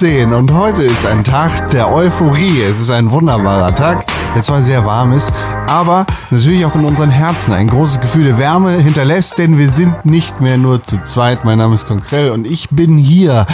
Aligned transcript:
der 0.00 0.26
13. 0.26 0.32
August 0.32 0.32
2018 0.32 0.34
und 0.34 0.52
heute 0.52 0.82
ist 0.82 1.06
ein 1.06 1.24
Tag 1.24 1.70
der 1.70 1.92
Euphorie. 1.92 2.60
Es 2.60 2.80
ist 2.80 2.90
ein 2.90 3.10
wunderbarer 3.10 3.74
Tag, 3.74 4.06
der 4.34 4.42
zwar 4.42 4.62
sehr 4.62 4.84
warm 4.84 5.12
ist, 5.12 5.32
aber 5.68 6.06
natürlich 6.30 6.64
auch 6.64 6.74
in 6.74 6.84
unseren 6.84 7.10
Herzen 7.10 7.52
ein 7.52 7.68
großes 7.68 8.00
Gefühl 8.00 8.24
der 8.24 8.38
Wärme 8.38 8.72
hinterlässt, 8.72 9.38
denn 9.38 9.58
wir 9.58 9.68
sind 9.68 10.04
nicht 10.04 10.40
mehr 10.40 10.58
nur 10.58 10.82
zu 10.82 11.02
zweit. 11.04 11.44
Mein 11.44 11.58
Name 11.58 11.74
ist 11.74 11.86
Konkrell 11.86 12.30
und 12.30 12.46
ich 12.46 12.68
bin 12.70 12.96
hier 12.98 13.46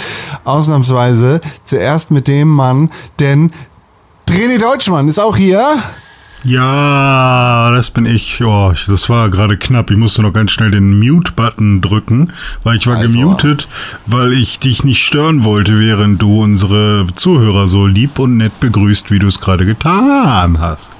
ausnahmsweise 0.44 1.40
zuerst 1.64 2.10
mit 2.10 2.28
dem 2.28 2.48
Mann, 2.48 2.90
denn 3.20 3.52
René 4.28 4.58
Deutschmann 4.58 5.08
ist 5.08 5.18
auch 5.18 5.36
hier. 5.36 5.64
Ja, 6.44 7.70
das 7.70 7.90
bin 7.90 8.04
ich. 8.04 8.42
Oh, 8.42 8.72
das 8.72 9.08
war 9.08 9.30
gerade 9.30 9.56
knapp. 9.56 9.90
Ich 9.90 9.96
musste 9.96 10.22
noch 10.22 10.32
ganz 10.32 10.50
schnell 10.50 10.72
den 10.72 10.98
Mute-Button 10.98 11.80
drücken, 11.80 12.32
weil 12.64 12.78
ich 12.78 12.86
war 12.86 12.96
Alter. 12.96 13.08
gemutet, 13.08 13.68
weil 14.06 14.32
ich 14.32 14.58
dich 14.58 14.82
nicht 14.82 15.04
stören 15.04 15.44
wollte, 15.44 15.78
während 15.78 16.20
du 16.20 16.42
unsere 16.42 17.06
Zuhörer 17.14 17.68
so 17.68 17.86
lieb 17.86 18.18
und 18.18 18.38
nett 18.38 18.58
begrüßt, 18.58 19.10
wie 19.12 19.20
du 19.20 19.28
es 19.28 19.40
gerade 19.40 19.64
getan 19.66 20.58
hast. 20.60 20.90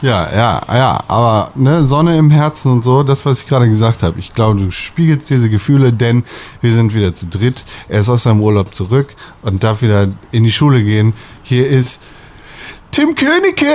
Ja, 0.00 0.28
ja, 0.32 0.60
ja, 0.72 1.04
aber 1.08 1.50
ne, 1.56 1.84
Sonne 1.84 2.18
im 2.18 2.30
Herzen 2.30 2.70
und 2.70 2.84
so, 2.84 3.02
das, 3.02 3.26
was 3.26 3.40
ich 3.40 3.46
gerade 3.48 3.68
gesagt 3.68 4.04
habe. 4.04 4.18
Ich 4.20 4.32
glaube, 4.32 4.58
du 4.60 4.70
spiegelst 4.70 5.28
diese 5.28 5.50
Gefühle, 5.50 5.92
denn 5.92 6.24
wir 6.60 6.72
sind 6.72 6.94
wieder 6.94 7.14
zu 7.14 7.26
dritt. 7.26 7.64
Er 7.88 8.00
ist 8.00 8.08
aus 8.08 8.22
seinem 8.24 8.40
Urlaub 8.40 8.74
zurück 8.74 9.14
und 9.42 9.64
darf 9.64 9.82
wieder 9.82 10.08
in 10.30 10.44
die 10.44 10.52
Schule 10.52 10.82
gehen. 10.84 11.14
Hier 11.42 11.68
ist 11.68 12.00
Tim 12.92 13.14
Königke. 13.16 13.74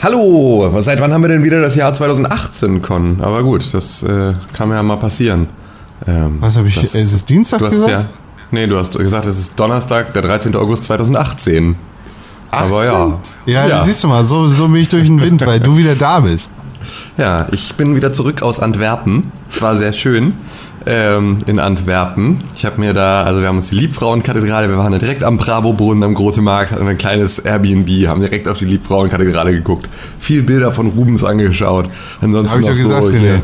Hallo, 0.00 0.72
seit 0.78 1.00
wann 1.00 1.12
haben 1.12 1.22
wir 1.22 1.28
denn 1.28 1.42
wieder 1.42 1.60
das 1.60 1.74
Jahr 1.74 1.92
2018, 1.92 2.82
Con? 2.82 3.18
Aber 3.20 3.42
gut, 3.42 3.74
das 3.74 4.04
äh, 4.04 4.32
kann 4.52 4.70
ja 4.70 4.80
mal 4.80 4.96
passieren. 4.96 5.48
Ähm, 6.06 6.36
Was 6.38 6.56
habe 6.56 6.68
ich? 6.68 6.76
Das, 6.76 6.94
ist 6.94 7.12
es 7.12 7.24
Dienstag 7.24 7.58
du 7.58 7.66
hast 7.66 7.72
gesagt? 7.72 7.90
Ja, 7.90 8.08
nee, 8.52 8.68
du 8.68 8.78
hast 8.78 8.96
gesagt, 8.96 9.26
es 9.26 9.40
ist 9.40 9.58
Donnerstag, 9.58 10.14
der 10.14 10.22
13. 10.22 10.54
August 10.54 10.84
2018. 10.84 11.74
18? 11.74 11.76
Aber 12.52 12.84
ja. 12.84 13.18
ja. 13.46 13.66
Ja, 13.66 13.84
siehst 13.84 14.04
du 14.04 14.08
mal, 14.08 14.24
so, 14.24 14.48
so 14.50 14.68
bin 14.68 14.82
ich 14.82 14.88
durch 14.88 15.04
den 15.04 15.20
Wind, 15.20 15.44
weil 15.44 15.58
du 15.58 15.76
wieder 15.76 15.96
da 15.96 16.20
bist. 16.20 16.52
Ja, 17.16 17.48
ich 17.50 17.74
bin 17.74 17.96
wieder 17.96 18.12
zurück 18.12 18.42
aus 18.42 18.60
Antwerpen. 18.60 19.32
Es 19.50 19.60
war 19.60 19.74
sehr 19.74 19.92
schön 19.92 20.34
ähm, 20.88 21.42
in 21.46 21.58
Antwerpen. 21.60 22.38
Ich 22.56 22.64
habe 22.64 22.80
mir 22.80 22.94
da, 22.94 23.22
also 23.22 23.40
wir 23.40 23.48
haben 23.48 23.56
uns 23.56 23.68
die 23.68 23.76
Liebfrauenkathedrale, 23.76 24.68
wir 24.68 24.78
waren 24.78 24.92
da 24.92 24.98
direkt 24.98 25.22
am 25.22 25.36
Bravo-Brunnen 25.36 26.02
am 26.02 26.14
Großen 26.14 26.42
Markt, 26.42 26.72
hatten 26.72 26.88
ein 26.88 26.98
kleines 26.98 27.38
Airbnb, 27.38 28.08
haben 28.08 28.20
direkt 28.20 28.48
auf 28.48 28.58
die 28.58 28.64
Liebfrauenkathedrale 28.64 29.52
geguckt, 29.52 29.88
viel 30.18 30.42
Bilder 30.42 30.72
von 30.72 30.88
Rubens 30.88 31.24
angeschaut. 31.24 31.90
Ansonsten 32.20 32.54
Hab 32.54 32.60
ich 32.62 32.66
ja 32.66 32.72
gesagt, 32.72 33.06
so, 33.06 33.12
hier, 33.12 33.42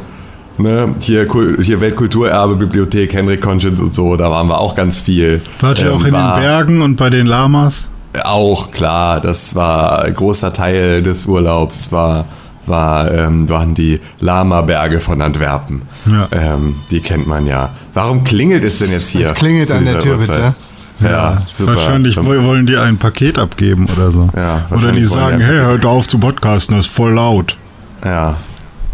Ne, 0.57 0.95
hier, 1.01 1.27
hier 1.63 1.81
Weltkulturerbe, 1.81 2.55
Bibliothek, 2.55 3.13
Henrik 3.13 3.43
Conscience 3.43 3.81
und 3.81 3.93
so, 3.93 4.15
da 4.15 4.31
waren 4.31 4.47
wir 4.47 4.61
auch 4.61 4.77
ganz 4.77 5.01
viel. 5.01 5.43
Wart 5.59 5.81
ihr 5.81 5.87
ähm, 5.87 5.97
auch 5.97 6.05
in 6.05 6.13
war, 6.13 6.37
den 6.37 6.43
Bergen 6.45 6.83
und 6.83 6.95
bei 6.95 7.11
den 7.11 7.27
Lamas? 7.27 7.89
Auch, 8.23 8.71
klar, 8.71 9.21
das 9.21 9.57
war 9.57 10.05
ein 10.05 10.15
großer 10.15 10.53
Teil 10.53 11.03
des 11.03 11.27
Urlaubs, 11.27 11.91
war 11.91 12.27
war, 12.67 13.11
ähm, 13.13 13.49
waren 13.49 13.75
die 13.75 14.01
Lama-Berge 14.21 15.01
von 15.01 15.21
Antwerpen. 15.21 15.83
Ja. 16.07 16.29
Ähm, 16.31 16.77
die 16.91 17.01
kennt 17.01 17.27
man 17.27 17.47
ja. 17.47 17.71
Warum 17.93 18.25
klingelt 18.25 18.65
es 18.65 18.79
denn 18.79 18.91
jetzt 18.91 19.09
hier? 19.09 19.27
Es 19.27 19.35
klingelt 19.35 19.71
an 19.71 19.85
der 19.85 19.99
Tür, 20.01 20.19
bitte. 20.19 20.55
Ja, 21.01 21.11
ja 21.11 21.39
super. 21.51 21.77
Wahrscheinlich 21.77 22.17
wollen 22.17 22.67
die 22.67 22.77
ein 22.77 22.99
Paket 22.99 23.39
abgeben 23.39 23.89
oder 23.95 24.11
so. 24.11 24.29
Ja, 24.37 24.67
oder 24.71 24.93
die 24.93 25.05
sagen, 25.05 25.41
hey, 25.41 25.59
hört 25.59 25.85
auf 25.85 26.07
zu 26.07 26.19
podcasten, 26.19 26.77
das 26.77 26.87
ist 26.87 26.95
voll 26.95 27.13
laut. 27.13 27.57
Ja, 28.05 28.37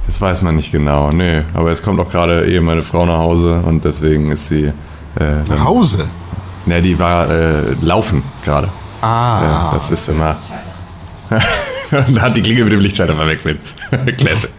das 0.06 0.20
weiß 0.20 0.42
man 0.42 0.56
nicht 0.56 0.72
genau. 0.72 1.10
Nee, 1.12 1.42
aber 1.54 1.70
es 1.70 1.82
kommt 1.82 2.00
auch 2.00 2.09
gerade 2.09 2.47
eben 2.47 2.66
meine 2.66 2.82
Frau 2.82 3.06
nach 3.06 3.19
Hause 3.19 3.60
und 3.64 3.84
deswegen 3.84 4.30
ist 4.32 4.48
sie... 4.48 4.64
Äh, 4.64 5.48
nach 5.48 5.64
Hause? 5.64 6.09
Ne, 6.66 6.80
die 6.80 6.98
war 6.98 7.28
äh, 7.28 7.75
laufen 7.80 8.22
gerade. 8.44 8.69
Ah. 9.03 9.41
Ja, 9.42 9.70
das 9.72 9.91
ist 9.91 10.09
immer... 10.09 10.36
da 11.91 12.22
hat 12.22 12.36
die 12.36 12.42
Klinge 12.42 12.64
mit 12.64 12.72
dem 12.72 12.80
Lichtschalter 12.80 13.14
verwechselt. 13.14 13.58
Classic. 14.16 14.50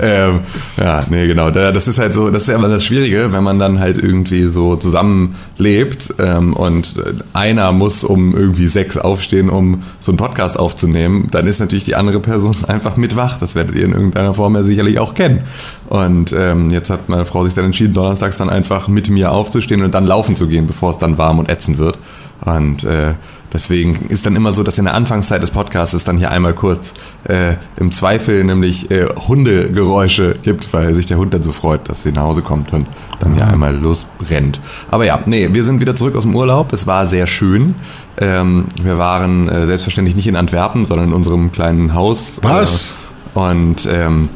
ähm, 0.00 0.40
ja, 0.76 1.04
nee, 1.08 1.26
genau. 1.26 1.50
Das 1.50 1.88
ist 1.88 1.98
halt 1.98 2.12
so, 2.12 2.30
das 2.30 2.42
ist 2.42 2.48
ja 2.48 2.56
immer 2.56 2.68
das 2.68 2.84
Schwierige, 2.84 3.32
wenn 3.32 3.42
man 3.42 3.58
dann 3.58 3.78
halt 3.78 3.96
irgendwie 3.96 4.44
so 4.44 4.76
zusammenlebt 4.76 6.14
ähm, 6.18 6.54
und 6.54 6.94
einer 7.32 7.72
muss 7.72 8.04
um 8.04 8.36
irgendwie 8.36 8.66
sechs 8.66 8.98
aufstehen, 8.98 9.48
um 9.48 9.82
so 10.00 10.12
einen 10.12 10.18
Podcast 10.18 10.58
aufzunehmen, 10.58 11.28
dann 11.30 11.46
ist 11.46 11.60
natürlich 11.60 11.84
die 11.84 11.94
andere 11.94 12.20
Person 12.20 12.54
einfach 12.68 12.96
mit 12.96 13.16
wach. 13.16 13.38
Das 13.38 13.54
werdet 13.54 13.74
ihr 13.76 13.84
in 13.84 13.92
irgendeiner 13.92 14.34
Form 14.34 14.54
ja 14.54 14.62
sicherlich 14.62 14.98
auch 14.98 15.14
kennen. 15.14 15.42
Und 15.88 16.34
ähm, 16.36 16.70
jetzt 16.70 16.90
hat 16.90 17.08
meine 17.08 17.24
Frau 17.24 17.44
sich 17.44 17.54
dann 17.54 17.66
entschieden, 17.66 17.94
donnerstags 17.94 18.38
dann 18.38 18.50
einfach 18.50 18.88
mit 18.88 19.08
mir 19.08 19.30
aufzustehen 19.30 19.82
und 19.82 19.94
dann 19.94 20.06
laufen 20.06 20.36
zu 20.36 20.46
gehen, 20.46 20.66
bevor 20.66 20.90
es 20.90 20.98
dann 20.98 21.18
warm 21.18 21.38
und 21.38 21.50
ätzend 21.50 21.78
wird. 21.78 21.98
Und 22.44 22.84
äh, 22.84 23.14
Deswegen 23.52 24.06
ist 24.08 24.24
dann 24.24 24.34
immer 24.34 24.52
so, 24.52 24.62
dass 24.62 24.78
in 24.78 24.86
der 24.86 24.94
Anfangszeit 24.94 25.42
des 25.42 25.50
Podcasts 25.50 26.04
dann 26.04 26.16
hier 26.16 26.30
einmal 26.30 26.54
kurz 26.54 26.94
äh, 27.24 27.54
im 27.76 27.92
Zweifel 27.92 28.44
nämlich 28.44 28.90
äh, 28.90 29.06
Hundegeräusche 29.28 30.36
gibt, 30.42 30.72
weil 30.72 30.94
sich 30.94 31.06
der 31.06 31.18
Hund 31.18 31.34
dann 31.34 31.42
so 31.42 31.52
freut, 31.52 31.88
dass 31.88 32.02
sie 32.02 32.12
nach 32.12 32.22
Hause 32.22 32.42
kommt 32.42 32.72
und 32.72 32.86
dann 33.20 33.34
hier 33.34 33.46
einmal 33.46 33.76
losbrennt. 33.76 34.58
Aber 34.90 35.04
ja, 35.04 35.20
nee, 35.26 35.50
wir 35.52 35.64
sind 35.64 35.80
wieder 35.80 35.94
zurück 35.94 36.16
aus 36.16 36.22
dem 36.22 36.34
Urlaub. 36.34 36.72
Es 36.72 36.86
war 36.86 37.06
sehr 37.06 37.26
schön. 37.26 37.74
Ähm, 38.18 38.64
wir 38.82 38.96
waren 38.96 39.48
äh, 39.48 39.66
selbstverständlich 39.66 40.16
nicht 40.16 40.26
in 40.26 40.36
Antwerpen, 40.36 40.86
sondern 40.86 41.08
in 41.08 41.12
unserem 41.12 41.52
kleinen 41.52 41.94
Haus. 41.94 42.40
Was? 42.42 42.92
Äh, 43.34 43.38
und 43.38 43.88
ähm, 43.90 44.28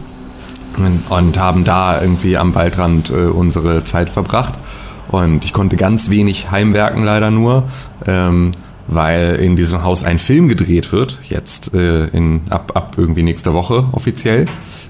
und 1.08 1.38
haben 1.38 1.64
da 1.64 2.00
irgendwie 2.02 2.36
am 2.36 2.54
Waldrand 2.54 3.08
äh, 3.08 3.26
unsere 3.26 3.82
Zeit 3.84 4.10
verbracht. 4.10 4.54
Und 5.08 5.44
ich 5.44 5.52
konnte 5.52 5.76
ganz 5.76 6.10
wenig 6.10 6.50
heimwerken, 6.50 7.04
leider 7.04 7.30
nur. 7.30 7.64
Ähm, 8.06 8.52
weil 8.88 9.36
in 9.36 9.56
diesem 9.56 9.82
Haus 9.82 10.04
ein 10.04 10.18
Film 10.18 10.48
gedreht 10.48 10.92
wird, 10.92 11.18
jetzt 11.28 11.74
äh, 11.74 12.06
in, 12.08 12.42
ab, 12.50 12.72
ab 12.74 12.94
irgendwie 12.96 13.22
nächster 13.22 13.54
Woche 13.54 13.84
offiziell. 13.92 14.46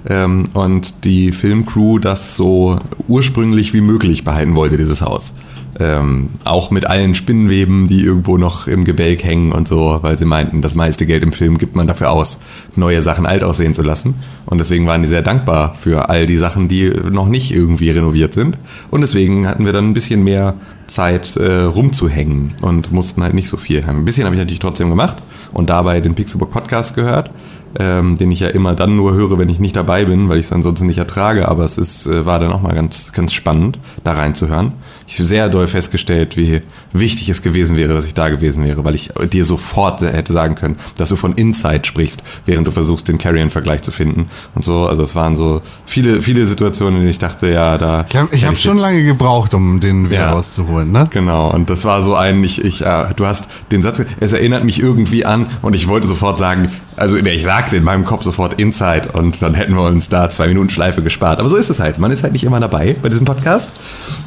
Ähm, 0.08 0.44
und 0.54 1.04
die 1.04 1.32
Filmcrew 1.32 1.98
das 1.98 2.36
so 2.36 2.78
ursprünglich 3.08 3.72
wie 3.74 3.80
möglich 3.80 4.24
behalten 4.24 4.54
wollte, 4.54 4.76
dieses 4.76 5.02
Haus. 5.02 5.34
Ähm, 5.78 6.30
auch 6.44 6.70
mit 6.70 6.86
allen 6.86 7.14
Spinnenweben, 7.14 7.86
die 7.86 8.02
irgendwo 8.02 8.38
noch 8.38 8.66
im 8.66 8.86
Gebälk 8.86 9.24
hängen 9.24 9.52
und 9.52 9.68
so, 9.68 9.98
weil 10.00 10.18
sie 10.18 10.24
meinten, 10.24 10.62
das 10.62 10.74
meiste 10.74 11.04
Geld 11.04 11.22
im 11.22 11.32
Film 11.32 11.58
gibt 11.58 11.76
man 11.76 11.86
dafür 11.86 12.10
aus, 12.10 12.40
neue 12.76 13.02
Sachen 13.02 13.26
alt 13.26 13.44
aussehen 13.44 13.74
zu 13.74 13.82
lassen. 13.82 14.14
Und 14.46 14.56
deswegen 14.56 14.86
waren 14.86 15.02
die 15.02 15.08
sehr 15.08 15.20
dankbar 15.20 15.74
für 15.78 16.08
all 16.08 16.24
die 16.24 16.38
Sachen, 16.38 16.68
die 16.68 16.90
noch 17.10 17.28
nicht 17.28 17.52
irgendwie 17.52 17.90
renoviert 17.90 18.32
sind. 18.32 18.56
Und 18.90 19.02
deswegen 19.02 19.46
hatten 19.46 19.66
wir 19.66 19.74
dann 19.74 19.90
ein 19.90 19.94
bisschen 19.94 20.24
mehr 20.24 20.54
Zeit 20.86 21.36
äh, 21.36 21.62
rumzuhängen 21.62 22.54
und 22.62 22.92
mussten 22.92 23.22
halt 23.22 23.34
nicht 23.34 23.48
so 23.48 23.58
viel 23.58 23.86
haben. 23.86 23.98
Ein 23.98 24.04
bisschen 24.04 24.24
habe 24.24 24.34
ich 24.34 24.40
natürlich 24.40 24.60
trotzdem 24.60 24.88
gemacht 24.88 25.16
und 25.52 25.68
dabei 25.68 26.00
den 26.00 26.14
Pixelbook 26.14 26.52
Podcast 26.52 26.94
gehört, 26.94 27.30
ähm, 27.78 28.16
den 28.18 28.30
ich 28.30 28.40
ja 28.40 28.48
immer 28.48 28.74
dann 28.74 28.96
nur 28.96 29.14
höre, 29.14 29.38
wenn 29.38 29.48
ich 29.48 29.60
nicht 29.60 29.76
dabei 29.76 30.04
bin, 30.04 30.28
weil 30.28 30.38
ich 30.38 30.46
es 30.46 30.52
ansonsten 30.52 30.86
nicht 30.86 30.98
ertrage. 30.98 31.48
Aber 31.48 31.64
es 31.64 31.78
ist, 31.78 32.06
äh, 32.06 32.26
war 32.26 32.38
dann 32.38 32.52
auch 32.52 32.62
mal 32.62 32.74
ganz, 32.74 33.12
ganz 33.12 33.32
spannend, 33.32 33.78
da 34.04 34.12
reinzuhören 34.12 34.72
ich 35.08 35.16
sehr 35.16 35.48
doll 35.48 35.68
festgestellt, 35.68 36.36
wie 36.36 36.62
wichtig 36.92 37.28
es 37.28 37.42
gewesen 37.42 37.76
wäre, 37.76 37.94
dass 37.94 38.06
ich 38.06 38.14
da 38.14 38.28
gewesen 38.28 38.64
wäre, 38.64 38.84
weil 38.84 38.94
ich 38.94 39.10
dir 39.32 39.44
sofort 39.44 40.02
hätte 40.02 40.32
sagen 40.32 40.56
können, 40.56 40.76
dass 40.96 41.10
du 41.10 41.16
von 41.16 41.34
Inside 41.34 41.84
sprichst, 41.84 42.22
während 42.44 42.66
du 42.66 42.72
versuchst, 42.72 43.08
den 43.08 43.18
Carrion-Vergleich 43.18 43.82
zu 43.82 43.92
finden 43.92 44.28
und 44.54 44.64
so. 44.64 44.88
Also 44.88 45.04
es 45.04 45.14
waren 45.14 45.36
so 45.36 45.62
viele, 45.84 46.22
viele 46.22 46.44
Situationen, 46.44 46.94
in 46.94 47.00
denen 47.00 47.10
ich 47.10 47.18
dachte, 47.18 47.48
ja, 47.50 47.78
da. 47.78 48.04
Ich 48.08 48.16
habe 48.16 48.36
hab 48.36 48.58
schon 48.58 48.78
lange 48.78 49.04
gebraucht, 49.04 49.54
um 49.54 49.78
den 49.78 50.10
wieder 50.10 50.22
ja, 50.22 50.32
rauszuholen, 50.32 50.90
ne? 50.90 51.08
Genau. 51.10 51.52
Und 51.52 51.70
das 51.70 51.84
war 51.84 52.02
so 52.02 52.16
ein, 52.16 52.42
ich, 52.42 52.64
ich, 52.64 52.84
äh, 52.84 53.06
du 53.14 53.26
hast 53.26 53.48
den 53.70 53.82
Satz, 53.82 54.02
es 54.18 54.32
erinnert 54.32 54.64
mich 54.64 54.80
irgendwie 54.80 55.24
an 55.24 55.46
und 55.62 55.74
ich 55.74 55.86
wollte 55.86 56.08
sofort 56.08 56.38
sagen, 56.38 56.68
also 56.96 57.16
ich 57.16 57.42
sagte 57.42 57.76
in 57.76 57.84
meinem 57.84 58.04
Kopf 58.04 58.22
sofort 58.22 58.60
Inside 58.60 59.10
und 59.12 59.40
dann 59.42 59.54
hätten 59.54 59.74
wir 59.74 59.82
uns 59.82 60.08
da 60.08 60.30
zwei 60.30 60.48
Minuten 60.48 60.70
Schleife 60.70 61.02
gespart. 61.02 61.38
Aber 61.38 61.48
so 61.48 61.56
ist 61.56 61.68
es 61.68 61.78
halt. 61.78 61.98
Man 61.98 62.10
ist 62.10 62.22
halt 62.22 62.32
nicht 62.32 62.44
immer 62.44 62.60
dabei 62.60 62.96
bei 63.02 63.08
diesem 63.08 63.26
Podcast 63.26 63.70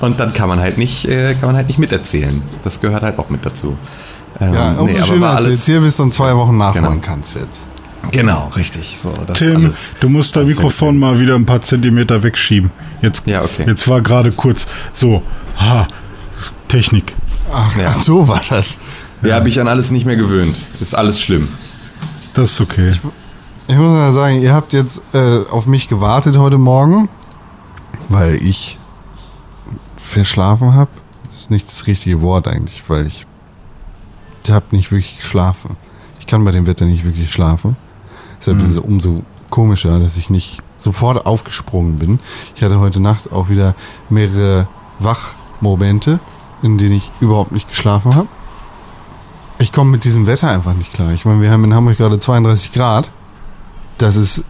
und 0.02 0.20
dann 0.20 0.34
kann 0.34 0.50
man 0.50 0.60
halt 0.60 0.78
nicht, 0.78 1.06
äh, 1.06 1.34
kann 1.34 1.50
man 1.50 1.56
halt 1.56 1.68
nicht 1.68 1.80
miterzählen. 1.80 2.42
Das 2.64 2.80
gehört 2.80 3.04
halt 3.04 3.18
auch 3.18 3.30
mit 3.30 3.46
dazu. 3.46 3.78
Ähm, 4.40 4.54
ja, 4.54 4.72
umso 4.72 4.86
nee, 4.86 5.04
schöner, 5.04 5.34
dass 5.34 5.44
du 5.44 5.50
jetzt 5.50 5.66
hier 5.66 5.82
bist 5.82 6.00
und 6.00 6.14
zwei 6.14 6.36
Wochen 6.36 6.58
nachholen 6.58 6.86
genau. 6.86 7.02
kannst 7.02 7.36
jetzt. 7.36 7.70
Genau, 8.12 8.52
richtig. 8.56 8.98
So, 8.98 9.14
Tim, 9.34 9.70
du 10.00 10.10
musst 10.10 10.36
dein 10.36 10.48
Mikrofon 10.48 10.98
mal 10.98 11.20
wieder 11.20 11.36
ein 11.36 11.46
paar 11.46 11.62
Zentimeter 11.62 12.24
wegschieben. 12.24 12.72
Jetzt, 13.02 13.28
ja, 13.28 13.44
okay. 13.44 13.66
jetzt 13.68 13.88
war 13.88 14.02
gerade 14.02 14.32
kurz 14.32 14.68
so, 14.94 15.22
ha, 15.58 15.88
Technik. 16.68 17.14
Ach, 17.54 17.78
ja. 17.78 17.92
so 17.92 18.28
war 18.28 18.42
das. 18.50 18.80
Ja, 19.22 19.36
habe 19.36 19.50
ich 19.50 19.60
an 19.60 19.68
alles 19.68 19.92
nicht 19.92 20.06
mehr 20.06 20.16
gewöhnt. 20.16 20.56
Ist 20.80 20.96
alles 20.96 21.22
schlimm. 21.22 21.48
Das 22.40 22.52
ist 22.52 22.62
okay. 22.62 22.92
Ich, 22.92 23.02
ich 23.68 23.76
muss 23.76 23.90
mal 23.90 24.14
sagen, 24.14 24.42
ihr 24.42 24.54
habt 24.54 24.72
jetzt 24.72 25.02
äh, 25.14 25.40
auf 25.52 25.68
mich 25.68 25.90
gewartet 25.90 26.38
heute 26.38 26.58
Morgen, 26.58 27.10
weil 28.08 28.36
ich 28.36 28.78
verschlafen 29.98 30.74
habe. 30.74 30.90
Das 31.26 31.42
ist 31.42 31.52
nicht 31.52 31.68
das 31.68 31.86
richtige 31.86 32.22
Wort 32.22 32.48
eigentlich, 32.48 32.82
weil 32.88 33.08
ich, 33.08 33.26
ich 34.46 34.52
habe 34.52 34.68
nicht 34.72 34.90
wirklich 34.90 35.18
geschlafen. 35.18 35.76
Ich 36.22 36.28
kann 36.28 36.46
bei 36.46 36.52
dem 36.52 36.66
Wetter 36.66 36.86
nicht 36.86 37.04
wirklich 37.04 37.30
schlafen. 37.30 37.76
Deshalb 38.40 38.60
mhm. 38.60 38.64
ist 38.64 38.70
es 38.70 38.78
umso 38.78 39.24
komischer, 39.50 40.00
dass 40.00 40.16
ich 40.16 40.30
nicht 40.30 40.62
sofort 40.78 41.26
aufgesprungen 41.26 41.98
bin. 41.98 42.20
Ich 42.56 42.64
hatte 42.64 42.80
heute 42.80 43.02
Nacht 43.02 43.34
auch 43.34 43.50
wieder 43.50 43.76
mehrere 44.10 44.70
Wach 45.00 45.32
Momente, 45.60 46.22
in 46.62 46.78
denen 46.78 46.96
ich 46.96 47.12
überhaupt 47.20 47.52
nicht 47.52 47.68
geschlafen 47.68 48.16
habe. 48.16 48.30
Ich 49.62 49.74
komme 49.74 49.92
mit 49.92 50.06
diesem 50.06 50.26
Wetter 50.26 50.50
einfach 50.50 50.74
nicht 50.74 50.94
klar. 50.94 51.12
Ich 51.12 51.26
meine, 51.26 51.42
wir 51.42 51.52
haben 51.52 51.66
in 51.66 51.74
Hamburg 51.74 51.98
gerade 51.98 52.18
32 52.18 52.72
Grad. 52.72 53.12
Das 53.98 54.16
ist, 54.16 54.44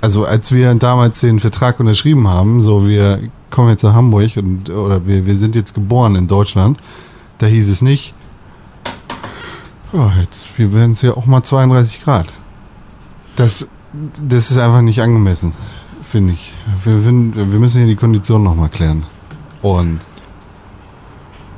also 0.00 0.24
als 0.24 0.50
wir 0.50 0.74
damals 0.74 1.20
den 1.20 1.40
Vertrag 1.40 1.78
unterschrieben 1.78 2.26
haben, 2.26 2.62
so 2.62 2.86
wir 2.86 3.20
kommen 3.50 3.68
jetzt 3.68 3.82
nach 3.82 3.92
Hamburg 3.92 4.36
und 4.36 4.70
oder 4.70 5.06
wir, 5.06 5.26
wir 5.26 5.36
sind 5.36 5.54
jetzt 5.54 5.74
geboren 5.74 6.16
in 6.16 6.26
Deutschland, 6.26 6.78
da 7.36 7.46
hieß 7.46 7.68
es 7.68 7.82
nicht, 7.82 8.14
oh, 9.92 10.10
jetzt, 10.18 10.46
wir 10.56 10.72
werden 10.72 10.92
es 10.92 11.02
ja 11.02 11.14
auch 11.14 11.26
mal 11.26 11.42
32 11.42 12.02
Grad. 12.02 12.32
Das, 13.36 13.68
das 14.26 14.50
ist 14.50 14.56
einfach 14.56 14.80
nicht 14.80 15.02
angemessen, 15.02 15.52
finde 16.02 16.32
ich. 16.32 16.54
Wir, 16.82 17.04
wir 17.04 17.60
müssen 17.60 17.78
hier 17.78 17.86
die 17.86 17.96
Konditionen 17.96 18.44
nochmal 18.44 18.70
klären. 18.70 19.04
Und 19.60 20.00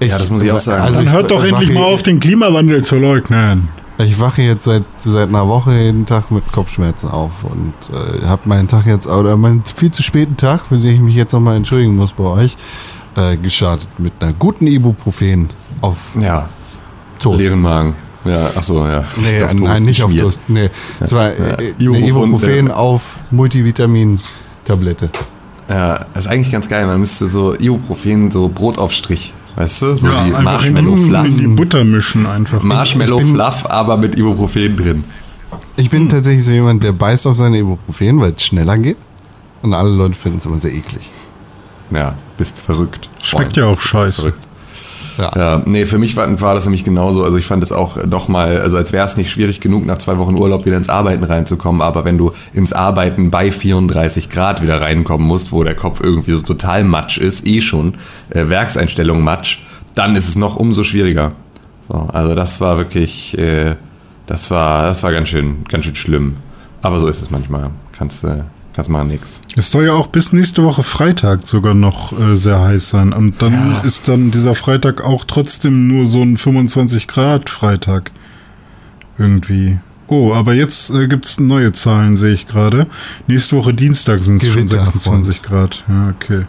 Ja, 0.01 0.17
das 0.19 0.31
muss 0.31 0.43
ich 0.43 0.53
auch 0.53 0.61
sagen. 0.61 0.95
Dann 0.95 1.07
ich- 1.07 1.13
hört 1.13 1.31
doch 1.31 1.43
ich 1.45 1.51
endlich 1.53 1.73
mal 1.73 1.83
auf, 1.85 2.03
den 2.03 2.21
Klimawandel 2.21 2.85
zu 2.85 2.97
leugnen. 2.97 3.69
Ich 3.99 4.21
wache 4.21 4.43
jetzt 4.43 4.63
seit, 4.65 4.85
seit 5.01 5.29
einer 5.29 5.49
Woche 5.49 5.73
jeden 5.77 6.07
Tag 6.07 6.31
mit 6.31 6.45
Kopfschmerzen 6.53 7.11
auf 7.11 7.33
und 7.43 7.73
äh, 7.93 8.25
habe 8.27 8.43
meinen 8.45 8.69
Tag 8.69 8.87
jetzt, 8.87 9.09
oder 9.09 9.37
meinen 9.37 9.65
viel 9.65 9.91
zu 9.91 10.05
späten 10.05 10.37
Tag, 10.37 10.67
für 10.69 10.79
den 10.79 10.95
ich 10.95 11.01
mich 11.01 11.17
jetzt 11.17 11.33
nochmal 11.33 11.57
entschuldigen 11.57 11.97
muss 11.97 12.13
bei 12.13 12.23
euch, 12.23 12.57
äh, 13.17 13.37
gestartet 13.37 13.89
mit 13.99 14.13
einer 14.21 14.33
guten 14.35 14.69
Ibuprofen 14.69 15.51
auf 15.81 15.97
Ja, 16.23 16.49
Toast. 17.19 17.41
leeren 17.41 17.61
Magen. 17.61 17.95
Ja, 18.25 18.51
ach 18.57 18.63
so, 18.63 18.87
ja. 18.87 19.03
Nee, 19.17 19.43
Auf 19.43 19.55
nein, 19.55 19.65
Toast 19.67 19.81
nicht 19.85 20.03
auf. 20.05 20.15
Toast. 20.15 20.41
Nee, 20.47 20.71
es 21.01 21.11
war 21.13 21.31
äh, 21.31 21.73
eine 21.81 21.99
Ibuprofen, 22.07 22.69
ja. 22.69 22.75
auf 22.75 23.17
Multivitamin-Tablette. 23.33 25.11
Ja, 25.69 26.07
das 26.15 26.25
ist 26.27 26.31
eigentlich 26.31 26.53
ganz 26.53 26.69
geil. 26.69 26.87
Man 26.87 27.01
müsste 27.01 27.27
so 27.27 27.55
Ibuprofen, 27.55 28.31
so 28.31 28.49
Brotaufstrich, 28.49 29.33
weißt 29.59 29.83
du? 29.83 29.97
So 29.97 30.09
Ja, 30.09 30.13
wie 30.27 30.35
einfach 30.35 30.65
in, 30.65 30.75
Marshmallow 30.75 30.97
Fluff. 30.97 31.27
in 31.27 31.37
die 31.39 31.47
Butter 31.49 31.85
mischen 31.85 32.27
einfach. 32.27 32.63
Marshmallow 32.63 33.19
Ich 33.19 33.25
bin- 33.25 33.35
Fluff, 33.35 33.67
aber 33.67 33.97
mit 33.97 34.17
Ibuprofen 34.17 34.77
drin. 34.77 35.05
Ich 35.77 35.91
bin 35.91 36.09
tatsächlich 36.09 36.45
so 36.45 36.53
jemand, 36.53 36.83
der 36.85 36.93
beißt 36.93 37.27
auf 37.27 37.37
seine 37.37 37.59
Ibuprofen, 37.59 38.21
weil 38.21 38.33
es 38.37 38.45
schneller 38.45 38.77
geht. 38.79 38.97
Und 39.63 39.75
alle 39.75 39.91
Leute 39.91 40.15
finden 40.15 40.39
es 40.39 40.47
immer 40.47 40.59
sehr 40.59 40.73
eklig. 40.73 41.11
Ja, 41.91 42.15
bist 42.37 42.59
verrückt. 42.61 43.09
Schmeckt 43.23 43.55
Freund. 43.55 43.57
ja 43.57 43.67
auch 43.67 43.81
scheiße. 43.81 44.33
Ja. 45.19 45.63
Nee, 45.65 45.85
für 45.87 45.99
mich 45.99 46.17
war, 46.17 46.41
war 46.41 46.55
das 46.55 46.65
nämlich 46.65 46.85
genauso. 46.85 47.25
Also 47.25 47.37
ich 47.37 47.47
fand 47.47 47.63
es 47.63 47.73
auch 47.73 48.05
nochmal, 48.07 48.61
also 48.61 48.77
als 48.77 48.93
wäre 48.93 49.05
es 49.05 49.17
nicht 49.17 49.31
schwierig 49.31 49.61
genug, 49.61 49.85
nach 49.85 49.99
zwei 49.99 50.17
Wochen 50.19 50.37
Urlaub 50.37 50.65
wieder 50.65 50.77
ins 50.77 50.89
Arbeiten 50.89 51.25
reinzukommen, 51.25 51.83
aber 51.83 52.05
wenn 52.05 52.19
du 52.19 52.33
ins 52.53 52.73
Arbeiten 52.73 53.31
bei 53.31 53.51
34 53.51 54.31
Grad 54.31 54.63
wieder 54.63 54.81
reinkommen 54.81 55.27
musst, 55.27 55.53
wo 55.53 55.65
der 55.65 55.75
Kopf 55.75 56.01
irgendwie 56.03 56.33
so 56.33 56.43
total 56.43 56.85
matsch 56.85 57.19
ist, 57.19 57.47
eh 57.47 57.61
schon, 57.61 57.95
äh, 58.31 58.49
Werkseinstellung 58.49 59.23
matsch, 59.23 59.59
dann 59.95 60.15
ist 60.15 60.29
es 60.29 60.37
noch 60.37 60.57
umso 60.57 60.85
schwieriger. 60.85 61.33
So, 61.89 61.95
also 62.13 62.35
das 62.35 62.61
war 62.61 62.79
wirklich, 62.79 63.37
äh, 63.37 63.75
das 64.27 64.51
war, 64.51 64.87
das 64.87 65.03
war 65.03 65.13
ganz 65.13 65.29
schön, 65.29 65.65
ganz 65.69 65.85
schön 65.85 65.97
schlimm. 65.97 66.37
Aber 66.83 66.99
so 66.99 67.09
ist 67.09 67.21
es 67.23 67.31
manchmal. 67.31 67.71
Kannst, 67.93 68.25
äh, 68.25 68.43
kannst 68.79 68.91
machen 68.91 69.09
nix. 69.09 69.41
Es 69.57 69.73
soll 69.73 69.87
ja 69.87 69.95
auch 69.95 70.07
bis 70.07 70.33
nächste 70.33 70.63
Woche 70.63 70.85
Freitag 70.85 71.49
sogar 71.49 71.75
noch 71.75 72.17
äh, 72.17 72.37
sehr 72.37 72.61
heiß 72.61 72.91
sein. 72.91 73.13
Und 73.13 73.43
dann 73.43 73.75
ist 73.83 74.07
dann 74.07 74.31
dieser 74.31 74.55
Freitag 74.55 75.03
auch 75.03 75.25
trotzdem 75.25 75.89
nur 75.89 76.07
so 76.07 76.23
ein 76.23 76.37
25 76.37 77.09
Grad 77.09 77.51
Freitag. 77.51 78.13
Irgendwie. 79.19 79.81
Oh, 80.07 80.33
aber 80.33 80.55
jetzt 80.55 80.91
äh, 80.91 81.09
gibt 81.09 81.27
es 81.27 81.41
neue 81.41 81.73
Zahlen, 81.73 82.15
sehe 82.15 82.33
ich 82.33 82.47
gerade. 82.47 82.87
Nächste 83.27 83.57
Woche 83.57 83.75
Dienstag 83.75 84.21
sind 84.21 84.37
es 84.37 84.47
schon 84.47 84.67
Gewitter, 84.67 84.85
26 84.85 85.43
Grad. 85.43 85.83
Ja, 85.89 86.15
okay. 86.17 86.45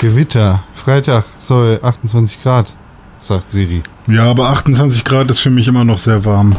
Gewitter. 0.00 0.64
Freitag 0.74 1.26
soll 1.38 1.78
28 1.80 2.42
Grad, 2.42 2.72
sagt 3.18 3.52
Siri. 3.52 3.84
Ja, 4.08 4.24
aber 4.24 4.48
28 4.48 5.04
Grad 5.04 5.30
ist 5.30 5.38
für 5.38 5.50
mich 5.50 5.68
immer 5.68 5.84
noch 5.84 5.98
sehr 5.98 6.24
warm. 6.24 6.56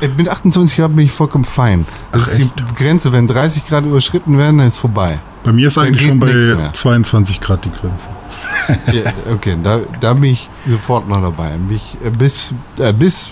Äh, 0.00 0.08
Mit 0.16 0.28
28 0.28 0.78
Grad 0.78 0.94
bin 0.94 1.04
ich 1.06 1.12
vollkommen 1.12 1.44
fein. 1.44 1.86
Das 2.12 2.22
Ach, 2.24 2.28
ist 2.28 2.38
die 2.38 2.74
Grenze. 2.74 3.12
Wenn 3.12 3.26
30 3.26 3.66
Grad 3.66 3.84
überschritten 3.84 4.38
werden, 4.38 4.58
dann 4.58 4.68
ist 4.68 4.78
vorbei. 4.78 5.20
Bei 5.42 5.52
mir 5.52 5.68
ist 5.68 5.76
Dann 5.76 5.86
eigentlich 5.86 6.06
schon 6.06 6.20
bei 6.20 6.32
mehr. 6.32 6.72
22 6.72 7.40
Grad 7.40 7.64
die 7.64 7.70
Grenze. 7.70 8.08
ja, 8.92 9.12
okay, 9.32 9.56
da, 9.62 9.80
da 10.00 10.14
bin 10.14 10.32
ich 10.32 10.48
sofort 10.66 11.08
noch 11.08 11.20
dabei. 11.22 11.50
Bin 11.50 11.76
ich, 11.76 11.96
äh, 12.04 12.10
bis, 12.10 12.52
äh, 12.78 12.92
bis 12.92 13.30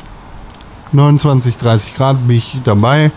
29, 0.92 1.56
30 1.56 1.94
Grad 1.94 2.26
bin 2.26 2.36
ich 2.36 2.58
dabei. 2.64 3.10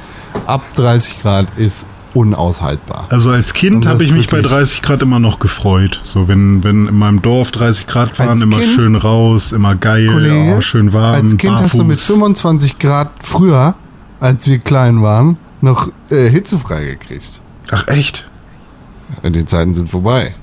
Ab 0.46 0.64
30 0.76 1.22
Grad 1.22 1.58
ist 1.58 1.86
unaushaltbar. 2.14 3.06
Also 3.10 3.32
als 3.32 3.54
Kind 3.54 3.86
habe 3.86 4.04
ich 4.04 4.12
mich 4.12 4.28
bei 4.28 4.38
wirklich- 4.38 4.52
30 4.52 4.82
Grad 4.82 5.02
immer 5.02 5.20
noch 5.20 5.40
gefreut. 5.40 6.02
So 6.04 6.28
wenn, 6.28 6.64
wenn 6.64 6.88
in 6.88 6.96
meinem 6.98 7.22
Dorf 7.22 7.52
30 7.52 7.88
Grad 7.88 8.18
waren, 8.20 8.42
immer 8.42 8.60
Kind- 8.60 8.76
schön 8.76 8.96
raus, 8.96 9.52
immer 9.52 9.76
geil, 9.76 10.08
Kollege, 10.12 10.56
oh, 10.58 10.62
schön 10.62 10.94
warm, 10.94 11.16
Als 11.16 11.38
Kind 11.38 11.54
hast 11.60 11.74
du 11.76 11.80
mit 11.84 11.98
barfuß. 11.98 12.06
25 12.08 12.80
Grad 12.80 13.12
früher, 13.24 13.76
als 14.20 14.48
wir 14.48 14.60
klein 14.60 15.02
waren, 15.02 15.38
noch 15.62 15.90
äh, 16.10 16.30
hitzefrei 16.30 16.84
gekriegt. 16.86 17.40
Ach 17.72 17.88
echt? 17.88 18.28
Die 19.24 19.46
Zeiten 19.46 19.76
sind 19.76 19.90
vorbei. 19.90 20.36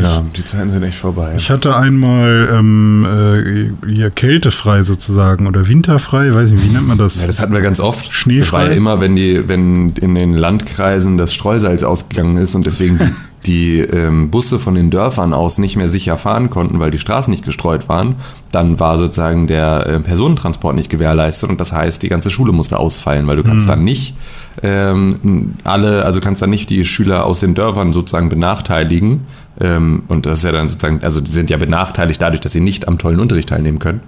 Ja, 0.00 0.22
die 0.36 0.44
Zeiten 0.44 0.70
sind 0.70 0.82
echt 0.82 0.98
vorbei. 0.98 1.34
Ich 1.36 1.50
hatte 1.50 1.76
einmal 1.76 2.48
ähm, 2.52 3.74
äh, 3.84 3.88
hier 3.92 4.10
kältefrei 4.10 4.82
sozusagen 4.82 5.46
oder 5.46 5.68
winterfrei, 5.68 6.32
weiß 6.34 6.50
nicht, 6.50 6.64
wie 6.64 6.72
nennt 6.72 6.86
man 6.88 6.98
das? 6.98 7.20
Ja, 7.20 7.26
das 7.26 7.40
hatten 7.40 7.52
wir 7.52 7.60
ganz 7.60 7.80
oft. 7.80 8.12
Schneefrei? 8.12 8.66
Ja 8.66 8.72
immer, 8.72 9.00
wenn 9.00 9.16
die, 9.16 9.48
wenn 9.48 9.90
in 9.90 10.14
den 10.14 10.34
Landkreisen 10.34 11.18
das 11.18 11.34
Streusalz 11.34 11.82
ausgegangen 11.82 12.36
ist 12.36 12.54
und 12.54 12.66
deswegen 12.66 12.98
die, 12.98 13.12
die 13.46 13.80
ähm, 13.80 14.30
Busse 14.30 14.58
von 14.58 14.74
den 14.74 14.90
Dörfern 14.90 15.32
aus 15.32 15.58
nicht 15.58 15.76
mehr 15.76 15.88
sicher 15.88 16.16
fahren 16.16 16.50
konnten, 16.50 16.78
weil 16.78 16.90
die 16.90 16.98
Straßen 16.98 17.30
nicht 17.30 17.44
gestreut 17.44 17.88
waren, 17.88 18.16
dann 18.50 18.78
war 18.78 18.98
sozusagen 18.98 19.46
der 19.46 19.86
äh, 19.86 20.00
Personentransport 20.00 20.76
nicht 20.76 20.90
gewährleistet 20.90 21.50
und 21.50 21.60
das 21.60 21.72
heißt, 21.72 22.02
die 22.02 22.08
ganze 22.08 22.30
Schule 22.30 22.52
musste 22.52 22.78
ausfallen, 22.78 23.26
weil 23.26 23.36
du 23.36 23.42
kannst 23.42 23.68
dann 23.68 23.84
nicht 23.84 24.14
ähm, 24.62 25.54
alle, 25.64 26.04
also 26.04 26.20
kannst 26.20 26.42
dann 26.42 26.50
nicht 26.50 26.68
die 26.68 26.84
Schüler 26.84 27.24
aus 27.24 27.40
den 27.40 27.54
Dörfern 27.54 27.92
sozusagen 27.92 28.28
benachteiligen. 28.28 29.20
Ähm, 29.60 30.04
und 30.08 30.26
das 30.26 30.38
ist 30.38 30.44
ja 30.44 30.52
dann 30.52 30.68
sozusagen, 30.68 31.00
also 31.02 31.20
die 31.20 31.30
sind 31.30 31.50
ja 31.50 31.56
benachteiligt 31.56 32.20
dadurch, 32.20 32.40
dass 32.40 32.52
sie 32.52 32.60
nicht 32.60 32.88
am 32.88 32.98
tollen 32.98 33.20
Unterricht 33.20 33.48
teilnehmen 33.48 33.78
können. 33.78 34.00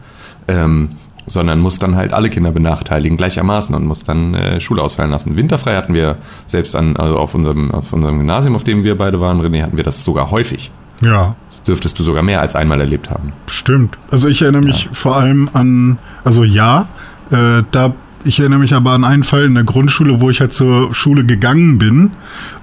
Ähm, 0.49 0.91
sondern 1.27 1.61
muss 1.61 1.79
dann 1.79 1.97
halt 1.97 2.13
alle 2.13 2.29
Kinder 2.29 2.51
benachteiligen 2.53 3.17
gleichermaßen 3.17 3.75
und 3.75 3.87
muss 3.87 4.03
dann 4.03 4.35
äh, 4.35 4.61
Schule 4.61 4.83
ausfallen 4.83 5.11
lassen. 5.11 5.37
Winterfrei 5.39 5.75
hatten 5.75 5.95
wir 5.95 6.17
selbst 6.45 6.77
an, 6.77 6.97
also 6.97 7.17
auf 7.19 7.35
unserem, 7.35 7.71
auf 7.71 7.95
unserem 7.95 8.19
Gymnasium, 8.19 8.55
auf 8.57 8.65
dem 8.65 8.85
wir 8.85 8.99
beide 8.99 9.21
waren, 9.21 9.41
René, 9.41 9.63
hatten 9.63 9.79
wir 9.79 9.85
das 9.85 10.05
sogar 10.05 10.31
häufig. 10.31 10.71
Ja, 11.01 11.35
Das 11.49 11.63
dürftest 11.63 11.99
du 11.99 12.03
sogar 12.03 12.23
mehr 12.23 12.41
als 12.41 12.55
einmal 12.55 12.81
erlebt 12.81 13.11
haben. 13.11 13.33
stimmt. 13.47 13.97
Also 14.11 14.29
ich 14.29 14.43
erinnere 14.43 14.63
mich 14.63 14.89
vor 14.93 15.17
allem 15.17 15.49
an, 15.55 15.99
also 16.25 16.45
ja, 16.45 16.89
äh, 17.31 17.63
da 17.71 17.95
ich 18.25 18.41
erinnere 18.41 18.59
mich 18.59 18.75
aber 18.75 18.93
an 18.93 19.05
einen 19.05 19.23
Fall 19.23 19.45
in 19.45 19.55
der 19.55 19.65
Grundschule, 19.65 20.21
wo 20.21 20.31
ich 20.31 20.41
halt 20.41 20.53
zur 20.53 20.95
Schule 20.95 21.25
gegangen 21.25 21.79
bin 21.79 22.11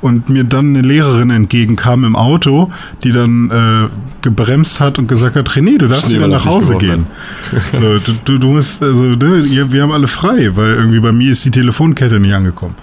und 0.02 0.30
mir 0.30 0.44
dann 0.44 0.70
eine 0.76 0.82
Lehrerin 0.82 1.30
entgegenkam 1.30 2.04
im 2.04 2.16
Auto, 2.16 2.72
die 3.04 3.12
dann 3.12 3.50
äh, 3.52 3.90
gebremst 4.22 4.80
hat 4.80 5.00
und 5.00 5.08
gesagt 5.08 5.36
hat, 5.36 5.50
René, 5.50 5.78
du 5.78 5.88
darfst 5.88 6.10
wieder 6.10 6.28
nach 6.28 6.46
Hause 6.46 6.78
gehen. 6.78 7.06
gewonnen. 7.72 8.00
So, 8.04 8.12
du, 8.12 8.18
du, 8.26 8.38
du 8.38 8.48
musst, 8.48 8.82
also, 8.84 9.04
ne, 9.04 9.72
wir 9.72 9.84
haben 9.84 9.92
alle 9.92 10.08
frei, 10.08 10.52
weil 10.56 10.74
irgendwie 10.74 11.00
bei 11.00 11.12
mir 11.12 11.32
ist 11.32 11.46
die 11.46 11.52
Telefonkette 11.52 12.20
nicht 12.20 12.34
angekommen. 12.34 12.76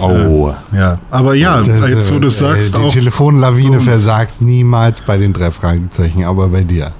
Oh. 0.00 0.52
Ja, 0.72 0.98
aber 1.10 1.34
ja, 1.34 1.62
Das, 1.62 1.88
jetzt 1.90 2.10
wo 2.12 2.16
äh, 2.16 2.20
du 2.20 2.26
es 2.28 2.38
sagst, 2.38 2.74
die 2.76 2.80
auch, 2.80 2.92
Telefonlawine 2.92 3.76
uns. 3.76 3.84
versagt 3.84 4.40
niemals 4.42 5.00
bei 5.00 5.16
den 5.16 5.32
drei 5.32 5.50
Fragezeichen, 5.50 6.24
aber 6.24 6.48
bei 6.48 6.62
dir. 6.62 6.92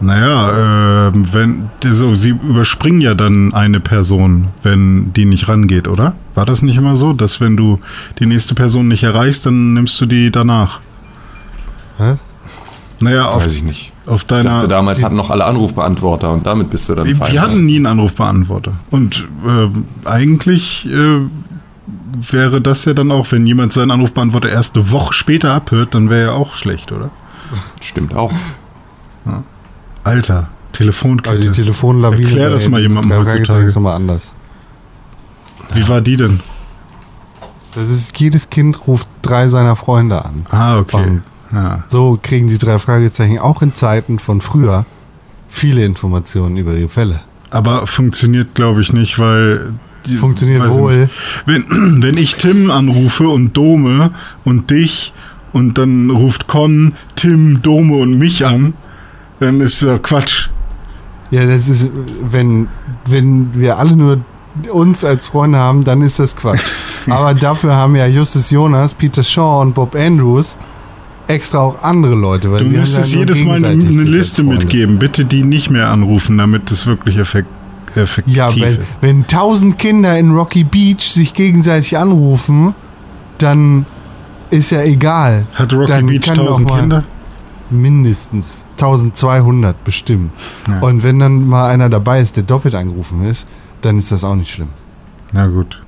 Naja, 0.00 1.08
äh, 1.08 1.12
wenn, 1.32 1.70
so, 1.90 2.14
sie 2.14 2.30
überspringen 2.30 3.00
ja 3.00 3.14
dann 3.14 3.52
eine 3.52 3.80
Person, 3.80 4.48
wenn 4.62 5.12
die 5.12 5.24
nicht 5.24 5.48
rangeht, 5.48 5.88
oder? 5.88 6.14
War 6.34 6.46
das 6.46 6.62
nicht 6.62 6.76
immer 6.76 6.96
so, 6.96 7.12
dass 7.12 7.40
wenn 7.40 7.56
du 7.56 7.80
die 8.20 8.26
nächste 8.26 8.54
Person 8.54 8.86
nicht 8.88 9.02
erreichst, 9.02 9.46
dann 9.46 9.74
nimmst 9.74 10.00
du 10.00 10.06
die 10.06 10.30
danach? 10.30 10.80
Hä? 11.98 12.14
Naja, 13.00 13.28
auf, 13.28 13.44
Weiß 13.44 13.54
ich 13.54 13.62
nicht. 13.62 13.92
auf 14.06 14.20
Ich 14.22 14.26
deiner... 14.26 14.44
dachte, 14.44 14.68
damals 14.68 15.02
hatten 15.02 15.16
noch 15.16 15.30
alle 15.30 15.44
Anrufbeantworter 15.44 16.32
und 16.32 16.46
damit 16.46 16.70
bist 16.70 16.88
du 16.88 16.94
dann 16.94 17.06
wir, 17.06 17.16
fein. 17.16 17.32
wir 17.32 17.42
hatten 17.42 17.62
nie 17.62 17.76
einen 17.76 17.86
Anrufbeantworter. 17.86 18.74
Und 18.90 19.26
ähm, 19.46 19.84
eigentlich 20.04 20.86
äh, 20.86 21.20
wäre 22.30 22.60
das 22.60 22.84
ja 22.84 22.94
dann 22.94 23.10
auch, 23.10 23.30
wenn 23.32 23.46
jemand 23.46 23.72
seinen 23.72 23.90
Anrufbeantworter 23.90 24.48
erst 24.48 24.76
eine 24.76 24.90
Woche 24.90 25.12
später 25.12 25.52
abhört, 25.54 25.94
dann 25.94 26.10
wäre 26.10 26.30
ja 26.30 26.32
auch 26.32 26.54
schlecht, 26.54 26.92
oder? 26.92 27.10
Stimmt 27.80 28.14
auch. 28.14 28.32
Alter, 30.04 30.48
Telefonkette. 30.72 31.30
Also 31.30 31.44
die 31.44 31.50
Telefonlawine 31.50 32.24
Erklär 32.26 32.50
das 32.50 32.68
mal 32.68 32.80
jemandem 32.80 33.18
heutzutage. 33.18 33.64
ist 33.64 33.74
nochmal 33.74 33.96
anders. 33.96 34.32
Wie 35.74 35.86
war 35.88 36.00
die 36.00 36.16
denn? 36.16 36.40
Das 37.74 37.88
ist, 37.90 38.18
jedes 38.18 38.48
Kind 38.50 38.86
ruft 38.86 39.08
drei 39.22 39.48
seiner 39.48 39.76
Freunde 39.76 40.24
an. 40.24 40.46
Ah, 40.50 40.78
okay. 40.78 41.20
Ja. 41.52 41.84
so 41.88 42.18
kriegen 42.22 42.48
die 42.48 42.58
drei 42.58 42.78
Fragezeichen 42.78 43.38
auch 43.38 43.62
in 43.62 43.74
Zeiten 43.74 44.18
von 44.18 44.40
früher 44.42 44.84
viele 45.48 45.82
Informationen 45.84 46.56
über 46.58 46.74
ihre 46.74 46.88
Fälle. 46.90 47.20
Aber 47.50 47.86
funktioniert, 47.86 48.54
glaube 48.54 48.82
ich, 48.82 48.92
nicht, 48.92 49.18
weil. 49.18 49.72
die- 50.06 50.16
Funktioniert 50.16 50.68
wohl. 50.70 51.08
Wenn, 51.46 51.64
wenn 52.02 52.16
ich 52.18 52.36
Tim 52.36 52.70
anrufe 52.70 53.28
und 53.28 53.56
Dome 53.56 54.12
und 54.44 54.70
dich 54.70 55.12
und 55.54 55.78
dann 55.78 56.10
ruft 56.10 56.46
Con 56.48 56.94
Tim, 57.16 57.62
Dome 57.62 57.96
und 57.96 58.18
mich 58.18 58.44
an, 58.46 58.74
dann 59.40 59.60
ist 59.60 59.82
das 59.82 60.02
Quatsch. 60.02 60.48
Ja, 61.30 61.44
das 61.46 61.68
ist, 61.68 61.90
wenn, 62.22 62.68
wenn 63.06 63.50
wir 63.54 63.78
alle 63.78 63.94
nur 63.96 64.20
uns 64.72 65.04
als 65.04 65.26
Freunde 65.26 65.58
haben, 65.58 65.84
dann 65.84 66.02
ist 66.02 66.18
das 66.18 66.34
Quatsch. 66.34 66.62
Aber 67.10 67.34
dafür 67.34 67.74
haben 67.76 67.96
ja 67.96 68.06
Justus 68.06 68.50
Jonas, 68.50 68.94
Peter 68.94 69.22
Shaw 69.22 69.60
und 69.60 69.74
Bob 69.74 69.94
Andrews 69.94 70.56
extra 71.28 71.58
auch 71.60 71.82
andere 71.82 72.14
Leute. 72.14 72.50
Weil 72.50 72.64
Du 72.64 72.70
müsstest 72.70 73.12
ja 73.12 73.20
jedes 73.20 73.44
Mal 73.44 73.56
eine, 73.64 73.68
eine 73.68 74.02
Liste 74.02 74.42
mitgeben. 74.42 74.98
Bitte 74.98 75.24
die 75.24 75.44
nicht 75.44 75.70
mehr 75.70 75.88
anrufen, 75.90 76.38
damit 76.38 76.70
es 76.70 76.86
wirklich 76.86 77.18
effekt, 77.18 77.48
effektiv 77.94 78.34
Ja, 78.34 78.48
wenn, 78.56 78.68
ist. 78.68 78.80
wenn 79.00 79.26
tausend 79.26 79.78
Kinder 79.78 80.18
in 80.18 80.30
Rocky 80.32 80.64
Beach 80.64 81.02
sich 81.02 81.34
gegenseitig 81.34 81.96
anrufen, 81.98 82.74
dann 83.36 83.86
ist 84.50 84.70
ja 84.70 84.82
egal. 84.82 85.44
Hat 85.54 85.72
Rocky 85.72 85.86
dann 85.86 86.06
Beach 86.06 86.22
kann 86.22 86.36
doch 86.36 86.58
1000 86.58 86.68
mal 86.68 86.80
Kinder? 86.80 87.04
Mindestens 87.70 88.64
1200 88.72 89.84
bestimmt. 89.84 90.32
Ja. 90.66 90.80
Und 90.80 91.02
wenn 91.02 91.18
dann 91.18 91.46
mal 91.46 91.68
einer 91.68 91.88
dabei 91.88 92.20
ist, 92.20 92.36
der 92.36 92.44
doppelt 92.44 92.74
angerufen 92.74 93.24
ist, 93.24 93.46
dann 93.82 93.98
ist 93.98 94.10
das 94.10 94.24
auch 94.24 94.36
nicht 94.36 94.52
schlimm. 94.52 94.68
Na 95.32 95.46
gut. 95.46 95.82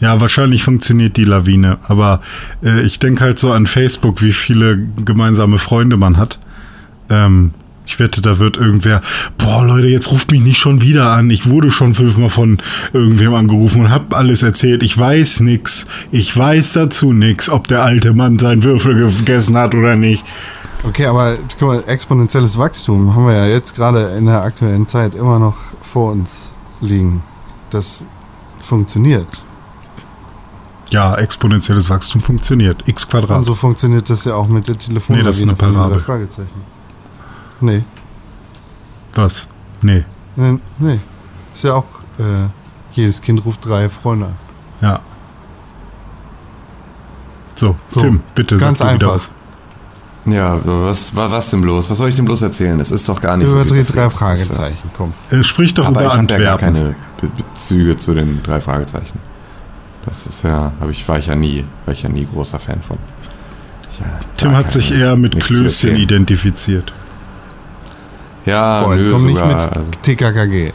Ja, 0.00 0.20
wahrscheinlich 0.20 0.62
funktioniert 0.62 1.16
die 1.16 1.24
Lawine, 1.24 1.78
aber 1.88 2.20
äh, 2.62 2.82
ich 2.82 2.98
denke 2.98 3.24
halt 3.24 3.38
so 3.38 3.52
an 3.52 3.66
Facebook, 3.66 4.22
wie 4.22 4.32
viele 4.32 4.78
gemeinsame 5.04 5.58
Freunde 5.58 5.96
man 5.96 6.16
hat. 6.16 6.38
Ähm, 7.08 7.52
ich 7.86 7.98
wette, 7.98 8.22
da 8.22 8.38
wird 8.38 8.56
irgendwer, 8.56 9.02
boah 9.36 9.64
Leute, 9.64 9.88
jetzt 9.88 10.10
ruft 10.10 10.30
mich 10.30 10.40
nicht 10.40 10.58
schon 10.58 10.80
wieder 10.80 11.10
an. 11.10 11.30
Ich 11.30 11.48
wurde 11.50 11.70
schon 11.70 11.94
fünfmal 11.94 12.30
von 12.30 12.58
irgendwem 12.92 13.34
angerufen 13.34 13.82
und 13.82 13.90
hab 13.90 14.16
alles 14.16 14.42
erzählt. 14.42 14.82
Ich 14.82 14.98
weiß 14.98 15.40
nix. 15.40 15.86
Ich 16.10 16.34
weiß 16.36 16.72
dazu 16.72 17.12
nix, 17.12 17.50
ob 17.50 17.68
der 17.68 17.82
alte 17.82 18.14
Mann 18.14 18.38
seinen 18.38 18.62
Würfel 18.62 18.94
gegessen 18.94 19.56
hat 19.56 19.74
oder 19.74 19.96
nicht. 19.96 20.24
Okay, 20.82 21.06
aber 21.06 21.36
guck 21.58 21.68
mal, 21.68 21.84
exponentielles 21.86 22.58
Wachstum 22.58 23.14
haben 23.14 23.26
wir 23.26 23.34
ja 23.34 23.46
jetzt 23.46 23.74
gerade 23.74 24.14
in 24.18 24.26
der 24.26 24.42
aktuellen 24.42 24.86
Zeit 24.86 25.14
immer 25.14 25.38
noch 25.38 25.56
vor 25.82 26.12
uns 26.12 26.52
liegen. 26.80 27.22
Das 27.70 28.02
funktioniert. 28.60 29.26
Ja, 30.90 31.16
exponentielles 31.16 31.90
Wachstum 31.90 32.20
funktioniert. 32.20 32.82
X 32.86 33.08
Quadrat. 33.08 33.38
Und 33.38 33.44
so 33.44 33.54
funktioniert 33.54 34.08
das 34.10 34.24
ja 34.24 34.34
auch 34.34 34.48
mit 34.48 34.68
der 34.68 34.78
Telefon. 34.78 35.16
Nee, 35.16 35.22
das 35.22 35.36
ist 35.36 35.42
eine 35.42 35.54
Parabel. 35.54 35.98
Fragezeichen. 35.98 36.73
Nee, 37.64 37.82
Was? 39.14 39.46
Nee. 39.80 40.04
nee, 40.36 40.58
nee. 40.78 40.98
Ist 41.54 41.64
ja 41.64 41.74
auch, 41.74 41.84
äh, 42.18 42.48
jedes 42.92 43.20
Kind 43.22 43.44
ruft 43.44 43.64
drei 43.64 43.88
Freunde 43.88 44.26
an. 44.26 44.34
Ja. 44.80 45.00
So, 47.54 47.76
So, 47.88 48.00
Tim, 48.00 48.20
bitte 48.34 48.56
ganz 48.56 48.80
wieder 48.80 48.90
einfach. 48.90 49.14
was. 49.14 49.30
Ja, 50.26 50.58
was, 50.64 51.14
was, 51.14 51.30
was 51.32 51.50
denn 51.50 51.60
bloß? 51.60 51.90
Was 51.90 51.98
soll 51.98 52.08
ich 52.08 52.16
denn 52.16 52.24
bloß 52.24 52.42
erzählen? 52.42 52.80
Es 52.80 52.90
ist 52.90 53.08
doch 53.08 53.20
gar 53.20 53.36
nicht 53.36 53.48
so. 53.48 53.56
Überdreht 53.56 53.94
drei 53.94 54.04
äh, 54.06 54.10
Fragezeichen, 54.10 54.90
komm. 54.96 55.12
Äh, 55.30 55.42
sprich 55.44 55.74
doch 55.74 55.86
Aber 55.86 56.00
über 56.02 56.10
ich 56.12 56.16
habe 56.18 56.32
ja 56.32 56.38
gar 56.38 56.52
Antwerpen. 56.54 56.74
keine 56.74 56.94
Be 57.20 57.28
Bezüge 57.28 57.96
zu 57.96 58.14
den 58.14 58.42
drei 58.42 58.60
Fragezeichen. 58.60 59.18
Das 60.06 60.26
ist 60.26 60.42
ja, 60.42 60.72
habe 60.80 60.90
ich, 60.92 61.06
war 61.08 61.18
ich 61.18 61.26
ja 61.26 61.34
nie, 61.34 61.64
war 61.84 61.94
ich 61.94 62.02
ja 62.02 62.08
nie 62.08 62.26
großer 62.26 62.58
Fan 62.58 62.80
von. 62.82 62.98
Ja, 64.00 64.06
Tim 64.36 64.52
hat 64.56 64.70
sich 64.72 64.92
eher 64.92 65.14
mit 65.16 65.38
Klößchen 65.38 65.96
identifiziert. 65.96 66.92
Ja, 68.46 68.82
Boah, 68.82 68.94
jetzt 68.96 69.06
nö, 69.06 69.12
komm 69.12 69.26
nicht 69.26 69.36
sogar. 69.36 69.48
mit 69.54 69.62
also, 69.62 69.80
TKKG. 70.02 70.66
ey. 70.66 70.72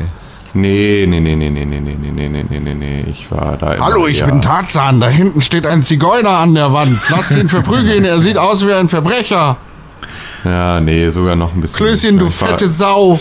nee, 0.54 1.06
nee, 1.08 1.20
nee, 1.20 1.36
nee, 1.36 1.50
nee, 1.50 1.66
nee, 1.66 1.80
nee, 1.80 1.96
nee, 1.98 2.12
nee, 2.12 2.28
nee, 2.30 2.44
nee, 2.50 2.60
nee, 2.60 2.74
nee. 2.74 3.04
Ich 3.08 3.32
war 3.32 3.58
da 3.58 3.74
immer 3.74 3.86
Hallo, 3.86 4.08
ich 4.08 4.20
eher- 4.20 4.26
bin 4.28 4.42
Tarzan. 4.42 5.00
Da 5.00 5.08
hinten 5.08 5.42
steht 5.42 5.68
ein 5.68 5.84
Zigeuner 5.84 6.38
an 6.40 6.56
der 6.56 6.74
Wand. 6.74 7.00
Lasst 7.10 7.32
ihn 7.32 7.48
verprügeln. 7.48 8.04
Er 8.06 8.20
sieht 8.22 8.38
aus 8.38 8.66
wie 8.66 8.74
ein 8.74 8.88
Verbrecher. 8.88 9.58
Ja, 10.44 10.80
nee, 10.80 11.10
sogar 11.12 11.36
noch 11.36 11.54
ein 11.54 11.62
bisschen. 11.62 11.78
Klößchen, 11.78 12.18
du 12.18 12.28
ich 12.28 12.42
war, 12.42 12.50
fette 12.50 12.70
Sau. 12.70 13.20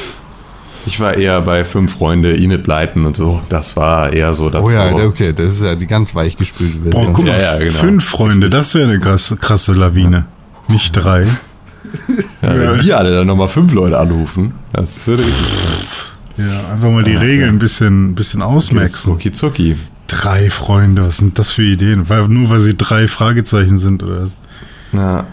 Ich 0.87 0.99
war 1.01 1.15
eher 1.15 1.43
bei 1.43 1.65
Fünf 1.67 1.99
Freunde, 1.99 2.35
Enid 2.35 2.63
Blyton 2.63 3.05
und 3.05 3.17
so. 3.17 3.43
Das 3.51 3.77
war 3.77 4.11
eher 4.13 4.33
so 4.33 4.49
das. 4.49 4.63
Oh 4.63 4.71
ja, 4.71 4.91
okay, 4.95 5.35
das 5.35 5.57
ist 5.57 5.63
ja 5.63 5.75
die 5.75 5.87
ganz 5.87 6.15
weichgespülte 6.15 6.79
Boah, 6.79 6.93
Version. 6.93 7.13
guck 7.13 7.27
Ja, 7.27 7.33
mal, 7.33 7.43
ja, 7.43 7.59
genau. 7.59 7.73
fünf 7.73 8.09
Freunde, 8.09 8.49
das 8.49 8.75
wäre 8.75 8.89
eine 8.89 8.99
krasse, 9.01 9.37
krasse 9.37 9.73
Lawine. 9.75 10.25
Nicht 10.69 10.93
drei. 10.93 11.27
Ja, 12.43 12.59
wenn 12.59 12.81
die 12.81 12.93
alle 12.93 13.15
dann 13.15 13.27
nochmal 13.27 13.49
fünf 13.49 13.73
Leute 13.73 13.99
anrufen, 13.99 14.53
das 14.73 15.07
würde 15.07 15.25
richtig 15.25 15.47
Ja, 16.37 16.73
einfach 16.73 16.91
mal 16.91 17.05
die 17.05 17.17
Regeln 17.17 17.51
ein 17.51 17.59
bisschen, 17.59 18.15
bisschen 18.15 18.43
ausmaxen. 18.43 19.13
Rucki 19.13 19.33
zucki. 19.33 19.77
Drei 20.07 20.51
Freunde, 20.51 21.05
was 21.05 21.19
sind 21.19 21.39
das 21.39 21.51
für 21.51 21.63
Ideen? 21.63 22.09
Weil, 22.09 22.29
nur 22.29 22.49
weil 22.49 22.61
sie 22.61 22.77
drei 22.77 23.07
Fragezeichen 23.07 23.77
sind 23.77 24.03
oder 24.03 24.23
was? 24.23 24.37
Ja. 24.93 25.27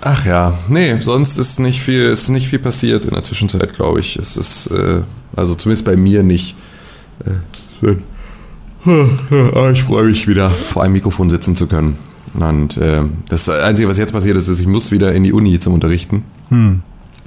Ach 0.00 0.24
ja, 0.24 0.58
nee, 0.68 0.98
sonst 1.00 1.38
ist 1.38 1.58
nicht 1.58 1.80
viel, 1.80 2.04
ist 2.04 2.28
nicht 2.28 2.48
viel 2.48 2.58
passiert 2.58 3.04
in 3.04 3.10
der 3.10 3.22
Zwischenzeit, 3.22 3.74
glaube 3.74 4.00
ich. 4.00 4.16
Es 4.16 4.36
ist, 4.36 4.68
äh, 4.68 5.00
also 5.34 5.54
zumindest 5.54 5.84
bei 5.84 5.96
mir 5.96 6.22
nicht. 6.22 6.54
Äh, 7.24 7.30
schön. 7.80 8.02
Aber 8.84 9.70
ich 9.72 9.82
freue 9.82 10.04
mich 10.04 10.28
wieder, 10.28 10.48
vor 10.48 10.84
einem 10.84 10.92
Mikrofon 10.92 11.28
sitzen 11.28 11.56
zu 11.56 11.66
können. 11.66 11.98
Und 12.40 12.76
äh, 12.76 13.02
das 13.28 13.48
Einzige, 13.48 13.88
was 13.88 13.98
jetzt 13.98 14.12
passiert 14.12 14.36
ist, 14.36 14.48
ist, 14.48 14.60
ich 14.60 14.66
muss 14.66 14.90
wieder 14.90 15.12
in 15.12 15.22
die 15.24 15.32
Uni 15.32 15.58
zum 15.58 15.74
Unterrichten. 15.74 16.24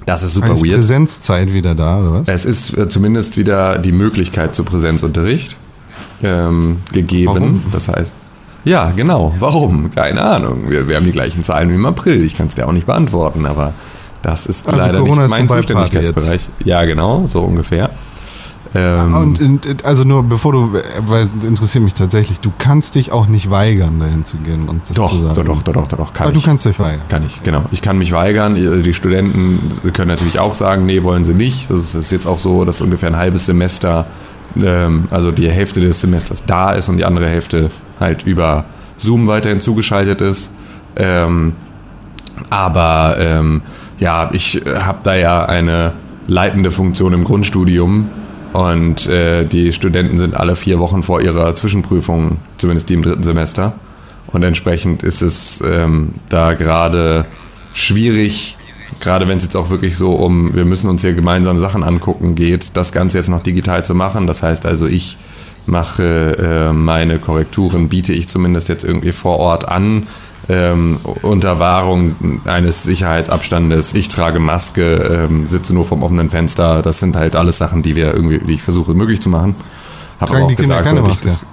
Das 0.06 0.22
ist 0.22 0.34
super 0.34 0.52
Ist 0.52 0.64
weird. 0.64 0.76
Präsenzzeit 0.76 1.52
wieder 1.52 1.74
da, 1.74 1.98
oder 1.98 2.12
was? 2.20 2.28
Es 2.28 2.44
ist 2.44 2.76
äh, 2.76 2.88
zumindest 2.88 3.36
wieder 3.36 3.78
die 3.78 3.92
Möglichkeit 3.92 4.54
zu 4.54 4.64
Präsenzunterricht 4.64 5.56
ähm, 6.22 6.78
gegeben. 6.92 7.26
Warum? 7.34 7.62
Das 7.72 7.88
heißt, 7.88 8.14
ja, 8.64 8.90
genau. 8.90 9.34
Warum? 9.38 9.90
Keine 9.94 10.22
Ahnung. 10.22 10.64
Wir, 10.68 10.86
wir 10.86 10.96
haben 10.96 11.06
die 11.06 11.12
gleichen 11.12 11.44
Zahlen 11.44 11.70
wie 11.70 11.74
im 11.74 11.86
April. 11.86 12.22
Ich 12.24 12.34
kann 12.34 12.46
es 12.46 12.54
dir 12.54 12.68
auch 12.68 12.72
nicht 12.72 12.86
beantworten, 12.86 13.46
aber 13.46 13.72
das 14.22 14.46
ist 14.46 14.66
Also 14.66 14.78
leider 14.78 14.98
Corona 14.98 15.22
nicht 15.22 15.24
ist 15.24 15.30
mein 15.30 15.48
Zuständigkeitsbereich. 15.48 16.42
Ja, 16.64 16.84
genau, 16.84 17.26
so 17.26 17.40
ungefähr. 17.42 17.90
Ähm, 18.74 19.14
Und, 19.14 19.40
und 19.40 19.84
also 19.84 20.04
nur 20.04 20.22
bevor 20.22 20.52
du, 20.52 20.72
weil 21.06 21.28
interessiert 21.42 21.82
mich 21.82 21.94
tatsächlich, 21.94 22.38
du 22.38 22.52
kannst 22.56 22.94
dich 22.94 23.10
auch 23.10 23.26
nicht 23.26 23.50
weigern, 23.50 23.98
dahin 23.98 24.24
zu 24.24 24.36
gehen 24.36 24.68
und 24.68 24.82
das 24.88 24.94
doch, 24.96 25.10
zu 25.10 25.18
sagen. 25.24 25.34
doch, 25.34 25.44
doch, 25.44 25.62
doch, 25.62 25.72
doch, 25.72 25.88
doch, 25.88 25.98
doch, 25.98 26.12
kann 26.14 26.24
Aber 26.26 26.32
du 26.32 26.38
ich. 26.38 26.44
kannst 26.44 26.64
dich 26.64 26.78
weigern. 26.78 27.00
Kann 27.08 27.26
ich, 27.26 27.42
genau. 27.42 27.64
Ich 27.72 27.82
kann 27.82 27.98
mich 27.98 28.12
weigern. 28.12 28.54
Die 28.54 28.94
Studenten 28.94 29.58
können 29.92 30.08
natürlich 30.08 30.38
auch 30.38 30.54
sagen, 30.54 30.86
nee, 30.86 31.02
wollen 31.02 31.24
sie 31.24 31.34
nicht. 31.34 31.68
Das 31.68 31.94
ist 31.96 32.12
jetzt 32.12 32.26
auch 32.26 32.38
so, 32.38 32.64
dass 32.64 32.80
ungefähr 32.80 33.08
ein 33.08 33.16
halbes 33.16 33.46
Semester, 33.46 34.06
ähm, 34.56 35.08
also 35.10 35.32
die 35.32 35.50
Hälfte 35.50 35.80
des 35.80 36.00
Semesters 36.00 36.44
da 36.46 36.70
ist 36.70 36.88
und 36.88 36.96
die 36.98 37.04
andere 37.04 37.28
Hälfte 37.28 37.70
halt 37.98 38.24
über 38.24 38.66
Zoom 38.96 39.26
weiterhin 39.26 39.60
zugeschaltet 39.60 40.20
ist. 40.20 40.52
Ähm, 40.96 41.54
aber 42.50 43.16
ähm, 43.18 43.62
ja, 43.98 44.30
ich 44.32 44.62
habe 44.80 44.98
da 45.02 45.14
ja 45.14 45.44
eine 45.44 45.92
leitende 46.28 46.70
Funktion 46.70 47.12
im 47.12 47.24
Grundstudium 47.24 48.08
und 48.52 49.06
äh, 49.06 49.44
die 49.44 49.72
Studenten 49.72 50.18
sind 50.18 50.36
alle 50.36 50.56
vier 50.56 50.78
Wochen 50.78 51.02
vor 51.02 51.20
ihrer 51.20 51.54
Zwischenprüfung, 51.54 52.38
zumindest 52.58 52.88
die 52.90 52.94
im 52.94 53.02
dritten 53.02 53.22
Semester. 53.22 53.74
Und 54.28 54.42
entsprechend 54.42 55.02
ist 55.02 55.22
es 55.22 55.60
ähm, 55.60 56.14
da 56.28 56.54
gerade 56.54 57.24
schwierig, 57.72 58.56
gerade 59.00 59.28
wenn 59.28 59.38
es 59.38 59.44
jetzt 59.44 59.56
auch 59.56 59.70
wirklich 59.70 59.96
so 59.96 60.12
um, 60.12 60.54
wir 60.54 60.64
müssen 60.64 60.88
uns 60.88 61.02
hier 61.02 61.14
gemeinsam 61.14 61.58
Sachen 61.58 61.82
angucken 61.82 62.34
geht, 62.34 62.76
das 62.76 62.92
Ganze 62.92 63.18
jetzt 63.18 63.28
noch 63.28 63.42
digital 63.42 63.84
zu 63.84 63.94
machen. 63.94 64.26
Das 64.26 64.42
heißt 64.42 64.66
also, 64.66 64.86
ich 64.86 65.16
mache 65.66 66.36
äh, 66.38 66.72
meine 66.72 67.18
Korrekturen, 67.18 67.88
biete 67.88 68.12
ich 68.12 68.28
zumindest 68.28 68.68
jetzt 68.68 68.84
irgendwie 68.84 69.12
vor 69.12 69.38
Ort 69.38 69.68
an, 69.68 70.06
ähm, 70.50 70.98
unter 71.22 71.58
Wahrung 71.58 72.16
eines 72.44 72.82
Sicherheitsabstandes. 72.82 73.94
Ich 73.94 74.08
trage 74.08 74.40
Maske, 74.40 75.26
ähm, 75.30 75.46
sitze 75.46 75.72
nur 75.72 75.84
vom 75.86 76.02
offenen 76.02 76.28
Fenster. 76.30 76.82
Das 76.82 76.98
sind 76.98 77.14
halt 77.16 77.36
alles 77.36 77.58
Sachen, 77.58 77.82
die 77.82 77.94
wir 77.94 78.12
irgendwie, 78.14 78.38
die 78.38 78.54
ich 78.54 78.62
versuche 78.62 78.94
möglich 78.94 79.20
zu 79.20 79.28
machen. 79.28 79.54
Hab 80.20 80.30
Tragen 80.30 80.48
die 80.48 80.56
Kinder 80.56 80.82
keine 80.82 81.00
sollte 81.00 81.14
ich 81.14 81.20
das- 81.22 81.46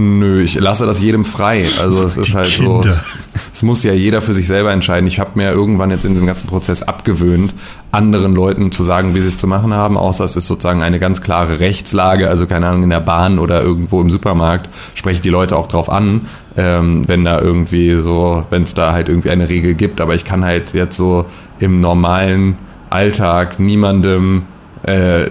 Nö, 0.00 0.42
ich 0.42 0.54
lasse 0.54 0.86
das 0.86 1.00
jedem 1.00 1.24
frei. 1.24 1.66
Also 1.80 2.04
es 2.04 2.16
ist 2.16 2.28
Die 2.28 2.34
halt 2.34 2.46
so. 2.46 2.82
Kinder. 2.82 3.02
Es 3.52 3.64
muss 3.64 3.82
ja 3.82 3.92
jeder 3.92 4.22
für 4.22 4.32
sich 4.32 4.46
selber 4.46 4.70
entscheiden. 4.70 5.08
Ich 5.08 5.18
habe 5.18 5.30
mir 5.34 5.50
irgendwann 5.50 5.90
jetzt 5.90 6.04
in 6.04 6.14
dem 6.14 6.24
ganzen 6.24 6.46
Prozess 6.46 6.82
abgewöhnt, 6.82 7.52
anderen 7.90 8.32
Leuten 8.32 8.70
zu 8.70 8.84
sagen, 8.84 9.16
wie 9.16 9.20
sie 9.20 9.26
es 9.26 9.36
zu 9.38 9.48
machen 9.48 9.74
haben, 9.74 9.96
außer 9.96 10.22
es 10.22 10.36
ist 10.36 10.46
sozusagen 10.46 10.82
eine 10.82 11.00
ganz 11.00 11.20
klare 11.20 11.58
Rechtslage, 11.58 12.28
also 12.28 12.46
keine 12.46 12.68
Ahnung, 12.68 12.84
in 12.84 12.90
der 12.90 13.00
Bahn 13.00 13.40
oder 13.40 13.60
irgendwo 13.60 14.00
im 14.00 14.08
Supermarkt, 14.08 14.68
spreche 14.94 15.16
ich 15.16 15.22
die 15.22 15.30
Leute 15.30 15.56
auch 15.56 15.66
drauf 15.66 15.90
an, 15.90 16.28
ähm, 16.56 17.08
wenn 17.08 17.24
da 17.24 17.40
irgendwie 17.40 17.96
so, 18.00 18.44
wenn 18.50 18.62
es 18.62 18.74
da 18.74 18.92
halt 18.92 19.08
irgendwie 19.08 19.30
eine 19.30 19.48
Regel 19.48 19.74
gibt. 19.74 20.00
Aber 20.00 20.14
ich 20.14 20.24
kann 20.24 20.44
halt 20.44 20.74
jetzt 20.74 20.96
so 20.96 21.26
im 21.58 21.80
normalen 21.80 22.56
Alltag 22.88 23.58
niemandem 23.58 24.42
äh, 24.84 25.28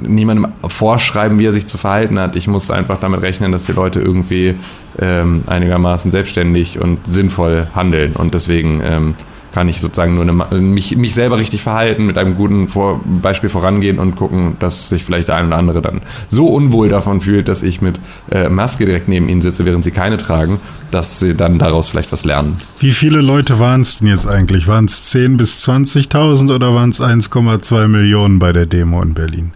niemandem 0.00 0.48
vorschreiben, 0.66 1.38
wie 1.38 1.46
er 1.46 1.52
sich 1.52 1.66
zu 1.66 1.78
verhalten 1.78 2.18
hat. 2.18 2.36
Ich 2.36 2.48
muss 2.48 2.70
einfach 2.70 2.98
damit 2.98 3.22
rechnen, 3.22 3.52
dass 3.52 3.64
die 3.64 3.72
Leute 3.72 4.00
irgendwie 4.00 4.54
ähm, 5.00 5.42
einigermaßen 5.46 6.10
selbstständig 6.10 6.80
und 6.80 6.98
sinnvoll 7.06 7.68
handeln. 7.74 8.14
Und 8.14 8.34
deswegen 8.34 8.82
ähm, 8.84 9.14
kann 9.52 9.68
ich 9.68 9.80
sozusagen 9.80 10.14
nur 10.14 10.22
eine, 10.22 10.60
mich, 10.60 10.96
mich 10.96 11.14
selber 11.14 11.38
richtig 11.38 11.62
verhalten, 11.62 12.06
mit 12.06 12.18
einem 12.18 12.36
guten 12.36 12.68
Vor 12.68 13.00
Beispiel 13.04 13.50
vorangehen 13.50 13.98
und 13.98 14.16
gucken, 14.16 14.56
dass 14.60 14.88
sich 14.88 15.04
vielleicht 15.04 15.28
der 15.28 15.36
ein 15.36 15.46
oder 15.48 15.56
andere 15.56 15.82
dann 15.82 16.00
so 16.28 16.46
unwohl 16.46 16.88
davon 16.88 17.20
fühlt, 17.20 17.48
dass 17.48 17.62
ich 17.62 17.80
mit 17.80 18.00
äh, 18.30 18.48
Maske 18.48 18.86
direkt 18.86 19.08
neben 19.08 19.28
ihnen 19.28 19.42
sitze, 19.42 19.64
während 19.64 19.84
sie 19.84 19.90
keine 19.90 20.16
tragen, 20.16 20.60
dass 20.90 21.20
sie 21.20 21.34
dann 21.34 21.58
daraus 21.58 21.88
vielleicht 21.88 22.12
was 22.12 22.24
lernen. 22.24 22.56
Wie 22.78 22.92
viele 22.92 23.20
Leute 23.20 23.58
waren 23.58 23.80
es 23.80 23.98
denn 23.98 24.08
jetzt 24.08 24.26
eigentlich? 24.26 24.66
Waren 24.66 24.84
es 24.84 25.02
10.000 25.14 25.36
bis 25.36 25.68
20.000 25.68 26.54
oder 26.54 26.74
waren 26.74 26.90
es 26.90 27.00
1,2 27.00 27.88
Millionen 27.88 28.38
bei 28.38 28.52
der 28.52 28.66
Demo 28.66 29.02
in 29.02 29.14
Berlin? 29.14 29.52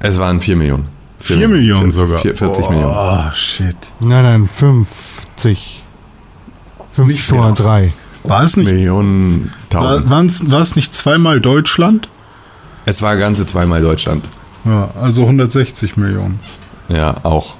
Es 0.00 0.18
waren 0.18 0.40
4 0.40 0.56
Millionen. 0.56 0.88
4 1.20 1.48
Millionen 1.48 1.90
sogar. 1.90 2.18
40 2.18 2.46
oh, 2.46 2.70
Millionen. 2.70 2.94
Oh, 2.94 3.34
shit. 3.34 3.76
Nein, 4.00 4.22
nein, 4.22 4.46
50. 4.46 5.82
50,3. 6.94 7.90
War 8.24 8.42
es 8.42 8.56
nicht? 8.56 8.66
Millionen, 8.66 9.52
tausend. 9.70 10.10
War, 10.50 10.60
es 10.62 10.76
nicht 10.76 10.94
zweimal 10.94 11.40
Deutschland? 11.40 12.08
Es 12.86 13.02
war 13.02 13.16
ganze 13.16 13.46
zweimal 13.46 13.82
Deutschland. 13.82 14.24
Ja, 14.64 14.90
also 15.00 15.22
160 15.22 15.96
Millionen. 15.96 16.40
Ja, 16.88 17.16
auch. 17.22 17.56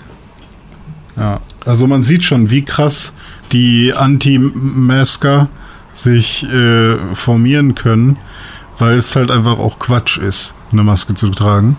Ja, 1.18 1.40
also 1.66 1.86
man 1.86 2.02
sieht 2.02 2.24
schon, 2.24 2.50
wie 2.50 2.64
krass 2.64 3.14
die 3.52 3.92
Anti-Masker 3.94 5.48
sich 5.92 6.44
äh, 6.44 6.96
formieren 7.14 7.74
können, 7.74 8.16
weil 8.78 8.96
es 8.96 9.14
halt 9.14 9.30
einfach 9.30 9.58
auch 9.58 9.78
Quatsch 9.78 10.18
ist, 10.18 10.54
eine 10.72 10.82
Maske 10.82 11.14
zu 11.14 11.28
tragen. 11.30 11.76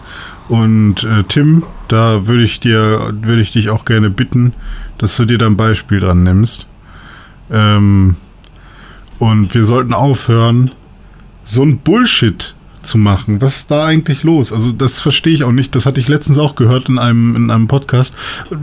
Und 0.48 1.04
äh, 1.04 1.24
Tim, 1.24 1.64
da 1.88 2.28
würde 2.28 2.44
ich 2.44 2.60
dir, 2.60 3.14
würde 3.22 3.42
ich 3.42 3.52
dich 3.52 3.70
auch 3.70 3.84
gerne 3.84 4.10
bitten, 4.10 4.54
dass 4.98 5.18
du 5.18 5.26
dir 5.26 5.38
da 5.38 5.48
ein 5.48 5.58
Beispiel 5.58 6.00
dran 6.00 6.24
nimmst. 6.24 6.68
Ähm, 7.52 8.16
und 9.20 9.54
wir 9.54 9.64
sollten 9.64 9.94
aufhören, 9.94 10.72
so 11.44 11.64
ein 11.64 11.80
Bullshit 11.80 12.56
zu 12.86 12.98
machen. 12.98 13.42
Was 13.42 13.58
ist 13.58 13.72
da 13.72 13.86
eigentlich 13.86 14.24
los? 14.24 14.54
Also 14.54 14.72
das 14.72 15.00
verstehe 15.00 15.34
ich 15.34 15.44
auch 15.44 15.52
nicht. 15.52 15.76
Das 15.76 15.86
hatte 15.86 16.00
ich 16.00 16.08
letztens 16.08 16.38
auch 16.38 16.56
gehört 16.56 16.90
in 16.90 17.00
einem, 17.00 17.36
in 17.36 17.52
einem 17.52 17.68
Podcast, 17.68 18.16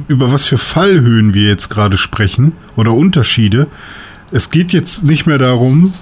über 0.09 0.33
was 0.33 0.45
für 0.45 0.59
Fallhöhen 0.59 1.35
wir 1.35 1.49
jetzt 1.49 1.69
gerade 1.69 1.99
sprechen 1.99 2.53
oder 2.77 2.93
Unterschiede. 2.93 3.67
Es 4.31 4.51
geht 4.51 4.73
jetzt 4.73 5.05
nicht 5.05 5.27
mehr 5.27 5.39
darum, 5.39 5.93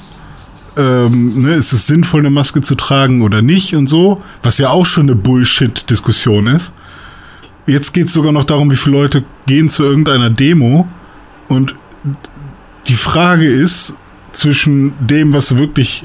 ähm, 0.77 1.43
ne, 1.43 1.55
ist 1.55 1.73
es 1.73 1.87
sinnvoll, 1.87 2.21
eine 2.21 2.31
Maske 2.31 2.63
zu 2.63 2.75
tragen 2.75 3.23
oder 3.23 3.43
nicht 3.43 3.75
und 3.75 3.89
so, 3.89 4.23
was 4.43 4.59
ja 4.59 4.71
auch 4.71 4.87
schon 4.87 5.05
eine 5.05 5.17
Bullshit-Diskussion 5.17 6.47
ist. 6.47 6.73
Jetzt 7.67 7.93
geht 7.93 8.07
es 8.07 8.13
sogar 8.13 8.33
noch 8.33 8.45
darum, 8.45 8.71
wie 8.71 8.77
viele 8.77 8.97
Leute 8.97 9.25
gehen 9.47 9.69
zu 9.69 9.83
irgendeiner 9.83 10.31
Demo 10.31 10.89
und 11.49 11.75
die 12.89 12.95
Frage 12.95 13.47
ist, 13.47 13.97
zwischen 14.33 14.93
dem, 15.01 15.33
was 15.33 15.57
wirklich 15.57 16.05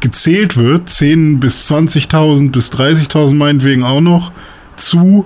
gezählt 0.00 0.56
wird, 0.56 0.88
10 0.88 1.40
bis 1.40 1.70
20.000 1.70 2.50
bis 2.50 2.72
30.000 2.72 3.34
meinetwegen 3.34 3.82
auch 3.84 4.00
noch, 4.00 4.30
zu 4.76 5.24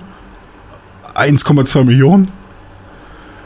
1,2 1.15 1.83
Millionen? 1.83 2.27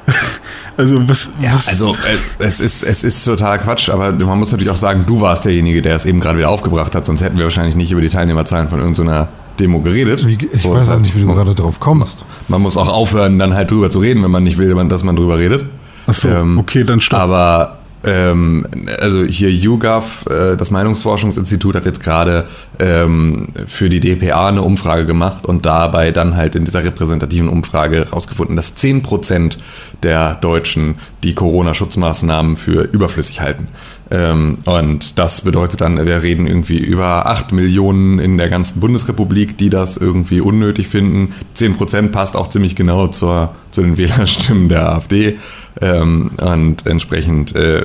also 0.77 1.05
was, 1.07 1.29
Ja, 1.41 1.53
was 1.53 1.67
also 1.67 1.93
äh, 1.93 2.15
es 2.43 2.59
ist, 2.61 2.83
es 2.83 3.03
ist 3.03 3.25
total 3.25 3.59
Quatsch, 3.59 3.89
aber 3.89 4.13
man 4.13 4.39
muss 4.39 4.51
natürlich 4.51 4.71
auch 4.71 4.77
sagen, 4.77 5.03
du 5.05 5.19
warst 5.19 5.43
derjenige, 5.45 5.81
der 5.81 5.95
es 5.97 6.05
eben 6.05 6.19
gerade 6.21 6.37
wieder 6.37 6.49
aufgebracht 6.49 6.95
hat, 6.95 7.05
sonst 7.05 7.21
hätten 7.21 7.37
wir 7.37 7.43
wahrscheinlich 7.43 7.75
nicht 7.75 7.91
über 7.91 7.99
die 8.01 8.07
Teilnehmerzahlen 8.09 8.69
von 8.69 8.79
irgendeiner 8.79 9.27
Demo 9.59 9.81
geredet. 9.81 10.25
Wie, 10.25 10.37
ich 10.49 10.61
So, 10.61 10.73
weiß 10.73 10.89
auch 10.91 10.99
nicht, 10.99 11.13
wie 11.15 11.19
du 11.21 11.25
man- 11.25 11.35
gerade 11.35 11.55
drauf 11.55 11.79
kommst. 11.81 12.23
Man 12.47 12.61
muss 12.61 12.77
auch 12.77 12.87
aufhören, 12.87 13.37
dann 13.39 13.53
halt 13.53 13.69
drüber 13.71 13.89
zu 13.89 13.99
reden, 13.99 14.23
wenn 14.23 14.31
man 14.31 14.43
nicht 14.43 14.57
will, 14.57 14.73
dass 14.87 15.03
man 15.03 15.15
drüber 15.17 15.39
redet. 15.39 15.65
Ach 16.05 16.13
so, 16.13 16.29
okay, 16.57 16.85
dann 16.85 17.01
stopp. 17.01 17.19
Aber 17.19 17.79
ähm, 18.03 18.65
also 19.01 19.23
hier 19.23 19.51
YouGov, 19.51 20.25
äh, 20.29 20.55
das 20.55 20.71
Meinungsforschungsinstitut, 20.71 21.75
hat 21.75 21.85
jetzt 21.85 22.03
gerade 22.03 22.47
ähm, 22.79 23.49
für 23.65 23.89
die 23.89 23.99
DPA 23.99 24.47
eine 24.47 24.61
Umfrage 24.61 25.05
gemacht 25.05 25.45
und 25.45 25.65
dabei 25.65 26.11
dann 26.11 26.35
halt 26.35 26.55
in 26.55 26.65
dieser 26.65 26.83
repräsentativen 26.83 27.49
Umfrage 27.49 28.05
herausgefunden, 28.05 28.55
dass 28.55 28.75
10% 28.77 29.57
der 30.03 30.35
Deutschen 30.35 30.95
die 31.23 31.33
Corona-Schutzmaßnahmen 31.33 32.55
für 32.55 32.83
überflüssig 32.83 33.41
halten. 33.41 33.67
Ähm, 34.09 34.59
und 34.65 35.19
das 35.19 35.41
bedeutet 35.41 35.81
dann, 35.81 35.97
wir 36.05 36.21
reden 36.21 36.47
irgendwie 36.47 36.77
über 36.77 37.25
8 37.25 37.51
Millionen 37.51 38.19
in 38.19 38.37
der 38.37 38.49
ganzen 38.49 38.79
Bundesrepublik, 38.79 39.57
die 39.57 39.69
das 39.69 39.97
irgendwie 39.97 40.39
unnötig 40.39 40.87
finden. 40.87 41.33
10% 41.55 42.09
passt 42.09 42.35
auch 42.35 42.47
ziemlich 42.47 42.75
genau 42.75 43.07
zur, 43.07 43.55
zu 43.77 43.83
den 43.83 43.97
Wählerstimmen 43.97 44.69
der 44.69 44.91
AfD. 44.91 45.37
Ähm, 45.81 46.31
und 46.41 46.87
entsprechend, 46.87 47.55
äh, 47.55 47.83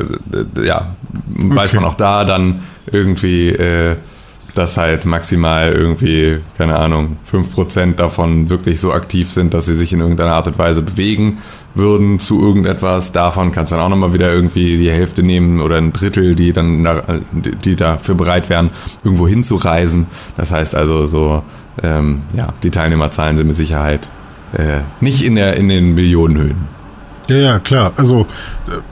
ja, 0.65 0.95
weiß 1.29 1.75
man 1.75 1.85
auch 1.85 1.97
da 1.97 2.25
dann 2.25 2.63
irgendwie, 2.91 3.51
äh, 3.51 3.97
dass 4.55 4.79
halt 4.79 5.05
maximal 5.05 5.71
irgendwie, 5.71 6.39
keine 6.57 6.77
Ahnung, 6.77 7.17
5% 7.31 7.97
davon 7.97 8.49
wirklich 8.49 8.81
so 8.81 8.93
aktiv 8.93 9.31
sind, 9.31 9.53
dass 9.53 9.67
sie 9.67 9.75
sich 9.75 9.93
in 9.93 10.01
irgendeiner 10.01 10.35
Art 10.35 10.47
und 10.47 10.59
Weise 10.59 10.81
bewegen 10.81 11.39
würden 11.75 12.19
zu 12.19 12.41
irgendetwas. 12.41 13.13
Davon 13.13 13.53
kannst 13.53 13.73
du 13.73 13.77
dann 13.77 13.85
auch 13.85 13.91
nochmal 13.91 14.15
wieder 14.15 14.33
irgendwie 14.33 14.79
die 14.79 14.91
Hälfte 14.91 15.23
nehmen 15.23 15.61
oder 15.61 15.77
ein 15.77 15.93
Drittel, 15.93 16.35
die 16.35 16.55
dann 16.55 16.85
da, 16.85 17.03
die 17.33 17.77
dafür 17.77 18.15
bereit 18.15 18.49
wären, 18.49 18.71
irgendwo 19.05 19.29
hinzureisen. 19.29 20.07
Das 20.39 20.53
heißt 20.53 20.75
also 20.75 21.07
so, 21.07 21.43
ähm, 21.83 22.23
ja, 22.35 22.49
die 22.63 22.71
Teilnehmerzahlen 22.71 23.37
sind 23.37 23.47
mit 23.47 23.57
Sicherheit 23.57 24.09
äh, 24.53 24.81
nicht 25.01 25.23
in, 25.23 25.37
der, 25.37 25.57
in 25.57 25.69
den 25.69 25.95
Millionenhöhen. 25.95 26.73
Ja, 27.29 27.37
ja, 27.37 27.59
klar. 27.61 27.93
Also 27.97 28.27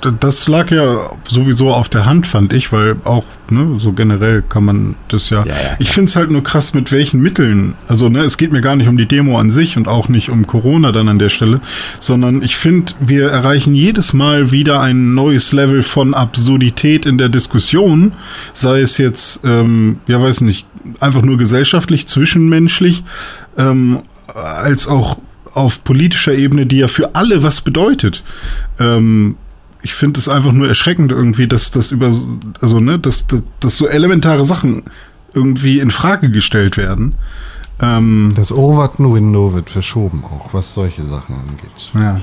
d- 0.04 0.10
das 0.20 0.46
lag 0.46 0.70
ja 0.70 1.10
sowieso 1.28 1.72
auf 1.72 1.88
der 1.88 2.06
Hand, 2.06 2.28
fand 2.28 2.52
ich, 2.52 2.72
weil 2.72 2.94
auch, 3.02 3.24
ne, 3.50 3.74
so 3.78 3.92
generell 3.92 4.42
kann 4.48 4.64
man 4.64 4.94
das 5.08 5.30
ja. 5.30 5.40
Ja, 5.40 5.46
ja, 5.52 5.76
ich 5.80 5.90
finde 5.90 6.08
es 6.08 6.16
halt 6.16 6.30
nur 6.30 6.42
krass, 6.44 6.72
mit 6.72 6.92
welchen 6.92 7.20
Mitteln. 7.20 7.74
Also, 7.88 8.08
ne, 8.08 8.20
es 8.20 8.38
geht 8.38 8.52
mir 8.52 8.60
gar 8.60 8.76
nicht 8.76 8.86
um 8.88 8.96
die 8.96 9.06
Demo 9.06 9.38
an 9.40 9.50
sich 9.50 9.76
und 9.76 9.88
auch 9.88 10.08
nicht 10.08 10.30
um 10.30 10.46
Corona 10.46 10.92
dann 10.92 11.08
an 11.08 11.18
der 11.18 11.28
Stelle, 11.28 11.60
sondern 11.98 12.40
ich 12.42 12.56
finde, 12.56 12.92
wir 13.00 13.28
erreichen 13.30 13.74
jedes 13.74 14.12
Mal 14.12 14.52
wieder 14.52 14.80
ein 14.80 15.12
neues 15.14 15.52
Level 15.52 15.82
von 15.82 16.14
Absurdität 16.14 17.06
in 17.06 17.18
der 17.18 17.30
Diskussion, 17.30 18.12
sei 18.52 18.80
es 18.80 18.96
jetzt, 18.96 19.40
ähm, 19.42 19.98
ja, 20.06 20.22
weiß 20.22 20.42
nicht, 20.42 20.66
einfach 21.00 21.22
nur 21.22 21.36
gesellschaftlich, 21.36 22.06
zwischenmenschlich, 22.06 23.02
ähm, 23.58 23.98
als 24.32 24.86
auch 24.86 25.18
auf 25.54 25.84
politischer 25.84 26.34
Ebene, 26.34 26.66
die 26.66 26.78
ja 26.78 26.88
für 26.88 27.14
alle 27.14 27.42
was 27.42 27.60
bedeutet. 27.60 28.22
Ähm, 28.78 29.36
ich 29.82 29.94
finde 29.94 30.20
es 30.20 30.28
einfach 30.28 30.52
nur 30.52 30.68
erschreckend 30.68 31.10
irgendwie, 31.12 31.46
dass 31.48 31.70
das 31.70 31.90
über, 31.92 32.12
so- 32.12 32.26
also 32.60 32.80
ne, 32.80 32.98
dass, 32.98 33.26
dass, 33.26 33.42
dass 33.60 33.76
so 33.76 33.86
elementare 33.86 34.44
Sachen 34.44 34.82
irgendwie 35.34 35.80
in 35.80 35.90
Frage 35.90 36.30
gestellt 36.30 36.76
werden. 36.76 37.14
Ähm, 37.80 38.32
Das 38.36 38.52
Overton-Window 38.52 39.54
wird 39.54 39.70
verschoben, 39.70 40.22
auch 40.24 40.52
was 40.52 40.74
solche 40.74 41.02
Sachen 41.04 41.34
angeht. 41.36 41.92
ja. 41.94 42.20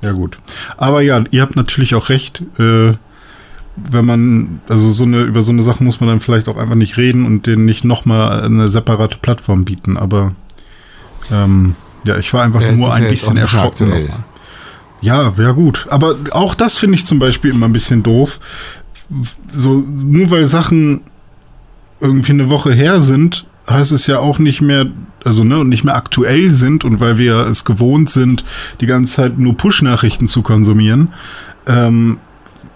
Ja, 0.00 0.12
gut. 0.12 0.38
Aber 0.76 1.00
ja, 1.00 1.24
ihr 1.32 1.42
habt 1.42 1.56
natürlich 1.56 1.96
auch 1.96 2.08
recht. 2.08 2.42
Äh, 2.56 2.92
wenn 3.74 4.04
man, 4.04 4.60
also 4.68 4.90
so 4.90 5.02
eine, 5.04 5.22
über 5.22 5.42
so 5.42 5.50
eine 5.50 5.64
Sache 5.64 5.82
muss 5.82 5.98
man 5.98 6.08
dann 6.08 6.20
vielleicht 6.20 6.48
auch 6.48 6.56
einfach 6.56 6.76
nicht 6.76 6.96
reden 6.98 7.24
und 7.26 7.46
denen 7.46 7.64
nicht 7.64 7.84
nochmal 7.84 8.42
eine 8.42 8.68
separate 8.68 9.18
Plattform 9.18 9.64
bieten. 9.64 9.96
Aber 9.96 10.32
ähm, 11.32 11.74
ja, 12.04 12.16
ich 12.18 12.32
war 12.32 12.42
einfach 12.42 12.60
Ja, 12.60 12.72
nur 12.72 12.92
ein 12.92 13.04
ja 13.04 13.10
bisschen 13.10 13.36
erschrocken. 13.36 13.92
Ja, 15.00 15.32
ja 15.36 15.50
gut. 15.52 15.86
Aber 15.90 16.16
auch 16.32 16.54
das 16.54 16.78
finde 16.78 16.96
ich 16.96 17.06
zum 17.06 17.18
Beispiel 17.18 17.52
immer 17.52 17.66
ein 17.66 17.72
bisschen 17.72 18.02
doof. 18.02 18.40
So, 19.50 19.74
nur 19.74 20.30
weil 20.30 20.46
Sachen 20.46 21.02
irgendwie 22.00 22.32
eine 22.32 22.50
Woche 22.50 22.72
her 22.72 23.00
sind, 23.00 23.46
heißt 23.68 23.92
es 23.92 24.06
ja 24.06 24.18
auch 24.18 24.38
nicht 24.38 24.60
mehr, 24.60 24.86
also 25.24 25.44
ne, 25.44 25.58
und 25.58 25.68
nicht 25.68 25.84
mehr 25.84 25.96
aktuell 25.96 26.50
sind 26.50 26.84
und 26.84 27.00
weil 27.00 27.18
wir 27.18 27.46
es 27.46 27.64
gewohnt 27.64 28.10
sind, 28.10 28.44
die 28.80 28.86
ganze 28.86 29.14
Zeit 29.14 29.38
nur 29.38 29.56
Push-Nachrichten 29.56 30.26
zu 30.26 30.42
konsumieren, 30.42 31.08
ähm, 31.66 32.18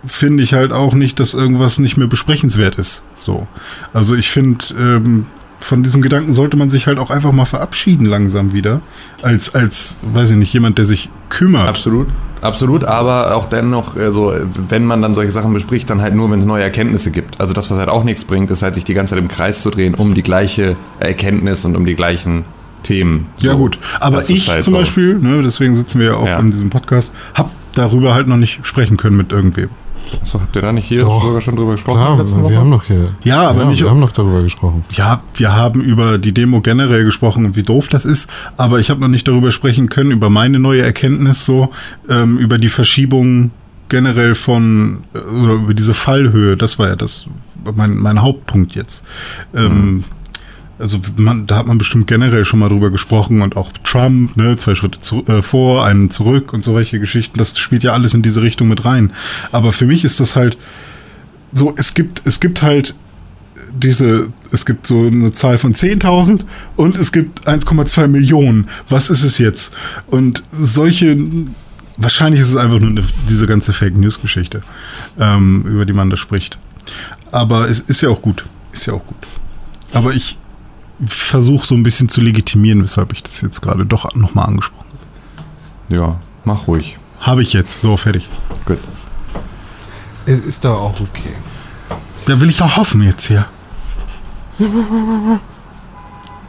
finde 0.07 0.43
ich 0.43 0.55
halt 0.55 0.73
auch 0.73 0.95
nicht, 0.95 1.21
dass 1.21 1.35
irgendwas 1.35 1.79
nicht 1.79 1.97
mehr 1.97 2.09
besprechenswert 2.09 2.77
ist. 2.77 3.05
So. 3.21 3.47
Also 3.93 4.17
ich 4.17 4.31
finde, 4.31 4.65
ähm, 4.79 5.27
von 5.63 5.83
diesem 5.83 6.03
Gedanken 6.03 6.33
sollte 6.33 6.57
man 6.57 6.71
sich 6.71 6.87
halt 6.87 6.99
auch 6.99 7.11
einfach 7.11 7.33
mal 7.33 7.45
verabschieden 7.45 8.05
langsam 8.05 8.53
wieder. 8.53 8.81
Als, 9.23 9.55
als, 9.55 9.97
weiß 10.03 10.33
ich 10.33 10.37
nicht, 10.37 10.53
jemand, 10.53 10.79
der 10.79 10.85
sich 10.85 11.09
kümmert. 11.29 11.69
Absolut, 11.69 12.09
absolut, 12.41 12.85
aber 12.85 13.35
auch 13.37 13.49
dennoch, 13.49 13.97
also, 13.97 14.35
wenn 14.69 14.85
man 14.85 15.01
dann 15.03 15.15
solche 15.15 15.31
Sachen 15.31 15.53
bespricht, 15.55 15.89
dann 15.91 16.01
halt 16.03 16.15
nur, 16.15 16.31
wenn 16.31 16.41
es 16.41 16.47
neue 16.47 16.63
Erkenntnisse 16.65 17.11
gibt. 17.11 17.41
Also 17.41 17.55
das, 17.55 17.71
was 17.71 17.79
halt 17.79 17.89
auch 17.89 18.05
nichts 18.05 18.25
bringt, 18.25 18.51
ist 18.51 18.63
halt 18.63 18.75
sich 18.75 18.85
die 18.85 18.95
ganze 18.95 19.15
Zeit 19.15 19.23
im 19.23 19.29
Kreis 19.29 19.63
zu 19.63 19.71
drehen, 19.71 19.95
um 19.95 20.15
die 20.15 20.23
gleiche 20.23 20.75
Erkenntnis 20.99 21.65
und 21.65 21.77
um 21.77 21.87
die 21.87 21.95
gleichen 21.95 22.45
Themen. 22.83 23.27
Ja 23.39 23.53
So, 23.53 23.59
gut, 23.59 23.79
aber 24.01 24.29
ich 24.29 24.49
halt 24.51 24.65
zum. 24.65 24.75
Beispiel, 24.75 25.15
ne, 25.19 25.41
deswegen 25.43 25.75
sitzen 25.75 26.01
wir 26.01 26.07
ja 26.09 26.15
auch 26.15 26.27
Ja. 26.27 26.39
in 26.41 26.51
diesem 26.51 26.69
Podcast, 26.71 27.15
hab 27.35 27.51
darüber 27.75 28.15
halt 28.15 28.27
noch 28.27 28.37
nicht 28.37 28.67
sprechen 28.67 28.97
können 28.97 29.17
mit 29.17 29.31
irgendwem. 29.33 29.69
Achso, 30.21 30.41
habt 30.41 30.55
ihr 30.57 30.63
da 30.63 30.73
nicht 30.73 30.87
hier 30.87 31.01
Doch. 31.01 31.23
sogar 31.23 31.41
schon 31.41 31.57
drüber 31.57 31.73
gesprochen? 31.73 32.01
Klar, 32.01 32.19
wir 32.19 32.43
Woche? 32.45 32.57
haben 32.57 32.71
noch 32.71 32.85
hier. 32.85 33.11
Ja, 33.25 33.49
aber 33.49 33.65
nicht- 33.65 33.83
Wir 33.83 33.91
haben 33.91 34.01
noch 34.01 34.13
darüber 34.13 34.43
gesprochen. 34.43 34.85
Ja, 34.91 35.23
wir 35.35 35.55
haben 35.57 35.81
über 35.81 36.19
die 36.19 36.33
Demo 36.33 36.61
generell 36.61 37.05
gesprochen 37.05 37.45
und 37.47 37.57
wie 37.57 37.63
doof 37.63 37.89
das 37.89 38.05
ist, 38.05 38.29
aber 38.57 38.79
ich 38.81 38.91
habe 38.91 39.01
noch 39.01 39.09
nicht 39.09 39.27
darüber 39.27 39.51
sprechen 39.51 39.89
können, 39.89 40.11
über 40.11 40.31
meine 40.31 40.59
neue 40.59 40.83
Erkenntnis 40.83 41.45
so, 41.45 41.71
ähm, 42.09 42.39
über 42.39 42.59
die 42.59 42.69
Verschiebung 42.69 43.51
generell 43.89 44.35
von, 44.35 44.99
äh, 45.15 45.19
oder 45.19 45.55
über 45.55 45.75
diese 45.75 45.95
Fallhöhe, 45.95 46.57
das 46.57 46.79
war 46.79 46.89
ja 46.89 46.97
das, 46.97 47.27
mein, 47.75 47.97
mein 47.97 48.23
Hauptpunkt 48.23 48.75
jetzt. 48.75 49.05
Ähm, 49.55 50.05
also 50.83 50.99
man, 51.17 51.47
da 51.47 51.57
hat 51.57 51.67
man 51.69 51.79
bestimmt 51.79 52.09
generell 52.09 52.45
schon 52.45 52.59
mal 52.59 52.69
drüber 52.69 52.91
gesprochen 52.91 53.41
und 53.41 53.57
auch 53.57 53.73
Trump, 53.85 54.37
ne, 54.37 54.57
zwei 54.57 54.75
Schritte 54.75 54.99
zu, 54.99 55.25
äh, 55.27 55.41
vor, 55.41 55.87
einen 55.87 56.11
zurück 56.11 56.53
und 56.53 56.65
so 56.65 56.75
welche 56.75 56.99
Geschichten, 56.99 57.39
das 57.39 57.57
spielt 57.59 57.85
ja 57.85 57.93
alles 57.93 58.15
in 58.15 58.23
diese 58.23 58.43
Richtung 58.43 58.69
mit 58.69 58.85
rein. 58.85 59.13
Aber 59.53 59.71
für 59.71 59.87
mich 59.87 60.05
ist 60.05 60.19
das 60.19 60.35
halt 60.35 60.59
so, 61.55 61.73
es 61.77 61.95
gibt, 61.95 62.23
es 62.27 62.41
gibt 62.41 62.63
halt 62.63 62.97
diese, 63.73 64.33
es 64.51 64.67
gibt 64.67 64.87
so 64.87 65.07
eine 65.07 65.31
Zahl 65.31 65.57
von 65.57 65.73
10.000 65.73 66.45
und 66.77 66.97
es 66.97 67.13
gibt 67.13 67.47
1,2 67.47 68.09
Millionen. 68.09 68.69
Was 68.89 69.09
ist 69.09 69.23
es 69.23 69.39
jetzt? 69.39 69.73
Und 70.09 70.43
solche, 70.51 71.17
wahrscheinlich 71.97 72.41
ist 72.41 72.49
es 72.49 72.57
einfach 72.57 72.81
nur 72.81 72.91
eine, 72.91 73.05
diese 73.29 73.47
ganze 73.47 73.73
Fake 73.73 73.97
News 73.97 74.21
Geschichte, 74.21 74.63
ähm, 75.19 75.65
über 75.65 75.87
die 75.87 75.93
man 75.93 76.11
da 76.11 76.17
spricht. 76.17 76.59
Aber 77.31 77.71
es 77.71 77.79
ist 77.79 78.03
ja 78.03 78.09
auch 78.09 78.21
gut. 78.21 78.45
Ist 78.73 78.87
ja 78.87 78.95
auch 78.95 79.07
gut. 79.07 79.17
Aber 79.93 80.13
ich 80.13 80.39
versuche 81.07 81.67
so 81.67 81.75
ein 81.75 81.83
bisschen 81.83 82.09
zu 82.09 82.21
legitimieren, 82.21 82.83
weshalb 82.83 83.13
ich 83.13 83.23
das 83.23 83.41
jetzt 83.41 83.61
gerade 83.61 83.85
doch 83.87 84.15
nochmal 84.15 84.47
angesprochen 84.47 84.87
habe. 85.89 85.95
Ja, 85.95 86.17
mach 86.45 86.67
ruhig. 86.67 86.99
Habe 87.21 87.43
ich 87.43 87.53
jetzt. 87.53 87.83
So, 87.83 87.97
fertig. 87.97 88.29
Gut. 88.65 88.79
Es 90.27 90.41
ist 90.41 90.65
doch 90.65 90.81
auch 90.81 91.01
okay. 91.01 91.35
Da 92.27 92.41
will 92.41 92.49
ich 92.49 92.57
doch 92.57 92.77
hoffen 92.77 93.03
jetzt 93.03 93.27
hier. 93.27 93.47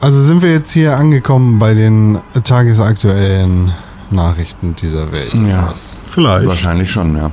Also 0.01 0.23
sind 0.23 0.41
wir 0.41 0.51
jetzt 0.51 0.71
hier 0.71 0.97
angekommen 0.97 1.59
bei 1.59 1.73
den 1.73 2.19
tagesaktuellen 2.43 3.73
Nachrichten 4.11 4.75
dieser 4.75 5.11
Welt. 5.11 5.33
Ja. 5.33 5.73
Vielleicht. 6.07 6.47
Wahrscheinlich 6.47 6.91
schon, 6.91 7.15
ja. 7.17 7.31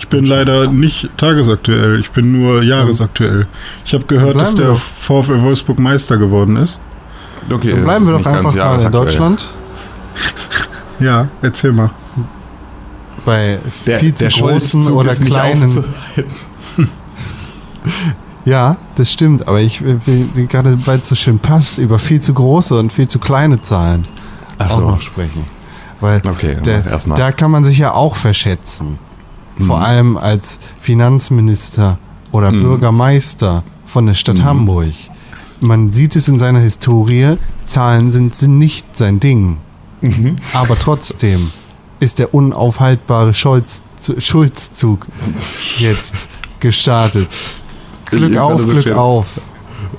Ich 0.00 0.08
bin 0.08 0.24
leider 0.24 0.66
nicht 0.72 1.10
tagesaktuell, 1.18 2.00
ich 2.00 2.10
bin 2.10 2.32
nur 2.32 2.62
jahresaktuell. 2.62 3.46
Ich 3.84 3.92
habe 3.92 4.04
gehört, 4.06 4.34
dass 4.40 4.54
der 4.54 4.68
doch. 4.68 4.78
VfL 4.78 5.42
Wolfsburg 5.42 5.78
Meister 5.78 6.16
geworden 6.16 6.56
ist. 6.56 6.78
Okay, 7.50 7.72
Dann 7.72 7.84
bleiben 7.84 8.06
wir 8.06 8.14
doch 8.14 8.24
einfach 8.24 8.54
mal 8.54 8.80
in. 8.80 8.90
Deutschland 8.92 9.46
Ja, 11.00 11.28
erzähl 11.42 11.72
mal. 11.72 11.90
bei 13.26 13.58
Der, 13.86 13.98
viel 13.98 14.14
zu 14.14 14.24
der 14.24 14.32
großen 14.32 14.90
oder 14.90 15.14
kleinen. 15.14 15.84
Ja, 18.46 18.78
das 18.96 19.12
stimmt, 19.12 19.46
aber 19.46 19.60
ich 19.60 19.82
will, 19.82 20.00
will 20.06 20.46
gerade, 20.46 20.78
weil 20.86 21.00
es 21.00 21.10
so 21.10 21.14
schön 21.14 21.38
passt, 21.38 21.76
über 21.76 21.98
viel 21.98 22.20
zu 22.20 22.32
große 22.32 22.78
und 22.78 22.90
viel 22.90 23.06
zu 23.06 23.18
kleine 23.18 23.60
Zahlen 23.60 24.06
Ach 24.58 24.70
auch 24.70 24.78
so. 24.78 24.90
noch 24.92 25.02
sprechen. 25.02 25.44
Weil 26.00 26.22
Okay, 26.26 26.56
der, 26.64 26.82
da 27.16 27.32
kann 27.32 27.50
man 27.50 27.64
sich 27.64 27.76
ja 27.76 27.92
auch 27.92 28.16
verschätzen. 28.16 28.98
Vor 29.58 29.78
Mhm. 29.78 29.84
allem 29.84 30.16
als 30.16 30.58
Finanzminister 30.80 31.98
oder 32.32 32.52
Mhm. 32.52 32.62
Bürgermeister 32.62 33.62
von 33.86 34.06
der 34.06 34.14
Stadt 34.14 34.42
Hamburg. 34.42 34.92
Man 35.60 35.92
sieht 35.92 36.16
es 36.16 36.28
in 36.28 36.38
seiner 36.38 36.60
Historie, 36.60 37.36
Zahlen 37.66 38.12
sind, 38.12 38.34
sind 38.34 38.58
nicht 38.58 38.96
sein 38.96 39.20
Ding. 39.20 39.58
Mhm. 40.00 40.36
Aber 40.54 40.78
trotzdem 40.78 41.50
ist 41.98 42.18
der 42.18 42.32
unaufhaltbare 42.32 43.34
Scholz, 43.34 43.82
Schulzzug 44.18 45.06
jetzt 45.78 46.28
gestartet. 46.60 47.28
Glück 48.06 48.36
auf, 48.38 48.62
so 48.64 48.72
Glück 48.72 48.92
auf. 48.96 49.26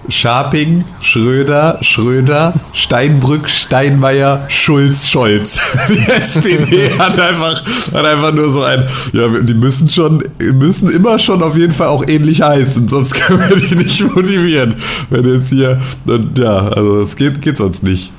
Scharping, 0.09 0.83
Schröder, 1.01 1.77
Schröder, 1.81 2.53
Steinbrück, 2.73 3.49
Steinmeier, 3.49 4.45
Schulz, 4.49 5.07
Scholz. 5.07 5.59
Die 5.89 5.99
SPD 6.11 6.91
hat 6.97 7.19
einfach, 7.19 7.61
hat 7.93 8.05
einfach 8.05 8.33
nur 8.33 8.49
so 8.49 8.63
ein, 8.63 8.85
ja, 9.13 9.27
die 9.27 9.53
müssen 9.53 9.89
schon, 9.89 10.23
müssen 10.53 10.89
immer 10.89 11.19
schon 11.19 11.41
auf 11.43 11.55
jeden 11.55 11.73
Fall 11.73 11.87
auch 11.87 12.05
ähnlich 12.07 12.41
heißen, 12.41 12.87
sonst 12.87 13.13
können 13.21 13.43
wir 13.49 13.57
die 13.57 13.75
nicht 13.75 14.01
motivieren. 14.15 14.75
Wenn 15.09 15.33
jetzt 15.33 15.49
hier, 15.49 15.79
dann, 16.05 16.31
ja, 16.37 16.57
also 16.57 17.01
es 17.01 17.15
geht, 17.15 17.41
geht 17.41 17.57
sonst 17.57 17.83
nicht. 17.83 18.11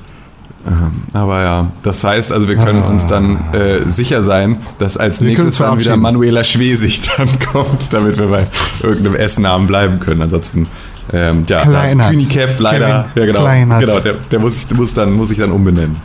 Ähm, 0.65 1.03
Aber 1.11 1.43
ja, 1.43 1.71
das 1.83 2.03
heißt, 2.03 2.31
also 2.31 2.47
wir 2.47 2.55
können 2.55 2.83
uns 2.83 3.05
dann 3.07 3.37
äh, 3.53 3.85
sicher 3.85 4.23
sein, 4.23 4.57
dass 4.79 4.95
als 4.95 5.19
Wir 5.19 5.29
nächstes 5.29 5.57
dann 5.57 5.79
wieder. 5.79 5.97
Manuela 5.97 6.43
Schwesig 6.43 7.01
dann 7.17 7.27
kommt, 7.51 7.91
damit 7.91 8.17
wir 8.17 8.27
bei 8.27 8.47
irgendeinem 8.81 9.15
Essnamen 9.15 9.67
bleiben 9.67 9.99
können. 9.99 10.21
Ansonsten, 10.21 10.67
ähm, 11.11 11.43
ja, 11.47 11.61
Kleinert. 11.61 12.11
Kühnikev 12.11 12.59
leider, 12.59 12.87
Kevin 12.87 13.11
ja 13.15 13.25
genau, 13.25 13.39
Kleinert. 13.41 13.79
genau 13.81 13.99
der, 13.99 14.13
der 14.13 14.39
muss, 14.39 14.57
ich, 14.57 14.71
muss, 14.71 14.93
dann, 14.93 15.11
muss 15.11 15.31
ich 15.31 15.37
dann 15.37 15.51
umbenennen. 15.51 15.97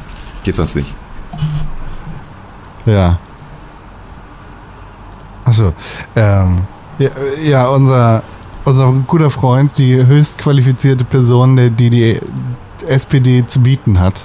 Geht 0.42 0.56
sonst 0.56 0.76
nicht. 0.76 0.92
Ja. 2.86 3.18
Achso. 5.44 5.72
Ähm, 6.16 6.62
ja, 6.98 7.10
ja, 7.42 7.68
unser, 7.68 8.22
unser 8.64 8.92
guter 9.06 9.30
Freund, 9.30 9.78
die 9.78 10.04
höchst 10.04 10.38
qualifizierte 10.38 11.04
Person, 11.04 11.76
die 11.76 11.90
die 11.90 12.20
SPD 12.86 13.46
zu 13.46 13.60
bieten 13.60 14.00
hat, 14.00 14.24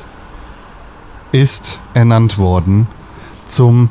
ist 1.32 1.80
ernannt 1.94 2.38
worden 2.38 2.88
zum 3.48 3.90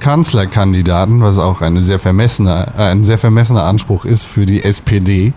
Kanzlerkandidaten, 0.00 1.20
was 1.20 1.38
auch 1.38 1.60
eine 1.60 1.82
sehr 1.82 1.98
vermessene, 1.98 2.72
äh, 2.76 2.82
ein 2.84 3.04
sehr 3.04 3.18
vermessener 3.18 3.64
Anspruch 3.64 4.04
ist 4.04 4.24
für 4.24 4.46
die 4.46 4.64
SPD 4.64 5.32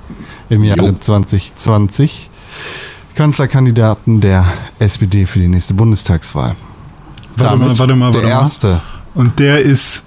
im 0.49 0.63
Jahre 0.63 0.87
Jo. 0.87 0.95
2020. 0.99 2.29
Kanzlerkandidaten 3.15 4.21
der 4.21 4.45
SPD 4.79 5.25
für 5.25 5.39
die 5.39 5.47
nächste 5.47 5.73
Bundestagswahl. 5.73 6.55
Warte 7.35 7.57
mal, 7.57 7.77
warte 7.77 7.95
mal, 7.95 8.11
der 8.11 8.21
warte 8.23 8.35
mal. 8.35 8.41
erste. 8.41 8.81
Und 9.13 9.39
der 9.39 9.61
ist 9.61 10.05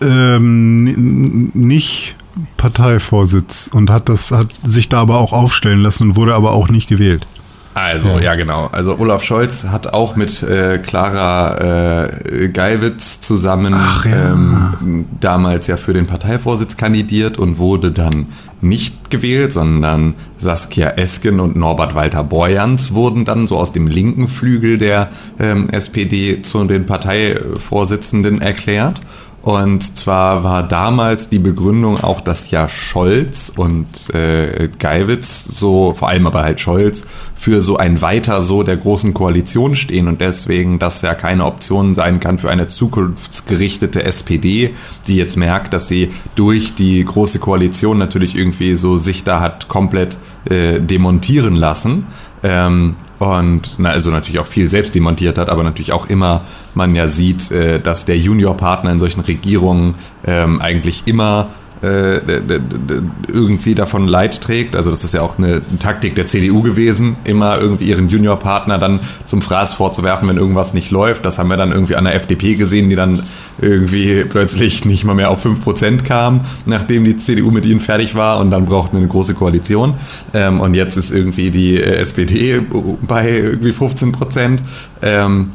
ähm, 0.00 1.50
nicht 1.54 2.16
Parteivorsitz 2.56 3.68
und 3.72 3.90
hat 3.90 4.08
das 4.08 4.30
hat 4.30 4.48
sich 4.62 4.88
da 4.88 5.00
aber 5.00 5.18
auch 5.18 5.32
aufstellen 5.32 5.80
lassen 5.80 6.10
und 6.10 6.16
wurde 6.16 6.34
aber 6.34 6.52
auch 6.52 6.68
nicht 6.68 6.88
gewählt. 6.88 7.26
Also, 7.74 8.18
Ja. 8.20 8.34
genau. 8.36 8.68
Also 8.72 8.98
Olaf 8.98 9.22
Scholz 9.24 9.64
hat 9.64 9.92
auch 9.92 10.14
mit 10.16 10.42
äh, 10.44 10.78
Clara 10.78 12.04
äh, 12.04 12.48
Geiwitz 12.48 13.20
zusammen 13.20 13.74
Ach, 13.76 14.04
ja. 14.06 14.32
ähm, 14.32 15.04
damals 15.20 15.66
ja 15.66 15.76
für 15.76 15.92
den 15.92 16.06
Parteivorsitz 16.06 16.76
kandidiert 16.76 17.38
und 17.38 17.58
wurde 17.58 17.90
dann 17.90 18.26
nicht 18.60 19.10
gewählt, 19.10 19.52
sondern 19.52 20.14
Saskia 20.38 20.90
Esken 20.90 21.38
und 21.40 21.56
Norbert 21.56 21.94
Walter 21.94 22.24
Borjans 22.24 22.94
wurden 22.94 23.24
dann 23.24 23.46
so 23.46 23.58
aus 23.58 23.72
dem 23.72 23.86
linken 23.86 24.28
Flügel 24.28 24.78
der 24.78 25.10
ähm, 25.38 25.68
SPD 25.70 26.40
zu 26.42 26.64
den 26.64 26.86
Parteivorsitzenden 26.86 28.40
erklärt. 28.40 29.00
Und 29.44 29.98
zwar 29.98 30.42
war 30.42 30.62
damals 30.62 31.28
die 31.28 31.38
Begründung 31.38 32.02
auch, 32.02 32.22
dass 32.22 32.50
ja 32.50 32.66
Scholz 32.66 33.52
und 33.54 34.08
äh, 34.14 34.70
Geiwitz, 34.78 35.44
so 35.44 35.92
vor 35.92 36.08
allem 36.08 36.26
aber 36.26 36.42
halt 36.42 36.60
Scholz, 36.60 37.04
für 37.36 37.60
so 37.60 37.76
ein 37.76 38.00
Weiter 38.00 38.40
so 38.40 38.62
der 38.62 38.78
großen 38.78 39.12
Koalition 39.12 39.76
stehen 39.76 40.08
und 40.08 40.22
deswegen 40.22 40.78
das 40.78 41.02
ja 41.02 41.12
keine 41.12 41.44
Option 41.44 41.94
sein 41.94 42.20
kann 42.20 42.38
für 42.38 42.50
eine 42.50 42.68
zukunftsgerichtete 42.68 44.02
SPD, 44.04 44.72
die 45.08 45.16
jetzt 45.16 45.36
merkt, 45.36 45.74
dass 45.74 45.88
sie 45.88 46.10
durch 46.36 46.74
die 46.74 47.04
große 47.04 47.38
Koalition 47.38 47.98
natürlich 47.98 48.36
irgendwie 48.36 48.76
so 48.76 48.96
sich 48.96 49.24
da 49.24 49.40
hat 49.40 49.68
komplett 49.68 50.16
äh, 50.48 50.80
demontieren 50.80 51.54
lassen. 51.54 52.06
Ähm, 52.42 52.96
und 53.18 53.70
na, 53.78 53.90
also 53.90 54.10
natürlich 54.10 54.40
auch 54.40 54.46
viel 54.46 54.68
selbst 54.68 54.94
demontiert 54.94 55.38
hat, 55.38 55.48
aber 55.48 55.62
natürlich 55.62 55.92
auch 55.92 56.06
immer 56.06 56.42
man 56.74 56.94
ja 56.94 57.06
sieht, 57.06 57.50
äh, 57.50 57.80
dass 57.80 58.04
der 58.04 58.18
Juniorpartner 58.18 58.90
in 58.90 58.98
solchen 58.98 59.20
Regierungen 59.20 59.94
ähm, 60.26 60.60
eigentlich 60.60 61.02
immer 61.06 61.48
äh, 61.84 62.20
irgendwie 63.28 63.74
davon 63.74 64.08
Leid 64.08 64.40
trägt. 64.40 64.76
Also 64.76 64.90
das 64.90 65.04
ist 65.04 65.14
ja 65.14 65.22
auch 65.22 65.38
eine 65.38 65.62
Taktik 65.80 66.14
der 66.14 66.26
CDU 66.26 66.62
gewesen, 66.62 67.16
immer 67.24 67.58
irgendwie 67.58 67.84
ihren 67.84 68.08
Juniorpartner 68.08 68.78
dann 68.78 69.00
zum 69.24 69.42
Fraß 69.42 69.74
vorzuwerfen, 69.74 70.28
wenn 70.28 70.36
irgendwas 70.36 70.74
nicht 70.74 70.90
läuft. 70.90 71.24
Das 71.24 71.38
haben 71.38 71.48
wir 71.48 71.56
dann 71.56 71.72
irgendwie 71.72 71.96
an 71.96 72.04
der 72.04 72.14
FDP 72.14 72.54
gesehen, 72.54 72.88
die 72.88 72.96
dann 72.96 73.22
irgendwie 73.60 74.24
plötzlich 74.24 74.84
nicht 74.84 75.04
mal 75.04 75.14
mehr 75.14 75.30
auf 75.30 75.44
5% 75.44 76.02
kam, 76.02 76.40
nachdem 76.66 77.04
die 77.04 77.16
CDU 77.16 77.50
mit 77.50 77.64
ihnen 77.64 77.80
fertig 77.80 78.14
war 78.14 78.38
und 78.38 78.50
dann 78.50 78.66
brauchten 78.66 78.94
wir 78.96 79.00
eine 79.00 79.08
große 79.08 79.34
Koalition. 79.34 79.94
Ähm, 80.32 80.60
und 80.60 80.74
jetzt 80.74 80.96
ist 80.96 81.10
irgendwie 81.10 81.50
die 81.50 81.80
äh, 81.80 81.96
SPD 81.96 82.60
bei 83.06 83.30
irgendwie 83.30 83.70
15%. 83.72 84.58
Ähm, 85.02 85.52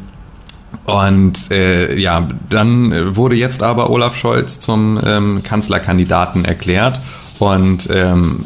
und 0.85 1.51
äh, 1.51 1.95
ja, 1.97 2.27
dann 2.49 3.15
wurde 3.15 3.35
jetzt 3.35 3.63
aber 3.63 3.89
Olaf 3.89 4.15
Scholz 4.15 4.59
zum 4.59 4.99
ähm, 5.03 5.41
Kanzlerkandidaten 5.43 6.45
erklärt. 6.45 6.99
Und 7.39 7.89
ähm, 7.89 8.39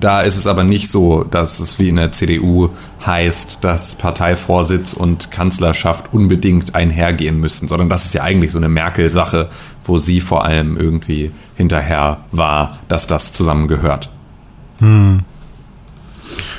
da 0.00 0.22
ist 0.22 0.36
es 0.36 0.48
aber 0.48 0.64
nicht 0.64 0.88
so, 0.88 1.22
dass 1.22 1.60
es 1.60 1.78
wie 1.78 1.90
in 1.90 1.96
der 1.96 2.10
CDU 2.10 2.70
heißt, 3.06 3.62
dass 3.62 3.94
Parteivorsitz 3.94 4.92
und 4.92 5.30
Kanzlerschaft 5.30 6.12
unbedingt 6.12 6.74
einhergehen 6.74 7.38
müssen, 7.38 7.68
sondern 7.68 7.88
das 7.88 8.06
ist 8.06 8.14
ja 8.14 8.22
eigentlich 8.22 8.50
so 8.50 8.58
eine 8.58 8.68
Merkel-Sache, 8.68 9.50
wo 9.84 9.98
sie 10.00 10.20
vor 10.20 10.44
allem 10.44 10.76
irgendwie 10.76 11.30
hinterher 11.54 12.24
war, 12.32 12.78
dass 12.88 13.06
das 13.06 13.32
zusammengehört. 13.32 14.10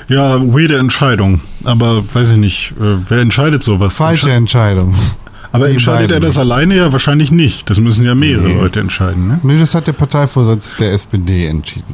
Ja, 0.07 0.39
weirde 0.53 0.77
Entscheidung. 0.77 1.41
Aber 1.63 2.03
weiß 2.13 2.31
ich 2.31 2.37
nicht, 2.37 2.73
äh, 2.79 2.97
wer 3.07 3.19
entscheidet 3.19 3.63
sowas? 3.63 3.95
Falsche 3.97 4.27
Entsche- 4.27 4.33
Entscheidung. 4.35 4.95
Aber 5.51 5.65
Die 5.67 5.73
entscheidet 5.73 6.11
er 6.11 6.15
beiden. 6.15 6.27
das 6.27 6.37
alleine? 6.37 6.75
Ja, 6.75 6.91
wahrscheinlich 6.91 7.31
nicht. 7.31 7.69
Das 7.69 7.79
müssen 7.79 8.05
ja 8.05 8.13
mehrere 8.13 8.47
Nee. 8.47 8.53
Leute 8.55 8.81
entscheiden, 8.81 9.27
ne? 9.27 9.39
Nee, 9.41 9.57
das 9.59 9.73
hat 9.73 9.87
der 9.87 9.93
Parteivorsitz 9.93 10.75
der 10.75 10.91
SPD 10.93 11.47
entschieden. 11.47 11.93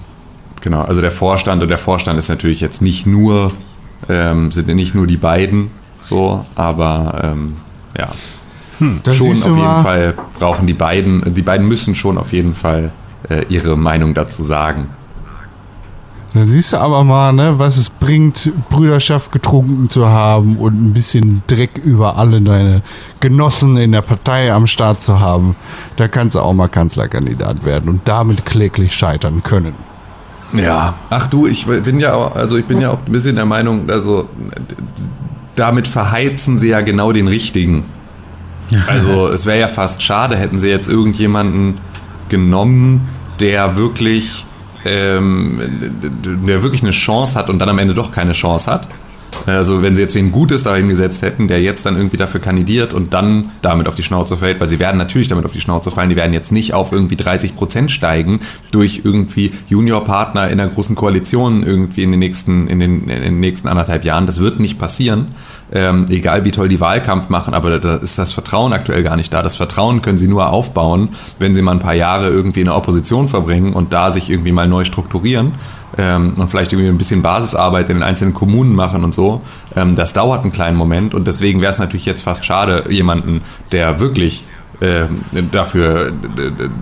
Genau, 0.61 0.81
also 0.81 1.01
der 1.01 1.11
Vorstand 1.11 1.61
und 1.63 1.69
der 1.69 1.77
Vorstand 1.77 2.17
ist 2.19 2.27
natürlich 2.29 2.59
jetzt 2.59 2.81
nicht 2.81 3.05
nur, 3.07 3.51
ähm, 4.09 4.51
sind 4.51 4.67
ja 4.67 4.73
nicht 4.75 4.93
nur 4.95 5.07
die 5.07 5.17
beiden 5.17 5.69
so, 6.01 6.43
aber 6.55 7.21
ähm, 7.23 7.53
ja, 7.97 8.09
Da 9.03 9.13
schon 9.13 9.31
auf 9.31 9.43
jeden 9.45 9.57
mal, 9.57 9.83
Fall 9.83 10.13
brauchen 10.39 10.65
die 10.65 10.73
beiden, 10.73 11.33
die 11.33 11.41
beiden 11.43 11.67
müssen 11.67 11.93
schon 11.93 12.17
auf 12.17 12.33
jeden 12.33 12.55
Fall 12.55 12.91
äh, 13.29 13.45
ihre 13.49 13.77
Meinung 13.77 14.13
dazu 14.15 14.41
sagen. 14.43 14.89
Da 16.33 16.45
siehst 16.45 16.71
du 16.71 16.77
aber 16.77 17.03
mal, 17.03 17.33
ne, 17.33 17.59
was 17.59 17.75
es 17.75 17.89
bringt, 17.89 18.51
Brüderschaft 18.69 19.33
getrunken 19.33 19.89
zu 19.89 20.07
haben 20.07 20.55
und 20.57 20.81
ein 20.81 20.93
bisschen 20.93 21.43
Dreck 21.47 21.77
über 21.83 22.17
alle 22.17 22.41
deine 22.41 22.83
Genossen 23.19 23.75
in 23.75 23.91
der 23.91 24.01
Partei 24.01 24.53
am 24.53 24.65
Start 24.65 25.01
zu 25.01 25.19
haben. 25.19 25.57
Da 25.97 26.07
kannst 26.07 26.35
du 26.35 26.39
auch 26.39 26.53
mal 26.53 26.69
Kanzlerkandidat 26.69 27.65
werden 27.65 27.89
und 27.89 28.01
damit 28.05 28.45
kläglich 28.45 28.93
scheitern 28.93 29.43
können. 29.43 29.73
Ja. 30.53 30.93
Ach 31.09 31.27
du, 31.27 31.47
ich 31.47 31.65
bin 31.65 31.99
ja 31.99 32.13
auch, 32.13 32.35
also 32.35 32.57
ich 32.57 32.65
bin 32.65 32.79
ja 32.79 32.91
auch 32.91 32.99
ein 33.05 33.11
bisschen 33.11 33.35
der 33.35 33.45
Meinung, 33.45 33.89
also 33.89 34.29
damit 35.55 35.87
verheizen 35.87 36.57
sie 36.57 36.69
ja 36.69 36.81
genau 36.81 37.11
den 37.11 37.27
richtigen. 37.27 37.83
Also 38.87 39.27
es 39.27 39.45
wäre 39.45 39.59
ja 39.59 39.67
fast 39.67 40.01
schade, 40.01 40.37
hätten 40.37 40.59
sie 40.59 40.69
jetzt 40.69 40.87
irgendjemanden 40.87 41.77
genommen, 42.29 43.09
der 43.41 43.75
wirklich, 43.75 44.45
ähm, 44.85 45.59
der 46.23 46.63
wirklich 46.63 46.81
eine 46.81 46.91
Chance 46.91 47.37
hat 47.37 47.49
und 47.49 47.59
dann 47.59 47.69
am 47.69 47.79
Ende 47.79 47.93
doch 47.93 48.11
keine 48.11 48.33
Chance 48.33 48.71
hat. 48.71 48.87
Also 49.45 49.81
wenn 49.81 49.95
sie 49.95 50.01
jetzt 50.01 50.15
wen 50.15 50.31
Gutes 50.31 50.63
dahin 50.63 50.89
gesetzt 50.89 51.21
hätten, 51.21 51.47
der 51.47 51.61
jetzt 51.61 51.85
dann 51.85 51.95
irgendwie 51.95 52.17
dafür 52.17 52.39
kandidiert 52.39 52.93
und 52.93 53.13
dann 53.13 53.51
damit 53.61 53.87
auf 53.87 53.95
die 53.95 54.03
Schnauze 54.03 54.37
fällt, 54.37 54.59
weil 54.59 54.67
sie 54.67 54.79
werden 54.79 54.97
natürlich 54.97 55.27
damit 55.27 55.45
auf 55.45 55.51
die 55.51 55.61
Schnauze 55.61 55.91
fallen, 55.91 56.09
die 56.09 56.15
werden 56.15 56.33
jetzt 56.33 56.51
nicht 56.51 56.73
auf 56.73 56.91
irgendwie 56.91 57.15
30 57.15 57.55
Prozent 57.55 57.91
steigen 57.91 58.41
durch 58.71 59.01
irgendwie 59.03 59.53
Juniorpartner 59.69 60.49
in 60.49 60.59
einer 60.59 60.69
großen 60.69 60.95
Koalition 60.95 61.63
irgendwie 61.63 62.03
in 62.03 62.11
den 62.11 62.19
nächsten, 62.19 62.67
in 62.67 62.79
den, 62.79 63.09
in 63.09 63.21
den 63.21 63.39
nächsten 63.39 63.67
anderthalb 63.67 64.03
Jahren. 64.03 64.25
Das 64.25 64.39
wird 64.39 64.59
nicht 64.59 64.77
passieren, 64.77 65.27
ähm, 65.71 66.05
egal 66.09 66.45
wie 66.45 66.51
toll 66.51 66.69
die 66.69 66.79
Wahlkampf 66.79 67.29
machen, 67.29 67.53
aber 67.53 67.79
da 67.79 67.95
ist 67.95 68.17
das 68.17 68.31
Vertrauen 68.31 68.73
aktuell 68.73 69.03
gar 69.03 69.15
nicht 69.15 69.33
da. 69.33 69.41
Das 69.41 69.55
Vertrauen 69.55 70.01
können 70.01 70.17
sie 70.17 70.27
nur 70.27 70.49
aufbauen, 70.49 71.09
wenn 71.39 71.55
sie 71.55 71.61
mal 71.61 71.71
ein 71.71 71.79
paar 71.79 71.95
Jahre 71.95 72.29
irgendwie 72.29 72.59
in 72.61 72.65
der 72.65 72.75
Opposition 72.75 73.27
verbringen 73.27 73.73
und 73.73 73.93
da 73.93 74.11
sich 74.11 74.29
irgendwie 74.29 74.51
mal 74.51 74.67
neu 74.67 74.85
strukturieren 74.85 75.53
ähm, 75.97 76.33
und 76.37 76.49
vielleicht 76.49 76.71
irgendwie 76.71 76.89
ein 76.89 76.97
bisschen 76.97 77.21
Basisarbeit 77.21 77.89
in 77.89 77.97
den 77.97 78.03
einzelnen 78.03 78.33
Kommunen 78.33 78.73
machen 78.73 79.03
und 79.03 79.13
so. 79.13 79.41
Ähm, 79.75 79.95
das 79.95 80.13
dauert 80.13 80.43
einen 80.43 80.51
kleinen 80.51 80.77
Moment 80.77 81.13
und 81.13 81.27
deswegen 81.27 81.61
wäre 81.61 81.71
es 81.71 81.79
natürlich 81.79 82.05
jetzt 82.05 82.21
fast 82.21 82.45
schade, 82.45 82.85
jemanden, 82.89 83.41
der 83.71 83.99
wirklich 83.99 84.45
ähm, 84.81 85.23
dafür 85.51 86.11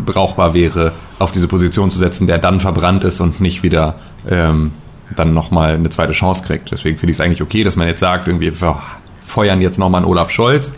brauchbar 0.05 0.53
wäre, 0.53 0.93
auf 1.19 1.31
diese 1.31 1.47
Position 1.47 1.91
zu 1.91 1.97
setzen, 1.97 2.27
der 2.27 2.37
dann 2.37 2.59
verbrannt 2.59 3.03
ist 3.03 3.19
und 3.19 3.41
nicht 3.41 3.61
wieder 3.61 3.95
ähm, 4.29 4.71
dann 5.15 5.33
nochmal 5.33 5.75
eine 5.75 5.89
zweite 5.89 6.13
Chance 6.13 6.43
kriegt. 6.45 6.71
Deswegen 6.71 6.97
finde 6.97 7.11
ich 7.11 7.17
es 7.17 7.21
eigentlich 7.21 7.41
okay, 7.41 7.63
dass 7.63 7.75
man 7.75 7.87
jetzt 7.87 7.99
sagt, 7.99 8.27
irgendwie 8.27 8.59
wir 8.61 8.77
feuern 9.21 9.61
jetzt 9.61 9.79
nochmal 9.79 10.01
einen 10.01 10.09
Olaf 10.09 10.31
Scholz, 10.31 10.73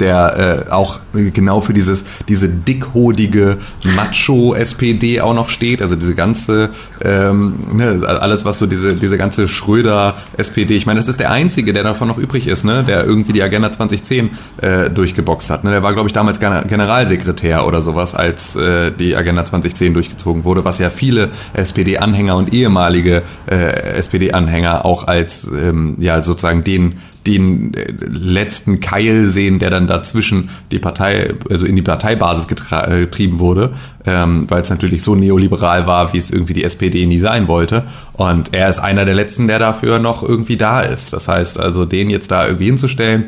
der 0.00 0.66
äh, 0.66 0.70
auch 0.70 1.00
genau 1.12 1.60
für 1.60 1.72
dieses, 1.72 2.04
diese 2.28 2.48
dickhodige 2.48 3.58
Macho-SPD 3.96 5.20
auch 5.20 5.34
noch 5.34 5.50
steht. 5.50 5.82
Also 5.82 5.96
diese 5.96 6.14
ganze, 6.14 6.70
ähm, 7.04 7.54
ne, 7.72 8.00
alles 8.06 8.44
was 8.44 8.58
so 8.58 8.66
diese, 8.66 8.94
diese 8.94 9.18
ganze 9.18 9.48
Schröder-SPD, 9.48 10.76
ich 10.76 10.86
meine, 10.86 10.98
das 10.98 11.08
ist 11.08 11.20
der 11.20 11.30
Einzige, 11.30 11.72
der 11.72 11.84
davon 11.84 12.08
noch 12.08 12.18
übrig 12.18 12.46
ist, 12.46 12.64
ne, 12.64 12.84
der 12.84 13.04
irgendwie 13.04 13.32
die 13.32 13.42
Agenda 13.42 13.70
2010 13.70 14.30
äh, 14.60 14.90
durchgeboxt 14.90 15.50
hat. 15.50 15.64
Ne? 15.64 15.70
Der 15.70 15.82
war, 15.82 15.92
glaube 15.92 16.08
ich, 16.08 16.12
damals 16.12 16.40
Gener- 16.40 16.66
Generalsekretär 16.66 17.66
oder 17.66 17.82
sowas, 17.82 18.14
als 18.14 18.56
äh, 18.56 18.90
die 18.92 19.16
Agenda 19.16 19.44
2010 19.44 19.94
durchgezogen 19.94 20.44
wurde, 20.44 20.64
was 20.64 20.78
ja 20.78 20.90
viele 20.90 21.28
SPD-Anhänger 21.54 22.36
und 22.36 22.52
ehemalige 22.54 23.22
äh, 23.50 23.96
SPD-Anhänger 23.96 24.84
auch 24.84 25.06
als 25.06 25.48
ähm, 25.48 25.96
ja 25.98 26.22
sozusagen 26.22 26.64
den 26.64 27.00
den 27.26 27.74
äh, 27.74 27.92
letzten 28.06 28.80
Keil 28.80 29.26
sehen, 29.26 29.58
der 29.58 29.70
dann 29.70 29.86
dazwischen 29.86 30.50
die 30.70 30.78
Partei, 30.78 31.34
also 31.50 31.66
in 31.66 31.76
die 31.76 31.82
Parteibasis 31.82 32.46
äh, 32.46 33.00
getrieben 33.00 33.38
wurde, 33.38 33.72
ähm, 34.06 34.46
weil 34.48 34.62
es 34.62 34.70
natürlich 34.70 35.02
so 35.02 35.14
neoliberal 35.14 35.86
war, 35.86 36.12
wie 36.12 36.18
es 36.18 36.30
irgendwie 36.30 36.54
die 36.54 36.64
SPD 36.64 37.06
nie 37.06 37.18
sein 37.18 37.48
wollte. 37.48 37.84
Und 38.14 38.54
er 38.54 38.68
ist 38.68 38.78
einer 38.78 39.04
der 39.04 39.14
letzten, 39.14 39.48
der 39.48 39.58
dafür 39.58 39.98
noch 39.98 40.22
irgendwie 40.22 40.56
da 40.56 40.80
ist. 40.80 41.12
Das 41.12 41.28
heißt 41.28 41.58
also, 41.58 41.84
den 41.84 42.10
jetzt 42.10 42.30
da 42.30 42.46
irgendwie 42.46 42.66
hinzustellen, 42.66 43.26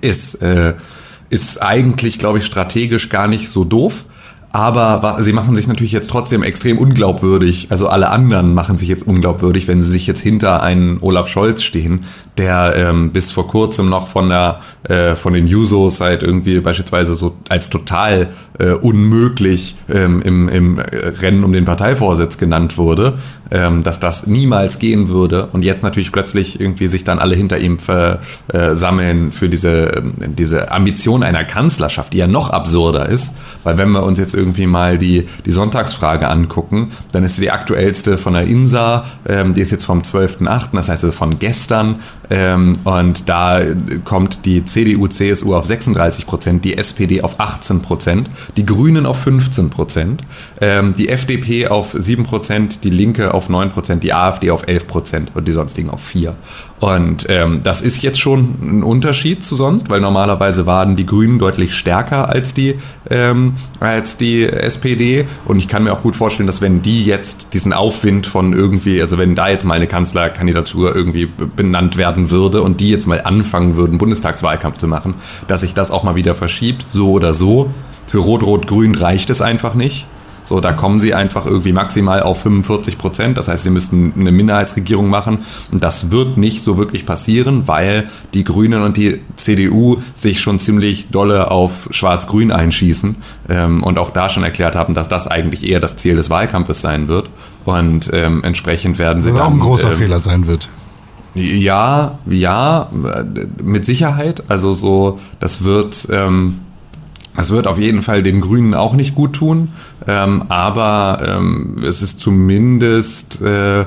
ist, 0.00 0.40
äh, 0.42 0.74
ist 1.30 1.62
eigentlich, 1.62 2.18
glaube 2.18 2.38
ich, 2.38 2.46
strategisch 2.46 3.08
gar 3.08 3.28
nicht 3.28 3.48
so 3.48 3.64
doof. 3.64 4.04
Aber 4.54 5.16
sie 5.20 5.32
machen 5.32 5.56
sich 5.56 5.66
natürlich 5.66 5.92
jetzt 5.92 6.10
trotzdem 6.10 6.42
extrem 6.42 6.76
unglaubwürdig. 6.76 7.68
Also 7.70 7.88
alle 7.88 8.10
anderen 8.10 8.52
machen 8.52 8.76
sich 8.76 8.88
jetzt 8.88 9.06
unglaubwürdig, 9.06 9.66
wenn 9.66 9.80
sie 9.80 9.90
sich 9.90 10.06
jetzt 10.06 10.20
hinter 10.20 10.62
einen 10.62 10.98
Olaf 11.00 11.28
Scholz 11.28 11.62
stehen, 11.62 12.04
der 12.38 12.74
ähm, 12.76 13.10
bis 13.10 13.30
vor 13.30 13.46
kurzem 13.46 13.88
noch 13.88 14.08
von 14.08 14.28
der 14.28 14.60
äh, 14.88 15.16
von 15.16 15.32
den 15.34 15.46
Jusos 15.46 16.00
halt 16.00 16.22
irgendwie 16.22 16.60
beispielsweise 16.60 17.14
so 17.14 17.36
als 17.48 17.70
total 17.70 18.28
äh, 18.58 18.72
unmöglich 18.72 19.76
ähm, 19.92 20.22
im, 20.22 20.48
im 20.48 20.78
Rennen 20.78 21.44
um 21.44 21.52
den 21.52 21.64
Parteivorsitz 21.64 22.38
genannt 22.38 22.78
wurde, 22.78 23.18
ähm, 23.50 23.82
dass 23.82 24.00
das 24.00 24.26
niemals 24.26 24.78
gehen 24.78 25.08
würde 25.08 25.46
und 25.52 25.62
jetzt 25.62 25.82
natürlich 25.82 26.10
plötzlich 26.10 26.60
irgendwie 26.60 26.86
sich 26.86 27.04
dann 27.04 27.18
alle 27.18 27.34
hinter 27.34 27.58
ihm 27.58 27.78
versammeln 27.78 29.32
für 29.32 29.48
diese, 29.48 29.92
ähm, 29.96 30.14
diese 30.18 30.70
Ambition 30.70 31.22
einer 31.22 31.44
Kanzlerschaft, 31.44 32.12
die 32.12 32.18
ja 32.18 32.26
noch 32.26 32.50
absurder 32.50 33.08
ist, 33.08 33.34
weil 33.62 33.78
wenn 33.78 33.90
wir 33.90 34.02
uns 34.02 34.18
jetzt 34.18 34.34
irgendwie 34.34 34.66
mal 34.66 34.98
die, 34.98 35.28
die 35.44 35.52
Sonntagsfrage 35.52 36.28
angucken, 36.28 36.92
dann 37.12 37.24
ist 37.24 37.38
die 37.38 37.50
aktuellste 37.50 38.18
von 38.18 38.34
der 38.34 38.46
INSA, 38.46 39.04
ähm, 39.28 39.54
die 39.54 39.60
ist 39.60 39.70
jetzt 39.70 39.84
vom 39.84 40.00
12.8., 40.00 40.68
das 40.72 40.88
heißt 40.88 41.04
also 41.04 41.12
von 41.12 41.38
gestern 41.38 42.00
ähm, 42.32 42.78
und 42.84 43.28
da 43.28 43.60
kommt 44.04 44.46
die 44.46 44.64
CDU, 44.64 45.06
CSU 45.06 45.54
auf 45.54 45.66
36 45.66 46.26
Prozent, 46.26 46.64
die 46.64 46.78
SPD 46.78 47.20
auf 47.20 47.38
18 47.38 47.82
Prozent, 47.82 48.30
die 48.56 48.64
Grünen 48.64 49.04
auf 49.04 49.20
15 49.20 49.68
Prozent, 49.68 50.22
ähm, 50.58 50.94
die 50.96 51.10
FDP 51.10 51.68
auf 51.68 51.90
7 51.92 52.24
Prozent, 52.24 52.84
die 52.84 52.90
Linke 52.90 53.34
auf 53.34 53.50
9 53.50 53.68
Prozent, 53.68 54.02
die 54.02 54.14
AfD 54.14 54.50
auf 54.50 54.66
11 54.66 54.86
Prozent 54.86 55.30
und 55.34 55.46
die 55.46 55.52
sonstigen 55.52 55.90
auf 55.90 56.00
4. 56.00 56.34
Und 56.82 57.26
ähm, 57.28 57.60
das 57.62 57.80
ist 57.80 58.02
jetzt 58.02 58.18
schon 58.18 58.56
ein 58.60 58.82
Unterschied 58.82 59.44
zu 59.44 59.54
sonst, 59.54 59.88
weil 59.88 60.00
normalerweise 60.00 60.66
waren 60.66 60.96
die 60.96 61.06
Grünen 61.06 61.38
deutlich 61.38 61.76
stärker 61.76 62.28
als 62.28 62.54
die, 62.54 62.76
ähm, 63.08 63.54
als 63.78 64.16
die 64.16 64.44
SPD. 64.44 65.26
Und 65.44 65.58
ich 65.58 65.68
kann 65.68 65.84
mir 65.84 65.92
auch 65.92 66.02
gut 66.02 66.16
vorstellen, 66.16 66.48
dass 66.48 66.60
wenn 66.60 66.82
die 66.82 67.04
jetzt 67.04 67.54
diesen 67.54 67.72
Aufwind 67.72 68.26
von 68.26 68.52
irgendwie, 68.52 69.00
also 69.00 69.16
wenn 69.16 69.36
da 69.36 69.48
jetzt 69.48 69.64
mal 69.64 69.74
eine 69.74 69.86
Kanzlerkandidatur 69.86 70.96
irgendwie 70.96 71.26
benannt 71.26 71.96
werden 71.96 72.11
würde 72.30 72.62
und 72.62 72.80
die 72.80 72.90
jetzt 72.90 73.06
mal 73.06 73.22
anfangen 73.22 73.76
würden, 73.76 73.98
Bundestagswahlkampf 73.98 74.78
zu 74.78 74.88
machen, 74.88 75.14
dass 75.48 75.60
sich 75.62 75.74
das 75.74 75.90
auch 75.90 76.02
mal 76.02 76.14
wieder 76.14 76.34
verschiebt, 76.34 76.88
so 76.88 77.12
oder 77.12 77.34
so. 77.34 77.70
Für 78.06 78.18
Rot-Rot-Grün 78.18 78.94
reicht 78.94 79.30
es 79.30 79.40
einfach 79.40 79.74
nicht. 79.74 80.06
So, 80.44 80.60
da 80.60 80.72
kommen 80.72 80.98
sie 80.98 81.14
einfach 81.14 81.46
irgendwie 81.46 81.72
maximal 81.72 82.22
auf 82.22 82.42
45 82.42 82.98
Prozent. 82.98 83.38
Das 83.38 83.48
heißt, 83.48 83.62
sie 83.62 83.70
müssten 83.70 84.12
eine 84.18 84.32
Minderheitsregierung 84.32 85.08
machen. 85.08 85.38
Und 85.70 85.82
das 85.82 86.10
wird 86.10 86.36
nicht 86.36 86.62
so 86.62 86.76
wirklich 86.78 87.06
passieren, 87.06 87.62
weil 87.66 88.08
die 88.34 88.44
Grünen 88.44 88.82
und 88.82 88.96
die 88.96 89.20
CDU 89.36 89.98
sich 90.14 90.40
schon 90.40 90.58
ziemlich 90.58 91.08
dolle 91.10 91.50
auf 91.50 91.88
Schwarz-Grün 91.90 92.50
einschießen 92.50 93.16
ähm, 93.48 93.82
und 93.82 93.98
auch 93.98 94.10
da 94.10 94.28
schon 94.28 94.42
erklärt 94.42 94.74
haben, 94.74 94.94
dass 94.94 95.08
das 95.08 95.26
eigentlich 95.28 95.64
eher 95.64 95.80
das 95.80 95.96
Ziel 95.96 96.16
des 96.16 96.28
Wahlkampfes 96.28 96.80
sein 96.80 97.08
wird. 97.08 97.30
Und 97.64 98.10
ähm, 98.12 98.42
entsprechend 98.42 98.98
werden 98.98 99.22
sie 99.22 99.30
Was 99.30 99.38
dann, 99.38 99.46
auch 99.46 99.52
ein 99.52 99.60
großer 99.60 99.92
ähm, 99.92 99.98
Fehler 99.98 100.20
sein 100.20 100.46
wird. 100.46 100.68
Ja, 101.34 102.18
ja, 102.26 102.88
mit 103.62 103.84
Sicherheit. 103.84 104.44
Also 104.48 104.74
so, 104.74 105.18
das 105.40 105.64
wird, 105.64 106.08
ähm, 106.10 106.60
das 107.36 107.50
wird 107.50 107.66
auf 107.66 107.78
jeden 107.78 108.02
Fall 108.02 108.22
den 108.22 108.40
Grünen 108.40 108.74
auch 108.74 108.94
nicht 108.94 109.14
gut 109.14 109.34
tun. 109.34 109.68
Ähm, 110.06 110.44
aber 110.48 111.22
ähm, 111.26 111.82
es 111.86 112.02
ist 112.02 112.20
zumindest, 112.20 113.40
äh, 113.40 113.86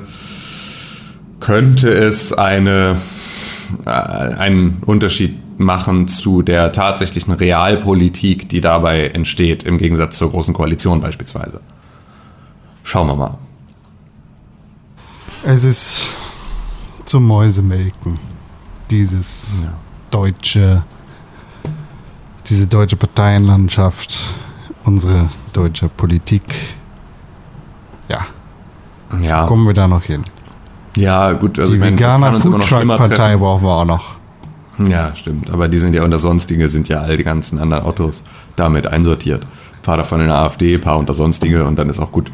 könnte 1.39 1.89
es 1.89 2.34
eine, 2.34 2.97
äh, 3.86 3.89
einen 3.89 4.81
Unterschied 4.86 5.39
machen 5.60 6.08
zu 6.08 6.41
der 6.41 6.71
tatsächlichen 6.71 7.34
Realpolitik, 7.34 8.49
die 8.49 8.62
dabei 8.62 9.08
entsteht, 9.08 9.63
im 9.63 9.77
Gegensatz 9.77 10.17
zur 10.17 10.31
Großen 10.31 10.53
Koalition 10.53 10.99
beispielsweise. 10.99 11.62
Schauen 12.84 13.08
wir 13.08 13.15
mal. 13.15 13.38
Es 15.43 15.63
ist 15.63 16.08
zum 17.05 17.27
Mäusemelken. 17.27 18.19
Dieses 18.89 19.53
deutsche, 20.11 20.83
diese 22.47 22.67
deutsche 22.67 22.95
Parteienlandschaft, 22.95 24.35
unsere 24.83 25.29
deutsche 25.53 25.89
Politik. 25.89 26.43
Ja, 28.09 28.19
Ja, 29.23 29.45
kommen 29.45 29.65
wir 29.65 29.73
da 29.73 29.87
noch 29.87 30.03
hin. 30.03 30.23
ja 30.95 31.31
gut, 31.33 31.57
also 31.57 31.71
Die 31.71 31.77
ich 31.77 31.79
meine, 31.79 31.97
Veganer. 31.97 32.33
Foodtruck-Partei 32.33 33.37
brauchen 33.37 33.63
wir 33.65 33.71
auch 33.71 33.85
noch. 33.85 34.15
Ja, 34.77 35.15
stimmt. 35.15 35.49
Aber 35.51 35.67
die 35.69 35.77
sind 35.77 35.93
ja 35.95 36.03
unter 36.03 36.19
Sonstige, 36.19 36.67
sind 36.69 36.89
ja 36.89 36.99
all 37.01 37.15
die 37.17 37.23
ganzen 37.23 37.59
anderen 37.59 37.83
Autos 37.85 38.23
damit 38.57 38.85
einsortiert. 38.87 39.43
Ein 39.43 39.81
paar 39.83 39.97
davon 39.97 40.19
in 40.21 40.27
der 40.27 40.35
AfD, 40.37 40.75
ein 40.75 40.81
paar 40.81 40.97
unter 40.97 41.13
Sonstige 41.13 41.63
und 41.65 41.77
dann 41.79 41.89
ist 41.89 41.99
auch 41.99 42.11
gut. 42.11 42.29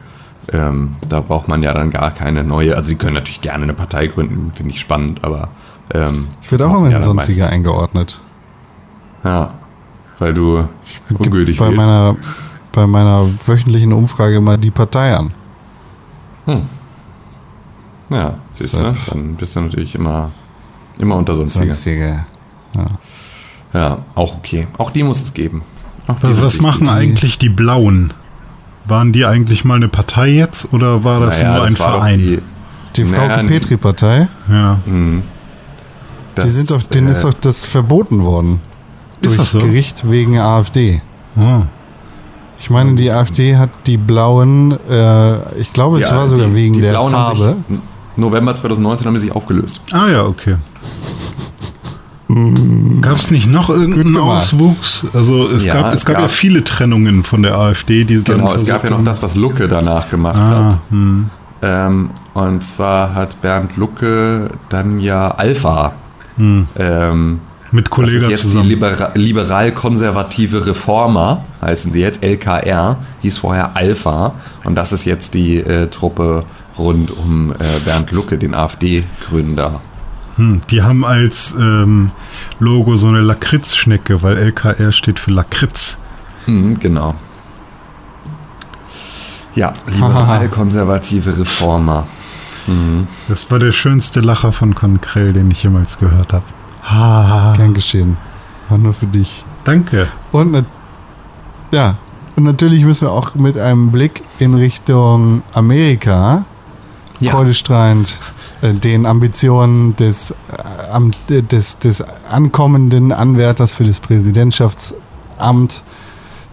Ähm, 0.52 0.96
da 1.08 1.22
braucht 1.22 1.48
man 1.48 1.62
ja 1.64 1.74
dann 1.74 1.92
gar 1.92 2.12
keine 2.12 2.44
neue. 2.44 2.76
Also 2.76 2.88
sie 2.90 2.96
können 2.96 3.14
natürlich 3.14 3.42
gerne 3.42 3.64
eine 3.64 3.74
Partei 3.74 4.08
gründen, 4.08 4.52
finde 4.54 4.72
ich 4.74 4.80
spannend, 4.80 5.24
aber 5.24 5.50
ähm, 5.94 6.30
Ich 6.42 6.52
werde 6.52 6.68
auch 6.68 6.78
immer 6.78 6.96
in 6.96 7.02
Sonstige 7.04 7.48
eingeordnet. 7.48 8.20
Ja, 9.24 9.54
weil 10.20 10.34
du 10.34 10.68
ungültig 11.18 11.58
bei 11.58 11.68
wählst. 11.68 11.78
meiner, 11.78 12.16
bei 12.72 12.88
meiner 12.88 13.30
wöchentlichen 13.46 13.94
Umfrage 13.94 14.36
immer 14.38 14.58
die 14.58 14.72
Partei 14.72 15.16
an. 15.16 15.32
Ja, 18.10 18.34
siehst 18.52 18.82
du, 18.82 18.96
dann 19.08 19.36
bist 19.36 19.56
du 19.56 19.62
natürlich 19.62 19.96
immer, 19.96 20.32
immer 20.98 21.16
unter 21.16 21.36
Sonstige. 21.36 21.68
Sonstige. 21.68 22.26
Ja, 23.74 24.00
auch 24.16 24.38
okay. 24.38 24.68
Auch 24.78 24.92
die 24.92 25.04
muss 25.04 25.22
es 25.22 25.34
geben. 25.34 25.62
Auch 26.08 26.20
die 26.20 26.42
Was, 26.42 26.60
machen 26.60 26.90
eigentlich 26.90 27.38
die 27.38 27.50
Blauen? 27.50 28.14
Waren 28.92 29.14
die 29.14 29.26
eigentlich 29.26 29.64
mal 29.64 29.76
eine 29.76 29.88
Partei 29.88 30.32
jetzt 30.32 30.74
oder 30.74 31.06
war 31.06 31.22
das 31.22 31.38
Naja, 31.42 31.56
nur 31.56 31.64
ein 31.64 31.74
das 31.76 31.80
war 31.80 31.92
doch 31.94 31.98
Verein? 32.00 32.20
Die, 32.20 32.40
Die 32.98 33.04
Frau 33.06 33.26
Naja, 33.26 33.44
Petri-Partei, 33.44 34.28
ja. 34.52 34.80
das, 36.36 36.46
die 36.46 36.52
sind 36.52 36.70
doch, 36.72 36.84
denen 36.84 37.08
äh, 37.08 37.12
ist 37.14 37.24
doch 37.24 37.34
das 37.34 37.64
verboten 37.64 38.24
worden. 38.26 38.60
Ist 39.22 39.28
durch 39.30 39.38
das 39.38 39.52
so? 39.52 39.60
Gericht 39.60 40.10
wegen 40.12 40.38
AfD. 40.40 41.02
Oh. 41.38 41.62
Ich 42.60 42.70
meine, 42.70 42.96
die 42.96 43.10
AfD 43.12 43.56
hat 43.56 43.70
die 43.88 43.96
Blauen, 43.96 44.78
äh, 44.90 45.58
ich 45.58 45.72
glaube, 45.72 46.00
es 46.02 46.10
ja, 46.10 46.18
war 46.18 46.28
sogar 46.28 46.48
die- 46.48 46.56
wegen 46.56 46.74
die 46.74 46.82
der 46.82 46.90
Blauen 46.90 47.16
haben 47.16 47.38
Farbe. 47.38 47.56
Sich, 47.70 47.80
November 48.18 48.54
2019 48.54 49.08
haben 49.08 49.14
die 49.14 49.22
sich 49.22 49.32
aufgelöst. 49.32 49.80
Ah 49.94 50.08
ja, 50.10 50.26
okay. 50.26 50.58
Gab 53.02 53.18
es 53.18 53.32
nicht 53.32 53.48
noch 53.48 53.70
irgendeinen. 53.70 54.18
Auswuchs? 54.18 55.06
Also 55.14 55.48
es 55.50 55.64
Ja, 55.66 55.74
gab, 55.76 55.94
es 55.94 56.00
es 56.02 56.06
gab, 56.06 56.16
ja 56.16 56.22
gab- 56.22 56.30
viele 56.32 56.64
Trennungen 56.64 57.24
von 57.24 57.44
der 57.44 57.56
AfD, 57.58 58.04
die 58.04 58.24
dann 58.24 58.38
Genau, 58.40 58.54
es 58.54 58.66
gab 58.66 58.84
ja 58.84 58.90
noch 58.90 59.04
das, 59.04 59.22
was 59.24 59.36
Lucke 59.36 59.68
danach 59.68 60.10
gemacht 60.10 60.38
Ah, 60.38 60.66
hat. 60.66 60.80
Ähm, 61.64 62.10
und 62.34 62.64
zwar 62.64 63.14
hat 63.14 63.42
Bernd 63.42 63.78
Lucke 63.78 64.50
dann 64.70 65.00
ja 65.00 65.30
Alpha. 65.30 65.94
Ähm, 66.40 66.66
haben, 66.80 67.40
mit 67.72 67.86
das 67.86 67.92
Kollega 67.92 68.18
ist 68.26 68.30
jetzt 68.30 68.42
zusammen. 68.44 68.64
die 68.64 68.70
libera 68.76 69.12
liberal-konservative 69.16 70.66
Reformer, 70.66 71.44
heißen 71.62 71.94
sie 71.94 72.00
jetzt, 72.02 72.24
LKR, 72.24 72.98
hieß 73.22 73.38
vorher 73.38 73.76
Alpha. 73.76 74.34
Und 74.64 74.76
das 74.76 74.92
ist 74.92 75.06
jetzt 75.06 75.34
die 75.36 75.58
äh, 75.58 75.88
Truppe 75.88 76.44
rund 76.78 77.12
um 77.12 77.52
äh, 77.52 77.56
Bernd 77.86 78.12
Lucke, 78.12 78.38
den 78.38 78.54
AfD-Gründer. 78.56 79.82
Hm, 80.38 80.62
die 80.70 80.82
haben 80.82 81.04
als 81.06 81.54
ähm, 81.60 82.12
Logo 82.60 82.96
so 82.96 83.08
eine 83.08 83.22
Lakritzschnecke, 83.22 84.22
weil 84.24 84.38
LKR 84.38 84.92
steht 84.92 85.20
für 85.20 85.32
Lakritz. 85.32 85.98
Mhm, 86.48 86.80
genau. 86.80 87.16
Ja, 89.56 89.74
liberal-konservative 89.88 91.38
Reformer. 91.38 92.08
Das 93.28 93.50
war 93.52 93.60
der 93.60 93.72
schönste 93.74 94.22
Lacher 94.22 94.52
von 94.54 94.76
Konkrell, 94.76 95.34
den 95.34 95.52
ich 95.52 95.64
jemals 95.64 95.98
gehört 96.00 96.32
habe. 96.32 96.46
Ha, 96.84 97.54
Gern 97.58 97.74
geschehen. 97.74 98.18
War 98.70 98.78
nur 98.78 98.94
für 98.94 99.08
dich. 99.08 99.44
danke. 99.66 100.08
Und 100.32 100.66
ja, 101.72 101.96
und 102.36 102.44
natürlich 102.44 102.84
müssen 102.86 103.08
wir 103.08 103.12
auch 103.12 103.36
mit 103.36 103.58
einem 103.58 103.92
Blick 103.92 104.24
in 104.40 104.54
Richtung 104.54 105.42
Amerika 105.54 106.46
Ja. 107.20 107.32
freudestrahlend 107.32 108.18
den 108.62 109.06
Ambitionen 109.06 109.96
des, 109.96 110.34
äh, 111.30 111.42
des, 111.42 111.78
des 111.80 112.04
ankommenden 112.30 113.12
Anwärters 113.12 113.76
für 113.76 113.84
das 113.84 114.00
Präsidentschaftsamt 114.00 115.84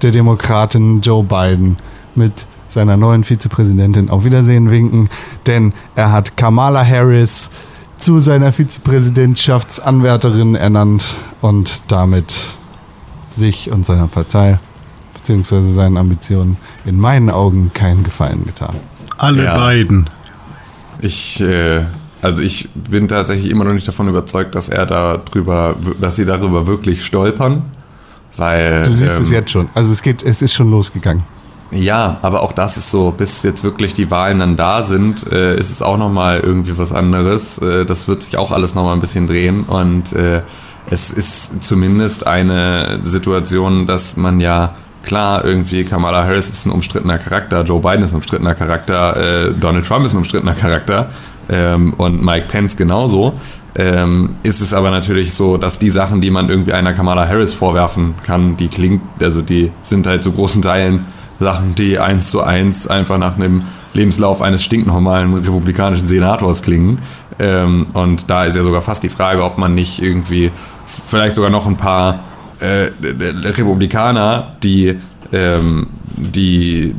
der 0.02 0.10
Demokraten 0.10 1.00
Joe 1.00 1.24
Biden 1.24 1.76
mit 2.14 2.32
seiner 2.68 2.96
neuen 2.96 3.24
Vizepräsidentin 3.24 4.10
auf 4.10 4.24
Wiedersehen 4.24 4.70
winken, 4.70 5.08
denn 5.46 5.72
er 5.96 6.12
hat 6.12 6.36
Kamala 6.36 6.84
Harris 6.86 7.50
zu 7.98 8.20
seiner 8.20 8.52
Vizepräsidentschaftsanwärterin 8.52 10.54
ernannt 10.54 11.16
und 11.40 11.82
damit 11.88 12.32
sich 13.30 13.70
und 13.70 13.84
seiner 13.84 14.06
Partei 14.06 14.58
beziehungsweise 15.14 15.72
seinen 15.74 15.96
Ambitionen 15.96 16.56
in 16.84 16.98
meinen 16.98 17.30
Augen 17.30 17.72
keinen 17.74 18.04
Gefallen 18.04 18.44
getan. 18.46 18.76
Alle 19.16 19.44
Ja. 19.44 19.56
beiden. 19.56 20.08
Ich, 21.00 21.40
äh, 21.40 21.84
also 22.22 22.42
ich 22.42 22.68
bin 22.74 23.08
tatsächlich 23.08 23.50
immer 23.50 23.64
noch 23.64 23.72
nicht 23.72 23.86
davon 23.86 24.08
überzeugt, 24.08 24.54
dass 24.54 24.68
er 24.68 24.86
darüber, 24.86 25.76
dass 26.00 26.16
sie 26.16 26.24
darüber 26.24 26.66
wirklich 26.66 27.04
stolpern. 27.04 27.62
Weil, 28.36 28.84
Du 28.84 28.94
siehst 28.94 29.16
ähm, 29.16 29.22
es 29.22 29.30
jetzt 29.30 29.50
schon. 29.50 29.68
Also 29.74 29.90
es 29.90 30.02
geht, 30.02 30.22
es 30.22 30.42
ist 30.42 30.54
schon 30.54 30.70
losgegangen. 30.70 31.22
Ja, 31.70 32.18
aber 32.22 32.42
auch 32.42 32.52
das 32.52 32.76
ist 32.76 32.90
so, 32.90 33.10
bis 33.10 33.42
jetzt 33.42 33.62
wirklich 33.62 33.92
die 33.92 34.10
Wahlen 34.10 34.38
dann 34.38 34.56
da 34.56 34.82
sind, 34.82 35.30
äh, 35.30 35.58
ist 35.58 35.70
es 35.70 35.82
auch 35.82 35.98
nochmal 35.98 36.40
irgendwie 36.40 36.78
was 36.78 36.92
anderes. 36.92 37.58
Äh, 37.58 37.84
das 37.84 38.08
wird 38.08 38.22
sich 38.22 38.36
auch 38.36 38.52
alles 38.52 38.74
nochmal 38.74 38.94
ein 38.94 39.00
bisschen 39.00 39.26
drehen 39.26 39.64
und 39.64 40.12
äh, 40.12 40.42
es 40.90 41.10
ist 41.10 41.62
zumindest 41.62 42.26
eine 42.26 43.00
Situation, 43.04 43.86
dass 43.86 44.16
man 44.16 44.40
ja 44.40 44.76
klar 45.02 45.44
irgendwie 45.44 45.84
Kamala 45.84 46.24
Harris 46.24 46.48
ist 46.48 46.64
ein 46.64 46.70
umstrittener 46.70 47.18
Charakter, 47.18 47.62
Joe 47.62 47.80
Biden 47.80 48.02
ist 48.02 48.12
ein 48.12 48.16
umstrittener 48.16 48.54
Charakter, 48.54 49.16
äh, 49.16 49.52
Donald 49.52 49.86
Trump 49.86 50.06
ist 50.06 50.14
ein 50.14 50.18
umstrittener 50.18 50.54
Charakter 50.54 51.10
ähm, 51.48 51.94
und 51.94 52.24
Mike 52.24 52.46
Pence 52.48 52.76
genauso. 52.76 53.34
Ähm, 53.74 54.30
ist 54.42 54.60
es 54.60 54.74
aber 54.74 54.90
natürlich 54.90 55.34
so, 55.34 55.56
dass 55.56 55.78
die 55.78 55.90
Sachen, 55.90 56.20
die 56.20 56.30
man 56.30 56.48
irgendwie 56.48 56.72
einer 56.72 56.94
Kamala 56.94 57.28
Harris 57.28 57.52
vorwerfen 57.52 58.14
kann, 58.24 58.56
die 58.56 58.68
klingt, 58.68 59.02
also 59.20 59.40
die 59.40 59.70
sind 59.82 60.06
halt 60.06 60.22
zu 60.22 60.32
großen 60.32 60.62
Teilen 60.62 61.06
Sachen, 61.38 61.74
die 61.76 61.98
eins 61.98 62.30
zu 62.30 62.42
eins 62.42 62.88
einfach 62.88 63.18
nach 63.18 63.36
einem 63.36 63.62
Lebenslauf 63.94 64.42
eines 64.42 64.64
stinknormalen 64.64 65.34
republikanischen 65.34 66.08
Senators 66.08 66.62
klingen. 66.62 66.98
Ähm, 67.38 67.86
und 67.92 68.28
da 68.28 68.44
ist 68.44 68.56
ja 68.56 68.62
sogar 68.62 68.82
fast 68.82 69.02
die 69.02 69.08
Frage, 69.08 69.44
ob 69.44 69.58
man 69.58 69.74
nicht 69.74 70.02
irgendwie 70.02 70.50
vielleicht 70.86 71.34
sogar 71.34 71.50
noch 71.50 71.66
ein 71.66 71.76
paar 71.76 72.20
äh, 72.60 72.90
Republikaner, 73.00 74.52
die, 74.62 74.98
ähm, 75.32 75.88
die, 76.16 76.94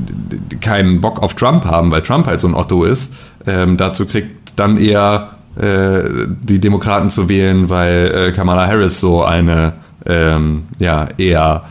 keinen 0.62 1.01
Bock 1.01 1.21
auf 1.21 1.33
Trump 1.33 1.65
haben, 1.65 1.91
weil 1.91 2.01
Trump 2.01 2.27
halt 2.27 2.39
so 2.39 2.47
ein 2.47 2.55
Otto 2.55 2.85
ist, 2.85 3.13
ähm, 3.45 3.77
dazu 3.77 4.05
kriegt 4.05 4.38
dann 4.60 4.78
eher 4.78 5.30
äh, 5.60 6.28
die 6.41 6.60
Demokraten 6.60 7.10
zu 7.10 7.30
wählen, 7.30 7.69
weil 7.69 8.30
äh, 8.30 8.32
Kamala 8.32 8.67
Harris 8.67 9.00
so 9.00 9.24
eine 9.24 9.74
ähm, 10.06 10.63
ja 10.80 11.08
eher 11.17 11.63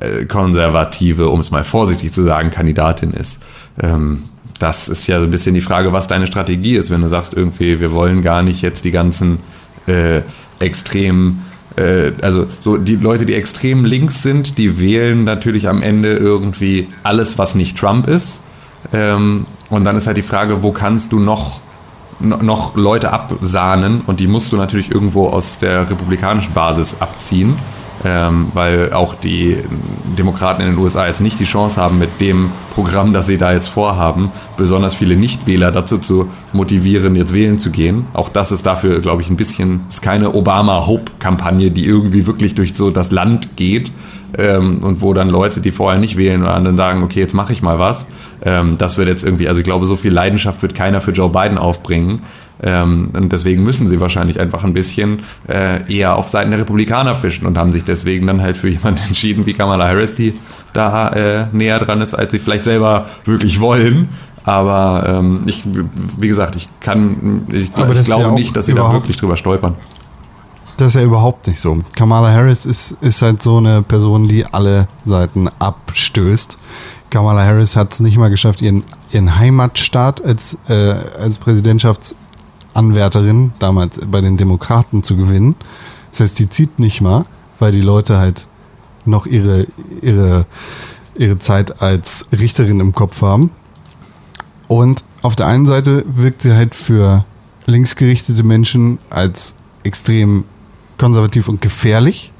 äh, 0.00 0.26
konservative, 0.26 1.28
um 1.28 1.40
es 1.40 1.50
mal 1.50 1.64
vorsichtig 1.64 2.12
zu 2.12 2.22
sagen, 2.22 2.50
Kandidatin 2.50 3.12
ist. 3.12 3.42
Ähm, 3.80 4.24
das 4.58 4.88
ist 4.88 5.06
ja 5.08 5.18
so 5.18 5.24
ein 5.24 5.30
bisschen 5.30 5.54
die 5.54 5.60
Frage, 5.60 5.92
was 5.92 6.06
deine 6.06 6.26
Strategie 6.26 6.76
ist, 6.76 6.90
wenn 6.90 7.00
du 7.00 7.08
sagst, 7.08 7.34
irgendwie, 7.34 7.80
wir 7.80 7.92
wollen 7.92 8.22
gar 8.22 8.42
nicht 8.42 8.62
jetzt 8.62 8.84
die 8.84 8.92
ganzen 8.92 9.38
äh, 9.86 10.20
extrem, 10.60 11.40
äh, 11.76 12.12
also 12.22 12.46
so 12.60 12.76
die 12.76 12.96
Leute, 12.96 13.26
die 13.26 13.34
extrem 13.34 13.84
links 13.84 14.22
sind, 14.22 14.58
die 14.58 14.78
wählen 14.78 15.24
natürlich 15.24 15.68
am 15.68 15.82
Ende 15.82 16.14
irgendwie 16.14 16.86
alles, 17.02 17.38
was 17.38 17.56
nicht 17.56 17.76
Trump 17.76 18.06
ist. 18.06 18.42
Ähm, 18.92 19.46
und 19.70 19.84
dann 19.84 19.96
ist 19.96 20.06
halt 20.06 20.16
die 20.16 20.22
Frage, 20.22 20.62
wo 20.62 20.70
kannst 20.70 21.12
du 21.12 21.18
noch 21.18 21.60
no- 21.60 21.62
noch 22.22 22.76
Leute 22.76 23.12
absahnen 23.12 24.02
und 24.06 24.20
die 24.20 24.26
musst 24.26 24.52
du 24.52 24.56
natürlich 24.56 24.90
irgendwo 24.90 25.28
aus 25.28 25.58
der 25.58 25.90
republikanischen 25.90 26.52
Basis 26.52 26.96
abziehen, 27.00 27.56
ähm, 28.04 28.48
weil 28.54 28.92
auch 28.92 29.14
die 29.14 29.58
Demokraten 30.18 30.62
in 30.62 30.68
den 30.68 30.78
USA 30.78 31.06
jetzt 31.06 31.20
nicht 31.20 31.38
die 31.38 31.44
Chance 31.44 31.80
haben, 31.80 31.98
mit 31.98 32.20
dem 32.20 32.50
Programm, 32.74 33.12
das 33.12 33.26
sie 33.26 33.38
da 33.38 33.52
jetzt 33.52 33.68
vorhaben, 33.68 34.32
besonders 34.56 34.94
viele 34.94 35.16
Nichtwähler 35.16 35.70
dazu 35.70 35.98
zu 35.98 36.28
motivieren, 36.52 37.14
jetzt 37.16 37.34
wählen 37.34 37.58
zu 37.58 37.70
gehen. 37.70 38.06
Auch 38.12 38.28
das 38.28 38.52
ist 38.52 38.66
dafür, 38.66 39.00
glaube 39.00 39.22
ich, 39.22 39.30
ein 39.30 39.36
bisschen, 39.36 39.82
ist 39.88 40.02
keine 40.02 40.34
Obama-Hope-Kampagne, 40.34 41.70
die 41.70 41.86
irgendwie 41.86 42.26
wirklich 42.26 42.54
durch 42.54 42.74
so 42.74 42.90
das 42.90 43.10
Land 43.10 43.56
geht 43.56 43.92
ähm, 44.38 44.78
und 44.82 45.00
wo 45.00 45.12
dann 45.14 45.28
Leute, 45.28 45.60
die 45.60 45.70
vorher 45.70 46.00
nicht 46.00 46.16
wählen, 46.16 46.42
dann 46.42 46.76
sagen, 46.76 47.02
okay, 47.02 47.20
jetzt 47.20 47.34
mache 47.34 47.52
ich 47.52 47.62
mal 47.62 47.78
was. 47.78 48.06
Ähm, 48.44 48.76
das 48.78 48.98
wird 48.98 49.08
jetzt 49.08 49.24
irgendwie, 49.24 49.48
also 49.48 49.60
ich 49.60 49.64
glaube, 49.64 49.86
so 49.86 49.96
viel 49.96 50.12
Leidenschaft 50.12 50.62
wird 50.62 50.74
keiner 50.74 51.00
für 51.00 51.12
Joe 51.12 51.28
Biden 51.28 51.58
aufbringen. 51.58 52.22
Ähm, 52.62 53.10
und 53.14 53.32
deswegen 53.32 53.62
müssen 53.64 53.88
sie 53.88 54.00
wahrscheinlich 54.00 54.38
einfach 54.38 54.62
ein 54.64 54.72
bisschen 54.72 55.22
äh, 55.48 55.92
eher 55.92 56.16
auf 56.16 56.28
Seiten 56.28 56.50
der 56.50 56.60
Republikaner 56.60 57.14
fischen 57.14 57.46
und 57.46 57.58
haben 57.58 57.70
sich 57.70 57.84
deswegen 57.84 58.26
dann 58.26 58.40
halt 58.40 58.56
für 58.56 58.68
jemanden 58.68 59.00
entschieden 59.06 59.46
wie 59.46 59.54
Kamala 59.54 59.88
Harris, 59.88 60.14
die 60.14 60.34
da 60.72 61.08
äh, 61.08 61.46
näher 61.52 61.78
dran 61.80 62.00
ist, 62.00 62.14
als 62.14 62.32
sie 62.32 62.38
vielleicht 62.38 62.64
selber 62.64 63.06
wirklich 63.24 63.60
wollen. 63.60 64.08
Aber 64.44 65.04
ähm, 65.06 65.42
ich, 65.46 65.62
wie 66.18 66.28
gesagt, 66.28 66.56
ich 66.56 66.68
kann, 66.80 67.46
ich, 67.50 67.66
ich 67.66 67.72
glaube 67.72 67.94
ja 67.94 68.32
nicht, 68.32 68.56
dass 68.56 68.66
sie 68.66 68.74
da 68.74 68.92
wirklich 68.92 69.16
drüber 69.16 69.36
stolpern. 69.36 69.76
Das 70.78 70.88
ist 70.88 71.00
ja 71.00 71.06
überhaupt 71.06 71.46
nicht 71.46 71.60
so. 71.60 71.78
Kamala 71.94 72.32
Harris 72.32 72.66
ist, 72.66 72.96
ist 73.00 73.22
halt 73.22 73.42
so 73.42 73.58
eine 73.58 73.82
Person, 73.82 74.26
die 74.26 74.44
alle 74.46 74.88
Seiten 75.04 75.48
abstößt. 75.58 76.58
Kamala 77.12 77.44
Harris 77.44 77.76
hat 77.76 77.92
es 77.92 78.00
nicht 78.00 78.16
mal 78.16 78.30
geschafft, 78.30 78.62
ihren, 78.62 78.84
ihren 79.12 79.38
Heimatstaat 79.38 80.24
als, 80.24 80.56
äh, 80.68 80.94
als 81.20 81.36
Präsidentschaftsanwärterin 81.36 83.52
damals 83.58 84.00
bei 84.06 84.22
den 84.22 84.38
Demokraten 84.38 85.02
zu 85.02 85.18
gewinnen. 85.18 85.54
Das 86.10 86.20
heißt, 86.20 86.38
die 86.38 86.48
zieht 86.48 86.78
nicht 86.78 87.02
mal, 87.02 87.26
weil 87.58 87.70
die 87.70 87.82
Leute 87.82 88.16
halt 88.16 88.46
noch 89.04 89.26
ihre, 89.26 89.66
ihre, 90.00 90.46
ihre 91.18 91.38
Zeit 91.38 91.82
als 91.82 92.24
Richterin 92.32 92.80
im 92.80 92.94
Kopf 92.94 93.20
haben. 93.20 93.50
Und 94.66 95.04
auf 95.20 95.36
der 95.36 95.48
einen 95.48 95.66
Seite 95.66 96.06
wirkt 96.06 96.40
sie 96.40 96.54
halt 96.54 96.74
für 96.74 97.26
linksgerichtete 97.66 98.42
Menschen 98.42 98.98
als 99.10 99.54
extrem 99.82 100.44
konservativ 100.96 101.48
und 101.48 101.60
gefährlich. 101.60 102.32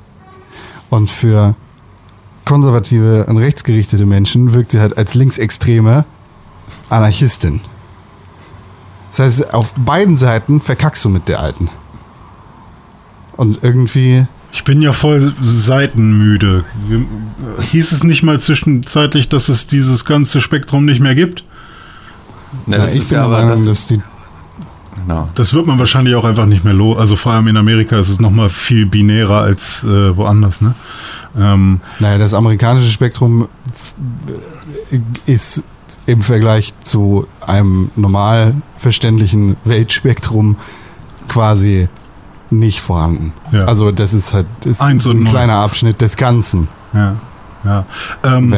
Und 0.89 1.11
für 1.11 1.57
konservative 2.45 3.27
und 3.27 3.39
rechtsgerichtete 3.39 4.07
Menschen 4.07 4.53
wirkt 4.53 4.73
sie 4.73 4.81
halt 4.81 4.97
als 4.97 5.15
linksextreme 5.15 6.05
Anarchistin. 6.89 7.61
Das 9.11 9.19
heißt, 9.21 9.55
auf 9.55 9.75
beiden 9.75 10.17
Seiten 10.17 10.61
verkackst 10.61 11.05
du 11.05 11.09
mit 11.09 11.29
der 11.29 11.41
Alten. 11.41 11.69
Und 13.37 13.59
irgendwie. 13.63 14.27
Ich 14.53 14.65
bin 14.65 14.83
ja 14.83 14.93
voll 14.93 15.35
seitenmüde. 15.41 16.65
Hieß 17.71 17.93
es 17.93 18.05
nicht 18.05 18.23
mal 18.23 18.39
zwischenzeitlich, 18.41 19.29
dass 19.29 19.49
es 19.49 19.67
dieses 19.67 20.05
ganze 20.05 20.41
Spektrum 20.41 20.85
nicht 20.85 21.01
mehr 21.01 21.15
gibt? 21.15 21.45
Ne, 22.67 22.77
Ja, 22.77 22.83
das 22.83 22.95
ich 22.95 23.03
ist 23.03 23.09
bin 23.09 23.19
ja 23.19 23.25
aber 23.25 23.45
Meinung, 23.45 23.65
das, 23.67 23.81
dass 23.81 23.87
die. 23.87 24.03
Genau. 25.03 25.29
Das 25.35 25.55
wird 25.55 25.67
man 25.67 25.79
wahrscheinlich 25.79 26.15
auch 26.15 26.25
einfach 26.25 26.47
nicht 26.47 26.65
mehr 26.65 26.75
los. 26.75 26.99
Also 26.99 27.17
vor 27.17 27.33
allem 27.33 27.49
in 27.49 27.57
Amerika 27.57 27.99
ist 27.99 28.09
es 28.09 28.21
nochmal 28.21 28.49
viel 28.49 28.87
binärer 28.87 29.39
als 29.43 29.85
äh, 29.85 30.17
woanders. 30.17 30.61
Ne? 30.61 30.75
Ähm, 31.39 31.81
Naja, 31.99 32.19
das 32.19 32.35
amerikanische 32.35 32.91
Spektrum 32.91 33.49
ist 35.27 35.63
im 36.07 36.21
Vergleich 36.21 36.75
zu 36.83 37.27
einem 37.47 37.91
normal 37.97 38.55
verständlichen 38.77 39.57
Weltspektrum 39.65 40.57
quasi 41.29 41.89
nicht 42.51 42.81
vorhanden. 42.81 43.33
Ja. 43.53 43.65
Also 43.65 43.93
das 43.93 44.15
ist 44.15 44.35
halt 44.35 44.47
ist 44.65 44.81
ein 44.83 44.99
kleiner 44.99 45.55
Abschnitt 45.55 46.01
des 46.01 46.17
Ganzen. 46.17 46.69
ja, 46.93 47.17
ja. 47.65 47.85
Ähm, 48.25 48.51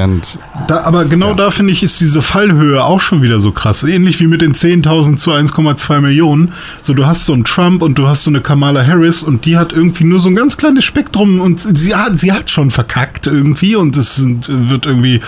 Da, 0.67 0.83
aber 0.83 1.05
genau 1.05 1.35
da 1.35 1.51
finde 1.51 1.73
ich, 1.73 1.83
ist 1.83 2.01
diese 2.01 2.23
Fallhöhe 2.23 2.83
auch 2.83 3.01
schon 3.01 3.23
wieder 3.23 3.41
so 3.41 3.53
krass. 3.53 3.83
Ähnlich 3.83 4.21
wie 4.21 4.27
mit 4.27 4.41
den 4.41 4.55
10.000 4.55 5.17
zu 5.17 5.33
1,2 5.33 6.01
Millionen. 6.01 6.53
So, 6.81 6.95
du 6.95 7.07
hast 7.07 7.27
so 7.27 7.33
einen 7.33 7.45
Trump 7.45 7.83
und 7.83 7.99
du 7.99 8.07
hast 8.07 8.25
so 8.25 8.31
eine 8.31 8.41
Kamala 8.41 8.85
Harris 8.87 9.23
und 9.23 9.45
die 9.45 9.57
hat 9.59 9.73
irgendwie 9.73 10.05
nur 10.05 10.21
so 10.21 10.29
ein 10.29 10.35
ganz 10.35 10.57
kleines 10.57 10.85
Spektrum 10.85 11.41
und 11.41 11.61
sie 11.77 11.95
hat, 11.95 12.19
sie 12.19 12.33
hat 12.33 12.51
schon 12.51 12.71
verkackt 12.71 13.27
irgendwie 13.27 13.77
und 13.77 13.97
es 13.97 14.23
wird 14.25 14.87
irgendwie, 14.87 15.21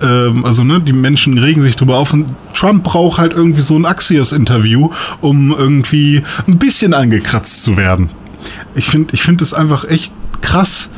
ähm, 0.00 0.44
also 0.44 0.62
ne, 0.64 0.80
die 0.80 0.92
Menschen 0.92 1.38
regen 1.38 1.62
sich 1.62 1.76
drüber 1.76 1.96
auf 1.96 2.12
und 2.12 2.26
Trump 2.54 2.84
braucht 2.84 3.18
halt 3.18 3.32
irgendwie 3.32 3.62
so 3.62 3.76
ein 3.76 3.86
Axios-Interview, 3.86 4.90
um 5.20 5.54
irgendwie 5.56 6.22
ein 6.46 6.58
bisschen 6.58 6.92
angekratzt 6.94 7.64
zu 7.64 7.76
werden. 7.76 8.10
Ich 8.74 8.86
finde, 8.86 9.14
ich 9.14 9.22
finde 9.22 9.44
es 9.44 9.54
einfach 9.54 9.84
echt 9.88 10.12
krass, 10.40 10.90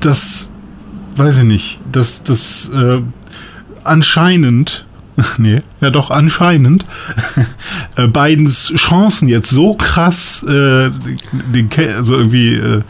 dass 0.00 0.50
weiß 1.16 1.38
ich 1.38 1.44
nicht, 1.44 1.80
dass 1.90 2.22
das 2.22 2.70
äh, 2.74 3.00
anscheinend, 3.84 4.84
nee, 5.38 5.62
ja 5.80 5.90
doch 5.90 6.10
anscheinend, 6.10 6.84
äh, 7.96 8.06
Bidens 8.08 8.72
Chancen 8.76 9.28
jetzt 9.28 9.50
so 9.50 9.74
krass 9.74 10.42
äh, 10.42 10.90
den, 11.54 11.68
Ke- 11.68 11.94
also 11.96 12.16
irgendwie 12.16 12.54
äh, 12.54 12.82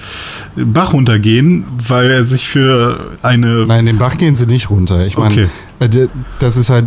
den 0.57 0.73
Bach 0.73 0.93
runtergehen, 0.93 1.65
weil 1.87 2.11
er 2.11 2.25
sich 2.25 2.49
für 2.49 2.99
eine 3.23 3.67
Nein, 3.67 3.87
den 3.87 3.99
Bach 3.99 4.17
gehen 4.17 4.37
sie 4.37 4.47
nicht 4.47 4.71
runter. 4.71 5.07
Ich 5.07 5.17
meine, 5.17 5.49
Okay. 5.79 5.99
äh, 5.99 6.09
das 6.41 6.57
ist 6.57 6.71
halt, 6.71 6.87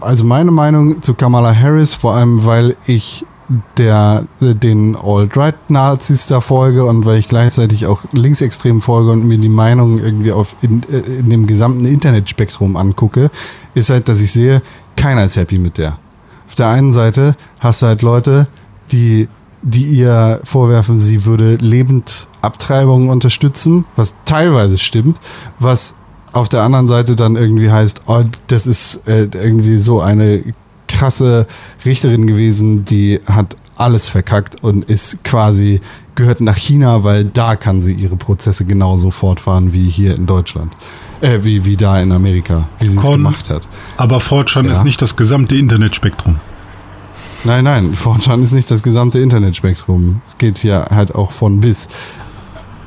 also 0.00 0.22
meine 0.24 0.52
Meinung 0.52 1.02
zu 1.02 1.14
Kamala 1.14 1.54
Harris, 1.54 1.94
vor 1.94 2.14
allem 2.14 2.44
weil 2.44 2.76
ich 2.86 3.24
der 3.76 4.24
äh, 4.40 4.54
den 4.54 4.96
Alt-Right-Nazis 4.96 6.26
da 6.26 6.40
folge 6.40 6.84
und 6.84 7.04
weil 7.04 7.18
ich 7.18 7.28
gleichzeitig 7.28 7.86
auch 7.86 8.00
linksextrem 8.12 8.80
folge 8.80 9.10
und 9.10 9.26
mir 9.26 9.38
die 9.38 9.48
Meinung 9.48 9.98
irgendwie 9.98 10.32
auf 10.32 10.54
in, 10.62 10.82
äh, 10.90 10.98
in 10.98 11.30
dem 11.30 11.46
gesamten 11.46 11.84
Internetspektrum 11.84 12.76
angucke, 12.76 13.30
ist 13.74 13.90
halt, 13.90 14.08
dass 14.08 14.20
ich 14.20 14.32
sehe, 14.32 14.62
keiner 14.96 15.24
ist 15.24 15.36
happy 15.36 15.58
mit 15.58 15.78
der. 15.78 15.98
Auf 16.46 16.54
der 16.54 16.68
einen 16.68 16.92
Seite 16.92 17.36
hast 17.58 17.82
du 17.82 17.86
halt 17.86 18.02
Leute, 18.02 18.46
die, 18.92 19.28
die 19.62 19.84
ihr 19.84 20.40
vorwerfen, 20.44 21.00
sie 21.00 21.24
würde 21.24 21.56
lebend 21.56 22.28
Abtreibungen 22.42 23.08
unterstützen, 23.08 23.84
was 23.96 24.14
teilweise 24.24 24.78
stimmt, 24.78 25.18
was 25.58 25.94
auf 26.32 26.48
der 26.48 26.62
anderen 26.62 26.88
Seite 26.88 27.16
dann 27.16 27.36
irgendwie 27.36 27.70
heißt, 27.70 28.02
oh, 28.06 28.22
das 28.48 28.66
ist 28.66 29.06
äh, 29.06 29.28
irgendwie 29.32 29.78
so 29.78 30.00
eine 30.00 30.42
krasse 30.94 31.46
Richterin 31.84 32.26
gewesen, 32.26 32.84
die 32.84 33.20
hat 33.26 33.56
alles 33.76 34.08
verkackt 34.08 34.62
und 34.62 34.84
ist 34.84 35.22
quasi 35.24 35.80
gehört 36.14 36.40
nach 36.40 36.56
China, 36.56 37.02
weil 37.02 37.24
da 37.24 37.56
kann 37.56 37.82
sie 37.82 37.92
ihre 37.92 38.16
Prozesse 38.16 38.64
genauso 38.64 39.10
fortfahren 39.10 39.72
wie 39.72 39.88
hier 39.90 40.14
in 40.14 40.26
Deutschland. 40.26 40.72
Äh, 41.20 41.40
wie, 41.42 41.64
wie 41.64 41.76
da 41.76 42.00
in 42.00 42.12
Amerika, 42.12 42.64
wie 42.78 42.86
sie 42.88 42.98
es 42.98 43.04
gemacht 43.04 43.50
hat. 43.50 43.66
aber 43.96 44.20
Fortran 44.20 44.66
Ja. 44.66 44.72
ist 44.72 44.84
nicht 44.84 45.00
das 45.02 45.16
gesamte 45.16 45.56
Internetspektrum. 45.56 46.36
Nein, 47.44 47.64
nein, 47.64 47.94
Fortran 47.94 48.42
ist 48.44 48.52
nicht 48.52 48.70
das 48.70 48.82
gesamte 48.82 49.18
Internetspektrum. 49.18 50.20
Es 50.26 50.38
geht 50.38 50.58
hier 50.58 50.86
halt 50.90 51.14
auch 51.14 51.30
von 51.32 51.60
bis. 51.60 51.88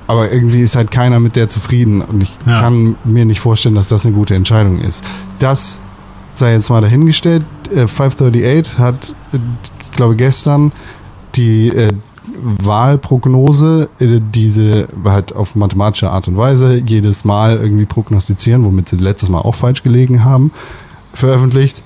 Aber 0.08 0.32
irgendwie 0.32 0.62
ist 0.62 0.76
halt 0.78 0.90
keiner 0.90 1.20
mit 1.20 1.36
der 1.36 1.50
zufrieden 1.50 2.02
und 2.02 2.22
ich 2.24 2.32
Ja. 2.46 2.62
kann 2.62 2.96
mir 3.04 3.26
nicht 3.26 3.40
vorstellen, 3.42 3.76
dass 3.76 3.90
das 3.90 4.06
eine 4.06 4.16
gute 4.16 4.36
Entscheidung 4.36 4.80
ist. 4.80 5.04
Das 5.40 5.80
sei 6.34 6.54
jetzt 6.54 6.70
mal 6.70 6.80
dahingestellt. 6.82 7.44
Äh, 7.76 7.88
538 7.88 8.78
hat, 8.80 9.16
äh, 9.34 9.38
ich 9.84 9.92
glaube, 9.96 10.16
gestern 10.16 10.72
die 11.36 11.70
äh, 11.70 11.90
Wahlprognose, 12.78 13.90
äh, 14.00 14.20
diese 14.34 14.88
halt 15.04 15.36
auf 15.36 15.56
mathematische 15.56 16.10
Art 16.12 16.28
und 16.28 16.38
Weise 16.38 16.78
jedes 16.86 17.26
Mal 17.26 17.58
irgendwie 17.58 17.86
prognostizieren, 17.86 18.64
womit 18.64 18.90
sie 18.90 18.98
letztes 18.98 19.30
Mal 19.30 19.40
auch 19.40 19.56
falsch 19.56 19.84
gelegen 19.84 20.24
haben, 20.24 20.52
veröffentlicht 21.14 21.82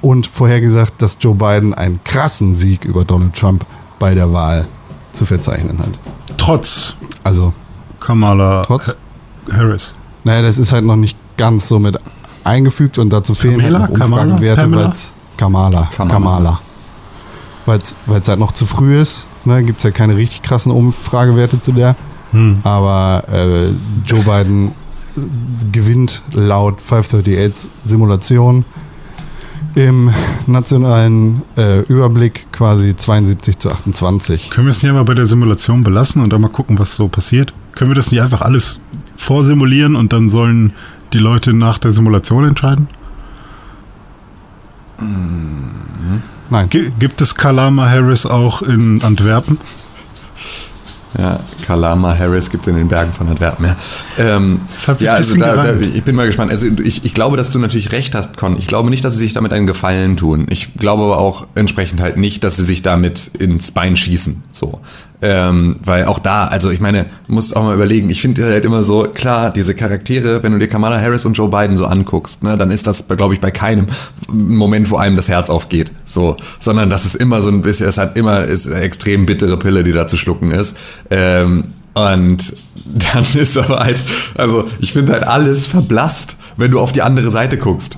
und 0.00 0.26
vorhergesagt, 0.26 1.00
dass 1.02 1.18
Joe 1.20 1.34
Biden 1.34 1.74
einen 1.74 2.00
krassen 2.04 2.54
Sieg 2.54 2.84
über 2.84 3.04
Donald 3.04 3.34
Trump 3.34 3.64
bei 3.98 4.14
der 4.14 4.32
Wahl 4.32 4.66
zu 5.12 5.24
verzeichnen 5.26 5.78
hat. 5.78 5.90
Trotz 6.36 6.94
Also, 7.24 7.52
Kamala 8.00 8.62
Trotz? 8.66 8.88
Ha- 8.88 8.94
Harris. 9.52 9.94
naja, 10.24 10.42
das 10.42 10.58
ist 10.58 10.72
halt 10.72 10.84
noch 10.84 10.96
nicht 10.96 11.16
ganz 11.36 11.68
so 11.68 11.78
mit 11.78 11.98
eingefügt 12.46 12.98
und 12.98 13.12
dazu 13.12 13.34
fehlen 13.34 13.62
halt 13.62 13.72
Pamela? 13.72 13.88
noch 13.88 14.34
Umfragewerte, 14.34 14.60
Kamala? 14.62 14.84
weil 14.84 14.90
es 14.92 15.12
Kamala, 15.36 15.88
Kamala. 15.94 16.12
Kamala. 16.14 16.60
Weil 17.66 17.78
es 18.20 18.28
halt 18.28 18.38
noch 18.38 18.52
zu 18.52 18.64
früh 18.64 18.96
ist, 18.98 19.26
ne, 19.44 19.62
gibt 19.64 19.78
es 19.78 19.84
ja 19.84 19.90
keine 19.90 20.16
richtig 20.16 20.42
krassen 20.42 20.72
Umfragewerte 20.72 21.60
zu 21.60 21.72
der. 21.72 21.96
Hm. 22.30 22.58
Aber 22.62 23.24
äh, 23.30 23.70
Joe 24.06 24.22
Biden 24.22 24.72
gewinnt 25.72 26.22
laut 26.32 26.80
538 26.80 27.70
Simulation 27.84 28.64
im 29.74 30.10
nationalen 30.46 31.42
äh, 31.56 31.80
Überblick 31.82 32.46
quasi 32.50 32.96
72 32.96 33.58
zu 33.58 33.70
28. 33.70 34.50
Können 34.50 34.66
wir 34.66 34.70
es 34.70 34.82
nicht 34.82 34.88
einmal 34.88 35.04
bei 35.04 35.14
der 35.14 35.26
Simulation 35.26 35.82
belassen 35.82 36.22
und 36.22 36.32
dann 36.32 36.40
mal 36.40 36.48
gucken, 36.48 36.78
was 36.78 36.96
so 36.96 37.08
passiert? 37.08 37.52
Können 37.72 37.90
wir 37.90 37.94
das 37.94 38.10
nicht 38.10 38.22
einfach 38.22 38.40
alles 38.40 38.80
vorsimulieren 39.16 39.96
und 39.96 40.12
dann 40.12 40.28
sollen 40.28 40.72
die 41.12 41.18
Leute 41.18 41.52
nach 41.52 41.78
der 41.78 41.92
Simulation 41.92 42.46
entscheiden? 42.46 42.88
Nein, 46.50 46.68
G 46.70 46.90
gibt 46.98 47.20
es 47.20 47.34
Kalama 47.34 47.88
Harris 47.88 48.24
auch 48.24 48.62
in 48.62 49.02
Antwerpen? 49.02 49.58
Ja, 51.18 51.40
Kalama 51.66 52.16
Harris 52.16 52.50
gibt 52.50 52.66
es 52.66 52.68
in 52.68 52.76
den 52.76 52.88
Bergen 52.88 53.12
von 53.12 53.26
Antwerpen. 53.28 53.64
Ja, 53.66 53.76
ähm, 54.18 54.60
Das 54.74 54.86
hat 54.88 54.98
sich 54.98 55.06
ja 55.06 55.12
ein 55.12 55.16
also 55.18 55.34
bisschen 55.34 55.48
da, 55.48 55.56
da, 55.56 55.72
gerannt. 55.72 55.94
ich 55.94 56.02
bin 56.02 56.14
mal 56.14 56.26
gespannt. 56.26 56.50
Also 56.50 56.66
ich, 56.66 57.04
ich 57.06 57.14
glaube, 57.14 57.38
dass 57.38 57.50
du 57.50 57.58
natürlich 57.58 57.92
recht 57.92 58.14
hast, 58.14 58.36
Con. 58.36 58.58
Ich 58.58 58.66
glaube 58.66 58.90
nicht, 58.90 59.02
dass 59.02 59.14
sie 59.14 59.20
sich 59.20 59.32
damit 59.32 59.52
einen 59.52 59.66
Gefallen 59.66 60.18
tun. 60.18 60.46
Ich 60.50 60.74
glaube 60.74 61.04
aber 61.04 61.18
auch 61.18 61.46
entsprechend 61.54 62.00
halt 62.02 62.18
nicht, 62.18 62.44
dass 62.44 62.56
sie 62.56 62.64
sich 62.64 62.82
damit 62.82 63.30
ins 63.38 63.70
Bein 63.70 63.96
schießen. 63.96 64.44
So. 64.52 64.80
Ähm, 65.22 65.76
weil 65.82 66.04
auch 66.04 66.18
da, 66.18 66.46
also 66.46 66.70
ich 66.70 66.80
meine, 66.80 67.06
musst 67.26 67.56
auch 67.56 67.62
mal 67.62 67.74
überlegen, 67.74 68.10
ich 68.10 68.20
finde 68.20 68.44
halt 68.44 68.64
immer 68.64 68.82
so, 68.82 69.04
klar, 69.04 69.50
diese 69.50 69.74
Charaktere, 69.74 70.42
wenn 70.42 70.52
du 70.52 70.58
dir 70.58 70.68
Kamala 70.68 71.00
Harris 71.00 71.24
und 71.24 71.34
Joe 71.34 71.48
Biden 71.48 71.76
so 71.76 71.86
anguckst, 71.86 72.42
ne, 72.42 72.58
dann 72.58 72.70
ist 72.70 72.86
das, 72.86 73.08
glaube 73.08 73.32
ich, 73.32 73.40
bei 73.40 73.50
keinem 73.50 73.86
Moment, 74.28 74.90
wo 74.90 74.96
einem 74.96 75.16
das 75.16 75.28
Herz 75.28 75.48
aufgeht. 75.48 75.90
So, 76.04 76.36
sondern 76.60 76.90
das 76.90 77.06
ist 77.06 77.14
immer 77.14 77.40
so 77.40 77.50
ein 77.50 77.62
bisschen, 77.62 77.88
es 77.88 77.96
hat 77.96 78.18
immer, 78.18 78.44
ist 78.44 78.66
eine 78.66 78.80
extrem 78.80 79.24
bittere 79.24 79.56
Pille, 79.58 79.84
die 79.84 79.92
da 79.92 80.06
zu 80.06 80.18
schlucken 80.18 80.50
ist. 80.50 80.76
Ähm, 81.10 81.64
und 81.94 82.52
dann 83.14 83.24
ist 83.34 83.56
aber 83.56 83.78
halt, 83.78 84.00
also 84.36 84.68
ich 84.80 84.92
finde 84.92 85.12
halt 85.12 85.24
alles 85.24 85.66
verblasst, 85.66 86.36
wenn 86.58 86.70
du 86.70 86.78
auf 86.78 86.92
die 86.92 87.02
andere 87.02 87.30
Seite 87.30 87.56
guckst. 87.56 87.96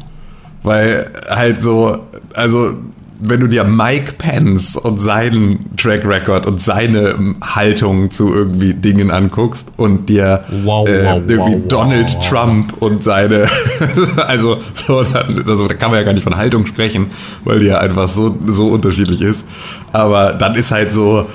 Weil 0.62 1.10
halt 1.30 1.62
so, 1.62 2.06
also 2.34 2.74
wenn 3.20 3.40
du 3.40 3.46
dir 3.46 3.64
Mike 3.64 4.12
Pence 4.18 4.76
und 4.76 4.98
seinen 4.98 5.76
Track 5.76 6.04
Record 6.04 6.46
und 6.46 6.60
seine 6.60 7.34
Haltung 7.42 8.10
zu 8.10 8.32
irgendwie 8.32 8.74
Dingen 8.74 9.10
anguckst 9.10 9.72
und 9.76 10.08
dir 10.08 10.44
Wow, 10.64 10.88
äh, 10.88 11.04
wow, 11.04 11.22
irgendwie 11.26 11.54
wow, 11.54 11.68
Donald. 11.68 12.16
Trump 12.28 12.74
und 12.80 13.02
seine, 13.02 13.46
also, 14.26 14.58
so, 14.72 15.02
dann, 15.02 15.44
also 15.46 15.66
da 15.66 15.74
kann 15.74 15.90
man 15.90 16.00
ja 16.00 16.04
gar 16.04 16.12
nicht 16.12 16.22
von 16.22 16.36
Haltung 16.36 16.66
sprechen, 16.66 17.10
weil 17.44 17.60
die 17.60 17.66
ja 17.66 17.78
einfach 17.78 18.08
so, 18.08 18.36
so 18.46 18.68
unterschiedlich 18.68 19.20
ist. 19.20 19.46
Aber 19.92 20.34
dann 20.34 20.54
ist 20.54 20.70
halt 20.70 20.92
so, 20.92 21.26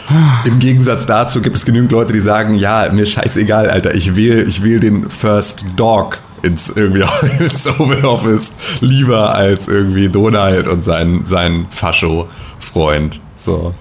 im 0.46 0.60
Gegensatz 0.60 1.06
dazu 1.06 1.42
gibt 1.42 1.56
es 1.56 1.66
genügend 1.66 1.92
Leute, 1.92 2.14
die 2.14 2.20
sagen, 2.20 2.56
ja, 2.56 2.90
mir 2.92 3.06
scheißegal, 3.06 3.70
Alter, 3.70 3.94
ich 3.94 4.16
wähle 4.16 4.44
ich 4.44 4.64
wähl 4.64 4.80
den 4.80 5.10
First 5.10 5.66
Dog 5.76 6.20
ins, 6.44 6.70
irgendwie 6.70 7.04
ins 7.44 7.66
Oval 7.68 8.06
Office 8.06 8.54
lieber 8.82 9.34
als 9.34 9.68
irgendwie 9.68 10.10
Donald 10.10 10.68
und 10.68 10.84
sein, 10.84 11.24
sein 11.26 11.66
Fascho-Freund. 11.72 13.20
So. 13.36 13.74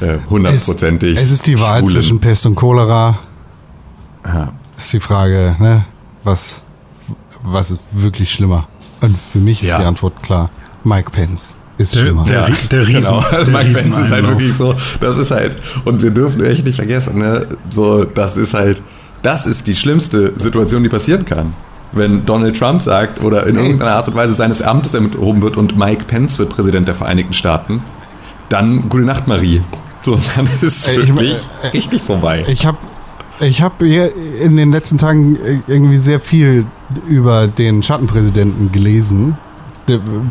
Äh, 0.00 0.14
Es, 0.14 0.30
hundertprozentig. 0.30 1.18
es 1.18 1.30
ist 1.30 1.46
die 1.46 1.60
Wahl 1.60 1.80
schwulen. 1.80 1.94
zwischen 1.94 2.20
Pest 2.20 2.46
und 2.46 2.54
Cholera. 2.54 3.18
Ja. 4.24 4.52
Ist 4.76 4.92
die 4.92 5.00
Frage, 5.00 5.56
ne? 5.58 5.84
Was, 6.24 6.62
was 7.42 7.70
ist 7.72 7.80
wirklich 7.92 8.30
schlimmer? 8.32 8.68
Und 9.00 9.16
für 9.18 9.38
mich 9.38 9.62
ist 9.62 9.70
Ja. 9.70 9.78
die 9.78 9.84
Antwort 9.84 10.22
klar. 10.22 10.50
Mike 10.84 11.10
Pence 11.10 11.54
ist 11.78 11.94
Der- 11.94 12.00
schlimmer. 12.00 12.24
der- 12.24 12.48
der 12.70 12.86
Riesen- 12.86 13.00
genau. 13.02 13.18
Also 13.30 13.50
der 13.50 13.62
Mike 13.64 13.78
Pence 13.78 13.98
ist 13.98 14.10
halt 14.12 14.28
wirklich 14.28 14.54
so, 14.54 14.74
das 15.00 15.16
ist 15.16 15.30
halt, 15.30 15.56
und 15.84 16.02
wir 16.02 16.10
dürfen 16.10 16.44
echt 16.44 16.64
nicht 16.64 16.76
vergessen, 16.76 17.18
ne, 17.18 17.46
so, 17.70 18.04
das 18.04 18.36
ist 18.36 18.54
halt, 18.54 18.82
das 19.22 19.46
ist 19.46 19.66
die 19.66 19.74
schlimmste 19.76 20.32
Situation, 20.38 20.82
die 20.82 20.88
passieren 20.88 21.24
kann. 21.24 21.54
Wenn 21.92 22.26
Donald 22.26 22.58
Trump 22.58 22.82
sagt 22.82 23.22
oder 23.24 23.46
in 23.46 23.56
irgendeiner 23.56 23.92
Art 23.92 24.08
und 24.08 24.14
Weise 24.14 24.34
seines 24.34 24.60
Amtes 24.60 24.94
erhoben 24.94 25.42
wird 25.42 25.56
und 25.56 25.76
Mike 25.78 26.04
Pence 26.04 26.38
wird 26.38 26.50
Präsident 26.50 26.86
der 26.86 26.94
Vereinigten 26.94 27.32
Staaten, 27.32 27.82
dann 28.48 28.88
gute 28.88 29.04
Nacht, 29.04 29.26
Marie. 29.26 29.62
So, 30.02 30.18
dann 30.36 30.48
ist 30.60 30.88
Äh, 30.88 30.92
ich 31.00 31.08
wirklich 31.08 31.36
mein, 31.62 31.70
äh, 31.70 31.76
richtig 31.76 32.02
vorbei. 32.02 32.44
Ich 32.48 32.66
habe 32.66 32.78
ich 33.40 33.62
hab 33.62 33.78
hier 33.80 34.14
in 34.40 34.56
den 34.56 34.72
letzten 34.72 34.98
Tagen 34.98 35.36
äh, 35.36 35.60
irgendwie 35.66 35.96
sehr 35.96 36.20
viel 36.20 36.66
über 37.06 37.46
den 37.46 37.82
Schattenpräsidenten 37.82 38.72
gelesen, 38.72 39.36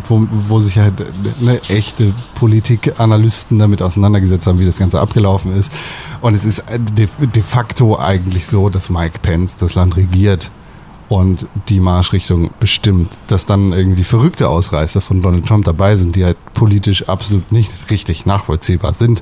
wo, 0.08 0.28
wo 0.47 0.60
sich 0.60 0.78
halt 0.78 0.93
ne, 1.41 1.60
echte 1.70 2.14
Politikanalysten 2.36 3.58
damit 3.58 3.82
auseinandergesetzt 3.82 4.45
haben, 4.45 4.60
wie 4.60 4.66
das 4.66 4.78
Ganze 4.78 4.99
abgelaufen 4.99 5.55
ist. 5.55 5.72
Und 6.22 6.36
es 6.36 6.45
ist 6.45 6.64
de, 6.95 7.08
de 7.20 7.43
facto 7.43 7.97
eigentlich 7.97 8.45
so, 8.45 8.70
dass 8.70 8.89
Mike 8.89 9.20
Pence 9.22 9.58
das 9.58 9.74
Land 9.74 9.97
regiert 9.97 10.51
und 11.10 11.45
die 11.70 11.80
Marschrichtung 11.80 12.49
bestimmt, 12.60 13.18
dass 13.28 13.45
dann 13.45 13.72
irgendwie 13.72 14.03
verrückte 14.03 14.49
Ausreißer 14.49 14.99
von 15.01 15.22
Donald 15.22 15.45
Trump 15.45 15.66
dabei 15.66 15.95
sind, 15.95 16.16
die 16.16 16.26
halt 16.26 16.38
politisch 16.53 17.08
absolut 17.08 17.51
nicht 17.51 17.74
richtig 17.89 18.26
nachvollziehbar 18.26 18.93
sind. 18.93 19.22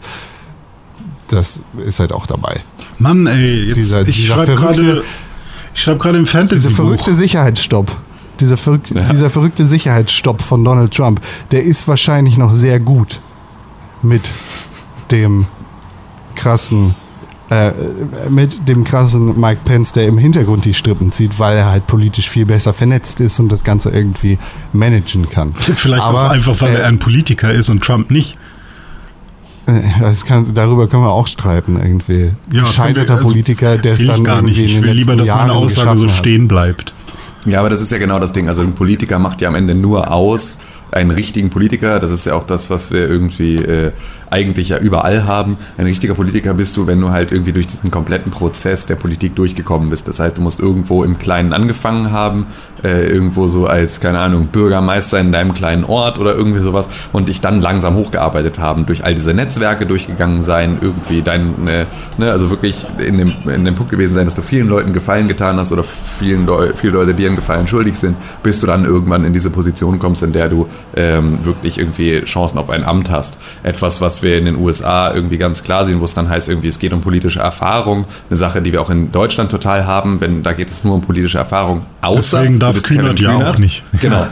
Das 1.28 1.60
ist 1.86 2.00
halt 2.00 2.12
auch 2.12 2.26
dabei. 2.28 2.60
Mann, 3.00 3.28
ey, 3.28 3.66
jetzt, 3.66 3.78
Dieser- 3.78 4.08
ich 4.08 4.28
schreibe 4.28 4.56
gerade 4.56 5.04
ich 5.74 5.82
schreib 5.82 6.00
gerade 6.00 6.18
im 6.18 6.24
Dieser 6.24 6.40
Fantasy-Buch. 6.40 6.76
verrückte 6.76 7.14
Sicherheitsstopp. 7.16 7.92
Dieser 8.40 8.58
verrückte, 8.58 8.96
Ja. 8.96 9.08
dieser 9.12 9.30
verrückte 9.30 9.66
Sicherheitsstopp 9.68 10.42
von 10.42 10.64
Donald 10.64 10.94
Trump, 10.94 11.22
der 11.52 11.64
ist 11.64 11.88
wahrscheinlich 11.88 12.38
noch 12.38 12.52
sehr 12.54 12.80
gut 12.80 13.20
mit 14.02 14.22
dem 15.12 15.46
krassen, 16.36 16.96
äh, 17.50 17.72
mit 18.30 18.68
dem 18.68 18.84
krassen 18.84 19.40
Mike 19.40 19.62
Pence, 19.66 19.92
der 19.92 20.08
im 20.08 20.18
Hintergrund 20.18 20.66
die 20.66 20.74
Strippen 20.74 21.12
zieht, 21.12 21.38
weil 21.40 21.58
er 21.58 21.66
halt 21.70 21.86
politisch 21.88 22.30
viel 22.30 22.46
besser 22.46 22.74
vernetzt 22.74 23.20
ist 23.20 23.40
und 23.40 23.52
das 23.52 23.64
Ganze 23.64 23.90
irgendwie 23.92 24.38
managen 24.74 25.30
kann. 25.30 25.54
Vielleicht 25.56 26.02
Aber, 26.04 26.26
auch 26.26 26.30
einfach, 26.32 26.60
weil 26.62 26.76
äh, 26.76 26.80
er 26.80 26.88
ein 26.88 27.00
Politiker 27.00 27.52
ist 27.52 27.70
und 27.70 27.84
Trump 27.84 28.10
nicht. 28.12 28.38
Äh, 29.68 29.82
Das 30.00 30.26
kann, 30.26 30.54
darüber 30.54 30.88
können 30.88 31.04
wir 31.04 31.12
auch 31.12 31.28
streiten 31.28 31.78
irgendwie. 31.82 32.32
Ja, 32.52 32.64
wir- 32.78 33.10
also 33.10 33.18
Politiker, 33.18 33.78
der 33.78 33.94
es 33.94 34.06
dann 34.06 34.24
gar 34.24 34.38
irgendwie 34.38 34.52
nicht. 34.52 34.60
in 34.60 34.66
Ich 34.66 34.74
den 34.76 34.84
will 34.84 34.92
lieber, 34.92 35.16
dass 35.16 35.28
meine 35.30 35.40
Jahren 35.40 35.52
Aussage 35.52 35.98
so 35.98 36.08
stehen 36.08 36.48
bleibt. 36.48 36.94
Ja, 37.46 37.60
aber 37.60 37.70
das 37.70 37.80
ist 37.80 37.92
ja 37.92 38.00
genau 38.00 38.20
das 38.20 38.34
Ding. 38.34 38.48
Also 38.48 38.64
ein 38.64 38.74
Politiker 38.74 39.20
macht 39.20 39.40
ja 39.42 39.50
am 39.50 39.56
Ende 39.56 39.76
nur 39.76 40.12
aus, 40.12 40.58
einen 40.92 41.12
richtigen 41.12 41.50
Politiker, 41.50 42.00
das 42.00 42.12
ist 42.12 42.26
ja 42.26 42.36
auch 42.36 42.46
das, 42.46 42.70
was 42.70 42.92
wir 42.92 43.10
irgendwie 43.10 43.56
äh, 43.58 43.92
eigentlich 44.30 44.70
ja 44.70 44.78
überall 44.78 45.26
haben. 45.26 45.58
Ein 45.78 45.86
richtiger 45.86 46.14
Politiker 46.14 46.54
bist 46.54 46.78
du, 46.78 46.88
wenn 46.88 47.00
du 47.00 47.12
halt 47.12 47.32
irgendwie 47.32 47.54
durch 47.54 47.68
diesen 47.68 47.92
kompletten 47.92 48.32
Prozess 48.32 48.86
der 48.86 48.96
Politik 48.96 49.36
durchgekommen 49.36 49.90
bist. 49.90 50.08
Das 50.08 50.20
heißt, 50.20 50.38
du 50.38 50.42
musst 50.42 50.60
irgendwo 50.60 51.04
im 51.04 51.18
Kleinen 51.20 51.54
angefangen 51.54 52.12
haben, 52.12 52.48
äh, 52.84 53.08
irgendwo 53.08 53.48
so 53.48 53.68
als, 53.68 54.00
keine 54.00 54.20
Ahnung, 54.20 54.48
Bürgermeister 54.48 55.20
in 55.20 55.32
deinem 55.32 55.54
kleinen 55.54 55.84
Ort 55.84 56.20
oder 56.20 56.36
irgendwie 56.36 56.62
sowas 56.62 56.90
und 57.14 57.30
dich 57.30 57.42
dann 57.42 57.62
langsam 57.62 57.96
hochgearbeitet 57.96 58.60
haben, 58.60 58.86
durch 58.86 59.04
all 59.04 59.16
diese 59.16 59.34
Netzwerke 59.34 59.86
durchgegangen 59.86 60.44
sein, 60.44 60.78
irgendwie 60.82 61.22
dein, 61.22 61.68
äh, 61.68 61.86
ne, 62.18 62.32
also 62.32 62.50
wirklich 62.50 62.86
in 63.06 63.18
dem, 63.18 63.34
in 63.54 63.66
dem 63.66 63.76
Punkt 63.76 63.92
gewesen 63.92 64.16
sein, 64.16 64.26
dass 64.26 64.36
du 64.36 64.42
vielen 64.42 64.68
Leuten 64.68 64.94
Gefallen 64.94 65.28
getan 65.28 65.58
hast 65.58 65.72
oder 65.72 65.84
vielen 65.84 66.46
Leu 66.46 66.74
viele 66.76 66.94
Leute 66.94 67.14
dir 67.14 67.28
einen 67.28 67.36
Gefallen 67.36 67.68
schuldig 67.68 67.96
sind, 67.96 68.16
bis 68.44 68.60
du 68.60 68.68
dann 68.68 68.86
irgendwann 68.86 69.24
in 69.26 69.34
diese 69.34 69.50
Position 69.50 70.00
kommst, 70.00 70.24
in 70.24 70.34
der 70.34 70.50
du 70.50 70.68
ähm, 70.96 71.44
wirklich 71.44 71.78
irgendwie 71.78 72.22
Chancen 72.22 72.58
auf 72.58 72.70
ein 72.70 72.84
Amt 72.84 73.10
hast. 73.10 73.38
Etwas, 73.64 74.02
was 74.02 74.22
wir 74.22 74.38
in 74.38 74.46
den 74.46 74.56
USA 74.58 75.14
irgendwie 75.14 75.38
ganz 75.38 75.64
klar 75.64 75.86
sehen, 75.86 76.00
wo 76.00 76.06
es 76.06 76.14
dann 76.14 76.30
heißt, 76.30 76.50
irgendwie 76.50 76.68
es 76.68 76.80
geht 76.80 76.94
um 76.94 77.02
politische 77.02 77.40
Erfahrung, 77.40 78.06
eine 78.30 78.38
Sache, 78.38 78.62
die 78.62 78.72
wir 78.72 78.82
auch 78.82 78.90
in 78.90 79.12
Deutschland 79.12 79.52
total 79.52 79.86
haben, 79.86 80.22
wenn 80.22 80.44
da 80.44 80.54
geht 80.54 80.70
es 80.70 80.84
nur 80.84 80.96
um 80.96 81.02
politische 81.02 81.38
Erfahrung. 81.38 81.86
Außer 82.02 82.40
Deswegen 82.40 82.60
du 82.60 82.66
darf 82.66 82.84
Kühnert 82.84 83.18
Kevin 83.18 83.40
ja 83.40 83.50
auch 83.50 83.58
nicht. 83.58 83.84
Genau. 84.02 84.28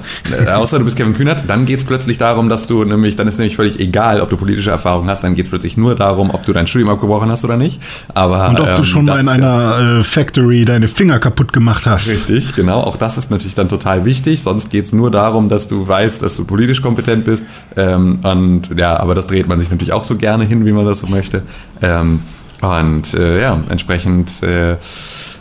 Äh, 0.45 0.51
Außer 0.51 0.77
du 0.77 0.85
bist 0.85 0.97
Kevin 0.97 1.15
Kühnert, 1.15 1.43
dann 1.47 1.65
geht 1.65 1.79
es 1.79 1.85
plötzlich 1.85 2.17
darum, 2.17 2.49
dass 2.49 2.67
du 2.67 2.83
nämlich, 2.83 3.15
dann 3.15 3.27
ist 3.27 3.39
nämlich 3.39 3.55
völlig 3.55 3.79
egal, 3.79 4.21
ob 4.21 4.29
du 4.29 4.37
politische 4.37 4.69
Erfahrung 4.69 5.07
hast, 5.09 5.23
dann 5.23 5.35
geht 5.35 5.45
es 5.45 5.49
plötzlich 5.49 5.77
nur 5.77 5.95
darum, 5.95 6.29
ob 6.31 6.45
du 6.45 6.53
dein 6.53 6.67
Studium 6.67 6.89
abgebrochen 6.89 7.31
hast 7.31 7.43
oder 7.43 7.57
nicht. 7.57 7.81
Aber, 8.13 8.49
Und 8.49 8.59
ob 8.59 8.75
du 8.75 8.77
ähm, 8.77 8.83
schon 8.83 9.05
mal 9.05 9.19
in 9.19 9.29
einer 9.29 9.99
äh, 9.99 10.03
Factory 10.03 10.65
deine 10.65 10.87
Finger 10.87 11.19
kaputt 11.19 11.53
gemacht 11.53 11.85
hast. 11.85 12.09
Richtig, 12.09 12.55
genau. 12.55 12.81
Auch 12.81 12.97
das 12.97 13.17
ist 13.17 13.31
natürlich 13.31 13.55
dann 13.55 13.69
total 13.69 14.05
wichtig. 14.05 14.41
Sonst 14.41 14.69
geht 14.69 14.85
es 14.85 14.93
nur 14.93 15.11
darum, 15.11 15.49
dass 15.49 15.67
du 15.67 15.87
weißt, 15.87 16.21
dass 16.21 16.32
du 16.37 16.45
politisch 16.45 16.81
kompetent 16.81 17.25
bist. 17.25 17.45
Ähm, 17.75 18.19
und 18.23 18.69
ja, 18.77 18.99
aber 18.99 19.15
das 19.15 19.27
dreht 19.27 19.47
man 19.47 19.59
sich 19.59 19.69
natürlich 19.69 19.93
auch 19.93 20.03
so 20.03 20.15
gerne 20.15 20.43
hin, 20.45 20.65
wie 20.65 20.71
man 20.71 20.85
das 20.85 20.99
so 21.01 21.07
möchte. 21.07 21.43
Ähm, 21.81 22.21
und 22.61 23.13
äh, 23.13 23.41
ja, 23.41 23.61
entsprechend 23.69 24.41
äh, 24.41 24.77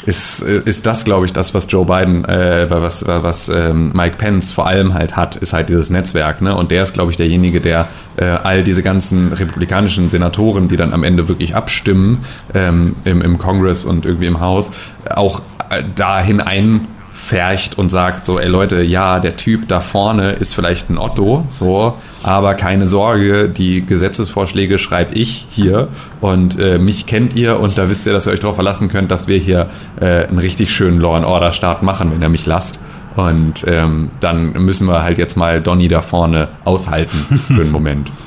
ist, 0.04 0.42
äh, 0.42 0.62
ist 0.64 0.86
das, 0.86 1.04
glaube 1.04 1.26
ich, 1.26 1.32
das, 1.32 1.54
was 1.54 1.66
Joe 1.68 1.86
Biden, 1.86 2.24
äh, 2.24 2.66
was, 2.68 3.06
was 3.06 3.48
ähm, 3.48 3.92
Mike 3.94 4.16
Pence 4.18 4.50
vor 4.50 4.66
allem 4.66 4.94
halt 4.94 5.16
hat, 5.16 5.36
ist 5.36 5.52
halt 5.52 5.68
dieses 5.68 5.90
Netzwerk. 5.90 6.40
Ne? 6.40 6.56
Und 6.56 6.70
der 6.70 6.82
ist, 6.82 6.94
glaube 6.94 7.12
ich, 7.12 7.16
derjenige, 7.16 7.60
der 7.60 7.88
äh, 8.16 8.24
all 8.24 8.64
diese 8.64 8.82
ganzen 8.82 9.32
republikanischen 9.32 10.10
Senatoren, 10.10 10.68
die 10.68 10.76
dann 10.76 10.92
am 10.92 11.04
Ende 11.04 11.28
wirklich 11.28 11.54
abstimmen 11.54 12.24
ähm, 12.54 12.96
im, 13.04 13.22
im 13.22 13.38
Congress 13.38 13.84
und 13.84 14.04
irgendwie 14.04 14.26
im 14.26 14.40
Haus, 14.40 14.72
auch 15.14 15.42
äh, 15.70 15.82
dahin 15.94 16.40
ein 16.40 16.88
fercht 17.32 17.78
und 17.78 17.88
sagt 17.88 18.26
so, 18.26 18.38
ey 18.38 18.46
Leute, 18.46 18.82
ja, 18.82 19.18
der 19.18 19.38
Typ 19.38 19.66
da 19.66 19.80
vorne 19.80 20.32
ist 20.32 20.54
vielleicht 20.54 20.90
ein 20.90 20.98
Otto, 20.98 21.46
so, 21.48 21.96
aber 22.22 22.52
keine 22.52 22.84
Sorge, 22.86 23.48
die 23.48 23.86
Gesetzesvorschläge 23.86 24.78
schreibe 24.78 25.14
ich 25.14 25.46
hier 25.48 25.88
und 26.20 26.60
äh, 26.60 26.78
mich 26.78 27.06
kennt 27.06 27.34
ihr 27.34 27.58
und 27.58 27.78
da 27.78 27.88
wisst 27.88 28.06
ihr, 28.06 28.12
dass 28.12 28.26
ihr 28.26 28.34
euch 28.34 28.40
darauf 28.40 28.56
verlassen 28.56 28.90
könnt, 28.90 29.10
dass 29.10 29.28
wir 29.28 29.38
hier 29.38 29.70
äh, 29.98 30.26
einen 30.26 30.40
richtig 30.40 30.76
schönen 30.76 31.00
Law 31.00 31.16
and 31.16 31.24
Order 31.24 31.54
Start 31.54 31.82
machen, 31.82 32.12
wenn 32.12 32.20
ihr 32.20 32.28
mich 32.28 32.44
lasst. 32.44 32.78
Und 33.16 33.64
ähm, 33.66 34.10
dann 34.20 34.52
müssen 34.52 34.86
wir 34.86 35.02
halt 35.02 35.16
jetzt 35.16 35.36
mal 35.38 35.62
Donny 35.62 35.88
da 35.88 36.02
vorne 36.02 36.48
aushalten 36.64 37.40
für 37.46 37.62
einen 37.62 37.72
Moment. 37.72 38.12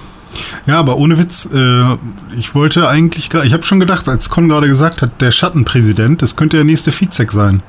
Ja, 0.68 0.80
aber 0.80 0.98
ohne 0.98 1.18
Witz, 1.18 1.48
äh, 1.54 1.96
ich 2.38 2.56
wollte 2.56 2.90
eigentlich, 2.90 3.34
ich 3.34 3.54
habe 3.54 3.64
schon 3.64 3.80
gedacht, 3.80 4.10
als 4.10 4.30
Con 4.30 4.50
gerade 4.50 4.68
gesagt 4.68 5.02
hat, 5.02 5.22
der 5.22 5.32
Schattenpräsident, 5.32 6.22
das 6.22 6.36
könnte 6.36 6.58
der 6.58 6.66
nächste 6.66 6.92
Vizek 6.92 7.32
sein. 7.32 7.64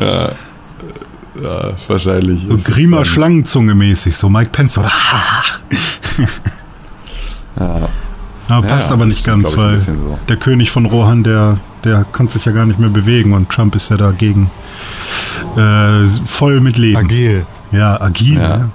Ja, 0.00 0.30
wahrscheinlich. 1.88 2.46
So 2.48 2.56
Grima 2.72 3.04
Schlangenzunge 3.04 3.74
mäßig, 3.74 4.16
so 4.16 4.28
Mike 4.28 4.50
Pence. 4.52 4.74
So, 4.74 4.82
Ja. 7.58 7.88
Ja, 8.48 8.60
passt 8.62 8.88
Ja, 8.88 8.92
aber 8.94 9.06
nicht 9.06 9.24
ganz, 9.24 9.50
ich, 9.52 9.56
weil 9.56 9.78
so. 9.78 10.18
der 10.28 10.36
König 10.36 10.70
von 10.70 10.86
Rohan, 10.86 11.24
der, 11.24 11.58
der 11.84 12.04
kann 12.12 12.28
sich 12.28 12.44
ja 12.44 12.52
gar 12.52 12.64
nicht 12.66 12.78
mehr 12.78 12.90
bewegen 12.90 13.32
und 13.32 13.50
Trump 13.50 13.74
ist 13.74 13.88
ja 13.90 13.96
dagegen 13.96 14.50
äh, 15.56 16.06
voll 16.26 16.60
mit 16.60 16.76
Leben. 16.78 16.96
Agil. 16.96 17.44
Ja, 17.72 18.00
agil, 18.00 18.38
Ja. 18.38 18.68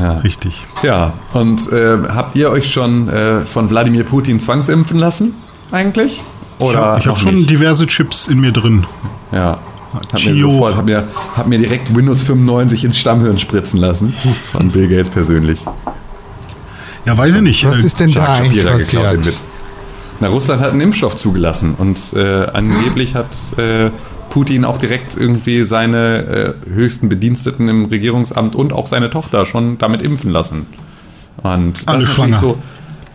Ja. 0.00 0.12
richtig. 0.18 0.60
Ja, 0.82 1.12
und 1.34 1.70
äh, 1.72 1.98
habt 2.08 2.34
ihr 2.36 2.50
euch 2.50 2.72
schon 2.72 3.08
äh, 3.08 3.40
von 3.42 3.68
Wladimir 3.70 4.02
Putin 4.04 4.40
zwangsimpfen 4.40 4.98
lassen? 4.98 5.34
Eigentlich? 5.70 6.20
Ich 6.58 6.64
Oder 6.64 6.80
habe 6.80 7.04
hab 7.04 7.18
schon 7.18 7.34
nicht? 7.34 7.50
diverse 7.50 7.86
Chips 7.86 8.26
in 8.28 8.40
mir 8.40 8.50
drin. 8.52 8.86
Ja. 9.30 9.58
Hab 9.94 10.12
mir, 10.24 10.36
sofort, 10.36 10.76
hab, 10.76 10.84
mir, 10.84 11.04
hab 11.36 11.46
mir 11.46 11.58
direkt 11.58 11.94
Windows 11.94 12.22
95 12.22 12.84
ins 12.84 12.98
Stammhirn 12.98 13.38
spritzen 13.38 13.78
lassen. 13.78 14.14
Von 14.52 14.70
Bill 14.70 14.88
Gates 14.88 15.08
persönlich. 15.08 15.60
Ja, 17.04 17.16
weiß 17.16 17.34
ich 17.36 17.40
nicht. 17.42 17.64
Was 17.66 17.78
Äh, 17.82 17.86
ist 17.86 18.00
denn 18.00 18.12
da 18.12 18.20
Jacques 18.20 18.40
eigentlich 18.40 18.64
passiert? 18.66 19.26
Witz. 19.26 19.42
Na, 20.20 20.28
Russland 20.28 20.62
hat 20.62 20.70
einen 20.72 20.80
Impfstoff 20.80 21.16
zugelassen 21.16 21.74
und 21.76 21.98
äh, 22.14 22.46
angeblich 22.52 23.14
hat 23.14 23.28
äh, 23.58 23.90
Putin 24.30 24.64
auch 24.64 24.78
direkt 24.78 25.16
irgendwie 25.16 25.64
seine 25.64 26.54
äh, 26.66 26.70
höchsten 26.72 27.08
Bediensteten 27.08 27.68
im 27.68 27.86
Regierungsamt 27.86 28.54
und 28.54 28.72
auch 28.72 28.86
seine 28.86 29.10
Tochter 29.10 29.44
schon 29.44 29.76
damit 29.78 30.02
impfen 30.02 30.30
lassen. 30.30 30.66
Und 31.42 31.78
das 31.86 31.94
Alle 31.94 32.02
ist 32.04 32.12
schwanger. 32.14 32.38
so, 32.38 32.58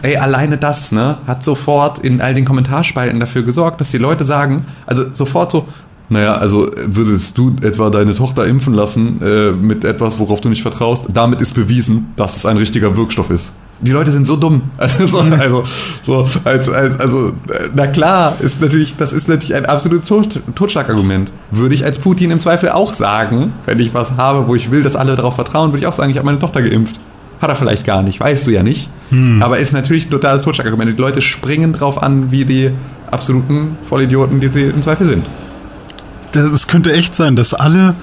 ey, 0.02 0.18
alleine 0.18 0.58
das, 0.58 0.92
ne, 0.92 1.18
hat 1.26 1.44
sofort 1.44 2.00
in 2.00 2.20
all 2.22 2.34
den 2.36 2.46
Kommentarspalten 2.46 3.20
dafür 3.20 3.44
gesorgt, 3.44 3.80
dass 3.82 3.92
die 3.92 3.98
Leute 3.98 4.24
sagen, 4.26 4.66
also 4.86 5.06
sofort 5.14 5.52
so, 5.52 5.68
naja, 6.10 6.34
also 6.34 6.70
würdest 6.88 7.38
du 7.38 7.56
etwa 7.62 7.90
deine 7.90 8.14
Tochter 8.14 8.46
impfen 8.46 8.74
lassen 8.74 9.22
äh, 9.22 9.52
mit 9.52 9.86
etwas, 9.86 10.18
worauf 10.18 10.42
du 10.42 10.50
nicht 10.50 10.64
vertraust? 10.64 11.06
Damit 11.14 11.40
ist 11.40 11.54
bewiesen, 11.54 12.14
dass 12.16 12.38
es 12.38 12.46
ein 12.46 12.58
richtiger 12.58 12.98
Wirkstoff 12.98 13.30
ist. 13.30 13.54
Die 13.82 13.92
Leute 13.92 14.12
sind 14.12 14.28
so 14.28 14.36
dumm. 14.36 14.64
Also, 14.78 15.06
so, 15.06 15.20
also, 15.20 15.64
so, 16.02 16.28
als, 16.44 16.70
als, 16.70 17.00
also 17.00 17.30
äh, 17.30 17.70
na 17.74 17.88
klar, 17.88 18.36
ist 18.40 18.60
natürlich, 18.62 18.96
das 18.98 19.14
ist 19.14 19.30
natürlich 19.30 19.54
ein 19.54 19.68
absolutes 19.68 20.10
Tot, 20.10 20.40
Totschlagargument. 20.56 21.32
Würde 21.52 21.76
ich 21.76 21.86
als 21.86 22.00
Putin 22.00 22.32
im 22.32 22.40
Zweifel 22.40 22.70
auch 22.70 22.94
sagen, 22.94 23.54
wenn 23.66 23.80
ich 23.80 23.94
was 23.94 24.18
habe, 24.18 24.48
wo 24.48 24.56
ich 24.56 24.72
will, 24.72 24.84
dass 24.84 24.96
alle 24.96 25.16
darauf 25.16 25.36
vertrauen, 25.36 25.72
würde 25.72 25.80
ich 25.80 25.88
auch 25.88 25.94
sagen, 25.94 26.12
ich 26.12 26.18
habe 26.18 26.26
meine 26.26 26.40
Tochter 26.40 26.62
geimpft. 26.62 27.00
Hat 27.40 27.50
er 27.50 27.56
vielleicht 27.56 27.86
gar 27.86 28.02
nicht, 28.02 28.20
weißt 28.20 28.48
du 28.48 28.52
ja 28.52 28.64
nicht. 28.64 28.90
Aber 29.40 29.58
ist 29.60 29.72
natürlich 29.72 30.08
ein 30.08 30.12
totales 30.12 30.42
Totschlagargument. 30.44 30.98
Die 30.98 31.02
Leute 31.02 31.22
springen 31.22 31.72
drauf 31.72 32.04
an, 32.04 32.32
wie 32.32 32.44
die 32.46 32.72
absoluten 33.10 33.78
Vollidioten, 33.88 34.40
die 34.40 34.50
sie 34.50 34.64
im 34.64 34.82
Zweifel 34.82 35.06
sind. 35.06 35.26
Es 36.36 36.68
könnte 36.68 36.94
echt 36.94 37.16
sein, 37.16 37.36
dass 37.36 37.54
alle 37.54 37.96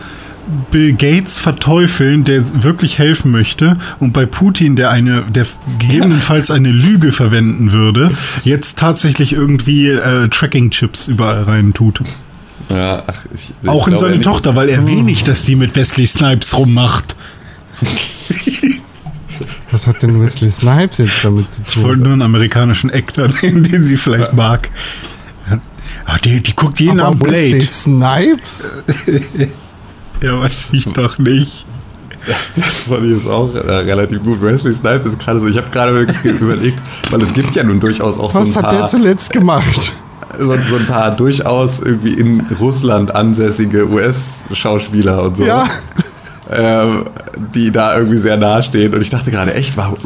Bill 0.70 0.93
Gates 0.93 1.39
verteufeln, 1.39 2.22
der 2.24 2.62
wirklich 2.62 2.99
helfen 2.99 3.33
möchte, 3.33 3.77
und 3.99 4.12
bei 4.12 4.27
Putin, 4.27 4.77
der 4.77 4.91
eine, 4.91 5.22
der 5.22 5.47
gegebenenfalls 5.79 6.51
eine 6.51 6.70
Lüge 6.70 7.11
verwenden 7.12 7.72
würde, 7.72 8.12
jetzt 8.45 8.79
tatsächlich 8.79 9.33
irgendwie 9.33 9.89
äh, 9.89 10.29
Tracking-Chips 10.29 11.09
überall 11.09 11.43
rein 11.43 11.74
tut. 11.74 12.01
Ja, 12.70 13.03
ach, 13.07 13.24
ich, 13.35 13.53
ich 13.62 13.68
Auch 13.68 13.89
in 13.89 13.97
seine 13.97 14.20
Tochter, 14.20 14.55
weil 14.57 14.68
er 14.68 14.87
will 14.87 15.03
nicht, 15.03 15.27
dass 15.29 15.45
die 15.45 15.57
mit 15.57 15.74
Wesley 15.77 16.07
Snipes 16.07 16.57
rummacht. 16.57 17.16
Was 19.70 19.87
hat 19.87 20.03
denn 20.03 20.22
Wesley 20.22 20.51
Snipes 20.51 20.99
jetzt 20.99 21.24
damit 21.24 21.53
zu 21.53 21.62
Ich 21.68 21.77
wollte 21.83 21.95
tun? 21.97 22.03
nur 22.05 22.12
einen 22.14 22.22
amerikanischen 22.22 22.91
Actor 22.91 23.29
nehmen, 23.43 23.62
den 23.62 23.83
sie 23.83 23.97
vielleicht 23.97 24.33
mag. 24.33 24.70
Ah, 26.07 26.18
die, 26.24 26.40
die 26.40 26.54
guckt 26.54 26.78
jeden 26.80 27.00
Aber 27.00 27.09
Abend 27.09 27.24
Blade. 27.24 27.52
Wesley 27.54 27.66
Snipes? 27.66 28.82
Ja, 30.22 30.40
weiß 30.40 30.68
ich 30.72 30.86
doch 30.94 31.18
nicht. 31.18 31.66
Das 32.26 32.88
fand 32.88 33.04
ich 33.04 33.18
jetzt 33.18 33.28
auch 33.28 33.54
äh, 33.54 33.59
relativ 33.59 34.22
gut. 34.22 34.40
Wesley 34.40 34.74
Snipes 34.74 35.07
ist 35.07 35.18
gerade 35.18 35.40
so, 35.40 35.46
ich 35.46 35.57
habe 35.57 35.68
gerade 35.70 35.94
wirklich 35.94 36.24
überlegt, 36.40 36.78
weil 37.11 37.20
es 37.22 37.32
gibt 37.32 37.54
ja 37.54 37.62
nun 37.62 37.80
durchaus 37.80 38.18
auch 38.18 38.30
so 38.30 38.40
Was 38.40 38.57
ein, 38.57 38.62
hat 38.62 38.72
der 38.72 38.78
paar, 38.78 38.88
zuletzt 38.88 39.30
gemacht? 39.30 39.92
so, 40.38 40.57
so 40.57 40.76
ein 40.76 40.86
paar 40.86 41.14
durchaus 41.14 41.80
irgendwie 41.80 42.14
in 42.14 42.40
Russland 42.59 43.14
ansässige 43.14 43.88
US-Schauspieler 43.88 45.22
und 45.22 45.36
so. 45.36 45.44
Ja. 45.44 45.68
ähm, 46.50 47.04
die 47.55 47.70
da 47.70 47.97
irgendwie 47.97 48.16
sehr 48.18 48.37
nahe 48.37 48.62
stehen. 48.62 48.95
Und 48.95 49.01
ich 49.03 49.11
dachte 49.11 49.30
gerade, 49.30 49.55
echt, 49.55 49.76
war, 49.76 49.97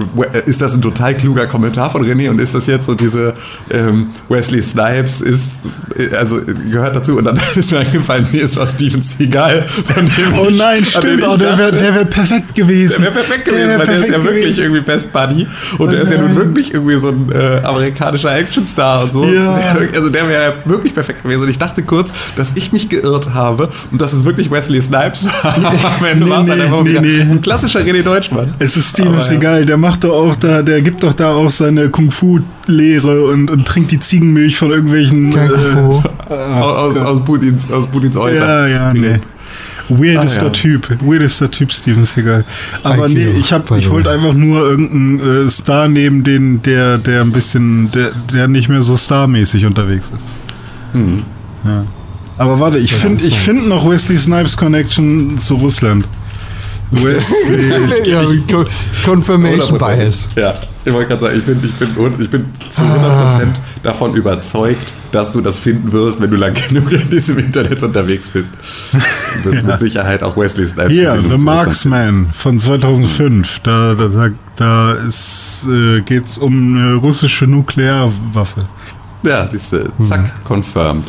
ist 0.47 0.61
das 0.61 0.75
ein 0.75 0.83
total 0.83 1.15
kluger 1.15 1.47
Kommentar 1.47 1.91
von 1.91 2.03
René 2.05 2.29
und 2.31 2.41
ist 2.41 2.55
das 2.55 2.67
jetzt 2.67 2.87
so 2.87 2.95
diese 2.95 3.35
ähm, 3.71 4.11
Wesley 4.29 4.61
Snipes 4.63 5.21
ist, 5.21 5.59
äh, 5.97 6.15
also 6.17 6.41
gehört 6.71 6.97
dazu. 6.97 7.19
Und 7.19 7.25
dann 7.25 7.41
ist 7.55 7.71
mir 7.73 7.79
eingefallen, 7.79 8.27
mir 8.33 8.43
ist 8.43 8.57
was 8.57 8.73
Steven 8.73 9.03
Seagal. 9.03 9.63
Von 9.67 10.07
dem 10.07 10.39
Oh 10.39 10.49
ich- 10.49 10.59
nein, 10.59 10.79
den 10.79 10.87
stimmt. 10.87 11.21
ich 11.21 11.27
Oh, 11.27 11.37
der 11.37 11.57
wäre 11.59 11.73
der 11.73 11.95
wär 11.95 12.05
perfekt 12.05 12.55
gewesen. 12.55 13.03
der 13.03 13.15
wäre 13.15 13.25
perfekt 13.25 13.45
gewesen, 13.45 13.69
wär 13.69 13.79
weil 13.79 13.87
der 13.87 13.97
ist 13.97 14.09
ja 14.09 14.13
perfekt 14.15 14.25
wirklich 14.35 14.45
gewesen. 14.57 14.63
irgendwie 14.63 14.81
Best 14.81 15.13
Buddy. 15.13 15.47
Und 15.79 15.89
Oh 15.89 15.91
der 15.91 16.01
ist 16.03 16.13
ja 16.13 16.19
nun 16.21 16.37
wirklich 16.37 16.75
irgendwie 16.75 16.97
so 16.99 17.09
ein 17.09 17.31
äh, 17.33 17.61
amerikanischer 17.65 18.35
Actionstar 18.35 19.05
und 19.05 19.13
so. 19.13 19.25
Ja. 19.25 19.55
Also 19.95 20.09
der 20.11 20.29
wäre 20.29 20.43
ja 20.43 20.53
wirklich 20.65 20.95
perfekt 20.95 21.23
gewesen. 21.23 21.43
Und 21.43 21.49
ich 21.51 21.59
dachte 21.59 21.83
kurz, 21.83 22.13
dass 22.37 22.53
ich 22.57 22.73
mich 22.73 22.89
geirrt 22.89 23.35
habe 23.35 23.69
und 23.93 24.01
dass 24.01 24.13
es 24.13 24.25
wirklich 24.25 24.51
Wesley 24.51 24.81
Snipes 24.81 25.25
war. 25.43 25.55
Am 26.01 26.05
Ende 26.05 26.25
Nee, 26.25 26.31
war 26.31 26.43
es 26.43 26.49
halt 26.49 26.59
nee, 26.59 26.65
einfach 26.65 26.83
nee, 26.83 26.91
wieder 26.91 27.01
nee. 27.01 27.20
Ein 27.21 27.41
klassischer 27.43 27.81
René 27.81 28.03
Deutschmann. 28.03 28.55
Es 28.59 28.77
ist 28.77 28.91
Steven 28.91 29.15
ja. 29.15 29.21
Seagal, 29.21 29.67
der 29.67 29.77
macht 29.77 30.05
doch 30.05 30.13
auch 30.13 30.37
da, 30.37 30.63
der 30.63 30.81
gibt 30.83 31.03
doch 31.03 31.13
da 31.13 31.33
auch 31.33 31.51
seine 31.51 31.89
Kung-Fu-Lehre 31.89 33.25
und, 33.27 33.51
und 33.51 33.67
trinkt 33.67 33.91
die 33.91 34.01
Ziegenmilch 34.01 34.57
von 34.57 34.71
irgendwelchen. 34.71 35.33
Kein 35.33 35.49
Fu. 35.51 36.03
Aus, 36.29 36.97
aus, 36.97 36.97
aus 36.99 37.25
Putins, 37.25 37.71
aus 37.71 37.87
Putins 37.87 38.17
Äh, 38.17 38.21
Euter. 38.21 38.69
ja, 38.69 38.93
ja, 38.93 38.95
nee. 38.95 39.21
Weirdester 39.89 40.43
Ah, 40.43 40.45
ja. 40.45 40.51
Typ, 40.51 40.89
weirdester 41.05 41.51
Typ 41.51 41.73
Steven 41.73 42.05
Seagal. 42.05 42.45
Aber 42.85 43.09
IQ, 43.09 43.15
nee, 43.15 43.27
ich 43.41 43.53
hab, 43.53 43.69
ich 43.77 43.91
wollte 43.91 44.11
einfach 44.11 44.35
nur 44.35 44.61
irgendeinen 44.61 45.47
äh, 45.47 45.51
Star 45.51 45.89
nehmen, 45.89 46.23
den, 46.23 46.63
der, 46.63 46.99
der 46.99 47.23
ein 47.23 47.33
bisschen, 47.33 47.91
der, 47.91 48.11
der 48.33 48.47
nicht 48.47 48.69
mehr 48.69 48.83
so 48.83 48.97
starmäßig 48.97 49.67
unterwegs 49.67 50.13
ist. 50.17 50.25
Hm. 50.93 51.23
Ja. 51.65 51.83
Aber 52.39 52.61
warte, 52.61 52.79
ich 52.79 52.95
finde, 52.95 53.25
ich 53.25 53.37
finde 53.37 53.69
noch 53.69 53.89
Wesley 53.91 54.17
Snipes 54.17 54.57
Connection 54.57 55.37
zu 55.39 55.57
Russland. 55.57 56.07
Wesley. 56.91 58.11
ja, 58.11 58.23
Co- 58.51 58.65
Confirmation 59.05 59.79
100%. 59.79 59.97
Bias. 59.97 60.29
Ja, 60.37 60.55
ich 60.85 60.93
wollte 60.93 61.09
gerade 61.09 61.23
sagen, 61.27 61.39
ich 61.39 61.45
bin, 61.45 61.61
ich, 61.63 61.73
bin, 61.73 62.23
ich 62.23 62.31
bin 62.31 62.47
zu 62.69 62.83
100% 62.83 63.47
davon 63.83 64.15
überzeugt, 64.15 64.93
dass 65.13 65.33
du 65.33 65.41
das 65.41 65.59
finden 65.59 65.93
wirst, 65.93 66.21
wenn 66.21 66.31
du 66.31 66.37
lang 66.37 66.55
genug 66.69 66.91
in 66.93 67.09
diesem 67.11 67.39
Internet 67.39 67.83
unterwegs 67.83 68.29
bist. 68.31 68.55
Du 69.43 69.53
wirst 69.53 69.65
mit 69.65 69.79
Sicherheit 69.79 70.23
auch 70.23 70.37
Wesley 70.37 70.67
Snipes 70.67 70.93
Hier, 70.93 71.13
Verbindung 71.13 71.39
The 71.39 71.45
Marksman 71.45 72.27
von 72.33 72.59
2005. 72.59 73.61
Da, 73.61 73.95
da, 73.95 74.09
da, 74.09 74.29
da 74.57 74.95
äh, 74.97 76.01
geht's 76.03 76.39
um 76.39 76.77
eine 76.77 76.95
russische 76.95 77.47
Nuklearwaffe. 77.47 78.65
Ja, 79.23 79.47
siehst 79.47 79.73
du, 79.73 79.93
zack, 80.05 80.43
confirmed. 80.45 81.07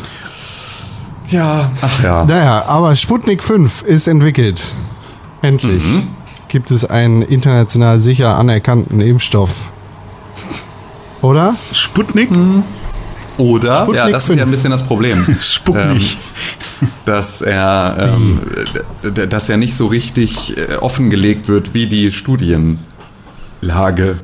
Ja, 1.28 1.72
ach 1.80 2.02
ja. 2.02 2.24
Naja, 2.26 2.64
aber 2.66 2.94
Sputnik 2.94 3.42
5 3.42 3.82
ist 3.84 4.06
entwickelt. 4.06 4.74
Endlich 5.42 5.82
Mhm. 5.84 6.08
gibt 6.48 6.70
es 6.70 6.84
einen 6.84 7.22
international 7.22 8.00
sicher 8.00 8.36
anerkannten 8.38 9.00
Impfstoff. 9.00 9.50
Oder? 11.20 11.54
Sputnik? 11.72 12.30
Oder, 13.38 13.68
ja, 13.68 13.82
Sputnik 13.84 14.12
das 14.12 14.22
ist 14.24 14.28
ja 14.30 14.34
5. 14.36 14.42
ein 14.42 14.50
bisschen 14.50 14.70
das 14.70 14.82
Problem. 14.82 15.36
Sputnik. 15.40 16.16
dass 17.04 17.42
er, 17.42 17.96
ähm, 18.14 18.40
dass 19.28 19.48
er 19.48 19.56
nicht 19.56 19.74
so 19.74 19.86
richtig 19.86 20.56
äh, 20.56 20.76
offengelegt 20.76 21.48
wird, 21.48 21.74
wie 21.74 21.86
die 21.86 22.10
Studienlage 22.12 22.78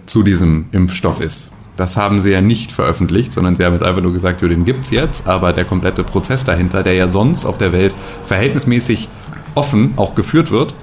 zu 0.07 0.23
diesem 0.23 0.67
Impfstoff 0.73 1.21
ist. 1.21 1.53
Das 1.77 1.97
haben 1.97 2.21
sie 2.21 2.31
ja 2.31 2.41
nicht 2.41 2.73
veröffentlicht, 2.73 3.33
sondern 3.33 3.55
sie 3.55 3.65
haben 3.65 3.75
jetzt 3.75 3.85
einfach 3.85 4.03
nur 4.03 4.13
gesagt, 4.13 4.43
jo, 4.43 4.49
den 4.49 4.65
gibt's 4.65 4.91
jetzt, 4.91 5.29
aber 5.29 5.53
der 5.53 5.65
komplette 5.65 6.03
Prozess 6.03 6.43
dahinter, 6.43 6.83
der 6.83 6.95
ja 6.95 7.07
sonst 7.07 7.45
auf 7.45 7.57
der 7.59 7.73
Welt 7.73 7.95
verhältnismäßig 8.27 9.09
offen 9.55 9.93
auch 9.97 10.17
geführt 10.17 10.51
wird. 10.51 10.75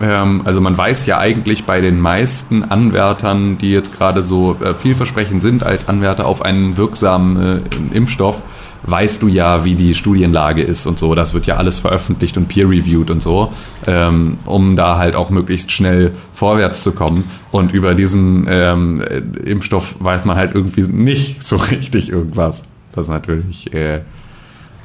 Ähm, 0.00 0.42
also 0.44 0.60
man 0.60 0.76
weiß 0.76 1.06
ja 1.06 1.18
eigentlich 1.18 1.64
bei 1.64 1.80
den 1.80 2.00
meisten 2.00 2.64
Anwärtern, 2.64 3.58
die 3.58 3.72
jetzt 3.72 3.96
gerade 3.96 4.22
so 4.22 4.56
äh, 4.62 4.74
vielversprechend 4.74 5.42
sind 5.42 5.62
als 5.62 5.88
Anwärter 5.88 6.26
auf 6.26 6.42
einen 6.42 6.76
wirksamen 6.76 7.62
äh, 7.92 7.96
Impfstoff, 7.96 8.42
weißt 8.82 9.22
du 9.22 9.28
ja, 9.28 9.64
wie 9.64 9.74
die 9.74 9.94
Studienlage 9.94 10.62
ist 10.62 10.86
und 10.86 10.98
so. 10.98 11.14
Das 11.14 11.34
wird 11.34 11.46
ja 11.46 11.56
alles 11.56 11.78
veröffentlicht 11.78 12.36
und 12.36 12.48
peer-reviewed 12.48 13.10
und 13.10 13.22
so, 13.22 13.52
ähm, 13.86 14.38
um 14.44 14.76
da 14.76 14.98
halt 14.98 15.16
auch 15.16 15.30
möglichst 15.30 15.72
schnell 15.72 16.12
vorwärts 16.34 16.82
zu 16.82 16.92
kommen. 16.92 17.24
Und 17.50 17.72
über 17.72 17.94
diesen 17.94 18.46
ähm, 18.48 19.02
äh, 19.02 19.48
Impfstoff 19.48 19.96
weiß 19.98 20.24
man 20.24 20.36
halt 20.36 20.54
irgendwie 20.54 20.82
nicht 20.82 21.42
so 21.42 21.56
richtig 21.70 22.10
irgendwas. 22.10 22.64
Das 22.92 23.04
ist 23.04 23.10
natürlich, 23.10 23.72
äh, 23.74 24.00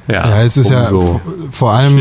ja, 0.08 0.28
Ja, 0.28 0.42
es 0.42 0.56
ist 0.56 0.70
ja 0.70 0.90
vor 1.50 1.72
allem 1.72 1.98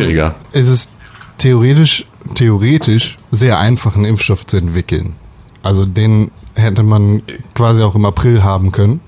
ist 0.54 0.70
es 0.70 0.90
theoretisch, 1.38 2.06
theoretisch 2.36 3.18
sehr 3.32 3.60
einfach, 3.60 3.96
einen 3.96 4.06
Impfstoff 4.06 4.46
zu 4.46 4.58
entwickeln. 4.58 5.16
Also 5.64 5.86
den 5.86 6.32
hätte 6.56 6.84
man 6.84 7.22
quasi 7.54 7.82
auch 7.82 7.96
im 7.96 8.06
April 8.06 8.44
haben 8.44 8.72
können. 8.72 9.00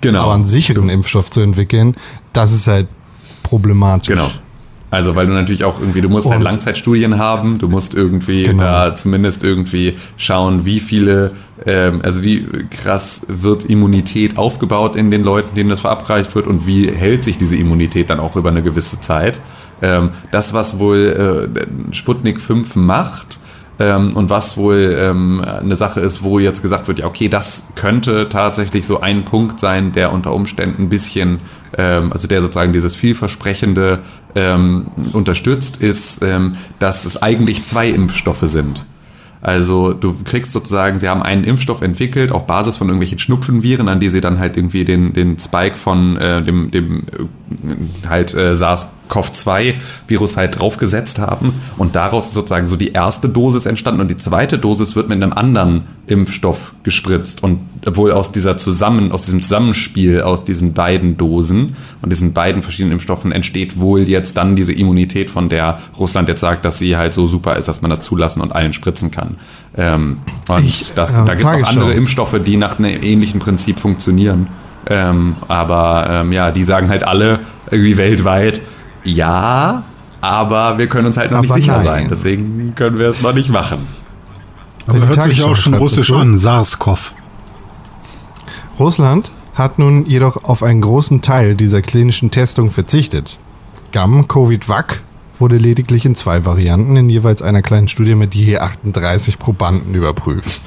Genau. 0.00 0.22
Aber 0.22 0.34
einen 0.34 0.46
sicheren 0.46 0.88
Impfstoff 0.88 1.30
zu 1.30 1.40
entwickeln, 1.40 1.94
das 2.32 2.52
ist 2.52 2.66
halt 2.66 2.88
problematisch. 3.42 4.08
Genau. 4.08 4.30
Also 4.90 5.16
weil 5.16 5.26
du 5.26 5.32
natürlich 5.32 5.64
auch 5.64 5.80
irgendwie, 5.80 6.02
du 6.02 6.10
musst 6.10 6.28
halt 6.28 6.42
Langzeitstudien 6.42 7.16
haben, 7.18 7.56
du 7.56 7.66
musst 7.68 7.94
irgendwie 7.94 8.42
Genau. 8.42 8.62
da 8.62 8.94
zumindest 8.94 9.42
irgendwie 9.42 9.94
schauen, 10.18 10.66
wie 10.66 10.80
viele, 10.80 11.30
ähm, 11.64 12.02
also 12.02 12.22
wie 12.22 12.46
krass 12.70 13.24
wird 13.28 13.64
Immunität 13.64 14.36
aufgebaut 14.36 14.94
in 14.94 15.10
den 15.10 15.22
Leuten, 15.24 15.54
denen 15.56 15.70
das 15.70 15.80
verabreicht 15.80 16.34
wird 16.34 16.46
und 16.46 16.66
wie 16.66 16.90
hält 16.90 17.24
sich 17.24 17.38
diese 17.38 17.56
Immunität 17.56 18.10
dann 18.10 18.20
auch 18.20 18.36
über 18.36 18.50
eine 18.50 18.62
gewisse 18.62 19.00
Zeit. 19.00 19.38
Ähm, 19.82 20.10
das, 20.30 20.54
was 20.54 20.78
wohl 20.78 21.50
äh, 21.54 21.94
Sputnik 21.94 22.40
5 22.40 22.76
macht, 22.76 23.40
ähm, 23.78 24.12
und 24.14 24.30
was 24.30 24.56
wohl 24.56 24.96
ähm, 24.98 25.42
eine 25.44 25.76
Sache 25.76 26.00
ist, 26.00 26.22
wo 26.22 26.38
jetzt 26.38 26.62
gesagt 26.62 26.88
wird, 26.88 27.00
ja, 27.00 27.06
okay, 27.06 27.28
das 27.28 27.68
könnte 27.74 28.28
tatsächlich 28.28 28.86
so 28.86 29.00
ein 29.00 29.24
Punkt 29.24 29.58
sein, 29.58 29.92
der 29.92 30.12
unter 30.12 30.32
Umständen 30.32 30.82
ein 30.82 30.88
bisschen, 30.88 31.40
ähm, 31.76 32.12
also 32.12 32.28
der 32.28 32.42
sozusagen 32.42 32.72
dieses 32.72 32.94
vielversprechende 32.94 34.00
ähm, 34.34 34.86
unterstützt, 35.12 35.78
ist, 35.78 36.22
ähm, 36.22 36.56
dass 36.78 37.04
es 37.04 37.22
eigentlich 37.22 37.64
zwei 37.64 37.88
Impfstoffe 37.88 38.42
sind. 38.42 38.84
Also 39.40 39.92
du 39.92 40.14
kriegst 40.22 40.52
sozusagen, 40.52 41.00
sie 41.00 41.08
haben 41.08 41.22
einen 41.22 41.42
Impfstoff 41.42 41.82
entwickelt 41.82 42.30
auf 42.30 42.46
Basis 42.46 42.76
von 42.76 42.86
irgendwelchen 42.86 43.18
Schnupfenviren, 43.18 43.88
an 43.88 43.98
die 43.98 44.08
sie 44.08 44.20
dann 44.20 44.38
halt 44.38 44.56
irgendwie 44.56 44.84
den, 44.84 45.12
den 45.14 45.36
Spike 45.38 45.76
von 45.76 46.16
äh, 46.16 46.42
dem, 46.42 46.70
dem 46.70 46.98
äh, 46.98 48.08
halt 48.08 48.34
äh, 48.34 48.54
SARS-CoV-2-Virus 49.12 50.36
halt 50.36 50.58
draufgesetzt 50.58 51.18
haben. 51.18 51.54
Und 51.76 51.96
daraus 51.96 52.28
ist 52.28 52.34
sozusagen 52.34 52.66
so 52.66 52.76
die 52.76 52.92
erste 52.92 53.28
Dosis 53.28 53.66
entstanden 53.66 54.00
und 54.00 54.10
die 54.10 54.16
zweite 54.16 54.58
Dosis 54.58 54.96
wird 54.96 55.08
mit 55.08 55.22
einem 55.22 55.32
anderen 55.32 55.82
Impfstoff 56.06 56.74
gespritzt. 56.82 57.42
Und 57.42 57.60
wohl 57.84 58.12
aus 58.12 58.32
dieser 58.32 58.56
Zusammen, 58.56 59.12
aus 59.12 59.22
diesem 59.22 59.42
Zusammenspiel 59.42 60.22
aus 60.22 60.44
diesen 60.44 60.72
beiden 60.72 61.16
Dosen 61.16 61.76
und 62.00 62.10
diesen 62.10 62.32
beiden 62.32 62.62
verschiedenen 62.62 62.92
Impfstoffen 62.92 63.32
entsteht 63.32 63.78
wohl 63.78 64.00
jetzt 64.08 64.36
dann 64.36 64.56
diese 64.56 64.72
Immunität, 64.72 65.30
von 65.30 65.48
der 65.48 65.78
Russland 65.98 66.28
jetzt 66.28 66.40
sagt, 66.40 66.64
dass 66.64 66.78
sie 66.78 66.96
halt 66.96 67.14
so 67.14 67.26
super 67.26 67.56
ist, 67.56 67.68
dass 67.68 67.82
man 67.82 67.90
das 67.90 68.00
zulassen 68.00 68.40
und 68.40 68.52
allen 68.52 68.72
spritzen 68.72 69.10
kann. 69.10 69.36
Ähm, 69.76 70.18
und 70.48 70.64
Ich, 70.64 70.92
das, 70.94 71.16
äh, 71.16 71.24
da 71.24 71.34
gibt 71.34 71.50
es 71.50 71.64
auch 71.64 71.68
andere 71.68 71.92
Impfstoffe, 71.92 72.38
die 72.44 72.56
nach 72.56 72.78
einem 72.78 73.02
ähnlichen 73.02 73.40
Prinzip 73.40 73.80
funktionieren. 73.80 74.48
Ähm, 74.88 75.36
aber 75.48 76.06
ähm, 76.10 76.32
ja, 76.32 76.50
die 76.50 76.64
sagen 76.64 76.88
halt 76.88 77.04
alle 77.04 77.40
irgendwie 77.70 77.96
weltweit, 77.96 78.60
ja, 79.04 79.82
aber 80.20 80.78
wir 80.78 80.86
können 80.86 81.06
uns 81.06 81.16
halt 81.16 81.30
noch 81.32 81.40
nicht 81.40 81.50
Aber 81.50 81.60
sicher 81.60 81.76
nein. 81.78 81.84
sein. 81.84 82.06
Deswegen 82.08 82.74
können 82.74 82.98
wir 82.98 83.08
es 83.08 83.22
noch 83.22 83.34
nicht 83.34 83.50
machen. 83.50 83.86
Aber 84.86 84.98
Die 84.98 85.06
hört 85.06 85.22
sich 85.22 85.42
auch 85.42 85.56
schon 85.56 85.74
russisch 85.74 86.12
an, 86.12 86.36
SARS-CoV. 86.36 87.12
Russland 88.78 89.30
hat 89.54 89.78
nun 89.78 90.06
jedoch 90.06 90.44
auf 90.44 90.62
einen 90.62 90.80
großen 90.80 91.22
Teil 91.22 91.54
dieser 91.54 91.82
klinischen 91.82 92.30
Testung 92.30 92.70
verzichtet. 92.70 93.38
Gam 93.92 94.26
Covid-Vac 94.26 95.02
wurde 95.38 95.56
lediglich 95.56 96.04
in 96.06 96.14
zwei 96.14 96.44
Varianten 96.44 96.96
in 96.96 97.08
jeweils 97.08 97.42
einer 97.42 97.62
kleinen 97.62 97.88
Studie 97.88 98.14
mit 98.14 98.34
je 98.34 98.58
38 98.58 99.38
Probanden 99.38 99.94
überprüft. 99.94 100.60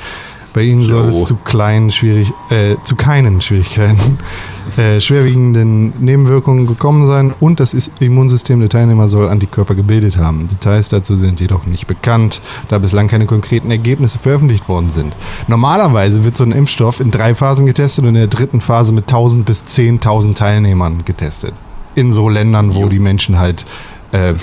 Bei 0.56 0.62
ihnen 0.62 0.86
soll 0.86 1.12
Jo. 1.12 1.22
es 1.22 1.26
zu 1.26 1.36
kleinen 1.36 1.92
schwierig, 1.92 2.32
äh, 2.50 2.78
zu 2.86 2.96
keinen 2.96 3.42
Schwierigkeiten, 3.42 4.18
äh, 4.78 5.02
schwerwiegenden 5.02 5.92
Nebenwirkungen 6.00 6.66
gekommen 6.66 7.08
sein 7.08 7.34
und 7.42 7.60
das 7.60 7.76
Immunsystem 8.00 8.62
der 8.62 8.70
Teilnehmer 8.70 9.10
soll 9.10 9.28
Antikörper 9.28 9.76
gebildet 9.76 10.16
haben. 10.16 10.48
Details 10.48 10.88
dazu 10.88 11.18
sind 11.18 11.42
jedoch 11.42 11.66
nicht 11.66 11.88
bekannt, 11.88 12.40
da 12.70 12.78
bislang 12.78 13.10
keine 13.10 13.26
konkreten 13.26 13.70
Ergebnisse 13.70 14.18
veröffentlicht 14.18 14.70
worden 14.70 14.92
sind. 14.92 15.14
Normalerweise 15.50 16.24
wird 16.24 16.38
so 16.38 16.46
ein 16.46 16.54
Impfstoff 16.54 17.02
in 17.02 17.12
drei 17.12 17.36
Phasen 17.36 17.66
getestet 17.66 18.04
und 18.06 18.10
in 18.12 18.16
der 18.16 18.28
dritten 18.28 18.62
Phase 18.62 18.94
mit 18.94 19.10
1000 19.10 19.46
bis 19.46 19.62
10.000 19.64 20.36
Teilnehmern 20.36 21.04
getestet. 21.04 21.54
In 21.96 22.14
so 22.14 22.30
Ländern, 22.30 22.74
wo 22.74 22.84
Jo. 22.84 22.88
die 22.90 23.00
Menschen 23.00 23.40
halt 23.40 23.66
äh, 24.14 24.36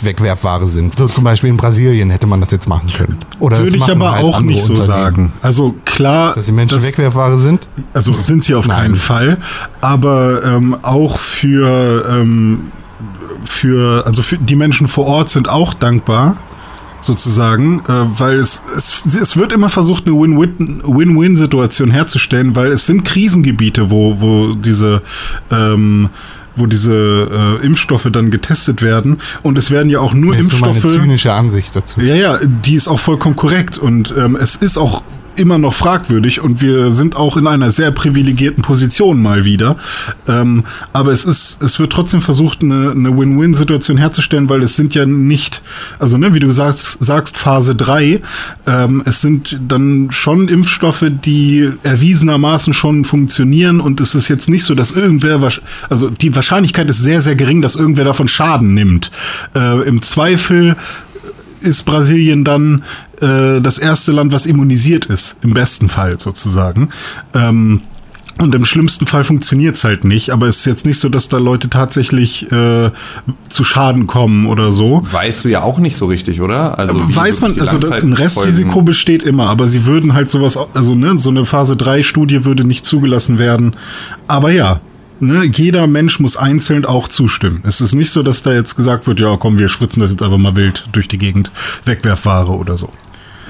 Wegwerfware 0.00 0.66
sind. 0.66 0.98
So 0.98 1.08
zum 1.08 1.24
Beispiel 1.24 1.50
in 1.50 1.56
Brasilien 1.56 2.10
hätte 2.10 2.26
man 2.26 2.40
das 2.40 2.50
jetzt 2.50 2.68
machen 2.68 2.88
können. 2.92 3.18
Oder 3.38 3.56
das 3.58 3.66
Würde 3.66 3.76
ich 3.78 3.90
aber 3.90 4.12
halt 4.12 4.24
auch 4.24 4.40
nicht 4.40 4.62
so 4.62 4.74
sagen. 4.76 5.32
Also 5.42 5.74
klar, 5.84 6.34
Dass 6.34 6.46
die 6.46 6.52
Menschen 6.52 6.76
das- 6.78 6.86
Wegwerfware 6.86 7.38
sind? 7.38 7.68
Also 7.94 8.12
sind 8.20 8.44
sie 8.44 8.54
auf 8.54 8.66
Nein. 8.66 8.76
keinen 8.78 8.96
Fall, 8.96 9.38
aber 9.80 10.42
ähm, 10.44 10.76
auch 10.82 11.18
für, 11.18 12.06
ähm, 12.08 12.72
für, 13.44 14.04
also 14.06 14.22
für 14.22 14.36
die 14.38 14.56
Menschen 14.56 14.86
vor 14.86 15.06
Ort 15.06 15.30
sind 15.30 15.48
auch 15.48 15.74
dankbar, 15.74 16.36
sozusagen, 17.02 17.80
äh, 17.88 17.92
weil 18.18 18.38
es, 18.38 18.60
es, 18.76 19.02
es 19.06 19.36
wird 19.38 19.52
immer 19.52 19.70
versucht, 19.70 20.06
eine 20.06 20.16
Win-Win- 20.16 20.82
Win-Win-Situation 20.84 21.90
herzustellen, 21.90 22.54
weil 22.56 22.72
es 22.72 22.84
sind 22.84 23.04
Krisengebiete, 23.04 23.90
wo, 23.90 24.20
wo 24.20 24.52
diese 24.54 25.00
ähm, 25.50 26.10
wo 26.60 26.66
diese 26.66 27.58
äh, 27.60 27.66
Impfstoffe 27.66 28.08
dann 28.12 28.30
getestet 28.30 28.82
werden 28.82 29.18
und 29.42 29.58
es 29.58 29.70
werden 29.70 29.90
ja 29.90 29.98
auch 30.00 30.14
nur 30.14 30.36
Das 30.36 30.46
ist 30.46 30.52
nur 30.52 30.60
meine 30.60 30.74
Impfstoffe 30.74 30.94
zynische 31.00 31.32
Ansicht 31.32 31.74
dazu. 31.74 32.00
ja, 32.00 32.14
ja, 32.14 32.38
die 32.44 32.74
ist 32.74 32.86
auch 32.88 33.00
vollkommen 33.00 33.36
korrekt 33.36 33.78
und 33.78 34.14
ähm, 34.16 34.36
es 34.36 34.56
ist 34.56 34.78
auch 34.78 35.02
immer 35.40 35.58
noch 35.58 35.74
fragwürdig 35.74 36.40
und 36.40 36.60
wir 36.60 36.90
sind 36.90 37.16
auch 37.16 37.36
in 37.36 37.46
einer 37.46 37.70
sehr 37.70 37.90
privilegierten 37.90 38.62
Position 38.62 39.20
mal 39.20 39.44
wieder. 39.44 39.76
Ähm, 40.28 40.64
aber 40.92 41.12
es 41.12 41.24
ist, 41.24 41.62
es 41.62 41.80
wird 41.80 41.92
trotzdem 41.92 42.20
versucht, 42.20 42.62
eine, 42.62 42.90
eine 42.90 43.16
Win-Win-Situation 43.16 43.96
herzustellen, 43.96 44.48
weil 44.48 44.62
es 44.62 44.76
sind 44.76 44.94
ja 44.94 45.06
nicht, 45.06 45.62
also 45.98 46.18
ne, 46.18 46.34
wie 46.34 46.40
du 46.40 46.50
sagst, 46.50 47.02
sagst 47.02 47.38
Phase 47.38 47.74
3, 47.74 48.20
ähm, 48.66 49.02
es 49.06 49.22
sind 49.22 49.58
dann 49.66 50.08
schon 50.10 50.48
Impfstoffe, 50.48 51.06
die 51.24 51.70
erwiesenermaßen 51.82 52.74
schon 52.74 53.04
funktionieren 53.04 53.80
und 53.80 54.00
es 54.00 54.14
ist 54.14 54.28
jetzt 54.28 54.48
nicht 54.48 54.64
so, 54.64 54.74
dass 54.74 54.92
irgendwer, 54.92 55.40
also 55.88 56.10
die 56.10 56.34
Wahrscheinlichkeit 56.36 56.88
ist 56.90 57.00
sehr, 57.00 57.22
sehr 57.22 57.34
gering, 57.34 57.62
dass 57.62 57.76
irgendwer 57.76 58.04
davon 58.04 58.28
Schaden 58.28 58.74
nimmt. 58.74 59.10
Äh, 59.54 59.88
Im 59.88 60.02
Zweifel 60.02 60.76
ist 61.62 61.84
Brasilien 61.84 62.44
dann 62.44 62.84
äh, 63.20 63.60
das 63.60 63.78
erste 63.78 64.12
Land, 64.12 64.32
was 64.32 64.46
immunisiert 64.46 65.06
ist, 65.06 65.36
im 65.42 65.54
besten 65.54 65.88
Fall 65.88 66.18
sozusagen. 66.18 66.90
Ähm, 67.34 67.82
und 68.40 68.54
im 68.54 68.64
schlimmsten 68.64 69.06
Fall 69.06 69.22
funktioniert 69.22 69.76
es 69.76 69.84
halt 69.84 70.04
nicht, 70.04 70.30
aber 70.30 70.46
es 70.46 70.58
ist 70.58 70.66
jetzt 70.66 70.86
nicht 70.86 70.98
so, 70.98 71.10
dass 71.10 71.28
da 71.28 71.36
Leute 71.36 71.68
tatsächlich 71.68 72.50
äh, 72.50 72.90
zu 73.50 73.64
Schaden 73.64 74.06
kommen 74.06 74.46
oder 74.46 74.72
so. 74.72 75.02
Weißt 75.10 75.44
du 75.44 75.50
ja 75.50 75.60
auch 75.62 75.78
nicht 75.78 75.96
so 75.96 76.06
richtig, 76.06 76.40
oder? 76.40 76.78
Also 76.78 76.94
Weiß 77.14 77.42
man, 77.42 77.60
also 77.60 77.78
ein 77.90 78.14
Restrisiko 78.14 78.80
besteht 78.80 79.22
immer, 79.22 79.50
aber 79.50 79.68
sie 79.68 79.84
würden 79.84 80.14
halt 80.14 80.30
sowas, 80.30 80.58
also 80.72 80.94
ne, 80.94 81.18
so 81.18 81.28
eine 81.28 81.44
Phase 81.44 81.76
3 81.76 82.02
Studie 82.02 82.46
würde 82.46 82.64
nicht 82.64 82.86
zugelassen 82.86 83.38
werden. 83.38 83.76
Aber 84.26 84.50
ja, 84.50 84.80
ne, 85.20 85.44
jeder 85.44 85.86
Mensch 85.86 86.20
muss 86.20 86.36
einzeln 86.36 86.84
auch 86.84 87.08
zustimmen. 87.08 87.60
Es 87.64 87.80
ist 87.80 87.94
nicht 87.94 88.10
so, 88.10 88.22
dass 88.22 88.42
da 88.42 88.52
jetzt 88.52 88.76
gesagt 88.76 89.06
wird, 89.06 89.20
ja 89.20 89.36
komm, 89.38 89.58
wir 89.58 89.68
spritzen 89.68 90.00
das 90.00 90.10
jetzt 90.10 90.22
einfach 90.22 90.38
mal 90.38 90.56
wild 90.56 90.88
durch 90.92 91.08
die 91.08 91.18
Gegend, 91.18 91.52
Wegwerfware 91.84 92.50
oder 92.50 92.76
so. 92.76 92.90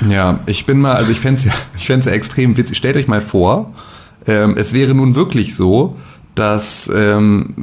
Ja, 0.09 0.41
ich 0.47 0.67
bin 0.67 0.81
mal, 0.81 0.95
also 0.95 1.13
ich 1.13 1.21
fände 1.21 1.39
es 1.39 1.45
ja, 1.45 1.53
ich 1.77 1.87
fänd's 1.87 2.07
ja 2.07 2.13
extrem 2.13 2.57
witzig. 2.57 2.77
Stellt 2.77 2.97
euch 2.97 3.09
mal 3.09 3.21
vor, 3.21 3.73
ähm, 4.27 4.57
es 4.57 4.73
wäre 4.73 4.95
nun 4.95 5.15
wirklich 5.15 5.57
so, 5.57 5.97
dass, 6.35 6.91
ähm, 6.95 7.55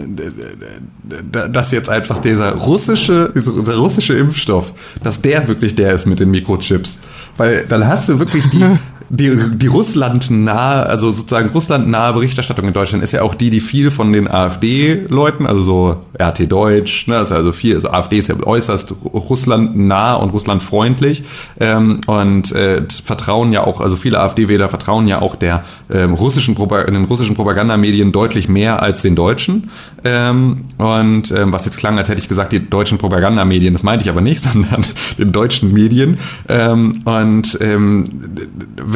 dass 1.32 1.72
jetzt 1.72 1.90
einfach 1.90 2.20
dieser 2.20 2.52
russische, 2.54 3.32
dieser 3.34 3.54
dieser 3.54 3.78
russische 3.78 4.14
Impfstoff, 4.14 4.74
dass 5.04 5.22
der 5.22 5.48
wirklich 5.48 5.74
der 5.74 5.94
ist 5.94 6.06
mit 6.06 6.20
den 6.20 6.30
Mikrochips. 6.30 7.00
Weil 7.38 7.66
dann 7.68 7.88
hast 7.88 8.10
du 8.10 8.20
wirklich 8.20 8.44
die, 8.52 8.64
die, 9.10 9.38
die 9.54 9.68
Russland-nahe, 9.68 10.86
also 10.86 11.12
sozusagen 11.12 11.50
Russland-nahe 11.50 12.14
Berichterstattung 12.14 12.66
in 12.66 12.74
Deutschland 12.74 13.04
ist 13.04 13.14
ja 13.14 13.22
auch 13.22 13.36
die, 13.36 13.50
die 13.50 13.62
viel 13.62 13.92
von 13.92 14.12
den 14.12 14.30
AfD-Leuten, 14.30 15.46
also 15.46 15.62
so 15.62 15.98
RT 16.22 16.52
Deutsch, 16.52 17.08
ne, 17.08 17.18
ist 17.18 17.32
also 17.32 17.52
viel, 17.52 17.76
also 17.76 17.90
AfD 17.90 18.18
ist 18.18 18.28
ja 18.28 18.36
äußerst 18.44 18.94
Russland-nah 19.14 20.16
und 20.16 20.32
Russland-freundlich 20.32 21.24
ähm, 21.60 22.02
und 22.08 22.52
äh, 22.52 22.84
vertrauen 23.04 23.54
ja 23.54 23.66
auch, 23.66 23.82
also 23.82 23.96
viele 23.96 24.20
AfD-Wähler 24.20 24.70
vertrauen 24.70 25.08
ja 25.08 25.22
auch 25.22 25.36
der 25.36 25.64
ähm, 25.94 26.14
russischen 26.14 26.56
Propa 26.56 26.84
den 26.84 27.06
russischen 27.06 27.36
Propagandamedien 27.36 28.12
deutlich 28.12 28.50
mehr 28.50 28.82
als 28.82 29.02
den 29.02 29.16
deutschen. 29.16 29.70
Ähm, 30.04 30.64
und 30.78 31.32
ähm, 31.32 31.52
was 31.52 31.66
jetzt 31.66 31.78
klang, 31.78 31.98
als 31.98 32.10
hätte 32.10 32.20
ich 32.20 32.28
gesagt, 32.28 32.52
die 32.52 32.70
deutschen 32.70 32.98
Propagandamedien, 32.98 33.74
das 33.74 33.84
meinte 33.84 34.04
ich 34.06 34.10
aber 34.10 34.22
nicht, 34.22 34.42
sondern 34.42 34.86
den 35.18 35.32
deutschen 35.32 35.74
Medien. 35.74 36.18
Ähm, 36.50 37.02
und 37.06 37.58
ähm, 37.62 38.10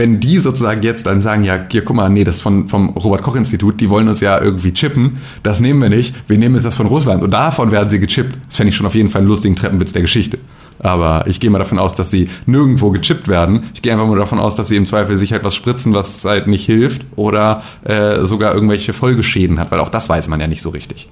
wenn 0.01 0.19
die 0.19 0.39
sozusagen 0.39 0.81
jetzt 0.81 1.05
dann 1.05 1.21
sagen, 1.21 1.43
ja, 1.43 1.59
hier, 1.69 1.85
guck 1.85 1.95
mal, 1.95 2.09
nee, 2.09 2.23
das 2.23 2.41
von, 2.41 2.67
vom 2.67 2.89
Robert-Koch-Institut, 2.89 3.79
die 3.79 3.87
wollen 3.87 4.07
uns 4.07 4.19
ja 4.19 4.41
irgendwie 4.41 4.73
chippen, 4.73 5.17
das 5.43 5.59
nehmen 5.59 5.79
wir 5.79 5.89
nicht, 5.89 6.15
wir 6.27 6.39
nehmen 6.39 6.55
jetzt 6.55 6.63
das 6.63 6.73
von 6.73 6.87
Russland 6.87 7.21
und 7.21 7.29
davon 7.29 7.71
werden 7.71 7.91
sie 7.91 7.99
gechippt. 7.99 8.35
Das 8.47 8.55
fände 8.55 8.71
ich 8.71 8.75
schon 8.75 8.87
auf 8.87 8.95
jeden 8.95 9.11
Fall 9.11 9.19
einen 9.19 9.27
lustigen 9.27 9.55
Treppenwitz 9.55 9.91
der 9.91 10.01
Geschichte. 10.01 10.39
Aber 10.79 11.25
ich 11.27 11.39
gehe 11.39 11.51
mal 11.51 11.59
davon 11.59 11.77
aus, 11.77 11.93
dass 11.93 12.09
sie 12.09 12.29
nirgendwo 12.47 12.89
gechippt 12.89 13.27
werden. 13.27 13.69
Ich 13.75 13.83
gehe 13.83 13.93
einfach 13.93 14.07
mal 14.07 14.17
davon 14.17 14.39
aus, 14.39 14.55
dass 14.55 14.69
sie 14.69 14.75
im 14.75 14.87
Zweifel 14.87 15.17
sich 15.17 15.33
halt 15.33 15.43
was 15.43 15.53
spritzen, 15.53 15.93
was 15.93 16.25
halt 16.25 16.47
nicht 16.47 16.65
hilft 16.65 17.05
oder 17.15 17.61
äh, 17.83 18.25
sogar 18.25 18.55
irgendwelche 18.55 18.93
Folgeschäden 18.93 19.59
hat, 19.59 19.69
weil 19.69 19.81
auch 19.81 19.89
das 19.89 20.09
weiß 20.09 20.29
man 20.29 20.39
ja 20.39 20.47
nicht 20.47 20.63
so 20.63 20.69
richtig. 20.69 21.09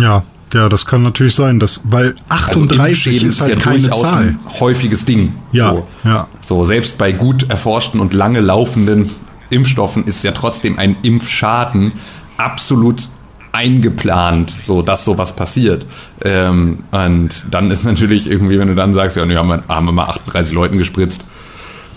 Ja, 0.00 0.22
ja, 0.54 0.68
das 0.68 0.86
kann 0.86 1.02
natürlich 1.02 1.34
sein, 1.34 1.58
dass, 1.58 1.80
weil 1.84 2.14
38 2.28 3.14
Also 3.14 3.26
ist 3.26 3.40
halt 3.40 3.60
keine 3.60 3.80
durchaus 3.80 4.02
Zahl. 4.02 4.22
ein 4.22 4.38
häufiges 4.60 5.04
Ding. 5.04 5.34
Ja, 5.52 5.72
so. 5.72 5.88
ja. 6.04 6.28
So, 6.40 6.64
selbst 6.64 6.96
bei 6.96 7.12
gut 7.12 7.50
erforschten 7.50 8.00
und 8.00 8.14
lange 8.14 8.40
laufenden 8.40 9.10
Impfstoffen 9.50 10.04
ist 10.04 10.22
ja 10.24 10.32
trotzdem 10.32 10.78
ein 10.78 10.96
Impfschaden 11.02 11.92
absolut 12.36 13.08
eingeplant, 13.52 14.50
so 14.50 14.82
dass 14.82 15.04
sowas 15.04 15.36
passiert. 15.36 15.86
Ähm, 16.24 16.84
und 16.90 17.46
dann 17.50 17.70
ist 17.70 17.84
natürlich 17.84 18.28
irgendwie, 18.28 18.58
wenn 18.58 18.68
du 18.68 18.74
dann 18.74 18.92
sagst, 18.92 19.16
ja, 19.16 19.26
nee, 19.26 19.36
haben 19.36 19.48
wir, 19.48 19.62
haben 19.68 19.86
wir 19.86 19.92
mal 19.92 20.06
38 20.06 20.52
Leuten 20.52 20.78
gespritzt, 20.78 21.24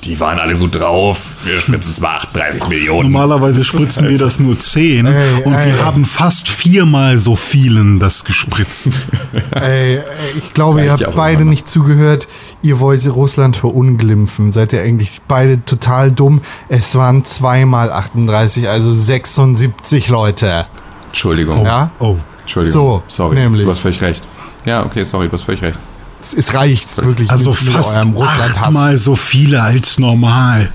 die 0.08 0.18
waren 0.22 0.40
alle 0.40 0.56
gut 0.56 0.76
drauf, 0.76 1.20
wir 1.44 1.60
spritzen 1.60 1.94
zwar 1.94 2.16
38 2.16 2.68
Millionen. 2.70 3.12
Normalerweise 3.12 3.64
spritzen 3.66 4.08
wir 4.08 4.18
das 4.18 4.40
nur 4.40 4.58
10 4.58 5.06
Ey, 5.06 5.44
und 5.44 5.54
ey. 5.54 5.66
wir 5.66 5.84
haben 5.84 6.06
fast 6.06 6.48
viermal 6.48 7.18
so 7.18 7.36
vielen 7.36 8.00
das 8.00 8.24
gespritzt. 8.24 8.90
Ey, 9.52 9.98
ey, 9.98 10.02
ich 10.38 10.54
glaube, 10.54 10.82
ihr 10.84 10.92
Reicht 10.92 11.02
ja 11.02 11.08
habt 11.08 11.16
beide 11.18 11.32
irgendwann. 11.34 11.50
nicht 11.50 11.70
zugehört. 11.70 12.28
Ihr 12.62 12.80
wollt 12.80 13.06
Russland 13.06 13.58
verunglimpfen. 13.58 14.52
Seid 14.52 14.72
ihr 14.74 14.82
eigentlich 14.82 15.22
beide 15.28 15.64
total 15.66 16.12
dumm? 16.12 16.42
Es 16.70 16.96
waren 16.96 17.26
zweimal 17.26 17.92
38, 17.92 18.70
also 18.70 18.94
76 18.94 20.08
Leute. 20.10 20.64
Entschuldigung. 21.08 21.66
Ja? 21.66 21.92
Oh. 22.00 22.16
Entschuldigung. 22.42 22.74
So, 22.74 23.04
sorry. 23.08 23.36
nämlich. 23.36 23.66
Du 23.66 23.70
hast 23.70 23.80
völlig 23.80 24.02
recht. 24.02 24.24
Ja, 24.66 24.86
okay, 24.86 25.04
sorry, 25.04 25.28
du 25.28 25.34
hast 25.34 25.44
völlig 25.44 25.62
recht. 25.62 25.78
Es, 26.20 26.34
es 26.34 26.54
reicht 26.54 26.98
wirklich 26.98 27.30
Also 27.30 27.52
mit, 27.52 27.64
mit 27.66 27.74
fast 27.74 27.96
achtmal 27.98 28.98
so 28.98 29.16
viele 29.16 29.62
als 29.62 30.00
normal. 30.00 30.70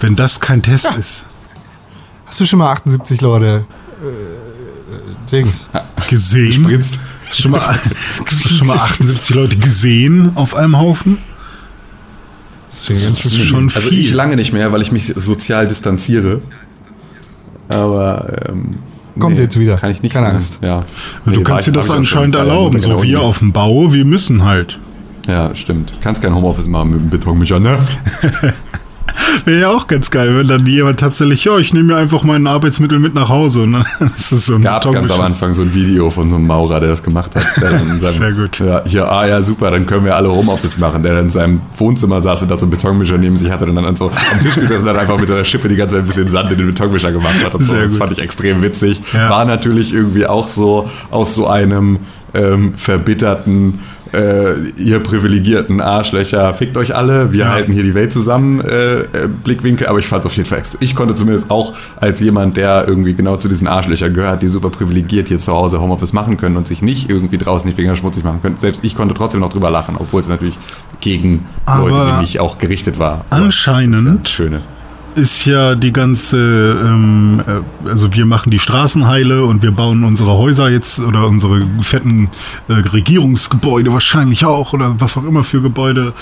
Wenn 0.00 0.16
das 0.16 0.40
kein 0.40 0.62
Test 0.62 0.94
ist. 0.98 1.24
Hast 2.26 2.40
du 2.40 2.46
schon 2.46 2.58
mal 2.58 2.72
78 2.72 3.20
Leute 3.20 3.64
äh, 4.02 5.30
Dings? 5.30 5.66
Gesehen? 6.08 6.52
Spritzt. 6.52 6.98
Hast 7.28 7.38
du 7.38 7.42
schon 7.42 7.50
mal, 7.52 7.60
hast 8.26 8.44
du 8.44 8.48
schon 8.48 8.66
mal 8.66 8.76
78 8.76 9.34
Leute 9.34 9.56
gesehen 9.56 10.32
auf 10.36 10.54
einem 10.54 10.78
Haufen? 10.78 11.18
Das 12.70 12.90
ist 12.90 13.44
schon 13.46 13.70
Also 13.74 13.88
viel. 13.88 14.00
ich 14.00 14.12
lange 14.12 14.36
nicht 14.36 14.52
mehr, 14.52 14.72
weil 14.72 14.80
ich 14.82 14.90
mich 14.92 15.12
sozial 15.16 15.68
distanziere. 15.68 16.40
Aber 17.68 18.48
ähm, 18.48 18.76
Kommt 19.20 19.38
jetzt 19.38 19.58
wieder. 19.58 19.76
Kann 19.76 19.90
ich 19.90 20.02
nicht 20.02 20.12
Keine 20.12 20.26
sagen. 20.26 20.36
Angst. 20.36 20.58
Ja. 20.62 20.80
du 21.24 21.30
Nee, 21.30 21.42
kannst 21.42 21.66
dir 21.66 21.72
das 21.72 21.90
anscheinend 21.90 22.34
erlauben. 22.34 22.80
So 22.80 22.90
wir 22.90 22.96
Uni. 22.98 23.16
auf 23.16 23.38
dem 23.38 23.52
Bau, 23.52 23.92
wir 23.92 24.04
müssen 24.04 24.44
halt. 24.44 24.78
Ja, 25.26 25.54
stimmt. 25.54 25.92
Kannst 26.00 26.22
kein 26.22 26.34
Homeoffice 26.34 26.66
machen 26.66 26.90
mit 26.90 27.00
dem 27.00 27.10
Betonmischer, 27.10 27.60
ne? 27.60 27.78
Wäre 29.44 29.60
ja 29.60 29.68
auch 29.68 29.86
ganz 29.86 30.10
geil, 30.10 30.36
wenn 30.36 30.48
dann 30.48 30.66
jemand 30.66 31.00
tatsächlich, 31.00 31.44
ja, 31.44 31.58
ich 31.58 31.72
nehme 31.72 31.94
mir 31.94 31.96
einfach 31.96 32.22
mein 32.22 32.46
Arbeitsmittel 32.46 32.98
mit 32.98 33.14
nach 33.14 33.28
Hause. 33.28 33.62
Und 33.62 33.72
dann 33.72 33.86
ist 34.16 34.32
das 34.32 34.46
so 34.46 34.54
ein 34.56 34.62
Gab 34.62 34.84
es 34.84 34.92
ganz 34.92 35.10
am. 35.10 35.20
Anfang 35.20 35.52
so 35.52 35.62
ein 35.62 35.74
Video 35.74 36.10
von 36.10 36.30
so 36.30 36.36
einem 36.36 36.46
Maurer, 36.46 36.80
der 36.80 36.90
das 36.90 37.02
gemacht 37.02 37.34
hat. 37.34 37.44
Seinem, 37.60 38.00
Sehr 38.00 38.32
gut. 38.32 38.58
Ja, 38.58 38.82
hier, 38.86 39.10
ah 39.10 39.26
ja, 39.26 39.40
super, 39.42 39.70
dann 39.70 39.86
können 39.86 40.04
wir 40.04 40.16
alle 40.16 40.30
Homeoffice 40.30 40.78
machen. 40.78 41.02
Der 41.02 41.14
dann 41.14 41.24
in 41.24 41.30
seinem 41.30 41.60
Wohnzimmer 41.76 42.20
saß 42.20 42.42
und 42.42 42.50
da 42.50 42.56
so 42.56 42.64
einen 42.64 42.70
Betonmischer 42.70 43.18
neben 43.18 43.36
sich 43.36 43.50
hatte 43.50 43.66
und 43.66 43.74
dann 43.74 43.96
so 43.96 44.06
am 44.06 44.40
Tisch 44.40 44.54
gesessen 44.54 44.86
hat, 44.88 44.96
einfach 44.96 45.18
mit 45.18 45.28
seiner 45.28 45.44
Schippe 45.44 45.68
die 45.68 45.76
ganze 45.76 45.96
Zeit 45.96 46.04
ein 46.04 46.08
bisschen 46.08 46.28
Sand 46.28 46.50
in 46.50 46.58
den 46.58 46.66
Betonmischer 46.68 47.12
gemacht 47.12 47.44
hat. 47.44 47.54
Und 47.54 47.64
so. 47.64 47.74
Das 47.74 47.96
fand 47.96 48.12
ich 48.12 48.18
extrem 48.18 48.62
witzig. 48.62 49.00
Ja. 49.12 49.30
War 49.30 49.44
natürlich 49.44 49.92
irgendwie 49.92 50.26
auch 50.26 50.48
so 50.48 50.88
aus 51.10 51.34
so 51.34 51.46
einem 51.46 51.98
ähm, 52.34 52.74
verbitterten 52.74 53.80
äh, 54.12 54.54
ihr 54.76 54.98
privilegierten 55.00 55.80
Arschlöcher, 55.80 56.52
fickt 56.54 56.76
euch 56.76 56.94
alle, 56.96 57.32
wir 57.32 57.40
Ja. 57.46 57.52
halten 57.52 57.72
hier 57.72 57.82
die 57.82 57.94
Welt 57.94 58.12
zusammen, 58.12 58.60
äh, 58.60 59.00
äh, 59.00 59.06
Blickwinkel, 59.44 59.86
aber 59.86 59.98
ich 59.98 60.06
fand 60.06 60.20
es 60.20 60.26
auf 60.26 60.36
jeden 60.36 60.48
Fall 60.48 60.58
extra. 60.58 60.78
Ich 60.80 60.94
konnte 60.94 61.14
zumindest 61.14 61.50
auch 61.50 61.74
als 62.00 62.20
jemand, 62.20 62.56
der 62.56 62.86
irgendwie 62.88 63.14
genau 63.14 63.36
zu 63.36 63.48
diesen 63.48 63.66
Arschlöchern 63.68 64.12
gehört, 64.14 64.42
die 64.42 64.48
super 64.48 64.70
privilegiert 64.70 65.28
hier 65.28 65.38
zu 65.38 65.52
Hause 65.52 65.80
Homeoffice 65.80 66.12
machen 66.12 66.36
können 66.36 66.56
und 66.56 66.66
sich 66.66 66.82
nicht 66.82 67.08
irgendwie 67.08 67.38
draußen 67.38 67.68
die 67.70 67.74
Finger 67.76 67.96
schmutzig 67.96 68.24
machen 68.24 68.40
können. 68.42 68.56
Selbst 68.56 68.84
ich 68.84 68.94
konnte 68.96 69.14
trotzdem 69.14 69.40
noch 69.40 69.50
drüber 69.52 69.70
lachen, 69.70 69.96
obwohl 69.98 70.20
es 70.20 70.28
natürlich 70.28 70.58
gegen 71.00 71.46
Aber 71.66 71.88
Leute 71.88 72.16
wie 72.16 72.20
mich 72.20 72.40
auch 72.40 72.58
gerichtet 72.58 72.98
war. 72.98 73.24
Aber 73.30 73.44
anscheinend- 73.44 73.94
das 73.94 74.00
ist 74.02 74.06
ja 74.08 74.14
das 74.22 74.30
Schöne. 74.30 74.60
Ist 75.14 75.44
ja 75.44 75.74
die 75.74 75.92
ganze, 75.92 76.78
ähm, 76.84 77.42
äh, 77.46 77.88
also 77.88 78.12
wir 78.14 78.26
machen 78.26 78.50
die 78.50 78.58
Straßen 78.58 79.06
heile 79.06 79.44
und 79.44 79.62
wir 79.62 79.72
bauen 79.72 80.04
unsere 80.04 80.32
Häuser 80.32 80.70
jetzt 80.70 81.00
oder 81.00 81.26
unsere 81.26 81.62
fetten 81.80 82.28
äh, 82.68 82.74
Regierungsgebäude 82.74 83.92
wahrscheinlich 83.92 84.44
auch 84.44 84.72
oder 84.72 84.94
was 84.98 85.16
auch 85.16 85.24
immer 85.24 85.44
für 85.44 85.62
Gebäude. 85.62 86.12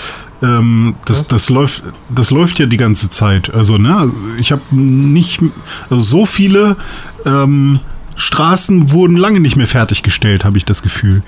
Ähm, 0.41 0.95
das, 1.05 1.27
das 1.27 1.49
läuft, 1.49 1.83
das 2.09 2.31
läuft 2.31 2.59
ja 2.59 2.65
die 2.65 2.77
ganze 2.77 3.09
Zeit. 3.09 3.53
Also 3.53 3.77
ne, 3.77 4.11
ich 4.39 4.51
habe 4.51 4.61
nicht, 4.71 5.41
also 5.89 6.03
so 6.03 6.25
viele 6.25 6.77
ähm, 7.25 7.79
Straßen 8.15 8.91
wurden 8.91 9.15
lange 9.15 9.39
nicht 9.39 9.55
mehr 9.55 9.67
fertiggestellt, 9.67 10.43
habe 10.43 10.57
ich 10.57 10.65
das 10.65 10.81
Gefühl. 10.81 11.23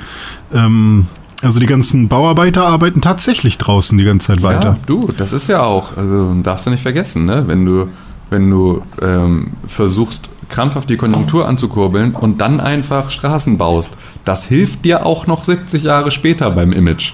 Ähm, 0.54 1.08
also 1.42 1.60
die 1.60 1.66
ganzen 1.66 2.08
Bauarbeiter 2.08 2.66
arbeiten 2.66 3.02
tatsächlich 3.02 3.58
draußen 3.58 3.98
die 3.98 4.04
ganze 4.04 4.28
Zeit 4.28 4.42
weiter. 4.42 4.64
Ja, 4.64 4.78
du, 4.86 5.10
das 5.18 5.34
ist 5.34 5.48
ja 5.48 5.64
auch, 5.64 5.98
also 5.98 6.34
darfst 6.44 6.66
du 6.66 6.70
nicht 6.70 6.84
vergessen, 6.84 7.26
ne? 7.26 7.44
wenn 7.48 7.66
du, 7.66 7.90
wenn 8.30 8.50
du 8.50 8.82
ähm, 9.02 9.52
versuchst, 9.68 10.30
krampfhaft 10.50 10.90
die 10.90 10.98
Konjunktur 10.98 11.48
anzukurbeln 11.48 12.14
und 12.14 12.42
dann 12.42 12.60
einfach 12.60 13.10
Straßen 13.10 13.58
baust, 13.58 13.94
das 14.26 14.46
hilft 14.46 14.86
dir 14.86 15.06
auch 15.06 15.26
noch 15.28 15.44
70 15.44 15.84
Jahre 15.84 16.12
später 16.12 16.52
beim 16.52 16.74
Image. 16.74 17.14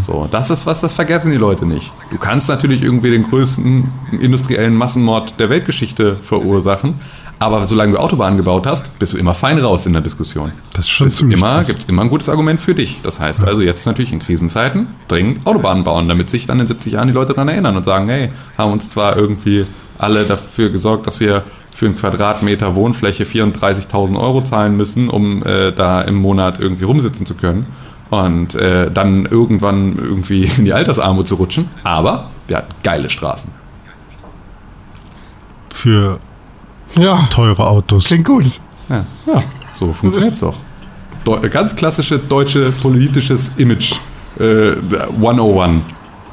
So, 0.00 0.28
das 0.30 0.50
ist 0.50 0.66
was, 0.66 0.82
das 0.82 0.92
vergessen 0.92 1.30
die 1.30 1.38
Leute 1.38 1.64
nicht. 1.64 1.90
Du 2.10 2.18
kannst 2.18 2.50
natürlich 2.50 2.82
irgendwie 2.82 3.10
den 3.10 3.22
größten 3.22 3.90
industriellen 4.20 4.74
Massenmord 4.74 5.40
der 5.40 5.48
Weltgeschichte 5.48 6.16
verursachen, 6.16 7.00
aber 7.44 7.66
solange 7.66 7.92
du 7.92 7.98
Autobahnen 7.98 8.38
gebaut 8.38 8.66
hast, 8.66 8.98
bist 8.98 9.12
du 9.12 9.18
immer 9.18 9.34
fein 9.34 9.58
raus 9.58 9.84
in 9.84 9.92
der 9.92 10.00
Diskussion. 10.00 10.52
Das 10.72 10.86
ist 10.86 10.90
schon 10.90 11.06
Bist 11.06 11.18
du 11.18 11.20
ziemlich 11.20 11.38
immer, 11.38 11.62
gibt 11.62 11.82
es 11.82 11.88
immer 11.88 12.02
ein 12.02 12.08
gutes 12.08 12.30
Argument 12.30 12.58
für 12.58 12.74
dich. 12.74 13.00
Das 13.02 13.20
heißt 13.20 13.44
also 13.44 13.60
jetzt 13.60 13.86
natürlich 13.86 14.12
in 14.12 14.18
Krisenzeiten 14.18 14.88
dringend 15.08 15.46
Autobahnen 15.46 15.84
bauen, 15.84 16.08
damit 16.08 16.30
sich 16.30 16.46
dann 16.46 16.58
in 16.60 16.66
70 16.66 16.94
Jahren 16.94 17.08
die 17.08 17.14
Leute 17.14 17.34
daran 17.34 17.48
erinnern 17.48 17.76
und 17.76 17.84
sagen, 17.84 18.08
hey, 18.08 18.30
haben 18.56 18.72
uns 18.72 18.88
zwar 18.88 19.18
irgendwie 19.18 19.66
alle 19.98 20.24
dafür 20.24 20.70
gesorgt, 20.70 21.06
dass 21.06 21.20
wir 21.20 21.44
für 21.74 21.86
einen 21.86 21.96
Quadratmeter 21.96 22.74
Wohnfläche 22.74 23.24
34.000 23.24 24.18
Euro 24.18 24.42
zahlen 24.42 24.76
müssen, 24.76 25.10
um 25.10 25.42
äh, 25.44 25.72
da 25.72 26.00
im 26.00 26.14
Monat 26.14 26.60
irgendwie 26.60 26.84
rumsitzen 26.84 27.26
zu 27.26 27.34
können 27.34 27.66
und 28.10 28.54
äh, 28.54 28.90
dann 28.90 29.26
irgendwann 29.26 29.98
irgendwie 29.98 30.44
in 30.58 30.64
die 30.64 30.72
Altersarmut 30.72 31.28
zu 31.28 31.34
rutschen. 31.34 31.68
Aber 31.82 32.30
wir 32.46 32.58
hatten 32.58 32.74
geile 32.82 33.10
Straßen. 33.10 33.52
Für 35.70 36.18
Ja, 36.96 37.26
teure 37.30 37.66
Autos. 37.66 38.04
klingt 38.04 38.24
gut. 38.24 38.60
Ja, 38.88 39.04
ja 39.26 39.42
so 39.78 39.92
funktioniert's 39.92 40.40
doch. 40.40 40.54
Deu 41.24 41.48
ganz 41.48 41.74
klassische 41.74 42.18
deutsche 42.18 42.70
politisches 42.82 43.52
Image 43.56 43.94
äh, 44.38 44.72
101. 45.16 45.82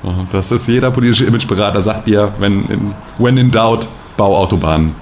Ja, 0.03 0.13
Das 0.31 0.51
ist 0.51 0.67
jeder 0.67 0.91
politische 0.91 1.25
Imageberater 1.25 1.81
sagt 1.81 2.07
dir, 2.07 2.31
wenn 2.39 2.65
in, 2.65 2.93
when 3.17 3.37
in 3.37 3.49
doubt, 3.51 3.87
bau 4.17 4.37
Autobahnen. 4.37 4.93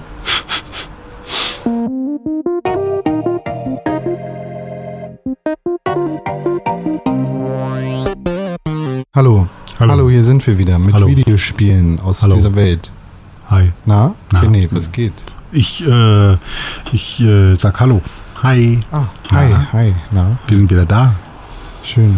Hallo. 9.14 9.48
Hallo. 9.78 9.92
Hallo. 9.92 10.10
hier 10.10 10.24
sind 10.24 10.46
wir 10.46 10.56
wieder 10.56 10.78
mit 10.78 10.94
Hallo. 10.94 11.06
Videospielen 11.08 12.00
aus 12.00 12.22
Hallo. 12.22 12.36
dieser 12.36 12.54
Welt. 12.54 12.90
Hi. 13.50 13.72
Na? 13.84 14.14
Na. 14.30 14.40
René, 14.40 14.68
was 14.70 14.92
geht? 14.92 15.12
Ich, 15.52 15.86
äh, 15.86 16.34
ich 16.92 17.20
äh, 17.20 17.54
sag 17.56 17.80
Hallo. 17.80 18.00
Hi. 18.42 18.80
Ah, 18.92 19.04
hi, 19.32 19.54
hi. 19.72 19.94
Na, 20.12 20.38
Wir 20.46 20.56
sind 20.56 20.70
wieder 20.70 20.86
da. 20.86 21.14
schön. 21.84 22.16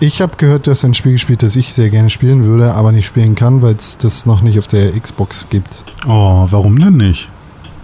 Ich 0.00 0.22
habe 0.22 0.36
gehört, 0.36 0.66
du 0.66 0.70
hast 0.70 0.84
ein 0.84 0.94
Spiel 0.94 1.12
gespielt, 1.12 1.42
das 1.42 1.56
ich 1.56 1.74
sehr 1.74 1.90
gerne 1.90 2.10
spielen 2.10 2.44
würde, 2.44 2.74
aber 2.74 2.92
nicht 2.92 3.06
spielen 3.06 3.34
kann, 3.34 3.62
weil 3.62 3.74
es 3.74 3.98
das 3.98 4.26
noch 4.26 4.42
nicht 4.42 4.58
auf 4.58 4.68
der 4.68 4.92
Xbox 4.98 5.46
gibt. 5.50 5.68
Oh, 6.06 6.46
warum 6.50 6.78
denn 6.78 6.96
nicht? 6.96 7.28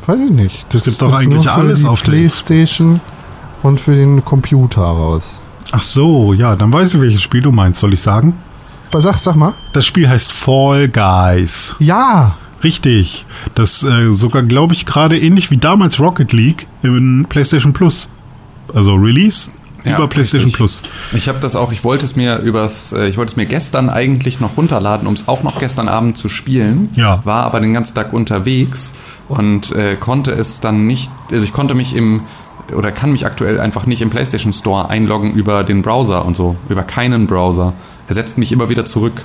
Weiß 0.06 0.20
ich 0.20 0.30
nicht. 0.30 0.66
Das 0.72 0.84
gibt 0.84 1.02
doch 1.02 1.16
eigentlich 1.18 1.48
alles 1.50 1.84
auf 1.84 2.02
der 2.02 2.12
Playstation 2.12 3.00
und 3.62 3.80
für 3.80 3.94
den 3.94 4.24
Computer 4.24 4.82
raus. 4.82 5.40
Ach 5.72 5.82
so, 5.82 6.32
ja, 6.32 6.54
dann 6.54 6.72
weiß 6.72 6.94
ich, 6.94 7.00
welches 7.00 7.22
Spiel 7.22 7.42
du 7.42 7.50
meinst, 7.50 7.80
soll 7.80 7.94
ich 7.94 8.00
sagen? 8.02 8.34
Sag, 8.92 9.18
sag 9.18 9.34
mal. 9.34 9.54
Das 9.72 9.84
Spiel 9.84 10.08
heißt 10.08 10.30
Fall 10.30 10.88
Guys. 10.88 11.74
Ja, 11.80 12.36
Richtig. 12.62 13.26
Das 13.54 13.82
äh, 13.82 14.10
sogar, 14.10 14.42
glaube 14.42 14.74
ich, 14.74 14.86
gerade 14.86 15.18
ähnlich 15.18 15.50
wie 15.50 15.56
damals 15.56 16.00
Rocket 16.00 16.32
League 16.32 16.66
in 16.82 17.26
PlayStation 17.28 17.72
Plus. 17.72 18.08
Also 18.72 18.94
Release 18.94 19.50
Ja, 19.84 19.96
über 19.96 20.08
PlayStation 20.08 20.46
richtig. 20.46 20.56
Plus. 20.56 20.82
Ich 21.12 21.28
habe 21.28 21.38
das 21.40 21.56
auch, 21.56 21.72
ich 21.72 21.84
wollte 21.84 22.04
es 22.04 22.16
mir 22.16 22.38
übers, 22.38 22.92
äh, 22.92 23.08
ich 23.08 23.16
wollte 23.16 23.32
es 23.32 23.36
mir 23.36 23.46
gestern 23.46 23.90
eigentlich 23.90 24.40
noch 24.40 24.56
runterladen, 24.56 25.06
um 25.06 25.14
es 25.14 25.28
auch 25.28 25.42
noch 25.42 25.58
gestern 25.58 25.88
Abend 25.88 26.16
zu 26.16 26.28
spielen. 26.28 26.88
Ja. 26.96 27.20
War 27.24 27.44
aber 27.44 27.60
den 27.60 27.74
ganzen 27.74 27.94
Tag 27.94 28.12
unterwegs 28.12 28.92
und 29.28 29.72
äh, 29.72 29.96
konnte 29.96 30.30
es 30.32 30.60
dann 30.60 30.86
nicht, 30.86 31.10
also 31.30 31.44
ich 31.44 31.52
konnte 31.52 31.74
mich 31.74 31.94
im 31.94 32.22
oder 32.74 32.90
kann 32.92 33.12
mich 33.12 33.26
aktuell 33.26 33.60
einfach 33.60 33.84
nicht 33.84 34.00
im 34.00 34.08
PlayStation 34.08 34.52
Store 34.54 34.88
einloggen 34.88 35.34
über 35.34 35.64
den 35.64 35.82
Browser 35.82 36.24
und 36.24 36.34
so, 36.34 36.56
über 36.70 36.82
keinen 36.82 37.26
Browser. 37.26 37.74
Er 38.08 38.14
setzt 38.14 38.38
mich 38.38 38.52
immer 38.52 38.70
wieder 38.70 38.86
zurück. 38.86 39.24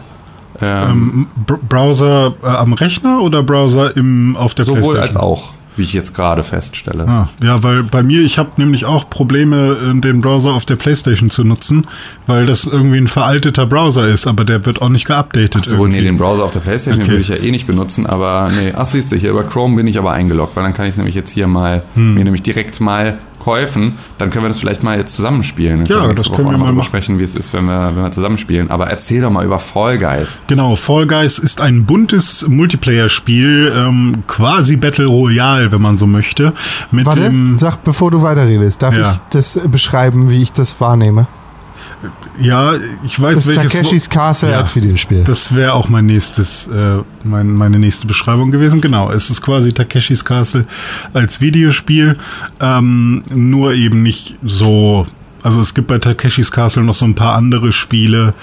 Ähm, 0.61 1.27
Br 1.45 1.57
Browser 1.67 2.33
äh, 2.43 2.47
am 2.47 2.73
Rechner 2.73 3.21
oder 3.21 3.43
Browser 3.43 3.95
im, 3.95 4.35
auf 4.35 4.53
der 4.53 4.65
sowohl 4.65 4.95
PlayStation? 4.95 5.01
als 5.07 5.15
auch, 5.15 5.53
wie 5.77 5.83
ich 5.83 5.93
jetzt 5.93 6.13
gerade 6.13 6.43
feststelle. 6.43 7.07
Ah, 7.07 7.29
ja, 7.41 7.63
weil 7.63 7.83
bei 7.83 8.03
mir, 8.03 8.21
ich 8.21 8.37
habe 8.37 8.49
nämlich 8.57 8.83
auch 8.85 9.09
Probleme, 9.09 9.77
äh, 9.95 10.01
den 10.01 10.19
Browser 10.21 10.51
auf 10.51 10.65
der 10.65 10.75
Playstation 10.75 11.29
zu 11.29 11.45
nutzen, 11.45 11.87
weil 12.27 12.45
das 12.45 12.65
irgendwie 12.65 12.97
ein 12.97 13.07
veralteter 13.07 13.65
Browser 13.65 14.07
ist, 14.07 14.27
aber 14.27 14.43
der 14.43 14.65
wird 14.65 14.81
auch 14.81 14.89
nicht 14.89 15.05
geupdatet. 15.05 15.63
So, 15.63 15.87
nee, 15.87 16.01
den 16.01 16.17
Browser 16.17 16.43
auf 16.43 16.51
der 16.51 16.59
Playstation 16.59 17.03
Okay. 17.03 17.11
würde 17.11 17.21
ich 17.21 17.29
ja 17.29 17.35
eh 17.37 17.51
nicht 17.51 17.65
benutzen, 17.67 18.05
aber 18.05 18.49
nee, 18.59 18.73
ach 18.75 18.85
siehst 18.85 19.11
du, 19.11 19.15
hier 19.15 19.29
über 19.31 19.43
Chrome 19.43 19.77
bin 19.77 19.87
ich 19.87 19.97
aber 19.97 20.11
eingeloggt, 20.11 20.55
weil 20.57 20.63
dann 20.63 20.73
kann 20.73 20.85
ich 20.87 20.97
nämlich 20.97 21.15
jetzt 21.15 21.31
hier 21.31 21.47
mal, 21.47 21.83
Hm. 21.95 22.15
mir 22.15 22.23
nämlich 22.25 22.43
direkt 22.43 22.81
mal 22.81 23.17
kaufen, 23.39 23.97
dann 24.17 24.29
können 24.29 24.43
wir 24.45 24.49
das 24.49 24.59
vielleicht 24.59 24.83
mal 24.83 24.97
jetzt 24.97 25.15
zusammenspielen. 25.15 25.85
Dann 25.85 25.85
Ja, 25.87 26.07
wir 26.07 26.13
das 26.13 26.27
Woche 26.29 26.35
können 26.37 26.47
auch 26.47 26.51
wir 26.51 26.57
mal 26.57 26.65
drüber 26.65 26.77
machen. 26.79 26.85
sprechen, 26.87 27.17
wie 27.19 27.23
es 27.23 27.35
ist, 27.35 27.53
wenn 27.53 27.65
wir, 27.65 27.95
wenn 27.95 28.03
wir 28.03 28.11
zusammenspielen. 28.11 28.69
Aber 28.69 28.87
erzähl 28.87 29.21
doch 29.21 29.31
mal 29.31 29.45
über 29.45 29.59
Fall 29.59 29.97
Guys. 29.97 30.41
Genau, 30.47 30.75
Fall 30.75 31.07
Guys 31.07 31.39
ist 31.39 31.61
ein 31.61 31.85
buntes 31.85 32.47
Multiplayer-Spiel, 32.47 33.73
ähm, 33.75 34.23
quasi 34.27 34.75
Battle 34.75 35.05
Royale, 35.07 35.71
wenn 35.71 35.81
man 35.81 35.97
so 35.97 36.07
möchte. 36.07 36.53
Mit 36.91 37.05
warte, 37.05 37.21
dem, 37.21 37.57
sag, 37.57 37.83
bevor 37.83 38.11
du 38.11 38.21
weiterredest, 38.21 38.81
darf 38.81 38.95
Ja. 38.95 39.11
ich 39.13 39.19
das 39.31 39.59
beschreiben, 39.69 40.29
wie 40.29 40.41
ich 40.41 40.51
das 40.51 40.79
wahrnehme? 40.81 41.27
Ja, 42.41 42.73
ich 43.03 43.19
weiß 43.19 43.35
Das 43.35 43.47
welches. 43.47 43.71
Takeshis 43.71 44.09
Castle 44.09 44.51
Ja. 44.51 44.57
als 44.59 44.75
Videospiel. 44.75 45.23
Das 45.23 45.55
wäre 45.55 45.73
auch 45.73 45.89
mein 45.89 46.05
nächstes, 46.05 46.67
äh, 46.67 46.97
mein, 47.23 47.53
meine 47.53 47.79
nächste 47.79 48.07
Beschreibung 48.07 48.51
gewesen. 48.51 48.81
Genau, 48.81 49.11
es 49.11 49.29
ist 49.29 49.41
quasi 49.41 49.73
Takeshis 49.73 50.23
Castle 50.25 50.65
als 51.13 51.41
Videospiel, 51.41 52.17
ähm, 52.59 53.23
nur 53.33 53.73
eben 53.73 54.01
nicht 54.03 54.35
so 54.43 55.05
also 55.41 55.61
es 55.61 55.73
gibt 55.73 55.87
bei 55.87 55.99
Takeshis 55.99 56.51
Castle 56.51 56.83
noch 56.83 56.95
so 56.95 57.05
ein 57.05 57.15
paar 57.15 57.35
andere 57.35 57.71
Spiele, 57.71 58.33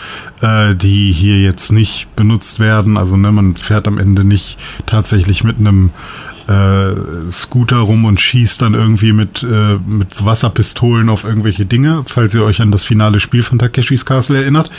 äh, 0.40 0.74
die 0.74 1.12
hier 1.12 1.40
jetzt 1.42 1.70
nicht 1.70 2.08
benutzt 2.16 2.58
werden. 2.58 2.96
Also 2.96 3.18
ne, 3.18 3.30
man 3.32 3.54
fährt 3.54 3.86
am 3.86 3.98
Ende 3.98 4.24
nicht 4.24 4.58
tatsächlich 4.86 5.44
mit 5.44 5.58
einem 5.58 5.90
äh, 6.48 7.30
Scooter 7.30 7.78
rum 7.78 8.04
und 8.04 8.20
schießt 8.20 8.62
dann 8.62 8.74
irgendwie 8.74 9.12
mit, 9.12 9.42
äh, 9.42 9.78
mit 9.86 10.24
Wasserpistolen 10.24 11.08
auf 11.08 11.24
irgendwelche 11.24 11.66
Dinge, 11.66 12.02
falls 12.06 12.34
ihr 12.34 12.44
euch 12.44 12.60
an 12.60 12.70
das 12.70 12.84
finale 12.84 13.20
Spiel 13.20 13.42
von 13.42 13.58
Takeshis 13.58 14.04
Castle 14.04 14.38
erinnert. 14.38 14.70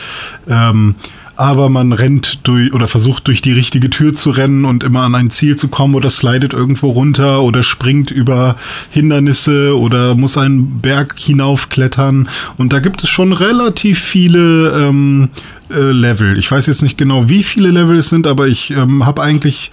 Ähm, 0.47 0.95
aber 1.37 1.69
man 1.69 1.93
rennt 1.93 2.39
durch 2.47 2.73
oder 2.73 2.87
versucht 2.87 3.27
durch 3.27 3.43
die 3.43 3.51
richtige 3.51 3.91
Tür 3.91 4.15
zu 4.15 4.31
rennen 4.31 4.65
und 4.65 4.83
immer 4.83 5.01
an 5.01 5.13
ein 5.13 5.29
Ziel 5.29 5.55
zu 5.55 5.67
kommen 5.67 5.93
oder 5.93 6.09
slidet 6.09 6.53
irgendwo 6.53 6.89
runter 6.89 7.43
oder 7.43 7.61
springt 7.61 8.09
über 8.09 8.55
Hindernisse 8.89 9.77
oder 9.77 10.15
muss 10.15 10.37
einen 10.37 10.81
Berg 10.81 11.15
hinaufklettern. 11.19 12.27
Und 12.57 12.73
da 12.73 12.79
gibt 12.79 13.03
es 13.03 13.09
schon 13.09 13.33
relativ 13.33 13.99
viele 13.99 14.87
ähm, 14.87 15.29
äh, 15.69 15.91
Level. 15.91 16.39
Ich 16.39 16.49
weiß 16.49 16.65
jetzt 16.65 16.81
nicht 16.81 16.97
genau, 16.97 17.29
wie 17.29 17.43
viele 17.43 17.69
Level 17.69 17.99
es 17.99 18.09
sind, 18.09 18.25
aber 18.25 18.47
ich 18.47 18.71
ähm, 18.71 19.05
habe 19.05 19.21
eigentlich 19.21 19.71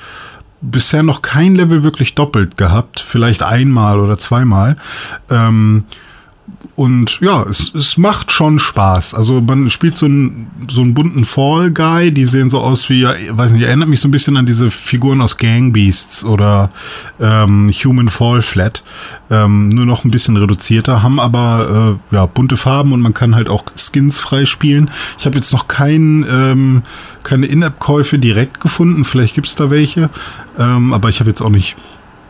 bisher 0.70 1.02
noch 1.02 1.22
kein 1.22 1.54
Level 1.54 1.82
wirklich 1.84 2.14
doppelt 2.14 2.56
gehabt. 2.56 3.00
Vielleicht 3.00 3.42
einmal 3.42 4.00
oder 4.00 4.18
zweimal. 4.18 4.76
Ähm, 5.30 5.84
und 6.76 7.20
ja, 7.20 7.44
es, 7.44 7.72
es 7.74 7.96
macht 7.96 8.32
schon 8.32 8.58
Spaß. 8.58 9.14
Also 9.14 9.40
man 9.40 9.70
spielt 9.70 9.96
so 9.96 10.06
einen, 10.06 10.48
so 10.68 10.80
einen 10.80 10.92
bunten 10.92 11.24
Fall 11.24 11.70
Guy, 11.70 12.10
die 12.10 12.24
sehen 12.24 12.50
so 12.50 12.60
aus 12.60 12.88
wie, 12.88 13.02
ja, 13.02 13.14
weiß 13.30 13.52
nicht, 13.52 13.62
erinnert 13.62 13.88
mich 13.88 14.00
so 14.00 14.08
ein 14.08 14.10
bisschen 14.10 14.36
an 14.36 14.44
diese 14.44 14.72
Figuren 14.72 15.20
aus 15.20 15.36
Gang 15.36 15.72
Beasts 15.72 16.24
oder 16.24 16.70
ähm, 17.20 17.70
Human 17.70 18.08
Fall 18.08 18.42
Flat. 18.42 18.82
Ähm, 19.30 19.68
nur 19.68 19.86
noch 19.86 20.04
ein 20.04 20.10
bisschen 20.10 20.36
reduzierter, 20.36 21.02
haben 21.02 21.20
aber 21.20 21.98
äh, 22.12 22.14
ja, 22.14 22.26
bunte 22.26 22.56
Farben 22.56 22.92
und 22.92 23.00
man 23.00 23.14
kann 23.14 23.36
halt 23.36 23.48
auch 23.48 23.64
Skins 23.76 24.18
freispielen. 24.18 24.90
Ich 25.18 25.26
habe 25.26 25.36
jetzt 25.36 25.52
noch 25.52 25.68
kein, 25.68 26.26
ähm, 26.28 26.82
keine 27.22 27.46
In-App-Käufe 27.46 28.18
direkt 28.18 28.60
gefunden, 28.60 29.04
vielleicht 29.04 29.36
gibt's 29.36 29.54
da 29.54 29.70
welche, 29.70 30.10
ähm, 30.58 30.92
aber 30.92 31.08
ich 31.08 31.20
habe 31.20 31.30
jetzt 31.30 31.40
auch 31.40 31.50
nicht 31.50 31.76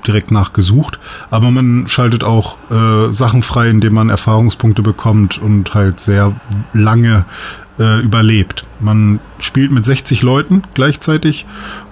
direkt 0.06 0.30
nachgesucht. 0.30 0.98
Aber 1.30 1.50
man 1.50 1.88
schaltet 1.88 2.24
auch 2.24 2.56
äh, 2.70 3.12
Sachen 3.12 3.42
frei, 3.42 3.70
indem 3.70 3.94
man 3.94 4.10
Erfahrungspunkte 4.10 4.82
bekommt 4.82 5.38
und 5.38 5.74
halt 5.74 6.00
sehr 6.00 6.32
lange 6.72 7.24
äh, 7.78 8.00
überlebt. 8.00 8.64
Man 8.80 9.20
spielt 9.38 9.72
mit 9.72 9.84
60 9.84 10.22
Leuten 10.22 10.62
gleichzeitig 10.74 11.46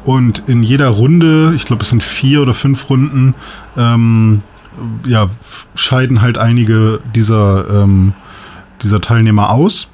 und 0.04 0.42
in 0.46 0.62
jeder 0.62 0.88
Runde, 0.88 1.52
ich 1.56 1.64
glaube 1.64 1.82
es 1.82 1.90
sind 1.90 2.02
vier 2.02 2.42
oder 2.42 2.54
fünf 2.54 2.88
Runden, 2.88 3.34
ähm, 3.76 4.42
ja, 5.06 5.28
scheiden 5.74 6.22
halt 6.22 6.38
einige 6.38 7.00
dieser, 7.14 7.82
ähm, 7.82 8.14
dieser 8.82 9.00
Teilnehmer 9.00 9.50
aus. 9.50 9.90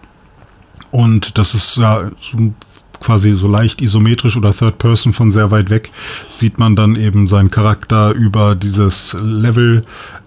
Und 0.90 1.36
das 1.36 1.54
ist 1.54 1.76
ja 1.76 2.10
so 2.20 2.52
quasi 3.00 3.32
so 3.32 3.48
leicht 3.48 3.80
isometrisch 3.80 4.36
oder 4.36 4.52
Third 4.52 4.78
Person 4.78 5.12
von 5.12 5.30
sehr 5.30 5.50
weit 5.50 5.70
weg, 5.70 5.90
sieht 6.28 6.58
man 6.58 6.76
dann 6.76 6.96
eben 6.96 7.26
seinen 7.26 7.50
Charakter 7.50 8.12
über 8.12 8.54
dieses 8.54 9.16
Level 9.20 9.84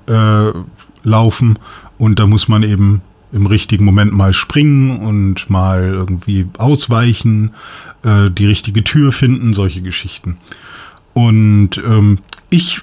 äh, 0.07 0.51
laufen 1.03 1.57
und 1.97 2.19
da 2.19 2.27
muss 2.27 2.47
man 2.47 2.63
eben 2.63 3.01
im 3.33 3.45
richtigen 3.45 3.85
Moment 3.85 4.13
mal 4.13 4.33
springen 4.33 4.99
und 4.99 5.49
mal 5.49 5.83
irgendwie 5.83 6.47
ausweichen, 6.57 7.51
äh, 8.03 8.29
die 8.29 8.45
richtige 8.45 8.83
Tür 8.83 9.11
finden, 9.11 9.53
solche 9.53 9.81
Geschichten. 9.81 10.37
Und 11.13 11.77
ähm, 11.77 12.19
ich 12.49 12.81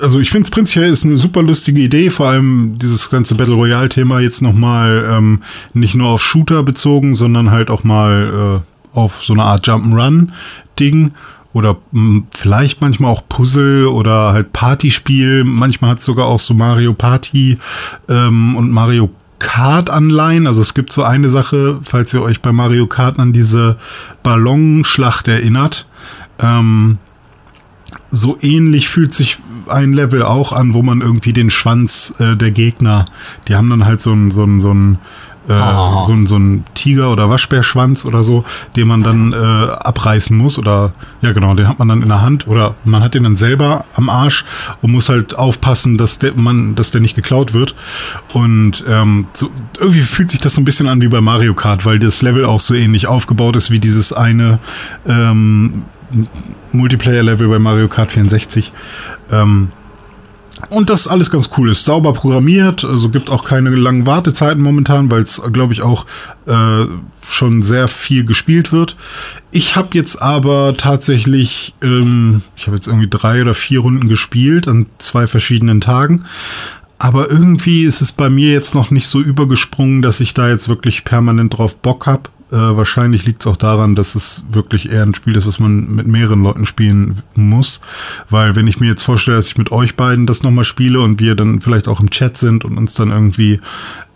also 0.00 0.20
ich 0.20 0.30
finde 0.30 0.44
es 0.44 0.50
prinzipiell 0.50 0.90
ist 0.90 1.04
eine 1.04 1.16
super 1.16 1.42
lustige 1.42 1.80
Idee, 1.80 2.10
vor 2.10 2.28
allem 2.28 2.78
dieses 2.78 3.10
ganze 3.10 3.34
Battle 3.34 3.54
Royale-Thema 3.54 4.20
jetzt 4.20 4.42
nochmal 4.42 5.08
ähm, 5.10 5.42
nicht 5.74 5.94
nur 5.94 6.08
auf 6.08 6.22
Shooter 6.22 6.62
bezogen, 6.62 7.14
sondern 7.14 7.50
halt 7.50 7.70
auch 7.70 7.84
mal 7.84 8.62
äh, 8.62 8.77
auf 8.98 9.24
so 9.24 9.32
eine 9.32 9.44
Art 9.44 9.66
Jump'n'Run-Ding 9.66 11.12
oder 11.52 11.76
vielleicht 12.30 12.80
manchmal 12.80 13.10
auch 13.10 13.22
Puzzle 13.28 13.86
oder 13.86 14.32
halt 14.32 14.52
Partyspiel. 14.52 15.44
Manchmal 15.44 15.92
hat 15.92 15.98
es 15.98 16.04
sogar 16.04 16.26
auch 16.26 16.40
so 16.40 16.54
Mario 16.54 16.92
Party 16.92 17.58
ähm, 18.08 18.54
und 18.56 18.70
Mario 18.70 19.10
Kart 19.38 19.90
Anleihen. 19.90 20.46
Also 20.46 20.60
es 20.60 20.74
gibt 20.74 20.92
so 20.92 21.04
eine 21.04 21.28
Sache, 21.28 21.80
falls 21.84 22.12
ihr 22.12 22.22
euch 22.22 22.42
bei 22.42 22.52
Mario 22.52 22.86
Kart 22.86 23.18
an 23.18 23.32
diese 23.32 23.76
Ballonschlacht 24.22 25.28
erinnert. 25.28 25.86
Ähm, 26.38 26.98
so 28.10 28.36
ähnlich 28.40 28.88
fühlt 28.88 29.12
sich 29.12 29.38
ein 29.68 29.92
Level 29.92 30.22
auch 30.22 30.52
an, 30.52 30.74
wo 30.74 30.82
man 30.82 31.00
irgendwie 31.00 31.32
den 31.32 31.50
Schwanz 31.50 32.14
äh, 32.18 32.36
der 32.36 32.50
Gegner, 32.50 33.04
die 33.46 33.54
haben 33.54 33.70
dann 33.70 33.84
halt 33.84 34.00
so 34.00 34.12
ein, 34.12 34.30
so 34.30 34.44
ein, 34.44 34.60
so 34.60 34.72
ein 34.72 34.98
äh, 35.48 36.02
so, 36.02 36.14
so 36.26 36.36
ein 36.36 36.64
Tiger- 36.74 37.10
oder 37.10 37.30
Waschbärschwanz 37.30 38.04
oder 38.04 38.22
so, 38.22 38.44
den 38.76 38.88
man 38.88 39.02
dann 39.02 39.32
äh, 39.32 39.36
abreißen 39.36 40.36
muss. 40.36 40.58
Oder 40.58 40.92
ja 41.22 41.32
genau, 41.32 41.54
den 41.54 41.68
hat 41.68 41.78
man 41.78 41.88
dann 41.88 42.02
in 42.02 42.08
der 42.08 42.22
Hand 42.22 42.46
oder 42.46 42.74
man 42.84 43.02
hat 43.02 43.14
den 43.14 43.22
dann 43.22 43.36
selber 43.36 43.84
am 43.94 44.10
Arsch 44.10 44.44
und 44.82 44.92
muss 44.92 45.08
halt 45.08 45.34
aufpassen, 45.34 45.98
dass 45.98 46.18
der, 46.18 46.34
man, 46.34 46.74
dass 46.74 46.90
der 46.90 47.00
nicht 47.00 47.16
geklaut 47.16 47.54
wird. 47.54 47.74
Und 48.32 48.84
ähm, 48.86 49.26
so, 49.32 49.50
irgendwie 49.78 50.02
fühlt 50.02 50.30
sich 50.30 50.40
das 50.40 50.54
so 50.54 50.60
ein 50.60 50.64
bisschen 50.64 50.88
an 50.88 51.00
wie 51.00 51.08
bei 51.08 51.20
Mario 51.20 51.54
Kart, 51.54 51.86
weil 51.86 51.98
das 51.98 52.22
Level 52.22 52.44
auch 52.44 52.60
so 52.60 52.74
ähnlich 52.74 53.06
aufgebaut 53.06 53.56
ist 53.56 53.70
wie 53.70 53.78
dieses 53.78 54.12
eine 54.12 54.58
ähm, 55.06 55.84
Multiplayer-Level 56.72 57.48
bei 57.48 57.58
Mario 57.58 57.88
Kart 57.88 58.12
64. 58.12 58.72
Ähm, 59.30 59.68
und 60.70 60.90
das 60.90 61.08
alles 61.08 61.30
ganz 61.30 61.50
cool 61.56 61.70
ist. 61.70 61.84
Sauber 61.84 62.12
programmiert, 62.12 62.84
also 62.84 63.08
gibt 63.08 63.30
auch 63.30 63.44
keine 63.44 63.70
langen 63.70 64.06
Wartezeiten 64.06 64.62
momentan, 64.62 65.10
weil 65.10 65.22
es, 65.22 65.42
glaube 65.52 65.72
ich, 65.72 65.82
auch 65.82 66.06
äh, 66.46 66.86
schon 67.26 67.62
sehr 67.62 67.88
viel 67.88 68.24
gespielt 68.24 68.72
wird. 68.72 68.96
Ich 69.50 69.76
habe 69.76 69.88
jetzt 69.92 70.20
aber 70.20 70.74
tatsächlich, 70.76 71.74
ähm, 71.82 72.42
ich 72.56 72.66
habe 72.66 72.76
jetzt 72.76 72.86
irgendwie 72.86 73.08
drei 73.08 73.42
oder 73.42 73.54
vier 73.54 73.80
Runden 73.80 74.08
gespielt 74.08 74.68
an 74.68 74.86
zwei 74.98 75.26
verschiedenen 75.26 75.80
Tagen. 75.80 76.24
Aber 76.98 77.30
irgendwie 77.30 77.84
ist 77.84 78.00
es 78.00 78.10
bei 78.10 78.28
mir 78.28 78.52
jetzt 78.52 78.74
noch 78.74 78.90
nicht 78.90 79.06
so 79.06 79.20
übergesprungen, 79.20 80.02
dass 80.02 80.20
ich 80.20 80.34
da 80.34 80.48
jetzt 80.48 80.68
wirklich 80.68 81.04
permanent 81.04 81.56
drauf 81.56 81.80
Bock 81.80 82.06
habe. 82.06 82.22
Äh, 82.50 82.56
wahrscheinlich 82.56 83.26
liegt 83.26 83.42
es 83.42 83.46
auch 83.46 83.56
daran, 83.56 83.94
dass 83.94 84.14
es 84.14 84.42
wirklich 84.50 84.90
eher 84.90 85.02
ein 85.02 85.14
Spiel 85.14 85.36
ist, 85.36 85.46
was 85.46 85.58
man 85.58 85.94
mit 85.94 86.06
mehreren 86.06 86.42
Leuten 86.42 86.64
spielen 86.64 87.22
muss. 87.34 87.80
Weil 88.30 88.56
wenn 88.56 88.66
ich 88.66 88.80
mir 88.80 88.86
jetzt 88.86 89.02
vorstelle, 89.02 89.36
dass 89.36 89.48
ich 89.48 89.58
mit 89.58 89.70
euch 89.70 89.96
beiden 89.96 90.26
das 90.26 90.42
nochmal 90.42 90.64
spiele 90.64 91.00
und 91.00 91.20
wir 91.20 91.34
dann 91.34 91.60
vielleicht 91.60 91.88
auch 91.88 92.00
im 92.00 92.10
Chat 92.10 92.38
sind 92.38 92.64
und 92.64 92.78
uns 92.78 92.94
dann 92.94 93.10
irgendwie, 93.10 93.60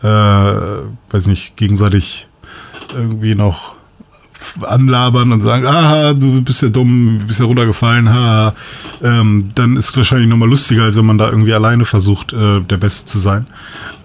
äh, 0.03 0.07
weiß 0.07 1.27
nicht, 1.27 1.57
gegenseitig 1.57 2.27
irgendwie 2.95 3.35
noch 3.35 3.75
anlabern 4.63 5.33
und 5.33 5.41
sagen, 5.41 5.67
aha, 5.67 6.15
du 6.15 6.43
bist 6.43 6.63
ja 6.63 6.69
dumm, 6.69 7.19
du 7.21 7.27
bist 7.27 7.41
ja 7.41 7.47
runtergefallen, 7.47 8.09
haha, 8.09 8.55
ähm, 9.03 9.49
dann 9.55 9.77
ist 9.77 9.91
es 9.91 9.97
wahrscheinlich 9.97 10.29
nochmal 10.29 10.49
lustiger, 10.49 10.85
als 10.85 10.97
wenn 10.97 11.07
man 11.07 11.19
da 11.19 11.29
irgendwie 11.29 11.55
alleine 11.55 11.85
versucht, 11.85 12.33
äh, 12.33 12.61
der 12.61 12.77
Beste 12.77 13.07
zu 13.07 13.19
sein. 13.19 13.47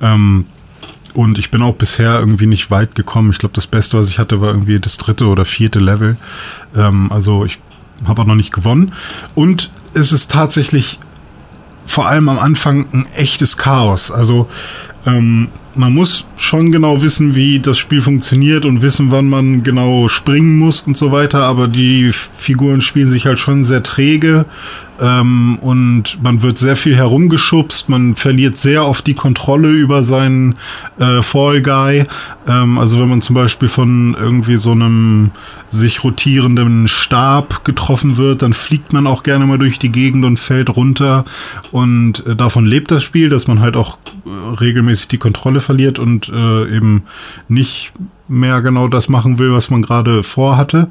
Ähm, 0.01 0.45
und 1.17 1.39
ich 1.39 1.49
bin 1.49 1.63
auch 1.63 1.73
bisher 1.73 2.19
irgendwie 2.19 2.45
nicht 2.45 2.69
weit 2.69 2.93
gekommen. 2.93 3.31
Ich 3.31 3.39
glaube, 3.39 3.55
das 3.55 3.65
Beste, 3.65 3.97
was 3.97 4.07
ich 4.07 4.19
hatte, 4.19 4.39
war 4.39 4.49
irgendwie 4.49 4.79
das 4.79 4.97
dritte 4.97 5.25
oder 5.25 5.45
vierte 5.45 5.79
Level. 5.79 6.15
Ähm, 6.75 7.11
also 7.11 7.43
ich 7.43 7.57
habe 8.05 8.21
auch 8.21 8.27
noch 8.27 8.35
nicht 8.35 8.53
gewonnen. 8.53 8.93
Und 9.33 9.71
es 9.95 10.11
ist 10.11 10.29
tatsächlich 10.29 10.99
vor 11.87 12.07
allem 12.07 12.29
am 12.29 12.37
Anfang 12.37 12.85
ein 12.93 13.07
echtes 13.15 13.57
Chaos. 13.57 14.11
Also 14.11 14.47
ähm, 15.07 15.47
man 15.77 15.93
muss 15.93 16.25
schon 16.35 16.71
genau 16.71 17.01
wissen, 17.01 17.35
wie 17.35 17.59
das 17.59 17.77
Spiel 17.77 18.01
funktioniert 18.01 18.65
und 18.65 18.81
wissen, 18.81 19.11
wann 19.11 19.29
man 19.29 19.63
genau 19.63 20.07
springen 20.07 20.57
muss 20.57 20.81
und 20.81 20.97
so 20.97 21.11
weiter. 21.11 21.43
Aber 21.43 21.67
die 21.67 22.11
Figuren 22.11 22.81
spielen 22.81 23.09
sich 23.09 23.25
halt 23.25 23.39
schon 23.39 23.65
sehr 23.65 23.83
träge. 23.83 24.45
Ähm, 24.99 25.59
und 25.61 26.21
man 26.23 26.41
wird 26.41 26.57
sehr 26.57 26.75
viel 26.75 26.95
herumgeschubst, 26.95 27.89
man 27.89 28.15
verliert 28.15 28.57
sehr 28.57 28.85
oft 28.85 29.05
die 29.05 29.13
Kontrolle 29.13 29.69
über 29.69 30.01
seinen 30.03 30.55
äh, 30.97 31.21
Fall 31.21 31.61
Guy. 31.61 32.05
Ähm, 32.47 32.77
also 32.77 32.99
wenn 32.99 33.09
man 33.09 33.21
zum 33.21 33.35
Beispiel 33.35 33.69
von 33.69 34.15
irgendwie 34.19 34.57
so 34.57 34.71
einem 34.71 35.31
sich 35.69 36.03
rotierenden 36.03 36.87
Stab 36.87 37.63
getroffen 37.65 38.17
wird, 38.17 38.41
dann 38.41 38.53
fliegt 38.53 38.93
man 38.93 39.05
auch 39.05 39.23
gerne 39.23 39.45
mal 39.45 39.59
durch 39.59 39.79
die 39.79 39.91
Gegend 39.91 40.25
und 40.25 40.37
fällt 40.37 40.75
runter. 40.75 41.25
Und 41.71 42.25
äh, 42.25 42.35
davon 42.35 42.65
lebt 42.65 42.89
das 42.89 43.03
Spiel, 43.03 43.29
dass 43.29 43.47
man 43.47 43.59
halt 43.59 43.75
auch 43.75 43.97
äh, 44.25 44.55
regelmäßig 44.59 45.09
die 45.09 45.17
Kontrolle 45.17 45.59
verliert 45.67 45.99
und 45.99 46.29
äh, 46.29 46.75
eben 46.75 47.03
nicht 47.47 47.93
mehr 48.27 48.61
genau 48.61 48.87
das 48.87 49.07
machen 49.07 49.37
will, 49.37 49.51
was 49.51 49.69
man 49.69 49.83
gerade 49.83 50.23
vorhatte. 50.23 50.87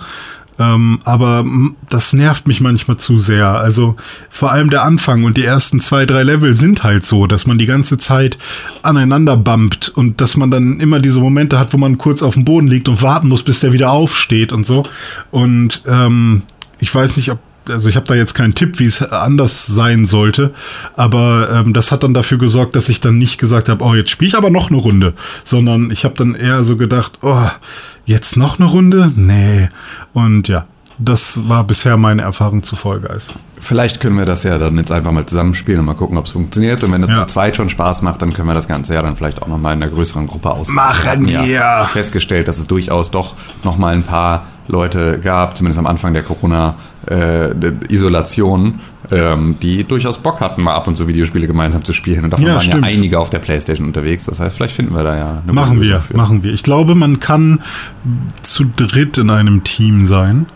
Ähm, 0.59 1.01
aber 1.05 1.45
das 1.89 2.13
nervt 2.13 2.47
mich 2.49 2.61
manchmal 2.61 2.97
zu 2.97 3.19
sehr. 3.19 3.49
Also 3.49 3.97
vor 4.31 4.53
allem 4.53 4.71
der 4.71 4.85
Anfang 4.85 5.25
und 5.25 5.37
die 5.37 5.45
ersten 5.45 5.81
zwei, 5.81 6.07
drei 6.07 6.23
Level 6.23 6.55
sind 6.55 6.83
halt 6.83 7.05
so, 7.05 7.27
dass 7.27 7.47
man 7.47 7.59
die 7.59 7.67
ganze 7.67 7.99
Zeit 7.99 8.39
aneinander 8.83 9.37
bumpt 9.37 9.89
und 9.91 10.21
dass 10.21 10.37
man 10.37 10.51
dann 10.51 10.81
immer 10.81 11.01
diese 11.01 11.21
Momente 11.21 11.59
hat, 11.59 11.73
wo 11.73 11.79
man 11.79 11.99
kurz 11.99 12.23
auf 12.23 12.35
dem 12.35 12.45
Boden 12.45 12.69
liegt 12.69 12.89
und 12.89 13.03
warten 13.03 13.29
muss, 13.29 13.43
bis 13.43 13.61
der 13.61 13.73
wieder 13.73 13.91
aufsteht 13.91 14.53
und 14.53 14.65
so. 14.65 14.85
Und 15.31 15.83
ähm, 15.87 16.43
ich 16.79 16.95
weiß 16.95 17.17
nicht, 17.17 17.31
ob 17.31 17.39
also 17.69 17.89
ich 17.89 17.97
habe 17.97 18.07
da 18.07 18.15
jetzt 18.15 18.35
keinen 18.35 18.55
Tipp, 18.55 18.79
wie 18.79 18.85
es 18.85 19.03
anders 19.03 19.67
sein 19.67 20.05
sollte, 20.05 20.55
aber 20.97 21.49
ähm, 21.53 21.73
das 21.73 21.93
hat 21.93 22.03
dann 22.03 22.15
dafür 22.15 22.39
gesorgt, 22.39 22.77
dass 22.77 22.89
ich 22.89 23.01
dann 23.01 23.19
nicht 23.19 23.39
gesagt 23.39 23.69
habe, 23.69 23.85
oh, 23.85 23.95
jetzt 23.95 24.11
spiele 24.11 24.29
ich 24.29 24.37
aber 24.37 24.51
noch 24.51 24.71
eine 24.71 24.79
Runde, 24.79 25.15
sondern 25.45 25.91
ich 25.91 26.05
habe 26.05 26.15
dann 26.15 26.35
eher 26.35 26.65
so 26.65 26.77
gedacht, 26.77 27.19
oh, 27.23 27.49
jetzt 28.05 28.37
noch 28.37 28.59
eine 28.59 28.69
Runde? 28.69 29.13
Nee. 29.17 29.69
Und 30.13 30.49
ja, 30.49 30.67
das 30.99 31.49
war 31.49 31.65
bisher 31.65 31.97
meine 31.97 32.23
Erfahrung 32.23 32.63
zu 32.63 32.77
Fall 32.77 33.01
Guys. 33.01 33.29
Vielleicht 33.59 34.01
können 34.01 34.19
wir 34.19 34.27
das 34.27 34.45
ja 34.45 34.59
dann 34.59 34.77
jetzt 34.77 34.93
einfach 34.93 35.13
mal 35.13 35.27
zusammenspielen 35.27 35.81
und 35.81 35.87
mal 35.87 35.95
gucken, 35.95 36.19
ob 36.19 36.27
es 36.27 36.33
funktioniert. 36.33 36.85
Und 36.85 36.93
wenn 36.93 37.03
es 37.03 37.11
ja. 37.11 37.17
zu 37.17 37.27
zweit 37.27 37.57
schon 37.57 37.71
Spaß 37.71 38.03
macht, 38.03 38.23
dann 38.23 38.33
können 38.33 38.49
wir 38.49 38.55
das 38.55 38.69
Ganze 38.69 38.95
ja 38.95 39.03
dann 39.03 39.17
vielleicht 39.17 39.43
auch 39.43 39.49
nochmal 39.49 39.75
in 39.75 39.83
einer 39.83 39.91
größeren 39.91 40.27
Gruppe 40.27 40.51
ausmachen. 40.51 41.23
Machen 41.23 41.27
wir! 41.27 41.45
Ja 41.45 41.87
festgestellt, 41.87 42.49
dass 42.49 42.59
es 42.59 42.67
durchaus 42.67 43.11
doch 43.11 43.35
nochmal 43.65 43.95
ein 43.95 44.03
paar 44.03 44.45
Leute 44.69 45.19
gab, 45.21 45.57
zumindest 45.57 45.79
am 45.79 45.87
Anfang 45.87 46.13
der 46.13 46.23
Corona-Isolation, 46.23 48.81
äh, 49.11 49.33
ähm, 49.33 49.57
die 49.63 49.85
durchaus 49.85 50.19
Bock 50.19 50.41
hatten, 50.41 50.63
mal 50.63 50.75
ab 50.75 50.89
und 50.89 50.97
zu 50.97 51.09
Videospiele 51.09 51.47
gemeinsam 51.47 51.85
zu 51.85 51.93
spielen. 51.93 52.25
Und 52.25 52.31
davon 52.31 52.47
ja, 52.47 52.55
waren 52.55 52.63
stimmt. 52.63 52.85
ja 52.85 52.91
einige 52.91 53.21
auf 53.21 53.31
der 53.31 53.39
Playstation 53.39 53.87
unterwegs. 53.87 54.27
Das 54.27 54.41
heißt, 54.41 54.57
vielleicht 54.57 54.75
finden 54.75 54.95
wir 54.95 55.05
da 55.05 55.17
ja 55.17 55.37
eine 55.43 55.53
Machen 55.53 55.81
wir, 55.81 56.01
für. 56.01 56.17
machen 56.17 56.43
wir. 56.43 56.53
Ich 56.53 56.63
glaube, 56.63 56.95
man 56.95 57.21
kann 57.21 57.61
zu 58.43 58.65
dritt 58.65 59.19
in 59.19 59.31
einem 59.31 59.65
Team 59.65 60.07
sein. 60.07 60.47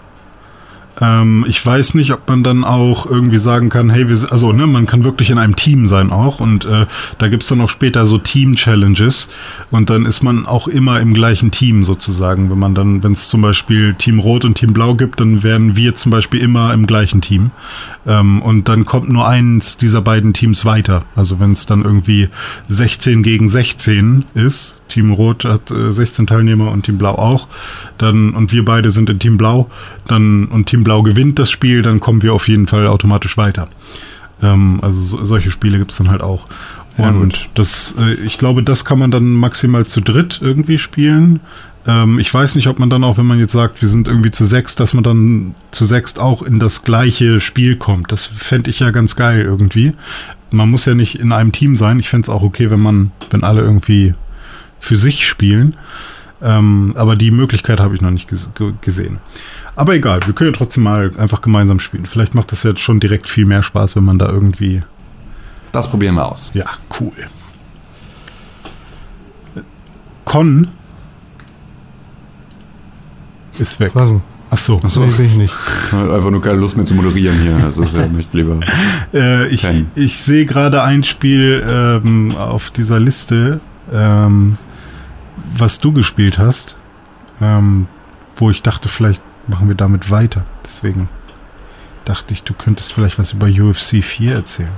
Ähm, 1.01 1.45
ich 1.49 1.65
weiß 1.65 1.95
nicht, 1.95 2.13
ob 2.13 2.29
man 2.29 2.43
dann 2.43 2.65
auch 2.65 3.07
irgendwie 3.07 3.39
sagen 3.39 3.69
kann, 3.69 3.91
hey, 3.91 4.09
wir, 4.09 4.33
also 4.33 4.53
ne, 4.53 4.67
man 4.67 4.87
kann 4.87 5.05
wirklich 5.05 5.31
in 5.31 5.39
einem 5.39 5.57
Team 5.57 5.87
sein 5.87 6.11
auch 6.11 6.41
und 6.41 6.65
äh, 6.65 6.87
da 7.19 7.29
gibt's 7.29 7.49
dann 7.49 7.61
auch 7.61 7.71
später 7.71 8.05
so 8.05 8.19
Team-Challenges 8.19 9.29
und 9.71 9.91
dann 9.91 10.05
ist 10.05 10.23
man 10.23 10.47
auch 10.47 10.69
immer 10.69 11.01
im 11.01 11.15
gleichen 11.15 11.51
Team 11.51 11.85
sozusagen. 11.85 12.51
Wenn 12.51 12.59
man 12.59 12.75
dann, 12.75 13.03
wenn 13.03 13.13
es 13.13 13.29
zum 13.29 13.43
Beispiel 13.43 13.95
Team 13.95 14.19
Rot 14.19 14.45
und 14.45 14.55
Team 14.55 14.73
Blau 14.73 14.95
gibt, 14.95 15.21
dann 15.21 15.43
werden 15.43 15.77
wir 15.77 15.95
zum 15.95 16.11
Beispiel 16.11 16.41
immer 16.41 16.73
im 16.75 16.87
gleichen 16.87 17.21
Team. 17.21 17.51
Ähm, 18.07 18.43
und 18.43 18.69
dann 18.69 18.85
kommt 18.85 19.09
nur 19.09 19.27
eins 19.27 19.77
dieser 19.77 20.03
beiden 20.03 20.33
Teams 20.33 20.65
weiter. 20.65 21.05
Also 21.17 21.41
wenn 21.41 21.53
es 21.53 21.67
dann 21.67 21.83
irgendwie 21.83 22.29
16 22.69 23.23
gegen 23.23 23.49
16 23.49 24.25
ist, 24.35 24.83
Team 24.89 25.13
Rot 25.13 25.45
hat 25.45 25.71
äh, 25.71 25.93
16 25.93 26.27
Teilnehmer 26.27 26.71
und 26.71 26.85
Team 26.85 26.99
Blau 26.99 27.15
auch, 27.15 27.47
dann 27.99 28.31
und 28.31 28.53
wir 28.53 28.65
beide 28.65 28.91
sind 28.91 29.09
in 29.09 29.19
Team 29.19 29.37
Blau, 29.37 29.71
dann 30.07 30.47
und 30.47 30.67
Team 30.67 30.85
Blau 30.85 30.90
gewinnt 31.03 31.39
das 31.39 31.51
Spiel, 31.51 31.83
dann 31.83 32.01
kommen 32.01 32.23
wir 32.23 32.35
auf 32.35 32.49
jeden 32.49 32.67
Fall 32.67 32.87
automatisch 32.87 33.37
weiter. 33.37 33.69
Ähm, 34.43 34.79
also 34.83 35.01
so, 35.01 35.25
solche 35.25 35.51
Spiele 35.51 35.79
gibt 35.79 35.93
es 35.93 35.99
dann 35.99 36.11
halt 36.11 36.23
auch. 36.23 36.47
Und 36.97 37.37
ja, 37.37 37.47
das, 37.55 37.95
äh, 37.99 38.15
ich 38.15 38.39
glaube, 38.39 38.63
das 38.63 38.85
kann 38.85 38.99
man 38.99 39.11
dann 39.11 39.35
maximal 39.35 39.87
zu 39.87 40.01
dritt 40.01 40.41
irgendwie 40.43 40.79
spielen. 40.79 41.41
Ähm, 41.87 42.19
ich 42.19 42.33
weiß 42.33 42.57
nicht, 42.57 42.67
ob 42.67 42.79
man 42.79 42.91
dann 42.91 43.05
auch, 43.05 43.17
wenn 43.17 43.27
man 43.27 43.39
jetzt 43.39 43.53
sagt, 43.53 43.81
wir 43.81 43.89
sind 43.89 44.09
irgendwie 44.09 44.31
zu 44.31 44.45
sechs, 44.45 44.75
dass 44.75 44.93
man 44.93 45.05
dann 45.05 45.55
zu 45.71 45.85
sechst 45.85 46.19
auch 46.19 46.43
in 46.43 46.59
das 46.59 46.83
gleiche 46.83 47.41
Spiel 47.41 47.77
kommt. 47.77 48.13
Das 48.13 48.27
fände 48.27 48.71
ich 48.71 48.81
ja 48.81 48.91
ganz 48.91 49.17
geil 49.17 49.41
irgendwie. 49.41 49.95
Man 50.51 50.71
muss 50.71 50.85
ja 50.85 50.95
nicht 50.95 51.19
in 51.19 51.33
einem 51.33 51.53
Team 51.53 51.77
sein. 51.77 52.01
Ich 52.01 52.09
fände 52.09 52.27
es 52.27 52.29
auch 52.29 52.43
okay, 52.43 52.71
wenn 52.71 52.81
man, 52.81 53.13
wenn 53.31 53.45
alle 53.45 53.63
irgendwie 53.63 54.15
für 54.79 54.97
sich 54.97 55.27
spielen. 55.27 55.75
Ähm, 56.43 56.93
aber 56.97 57.17
die 57.17 57.31
Möglichkeit 57.31 57.81
habe 57.81 57.95
ich 57.95 58.01
noch 58.01 58.11
nicht 58.11 58.29
gesehen. 58.81 59.19
Aber 59.81 59.95
egal, 59.95 60.21
wir 60.27 60.35
können 60.35 60.53
ja 60.53 60.59
trotzdem 60.59 60.83
mal 60.83 61.11
einfach 61.17 61.41
gemeinsam 61.41 61.81
spielen. 61.81 62.05
Vielleicht 62.05 62.35
macht 62.35 62.53
das 62.53 62.65
jetzt 62.65 62.81
schon 62.81 63.01
direkt 63.01 63.31
viel 63.31 63.47
mehr 63.47 63.63
Spaß, 63.63 63.97
wenn 63.97 64.05
man 64.05 64.19
da 64.19 64.29
irgendwie. 64.29 64.83
Das 65.73 65.89
probieren 65.89 66.17
wir 66.17 66.31
aus. 66.31 66.51
Ja, 66.53 66.67
cool. 67.01 67.13
Con 70.27 70.69
ist 73.59 73.81
weg. 73.81 73.93
Was 73.95 74.11
denn? 74.11 74.21
Ach 74.51 74.59
so. 74.59 74.83
Ach 74.85 74.91
so. 74.91 75.03
Nee, 75.03 75.25
ich 75.25 75.37
nicht. 75.37 75.55
Einfach 75.93 76.31
nur 76.31 76.43
keine 76.43 76.59
Lust 76.59 76.77
mehr 76.77 76.85
zu 76.85 76.95
moderieren 76.95 77.41
hier. 77.41 77.57
Also 77.65 77.83
ich 77.83 78.13
möchte 78.13 78.37
lieber. 78.37 78.61
Äh, 79.15 79.49
ich 79.49 79.67
ich 79.95 80.21
sehe 80.21 80.45
gerade 80.45 80.83
ein 80.83 81.05
Spiel 81.05 81.67
ähm, 81.67 82.37
auf 82.37 82.71
dieser 82.71 83.01
Liste. 83.01 83.61
Ähm, 83.91 84.59
was 85.57 85.81
du 85.81 85.93
gespielt 85.95 86.39
hast, 86.39 86.77
ähm, 87.41 87.87
wo 88.37 88.51
ich 88.51 88.63
dachte, 88.63 88.91
vielleicht 88.91 89.23
machen 89.47 89.69
wir 89.69 89.75
damit 89.75 90.11
weiter. 90.11 90.45
Deswegen 90.65 91.09
dachte 92.05 92.33
ich, 92.33 92.43
du 92.43 92.55
könntest 92.55 92.93
vielleicht 92.93 93.19
was 93.19 93.33
über 93.33 93.47
UFC 93.47 94.03
4 94.03 94.35
erzählen. 94.35 94.71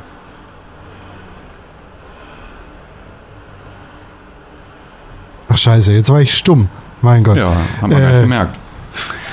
Ach 5.49 5.59
scheiße, 5.59 5.93
jetzt 5.93 6.09
war 6.09 6.21
ich 6.21 6.35
stumm. 6.35 6.69
Mein 7.03 7.25
Gott. 7.25 7.37
Ja, 7.37 7.55
haben 7.81 7.91
wir 7.91 7.99
äh, 7.99 8.01
gleich 8.01 8.23
gemerkt. 8.23 8.57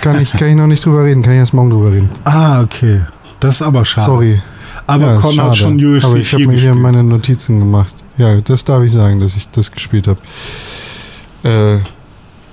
Kann 0.01 0.21
ich, 0.21 0.31
kann 0.31 0.47
ich 0.47 0.55
noch 0.55 0.67
nicht 0.67 0.85
drüber 0.85 1.03
reden, 1.03 1.21
kann 1.21 1.33
ich 1.33 1.39
erst 1.39 1.53
morgen 1.53 1.69
drüber 1.69 1.91
reden. 1.91 2.09
Ah, 2.23 2.61
okay. 2.61 3.01
Das 3.39 3.55
ist 3.55 3.61
aber 3.61 3.85
schade. 3.85 4.05
Sorry. 4.05 4.41
Aber 4.87 5.13
ja, 5.13 5.19
Con 5.19 5.41
hat 5.41 5.57
schon 5.57 5.83
UFC 5.83 6.03
aber 6.05 6.15
ich 6.17 6.33
habe 6.33 6.47
mir 6.47 6.59
hier 6.59 6.73
meine 6.73 7.03
Notizen 7.03 7.59
gemacht. 7.59 7.93
Ja, 8.17 8.35
das 8.41 8.63
darf 8.63 8.83
ich 8.83 8.91
sagen, 8.91 9.19
dass 9.19 9.35
ich 9.35 9.47
das 9.51 9.71
gespielt 9.71 10.07
habe. 10.07 10.19
Äh, 11.43 11.77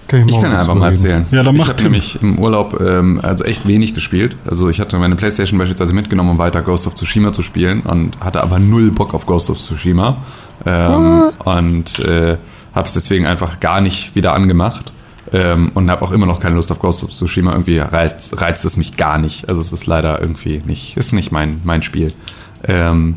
kann 0.09 0.28
ich, 0.28 0.34
ich 0.34 0.40
kann 0.40 0.52
einfach 0.52 0.74
mal 0.74 0.90
erzählen. 0.90 1.26
Ja, 1.30 1.42
dann 1.42 1.57
ich 1.57 1.68
habe 1.68 1.82
nämlich 1.82 2.22
im 2.22 2.38
Urlaub 2.38 2.80
ähm, 2.80 3.20
also 3.22 3.44
echt 3.44 3.66
wenig 3.66 3.94
gespielt. 3.94 4.36
Also 4.48 4.68
ich 4.68 4.80
hatte 4.80 4.98
meine 4.98 5.16
Playstation 5.16 5.59
beispielsweise 5.59 5.94
mitgenommen, 5.94 6.30
um 6.30 6.38
weiter 6.38 6.62
Ghost 6.62 6.86
of 6.86 6.94
Tsushima 6.94 7.32
zu 7.32 7.42
spielen 7.42 7.80
und 7.80 8.18
hatte 8.20 8.42
aber 8.42 8.59
null 8.59 8.90
Bock 8.90 9.14
auf 9.14 9.26
Ghost 9.26 9.50
of 9.50 9.59
Tsushima. 9.59 10.18
Ähm, 10.64 11.30
und 11.44 11.98
äh, 12.04 12.36
habe 12.74 12.86
es 12.86 12.92
deswegen 12.92 13.26
einfach 13.26 13.61
gar 13.61 13.80
nicht 13.80 14.14
wieder 14.14 14.34
angemacht. 14.34 14.92
Ähm, 15.32 15.72
und 15.74 15.90
habe 15.90 16.02
auch 16.02 16.12
immer 16.12 16.26
noch 16.26 16.38
keine 16.38 16.54
Lust 16.54 16.70
auf 16.70 16.78
Ghost 16.78 17.02
of 17.02 17.11
Tsushima. 17.11 17.52
Irgendwie 17.52 17.78
reizt, 17.78 18.40
reizt 18.40 18.64
es 18.64 18.76
mich 18.76 18.96
gar 18.96 19.18
nicht. 19.18 19.48
Also 19.48 19.61
es 19.61 19.72
ist 19.72 19.86
leider 19.86 20.20
irgendwie 20.20 20.62
nicht, 20.64 20.96
ist 20.96 21.12
nicht 21.12 21.32
mein, 21.32 21.61
mein 21.64 21.82
Spiel. 21.82 22.12
Ähm, 22.64 23.16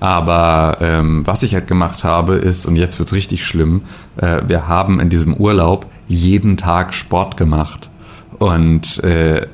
aber 0.00 0.78
ähm, 0.80 1.26
was 1.26 1.42
ich 1.42 1.54
halt 1.54 1.66
gemacht 1.66 2.04
habe, 2.04 2.34
ist, 2.34 2.66
und 2.66 2.76
jetzt 2.76 2.98
wird's 2.98 3.14
richtig 3.14 3.44
schlimm, 3.44 3.82
äh, 4.16 4.42
wir 4.46 4.68
haben 4.68 5.00
in 5.00 5.08
diesem 5.08 5.34
Urlaub 5.34 5.86
jeden 6.08 6.56
Tag 6.56 6.94
Sport 6.94 7.36
gemacht. 7.36 7.90
Und 8.38 9.02
äh, 9.02 9.46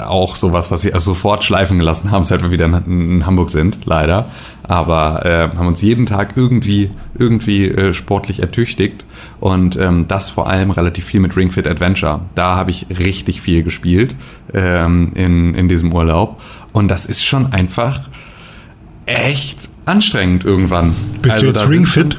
auch 0.00 0.34
sowas, 0.34 0.72
was 0.72 0.82
sie 0.82 0.92
also 0.92 1.12
sofort 1.12 1.44
schleifen 1.44 1.78
gelassen 1.78 2.10
haben, 2.10 2.24
seit 2.24 2.42
wir 2.42 2.50
wieder 2.50 2.66
in, 2.66 3.10
in 3.10 3.26
Hamburg 3.26 3.50
sind, 3.50 3.78
leider. 3.84 4.26
Aber 4.64 5.24
äh, 5.24 5.56
haben 5.56 5.68
uns 5.68 5.82
jeden 5.82 6.06
Tag 6.06 6.32
irgendwie, 6.34 6.90
irgendwie 7.16 7.68
äh, 7.68 7.94
sportlich 7.94 8.40
ertüchtigt. 8.40 9.04
Und 9.38 9.76
ähm, 9.76 10.06
das 10.08 10.30
vor 10.30 10.48
allem 10.48 10.72
relativ 10.72 11.04
viel 11.04 11.20
mit 11.20 11.36
Ring 11.36 11.52
Fit 11.52 11.68
Adventure. 11.68 12.22
Da 12.34 12.56
habe 12.56 12.70
ich 12.70 12.86
richtig 12.98 13.40
viel 13.40 13.62
gespielt 13.62 14.16
ähm, 14.52 15.12
in, 15.14 15.54
in 15.54 15.68
diesem 15.68 15.92
Urlaub. 15.92 16.40
Und 16.72 16.88
das 16.88 17.06
ist 17.06 17.24
schon 17.24 17.52
einfach 17.52 18.00
echt 19.06 19.68
anstrengend 19.86 20.44
irgendwann. 20.44 20.94
Bist 21.22 21.36
also 21.36 21.52
du 21.52 21.58
jetzt 21.58 21.68
ringfit? 21.68 22.18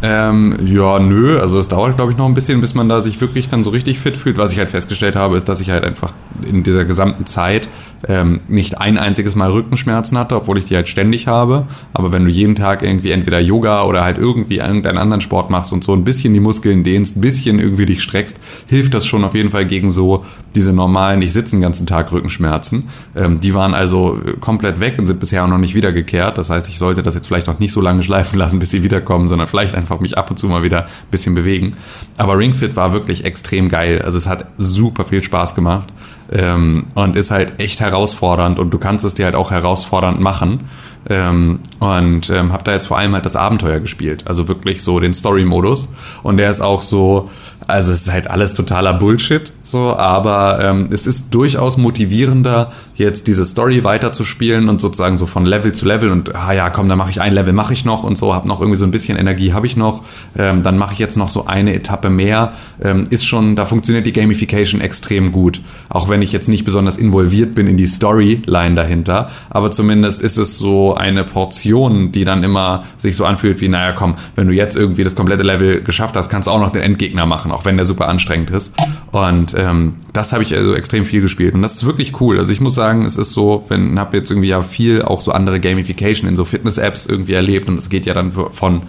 Ähm, 0.00 0.56
ja, 0.64 0.98
nö. 1.00 1.40
Also 1.40 1.58
es 1.58 1.68
dauert, 1.68 1.96
glaube 1.96 2.12
ich, 2.12 2.18
noch 2.18 2.26
ein 2.26 2.34
bisschen, 2.34 2.60
bis 2.60 2.74
man 2.74 2.88
da 2.88 3.00
sich 3.00 3.20
wirklich 3.20 3.48
dann 3.48 3.64
so 3.64 3.70
richtig 3.70 3.98
fit 3.98 4.16
fühlt. 4.16 4.38
Was 4.38 4.52
ich 4.52 4.58
halt 4.58 4.70
festgestellt 4.70 5.16
habe, 5.16 5.36
ist, 5.36 5.48
dass 5.48 5.60
ich 5.60 5.70
halt 5.70 5.84
einfach 5.84 6.12
in 6.48 6.62
dieser 6.62 6.84
gesamten 6.84 7.26
Zeit 7.26 7.68
ähm, 8.06 8.40
nicht 8.48 8.78
ein 8.78 8.96
einziges 8.96 9.34
Mal 9.34 9.50
Rückenschmerzen 9.50 10.16
hatte, 10.16 10.36
obwohl 10.36 10.58
ich 10.58 10.66
die 10.66 10.76
halt 10.76 10.88
ständig 10.88 11.26
habe. 11.26 11.66
Aber 11.92 12.12
wenn 12.12 12.24
du 12.24 12.30
jeden 12.30 12.54
Tag 12.54 12.82
irgendwie 12.82 13.10
entweder 13.10 13.40
Yoga 13.40 13.84
oder 13.84 14.04
halt 14.04 14.18
irgendwie 14.18 14.58
irgendeinen 14.58 14.98
anderen 14.98 15.20
Sport 15.20 15.50
machst 15.50 15.72
und 15.72 15.82
so 15.82 15.92
ein 15.94 16.04
bisschen 16.04 16.32
die 16.32 16.40
Muskeln 16.40 16.84
dehnst, 16.84 17.16
ein 17.16 17.20
bisschen 17.20 17.58
irgendwie 17.58 17.86
dich 17.86 18.02
streckst, 18.02 18.38
hilft 18.66 18.94
das 18.94 19.06
schon 19.06 19.24
auf 19.24 19.34
jeden 19.34 19.50
Fall 19.50 19.66
gegen 19.66 19.90
so 19.90 20.24
diese 20.54 20.72
normalen, 20.72 21.22
ich 21.22 21.32
sitze 21.32 21.56
den 21.56 21.60
ganzen 21.60 21.86
Tag 21.86 22.12
Rückenschmerzen. 22.12 22.88
Ähm, 23.16 23.40
die 23.40 23.54
waren 23.54 23.74
also 23.74 24.20
komplett 24.40 24.80
weg 24.80 24.94
und 24.98 25.06
sind 25.06 25.20
bisher 25.20 25.44
auch 25.44 25.48
noch 25.48 25.58
nicht 25.58 25.74
wiedergekehrt. 25.74 26.38
Das 26.38 26.50
heißt, 26.50 26.68
ich 26.68 26.78
sollte 26.78 27.02
das 27.02 27.14
jetzt 27.14 27.26
vielleicht 27.26 27.46
noch 27.46 27.58
nicht 27.58 27.72
so 27.72 27.80
lange 27.80 28.02
schleifen 28.08 28.38
lassen, 28.38 28.58
bis 28.58 28.70
sie 28.70 28.82
wiederkommen, 28.82 29.28
sondern 29.28 29.48
vielleicht 29.48 29.74
einfach 29.74 29.87
einfach 29.88 30.00
mich 30.00 30.18
ab 30.18 30.30
und 30.30 30.36
zu 30.36 30.46
mal 30.48 30.62
wieder 30.62 30.84
ein 30.84 31.10
bisschen 31.10 31.34
bewegen. 31.34 31.72
Aber 32.18 32.36
Ringfit 32.36 32.76
war 32.76 32.92
wirklich 32.92 33.24
extrem 33.24 33.68
geil. 33.68 34.02
Also 34.02 34.18
es 34.18 34.28
hat 34.28 34.46
super 34.58 35.04
viel 35.04 35.22
Spaß 35.22 35.54
gemacht 35.54 35.88
ähm, 36.32 36.86
und 36.94 37.16
ist 37.16 37.30
halt 37.30 37.60
echt 37.60 37.80
herausfordernd 37.80 38.58
und 38.58 38.70
du 38.70 38.78
kannst 38.78 39.04
es 39.04 39.14
dir 39.14 39.24
halt 39.24 39.34
auch 39.34 39.50
herausfordernd 39.50 40.20
machen. 40.20 40.68
Ähm, 41.10 41.60
und 41.78 42.28
ähm, 42.28 42.52
habe 42.52 42.64
da 42.64 42.72
jetzt 42.72 42.86
vor 42.86 42.98
allem 42.98 43.14
halt 43.14 43.24
das 43.24 43.36
Abenteuer 43.36 43.80
gespielt, 43.80 44.24
also 44.26 44.46
wirklich 44.48 44.82
so 44.82 45.00
den 45.00 45.14
Story-Modus. 45.14 45.88
Und 46.22 46.36
der 46.36 46.50
ist 46.50 46.60
auch 46.60 46.82
so, 46.82 47.30
also 47.66 47.92
es 47.92 48.02
ist 48.02 48.12
halt 48.12 48.28
alles 48.28 48.54
totaler 48.54 48.94
Bullshit, 48.94 49.52
so, 49.62 49.94
aber 49.96 50.58
ähm, 50.62 50.88
es 50.90 51.06
ist 51.06 51.34
durchaus 51.34 51.76
motivierender, 51.76 52.72
jetzt 52.94 53.26
diese 53.26 53.46
Story 53.46 53.84
weiterzuspielen 53.84 54.68
und 54.68 54.80
sozusagen 54.80 55.16
so 55.16 55.26
von 55.26 55.46
Level 55.46 55.72
zu 55.72 55.86
Level 55.86 56.10
und 56.10 56.34
ah 56.34 56.52
ja, 56.52 56.70
komm, 56.70 56.88
dann 56.88 56.98
mache 56.98 57.10
ich 57.10 57.20
ein 57.20 57.32
Level, 57.32 57.52
mache 57.52 57.72
ich 57.72 57.84
noch 57.84 58.04
und 58.04 58.18
so, 58.18 58.34
habe 58.34 58.48
noch 58.48 58.60
irgendwie 58.60 58.78
so 58.78 58.84
ein 58.84 58.90
bisschen 58.90 59.18
Energie, 59.18 59.52
habe 59.52 59.66
ich 59.66 59.76
noch, 59.76 60.02
ähm, 60.36 60.62
dann 60.62 60.78
mache 60.78 60.94
ich 60.94 60.98
jetzt 60.98 61.16
noch 61.16 61.28
so 61.28 61.46
eine 61.46 61.74
Etappe 61.74 62.10
mehr, 62.10 62.52
ähm, 62.82 63.06
ist 63.10 63.26
schon, 63.26 63.54
da 63.54 63.66
funktioniert 63.66 64.06
die 64.06 64.12
Gamification 64.12 64.80
extrem 64.80 65.30
gut, 65.30 65.60
auch 65.88 66.08
wenn 66.08 66.17
ich 66.22 66.32
jetzt 66.32 66.48
nicht 66.48 66.64
besonders 66.64 66.96
involviert 66.96 67.54
bin 67.54 67.66
in 67.66 67.76
die 67.76 67.86
Storyline 67.86 68.74
dahinter, 68.74 69.30
aber 69.50 69.70
zumindest 69.70 70.22
ist 70.22 70.38
es 70.38 70.58
so 70.58 70.94
eine 70.94 71.24
Portion, 71.24 72.12
die 72.12 72.24
dann 72.24 72.42
immer 72.42 72.84
sich 72.96 73.16
so 73.16 73.24
anfühlt 73.24 73.60
wie, 73.60 73.68
naja, 73.68 73.92
komm, 73.92 74.16
wenn 74.34 74.46
du 74.46 74.54
jetzt 74.54 74.76
irgendwie 74.76 75.04
das 75.04 75.14
komplette 75.14 75.42
Level 75.42 75.82
geschafft 75.82 76.16
hast, 76.16 76.28
kannst 76.28 76.46
du 76.46 76.52
auch 76.52 76.60
noch 76.60 76.70
den 76.70 76.82
Endgegner 76.82 77.26
machen, 77.26 77.52
auch 77.52 77.64
wenn 77.64 77.76
der 77.76 77.84
super 77.84 78.08
anstrengend 78.08 78.50
ist. 78.50 78.74
Und 79.12 79.54
ähm, 79.56 79.94
das 80.12 80.32
habe 80.32 80.42
ich 80.42 80.54
also 80.54 80.74
extrem 80.74 81.04
viel 81.04 81.20
gespielt 81.20 81.54
und 81.54 81.62
das 81.62 81.74
ist 81.74 81.84
wirklich 81.84 82.20
cool. 82.20 82.38
Also 82.38 82.52
ich 82.52 82.60
muss 82.60 82.74
sagen, 82.74 83.04
es 83.04 83.16
ist 83.16 83.32
so, 83.32 83.64
wenn 83.68 83.98
habe 83.98 84.16
jetzt 84.16 84.30
irgendwie 84.30 84.48
ja 84.48 84.62
viel 84.62 85.02
auch 85.02 85.20
so 85.20 85.32
andere 85.32 85.60
Gamification 85.60 86.28
in 86.28 86.36
so 86.36 86.44
Fitness-Apps 86.44 87.06
irgendwie 87.06 87.34
erlebt 87.34 87.68
und 87.68 87.78
es 87.78 87.88
geht 87.88 88.06
ja 88.06 88.14
dann 88.14 88.32
von 88.32 88.82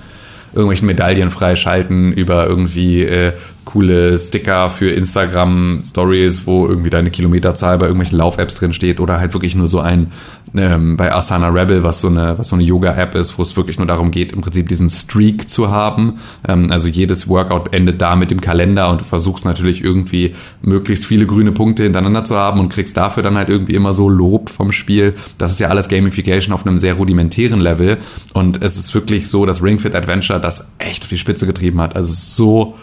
irgendwelchen 0.54 0.88
Medaillen 0.88 1.32
freischalten 1.32 2.12
über 2.14 2.48
irgendwie 2.48 3.04
äh, 3.04 3.34
coole 3.66 4.18
Sticker 4.18 4.70
für 4.70 4.90
Instagram 4.90 5.82
Stories, 5.84 6.48
wo 6.48 6.68
irgendwie 6.68 6.90
deine 6.90 7.12
Kilometerzahl 7.12 7.78
bei 7.78 7.86
irgendwelchen 7.86 8.18
Lauf-Apps 8.18 8.56
drin 8.56 8.74
steht 8.74 9.00
oder 9.00 9.20
halt 9.20 9.34
wirklich 9.34 9.54
nur 9.54 9.68
so 9.68 9.80
ein 9.80 10.12
ähm, 10.56 10.98
bei 10.98 11.14
Asana 11.14 11.50
Rebel, 11.50 11.84
was 11.84 12.02
so 12.02 12.08
eine 12.08 12.38
was 12.38 12.50
so 12.50 12.56
eine 12.56 12.64
Yoga-App 12.64 13.16
ist, 13.16 13.38
wo 13.38 13.42
es 13.42 13.56
wirklich 13.56 13.78
nur 13.78 13.88
darum 13.88 14.12
geht, 14.12 14.32
im 14.32 14.42
Prinzip 14.42 14.68
diesen 14.68 14.90
Streak 14.90 15.50
zu 15.50 15.70
haben. 15.70 16.20
Ähm, 16.48 16.72
also 16.72 16.88
jedes 16.88 17.28
Workout 17.28 17.74
endet 17.74 18.02
da 18.02 18.16
mit 18.16 18.32
dem 18.32 18.42
Kalender 18.42 18.90
und 18.90 19.02
du 19.02 19.06
versuchst 19.06 19.46
natürlich 19.46 19.84
irgendwie 19.84 20.36
möglichst 20.62 21.06
viele 21.06 21.26
grüne 21.26 21.52
Punkte 21.52 21.84
hintereinander 21.84 22.24
zu 22.24 22.36
haben 22.36 22.60
und 22.60 22.70
kriegst 22.70 22.98
dafür 22.98 23.24
dann 23.24 23.36
halt 23.36 23.50
irgendwie 23.50 23.76
immer 23.76 23.94
so 23.94 24.10
Lob 24.10 24.50
vom 24.50 24.72
Spiel. 24.72 25.16
Das 25.38 25.52
ist 25.52 25.60
ja 25.60 25.70
alles 25.70 25.90
Gamification 25.90 26.54
auf 26.54 26.66
einem 26.66 26.78
sehr 26.78 26.96
rudimentären 26.96 27.60
Level 27.60 27.98
und 28.34 28.62
es 28.64 28.78
ist 28.78 28.94
wirklich 28.96 29.30
so, 29.30 29.46
dass 29.46 29.64
Ring 29.64 29.80
Fit 29.80 29.96
Adventure 29.96 30.40
das 30.40 30.72
echt 30.78 31.04
auf 31.04 31.10
die 31.10 31.18
Spitze 31.18 31.46
getrieben 31.46 31.82
hat. 31.82 31.96
Also 31.96 32.12
es 32.12 32.20
ist 32.20 32.36
so 32.36 32.76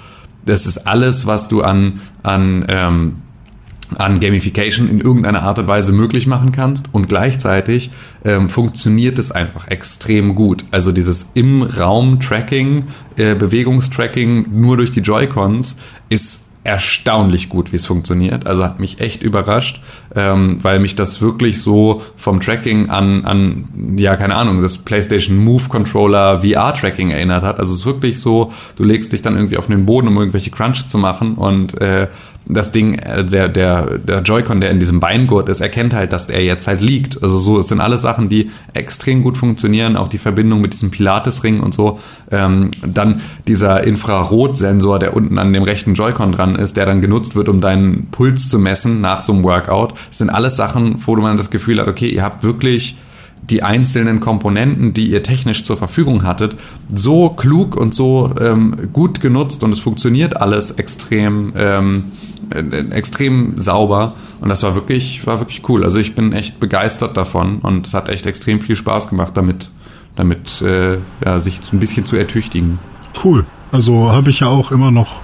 das 0.46 0.64
ist 0.64 0.86
alles, 0.86 1.26
was 1.26 1.48
du 1.48 1.62
an, 1.62 2.00
an, 2.22 2.64
ähm, 2.68 3.16
an 3.98 4.20
Gamification 4.20 4.88
in 4.88 5.00
irgendeiner 5.00 5.42
Art 5.42 5.58
und 5.58 5.66
Weise 5.66 5.92
möglich 5.92 6.26
machen 6.26 6.52
kannst 6.52 6.88
und 6.92 7.08
gleichzeitig 7.08 7.90
ähm, 8.24 8.48
funktioniert 8.48 9.18
es 9.18 9.30
einfach 9.30 9.68
extrem 9.68 10.34
gut. 10.34 10.64
Also 10.70 10.92
dieses 10.92 11.30
im 11.34 11.62
Raum 11.62 12.20
Tracking, 12.20 12.84
äh, 13.16 13.34
Bewegungstracking 13.34 14.46
nur 14.52 14.76
durch 14.76 14.90
die 14.90 15.00
Joy-Cons 15.00 15.76
ist 16.08 16.46
erstaunlich 16.64 17.48
gut, 17.48 17.72
wie 17.72 17.76
es 17.76 17.86
funktioniert. 17.86 18.46
Also 18.46 18.64
hat 18.64 18.80
mich 18.80 19.00
echt 19.00 19.22
überrascht, 19.22 19.80
ähm, 20.14 20.58
weil 20.62 20.78
mich 20.78 20.96
das 20.96 21.20
wirklich 21.20 21.60
so 21.60 22.02
vom 22.16 22.40
Tracking 22.40 22.90
an, 22.90 23.24
an, 23.24 23.96
ja, 23.96 24.16
keine 24.16 24.36
Ahnung, 24.36 24.62
das 24.62 24.78
PlayStation 24.78 25.36
Move 25.36 25.64
Controller 25.68 26.42
VR-Tracking 26.42 27.10
erinnert 27.10 27.42
hat. 27.42 27.58
Also 27.58 27.74
es 27.74 27.80
ist 27.80 27.86
wirklich 27.86 28.20
so, 28.20 28.52
du 28.76 28.84
legst 28.84 29.12
dich 29.12 29.22
dann 29.22 29.34
irgendwie 29.34 29.56
auf 29.56 29.66
den 29.66 29.86
Boden, 29.86 30.08
um 30.08 30.16
irgendwelche 30.16 30.50
Crunch 30.50 30.88
zu 30.88 30.98
machen 30.98 31.34
und 31.34 31.80
äh, 31.80 32.08
das 32.48 32.72
Ding, 32.72 32.94
äh, 32.94 33.24
der, 33.24 33.48
der, 33.48 33.98
der 33.98 34.20
Joy-Con, 34.20 34.60
der 34.60 34.70
in 34.70 34.78
diesem 34.78 35.00
Beingurt 35.00 35.48
ist, 35.48 35.60
erkennt 35.60 35.94
halt, 35.94 36.12
dass 36.12 36.26
er 36.26 36.42
jetzt 36.42 36.66
halt 36.66 36.80
liegt. 36.80 37.22
Also 37.22 37.38
so, 37.38 37.58
es 37.58 37.68
sind 37.68 37.80
alles 37.80 38.02
Sachen, 38.02 38.28
die 38.28 38.50
extrem 38.72 39.22
gut 39.22 39.36
funktionieren, 39.36 39.96
auch 39.96 40.08
die 40.08 40.18
Verbindung 40.18 40.60
mit 40.60 40.72
diesem 40.72 40.90
Pilates-Ring 40.90 41.60
und 41.60 41.74
so. 41.74 41.98
Ähm, 42.30 42.70
dann 42.86 43.20
dieser 43.48 43.84
Infrarotsensor, 43.84 44.98
der 44.98 45.16
unten 45.16 45.38
an 45.38 45.52
dem 45.52 45.64
rechten 45.64 45.94
Joy-Con 45.94 46.32
dran 46.32 46.54
ist, 46.54 46.76
der 46.76 46.86
dann 46.86 47.00
genutzt 47.00 47.34
wird, 47.34 47.48
um 47.48 47.60
deinen 47.60 48.08
Puls 48.10 48.48
zu 48.48 48.58
messen 48.58 49.00
nach 49.00 49.20
so 49.20 49.32
einem 49.32 49.42
Workout. 49.42 49.94
Das 50.08 50.18
sind 50.18 50.30
alles 50.30 50.56
Sachen, 50.56 50.96
wo 51.06 51.16
man 51.16 51.36
das 51.36 51.50
Gefühl 51.50 51.80
hat, 51.80 51.88
okay, 51.88 52.08
ihr 52.08 52.22
habt 52.22 52.42
wirklich 52.42 52.96
die 53.50 53.62
einzelnen 53.62 54.20
Komponenten, 54.20 54.92
die 54.92 55.10
ihr 55.10 55.22
technisch 55.22 55.62
zur 55.62 55.76
Verfügung 55.76 56.24
hattet, 56.24 56.56
so 56.92 57.30
klug 57.30 57.76
und 57.76 57.94
so 57.94 58.32
ähm, 58.40 58.90
gut 58.92 59.20
genutzt 59.20 59.62
und 59.62 59.72
es 59.72 59.78
funktioniert 59.78 60.40
alles 60.40 60.72
extrem 60.72 61.52
ähm, 61.56 62.04
äh, 62.50 62.60
extrem 62.90 63.56
sauber 63.56 64.14
und 64.40 64.48
das 64.48 64.62
war 64.62 64.74
wirklich, 64.74 65.26
war 65.26 65.40
wirklich 65.40 65.68
cool. 65.68 65.84
Also 65.84 65.98
ich 65.98 66.14
bin 66.14 66.32
echt 66.32 66.60
begeistert 66.60 67.16
davon 67.16 67.58
und 67.58 67.86
es 67.86 67.94
hat 67.94 68.08
echt 68.08 68.26
extrem 68.26 68.60
viel 68.60 68.76
Spaß 68.76 69.08
gemacht, 69.08 69.32
damit, 69.34 69.70
damit 70.14 70.62
äh, 70.62 70.98
ja, 71.24 71.38
sich 71.40 71.60
ein 71.72 71.78
bisschen 71.78 72.06
zu 72.06 72.16
ertüchtigen. 72.16 72.78
Cool. 73.24 73.46
Also 73.72 74.12
habe 74.12 74.30
ich 74.30 74.40
ja 74.40 74.48
auch 74.48 74.70
immer 74.70 74.90
noch 74.90 75.16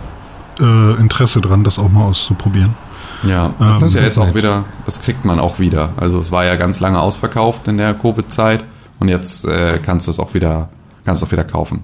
äh, 0.59 0.95
Interesse 0.95 1.41
dran, 1.41 1.65
das 1.65 1.79
auch 1.79 1.91
mal 1.91 2.05
auszuprobieren. 2.05 2.75
Ja, 3.23 3.55
das 3.59 3.81
ähm, 3.81 3.87
ist 3.87 3.95
ja 3.95 4.03
jetzt 4.03 4.19
auch 4.19 4.35
wieder, 4.35 4.65
das 4.85 5.03
kriegt 5.03 5.25
man 5.25 5.39
auch 5.39 5.59
wieder. 5.59 5.91
Also 5.97 6.19
es 6.19 6.33
war 6.33 6.45
ja 6.45 6.57
ganz 6.57 6.81
lange 6.81 7.01
ausverkauft 7.01 7.69
in 7.69 7.79
der 7.79 7.95
Covid-Zeit 7.95 8.65
und 8.99 9.09
jetzt 9.09 9.47
äh, 9.47 9.79
kannst 9.83 10.07
du 10.07 10.11
es 10.11 10.19
auch 10.19 10.35
wieder, 10.35 10.69
kannst 11.05 11.23
du 11.23 11.27
auch 11.27 11.33
wieder 11.33 11.45
kaufen. 11.45 11.83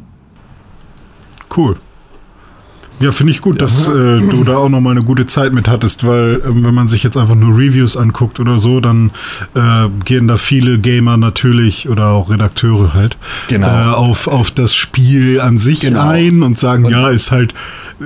Cool. 1.57 1.77
Ja, 3.01 3.13
finde 3.13 3.33
ich 3.33 3.41
gut, 3.41 3.57
ja. 3.57 3.67
dass 3.67 3.89
äh, 3.89 4.19
du 4.19 4.45
da 4.45 4.57
auch 4.57 4.69
nochmal 4.69 4.93
eine 4.93 5.05
gute 5.05 5.27
Zeit 5.27 5.53
mit 5.53 5.69
hattest, 5.69 6.05
weil 6.05 6.43
ähm, 6.45 6.65
wenn 6.65 6.75
man 6.75 6.89
sich 6.89 7.03
jetzt 7.03 7.17
einfach 7.17 7.35
nur 7.35 7.57
Reviews 7.57 7.97
anguckt 7.97 8.41
oder 8.41 8.59
so, 8.59 8.81
dann 8.81 9.13
äh, 9.55 9.89
gehen 10.05 10.27
da 10.27 10.37
viele 10.37 10.79
Gamer 10.79 11.17
natürlich 11.17 11.89
oder 11.89 12.09
auch 12.09 12.31
Redakteure 12.31 12.95
halt 12.95 13.17
genau. 13.49 13.69
äh, 13.69 13.95
auf, 13.95 14.27
auf 14.27 14.51
das 14.51 14.75
Spiel 14.75 15.41
an 15.41 15.59
sich 15.59 15.81
genau. 15.81 16.09
ein 16.09 16.43
und 16.43 16.59
sagen, 16.59 16.87
und 16.87 16.93
ja, 16.93 17.09
ist 17.09 17.31
halt, 17.31 17.53
äh, 18.01 18.05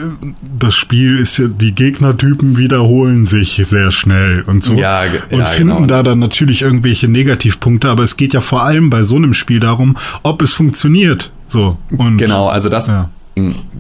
das 0.59 0.75
Spiel 0.75 1.19
ist 1.19 1.39
ja, 1.39 1.49
die 1.49 1.75
Gegnertypen 1.75 2.59
wiederholen 2.59 3.27
sich 3.27 3.63
sehr 3.65 3.91
schnell 3.93 4.43
und 4.47 4.63
so. 4.63 4.75
Ja, 4.75 5.03
und 5.31 5.39
ja, 5.39 5.47
finden 5.47 5.75
genau. 5.75 5.87
da 5.87 6.03
dann 6.03 6.19
natürlich 6.19 6.63
irgendwelche 6.63 7.09
Negativpunkte, 7.09 7.89
aber 7.89 8.03
es 8.03 8.19
geht 8.19 8.35
ja 8.35 8.41
vor 8.41 8.63
allem 8.63 8.91
bei 8.91 9.05
so 9.05 9.17
einem 9.17 9.33
Spiel 9.33 9.61
darum, 9.61 9.97
ob 10.23 10.43
es 10.43 10.53
funktioniert. 10.53 11.33
So. 11.49 11.79
Und, 11.97 12.19
genau, 12.19 12.49
also 12.49 12.69
das. 12.69 12.89
Ja 12.89 13.11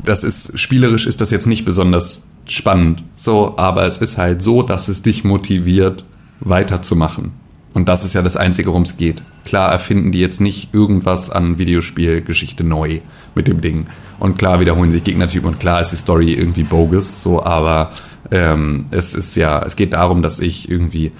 das 0.04 0.24
ist, 0.24 0.58
spielerisch 0.58 1.06
ist 1.06 1.20
das 1.20 1.30
jetzt 1.30 1.46
nicht 1.46 1.64
besonders 1.64 2.28
spannend, 2.46 3.04
so, 3.16 3.54
aber 3.56 3.86
es 3.86 3.98
ist 3.98 4.18
halt 4.18 4.42
so, 4.42 4.62
dass 4.62 4.88
es 4.88 5.02
dich 5.02 5.24
motiviert, 5.24 6.04
weiterzumachen. 6.40 7.32
Und 7.74 7.88
das 7.88 8.04
ist 8.04 8.14
ja 8.14 8.22
das 8.22 8.36
Einzige, 8.36 8.68
worum 8.68 8.82
es 8.82 8.96
geht. 8.96 9.22
Klar 9.44 9.70
erfinden 9.70 10.12
die 10.12 10.20
jetzt 10.20 10.40
nicht 10.40 10.74
irgendwas 10.74 11.30
an 11.30 11.58
Videospielgeschichte 11.58 12.64
neu 12.64 13.00
mit 13.34 13.48
dem 13.48 13.60
Ding. 13.60 13.86
Und 14.18 14.38
klar 14.38 14.60
wiederholen 14.60 14.90
sich 14.90 15.04
Gegnertypen 15.04 15.48
und 15.48 15.60
klar 15.60 15.80
ist 15.80 15.90
die 15.90 15.96
Story 15.96 16.32
irgendwie 16.32 16.64
bogus, 16.64 17.22
so, 17.22 17.42
aber 17.42 17.90
ähm, 18.30 18.86
es 18.90 19.14
ist 19.14 19.36
ja, 19.36 19.62
es 19.64 19.76
geht 19.76 19.94
darum, 19.94 20.22
dass 20.22 20.40
ich 20.40 20.70
irgendwie 20.70 21.12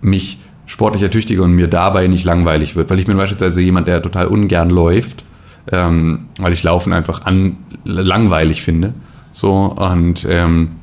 mich 0.00 0.38
sportlich 0.66 1.02
ertüchtige 1.02 1.42
und 1.42 1.52
mir 1.52 1.68
dabei 1.68 2.06
nicht 2.06 2.24
langweilig 2.24 2.76
wird. 2.76 2.90
Weil 2.90 2.98
ich 2.98 3.06
bin 3.06 3.16
beispielsweise 3.16 3.60
jemand, 3.60 3.88
der 3.88 4.02
total 4.02 4.26
ungern 4.26 4.70
läuft 4.70 5.24
ähm, 5.70 6.28
weil 6.38 6.52
ich 6.52 6.62
Laufen 6.62 6.92
einfach 6.92 7.26
an, 7.26 7.56
langweilig 7.84 8.62
finde. 8.62 8.94
So, 9.32 9.52
und 9.52 10.26
ähm, 10.28 10.76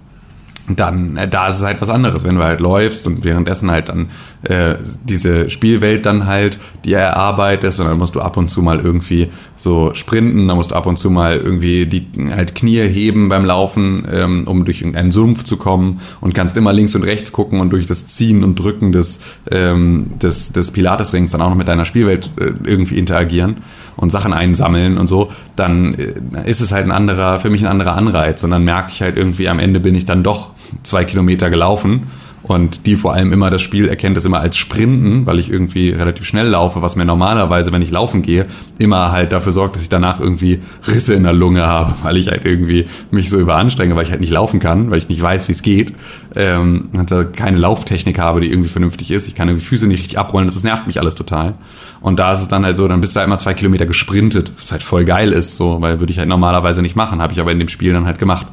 dann, 0.70 1.16
äh, 1.16 1.28
da 1.28 1.48
ist 1.48 1.58
es 1.58 1.64
halt 1.64 1.80
was 1.80 1.90
anderes, 1.90 2.26
wenn 2.26 2.36
du 2.36 2.44
halt 2.44 2.60
läufst 2.60 3.08
und 3.08 3.24
währenddessen 3.24 3.72
halt 3.72 3.90
dann 3.90 4.10
äh, 4.44 4.76
diese 5.06 5.50
Spielwelt 5.50 6.06
dann 6.06 6.26
halt 6.26 6.60
dir 6.84 6.98
erarbeitest 6.98 7.80
und 7.80 7.88
dann 7.88 7.98
musst 7.98 8.16
du 8.16 8.22
ab 8.22 8.36
und 8.36 8.50
zu 8.50 8.62
mal 8.62 8.80
irgendwie 8.80 9.30
so 9.56 9.94
sprinten, 9.94 10.48
dann 10.48 10.58
musst 10.58 10.72
du 10.72 10.76
ab 10.76 10.86
und 10.86 10.98
zu 10.98 11.10
mal 11.10 11.38
irgendwie 11.38 11.86
die 11.86 12.08
halt 12.36 12.54
Knie 12.54 12.82
heben 12.82 13.30
beim 13.30 13.46
Laufen, 13.46 14.06
ähm, 14.12 14.44
um 14.46 14.66
durch 14.66 14.82
irgendeinen 14.82 15.12
Sumpf 15.12 15.44
zu 15.44 15.56
kommen 15.58 16.02
und 16.20 16.34
kannst 16.34 16.58
immer 16.58 16.74
links 16.74 16.96
und 16.96 17.04
rechts 17.04 17.32
gucken 17.32 17.62
und 17.62 17.70
durch 17.72 17.86
das 17.86 18.08
Ziehen 18.08 18.44
und 18.44 18.60
Drücken 18.60 18.92
des, 18.92 19.22
ähm, 19.50 20.20
des, 20.22 20.52
des 20.52 20.72
Pilatesrings 20.72 21.32
dann 21.32 21.42
auch 21.42 21.50
noch 21.50 21.56
mit 21.56 21.70
deiner 21.70 21.86
Spielwelt 21.86 22.30
äh, 22.40 22.52
irgendwie 22.66 22.98
interagieren 22.98 23.58
und 23.98 24.12
Sachen 24.12 24.32
einsammeln 24.32 24.98
und 24.98 25.08
so, 25.08 25.32
dann 25.56 25.96
äh, 25.96 26.50
ist 26.50 26.62
es 26.62 26.72
halt 26.72 26.86
ein 26.86 26.92
anderer, 26.92 27.40
für 27.40 27.50
mich 27.50 27.62
ein 27.62 27.68
anderer 27.68 27.96
Anreiz. 27.96 28.44
Und 28.44 28.52
dann 28.52 28.64
merke 28.64 28.92
ich 28.92 29.02
halt 29.02 29.18
irgendwie, 29.18 29.50
am 29.50 29.60
Ende 29.60 29.80
bin 29.80 29.96
ich 29.96 30.06
dann 30.06 30.24
doch 30.24 30.52
zwei 30.84 31.04
Kilometer 31.04 31.50
gelaufen 31.50 32.08
und 32.48 32.86
die 32.86 32.96
vor 32.96 33.14
allem 33.14 33.34
immer 33.34 33.50
das 33.50 33.62
Spiel 33.62 33.88
erkennt 33.88 34.18
es 34.18 34.26
immer 34.26 34.40
als 34.40 34.58
Sprinten, 34.58 35.26
weil 35.26 35.38
ich 35.38 35.52
irgendwie 35.52 35.90
relativ 35.90 36.26
schnell 36.26 36.48
laufe, 36.48 36.82
was 36.82 36.96
mir 36.96 37.06
normalerweise, 37.06 37.72
wenn 37.72 37.82
ich 37.82 37.92
laufen 37.92 38.22
gehe, 38.22 38.46
immer 38.80 39.12
halt 39.12 39.34
dafür 39.34 39.52
sorgt, 39.52 39.76
dass 39.76 39.84
ich 39.84 39.90
danach 39.90 40.20
irgendwie 40.20 40.62
Risse 40.88 41.14
in 41.14 41.24
der 41.24 41.34
Lunge 41.34 41.68
habe, 41.68 41.94
weil 42.04 42.18
ich 42.18 42.30
halt 42.30 42.46
irgendwie 42.46 42.88
mich 43.12 43.30
so 43.30 43.38
überanstrenge, 43.40 43.96
weil 43.96 44.04
ich 44.04 44.12
halt 44.12 44.22
nicht 44.22 44.32
laufen 44.32 44.60
kann, 44.60 44.90
weil 44.90 44.98
ich 44.98 45.10
nicht 45.10 45.22
weiß, 45.22 45.48
wie 45.48 45.52
es 45.52 45.62
geht, 45.62 45.94
ähm, 46.36 46.90
also 46.98 47.26
keine 47.26 47.58
Lauftechnik 47.58 48.18
habe, 48.20 48.42
die 48.42 48.50
irgendwie 48.50 48.70
vernünftig 48.70 49.12
ist. 49.12 49.28
Ich 49.28 49.36
kann 49.36 49.50
irgendwie 49.50 49.66
Füße 49.66 49.88
nicht 49.88 50.00
richtig 50.00 50.18
abrollen, 50.18 50.48
das 50.48 50.64
nervt 50.64 50.88
mich 50.88 51.00
alles 51.00 51.16
total. 51.16 51.56
Und 52.00 52.20
da 52.20 52.32
ist 52.32 52.42
es 52.42 52.48
dann 52.48 52.64
halt 52.64 52.78
so, 52.78 52.88
dann 52.88 53.02
bist 53.02 53.16
du 53.16 53.20
halt 53.20 53.28
immer 53.28 53.40
zwei 53.40 53.54
Kilometer 53.56 53.86
gesprintet, 53.86 54.52
was 54.58 54.72
halt 54.72 54.84
voll 54.84 55.04
geil 55.04 55.32
ist, 55.32 55.58
so, 55.58 55.82
weil 55.82 56.00
würde 56.00 56.12
ich 56.12 56.20
halt 56.20 56.30
normalerweise 56.30 56.82
nicht 56.82 56.96
machen, 56.96 57.22
habe 57.22 57.34
ich 57.34 57.40
aber 57.40 57.52
in 57.52 57.60
dem 57.60 57.68
Spiel 57.68 57.92
dann 57.92 58.06
halt 58.06 58.20
gemacht. 58.20 58.48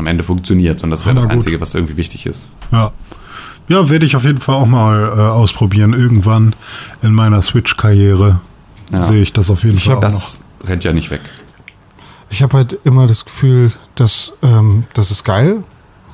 Am 0.00 0.06
Ende 0.06 0.24
funktioniert 0.24 0.82
und 0.82 0.90
das 0.90 1.00
ist 1.00 1.06
ja, 1.06 1.12
das 1.12 1.24
gut. 1.24 1.32
Einzige, 1.32 1.60
was 1.60 1.74
irgendwie 1.74 1.96
wichtig 1.96 2.26
ist. 2.26 2.48
Ja. 2.72 2.92
Ja, 3.68 3.88
werde 3.88 4.04
ich 4.04 4.16
auf 4.16 4.24
jeden 4.24 4.38
Fall 4.38 4.56
auch 4.56 4.66
mal 4.66 5.12
äh, 5.16 5.20
ausprobieren. 5.20 5.92
Irgendwann 5.92 6.56
in 7.02 7.12
meiner 7.12 7.40
Switch-Karriere 7.40 8.40
ja. 8.90 9.02
sehe 9.02 9.22
ich 9.22 9.32
das 9.32 9.50
auf 9.50 9.62
jeden 9.62 9.76
ich 9.76 9.84
Fall. 9.84 10.00
das 10.00 10.40
noch. 10.60 10.68
rennt 10.68 10.82
ja 10.82 10.92
nicht 10.92 11.10
weg. 11.10 11.20
Ich 12.30 12.42
habe 12.42 12.56
halt 12.56 12.78
immer 12.84 13.06
das 13.06 13.24
Gefühl, 13.24 13.72
dass 13.94 14.32
ähm, 14.42 14.84
das 14.94 15.10
ist 15.10 15.22
geil, 15.24 15.62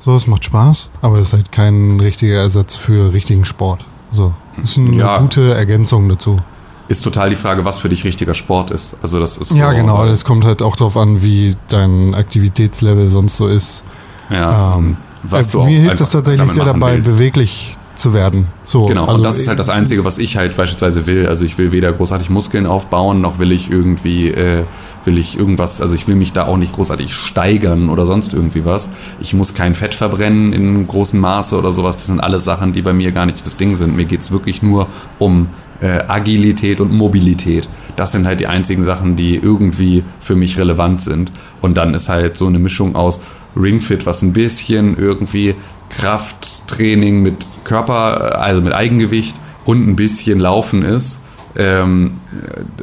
so, 0.04 0.14
es 0.14 0.26
macht 0.26 0.44
Spaß, 0.44 0.90
aber 1.02 1.18
es 1.18 1.28
ist 1.28 1.32
halt 1.32 1.50
kein 1.50 1.98
richtiger 1.98 2.36
Ersatz 2.36 2.76
für 2.76 3.12
richtigen 3.12 3.44
Sport. 3.44 3.84
So, 4.12 4.34
ist 4.62 4.78
eine 4.78 4.96
ja. 4.96 5.18
gute 5.18 5.54
Ergänzung 5.54 6.08
dazu. 6.08 6.40
Ist 6.88 7.02
total 7.02 7.30
die 7.30 7.36
Frage, 7.36 7.64
was 7.64 7.78
für 7.78 7.88
dich 7.88 8.04
richtiger 8.04 8.34
Sport 8.34 8.70
ist. 8.70 8.96
Also 9.02 9.18
das 9.18 9.38
ist 9.38 9.52
ja 9.52 9.70
so, 9.70 9.76
genau. 9.76 10.04
Es 10.04 10.24
kommt 10.24 10.44
halt 10.44 10.62
auch 10.62 10.76
darauf 10.76 10.96
an, 10.96 11.22
wie 11.22 11.56
dein 11.68 12.14
Aktivitätslevel 12.14 13.10
sonst 13.10 13.36
so 13.36 13.48
ist. 13.48 13.82
Ja. 14.30 14.76
Ähm, 14.76 14.96
was 15.22 15.54
äh, 15.54 15.58
mir 15.58 15.80
hilft 15.80 16.00
das 16.00 16.10
tatsächlich 16.10 16.50
sehr 16.50 16.64
dabei, 16.64 16.94
willst. 16.94 17.10
beweglich 17.10 17.76
zu 17.96 18.12
werden. 18.12 18.48
So, 18.64 18.86
Genau, 18.86 19.04
also 19.06 19.16
und 19.16 19.22
das 19.22 19.38
ist 19.38 19.48
halt 19.48 19.58
das 19.58 19.68
Einzige, 19.68 20.04
was 20.04 20.18
ich 20.18 20.36
halt 20.36 20.56
beispielsweise 20.56 21.06
will. 21.06 21.26
Also 21.26 21.44
ich 21.44 21.58
will 21.58 21.72
weder 21.72 21.92
großartig 21.92 22.30
Muskeln 22.30 22.66
aufbauen, 22.66 23.20
noch 23.20 23.38
will 23.38 23.52
ich 23.52 23.70
irgendwie, 23.70 24.28
äh, 24.28 24.64
will 25.04 25.18
ich 25.18 25.38
irgendwas, 25.38 25.80
also 25.80 25.94
ich 25.94 26.06
will 26.06 26.14
mich 26.14 26.32
da 26.32 26.46
auch 26.46 26.56
nicht 26.56 26.74
großartig 26.74 27.14
steigern 27.14 27.88
oder 27.88 28.06
sonst 28.06 28.34
irgendwie 28.34 28.64
was. 28.64 28.90
Ich 29.20 29.34
muss 29.34 29.54
kein 29.54 29.74
Fett 29.74 29.94
verbrennen 29.94 30.52
in 30.52 30.86
großem 30.86 31.18
Maße 31.18 31.58
oder 31.58 31.72
sowas. 31.72 31.96
Das 31.96 32.06
sind 32.06 32.20
alles 32.20 32.44
Sachen, 32.44 32.72
die 32.72 32.82
bei 32.82 32.92
mir 32.92 33.12
gar 33.12 33.26
nicht 33.26 33.44
das 33.44 33.56
Ding 33.56 33.76
sind. 33.76 33.96
Mir 33.96 34.04
geht's 34.04 34.30
wirklich 34.30 34.62
nur 34.62 34.86
um 35.18 35.48
äh, 35.80 36.04
Agilität 36.06 36.80
und 36.80 36.92
Mobilität. 36.92 37.68
Das 37.96 38.12
sind 38.12 38.26
halt 38.26 38.40
die 38.40 38.46
einzigen 38.46 38.84
Sachen, 38.84 39.16
die 39.16 39.36
irgendwie 39.36 40.04
für 40.20 40.36
mich 40.36 40.58
relevant 40.58 41.00
sind. 41.00 41.30
Und 41.62 41.76
dann 41.76 41.94
ist 41.94 42.08
halt 42.08 42.36
so 42.36 42.46
eine 42.46 42.58
Mischung 42.58 42.94
aus 42.94 43.20
Ringfit, 43.56 44.06
was 44.06 44.22
ein 44.22 44.32
bisschen 44.32 44.98
irgendwie 44.98 45.54
Krafttraining 45.90 47.22
mit 47.22 47.46
Körper, 47.64 48.40
also 48.40 48.60
mit 48.60 48.72
Eigengewicht 48.72 49.34
und 49.64 49.86
ein 49.86 49.96
bisschen 49.96 50.38
Laufen 50.38 50.82
ist. 50.82 51.22
Ähm, 51.56 52.20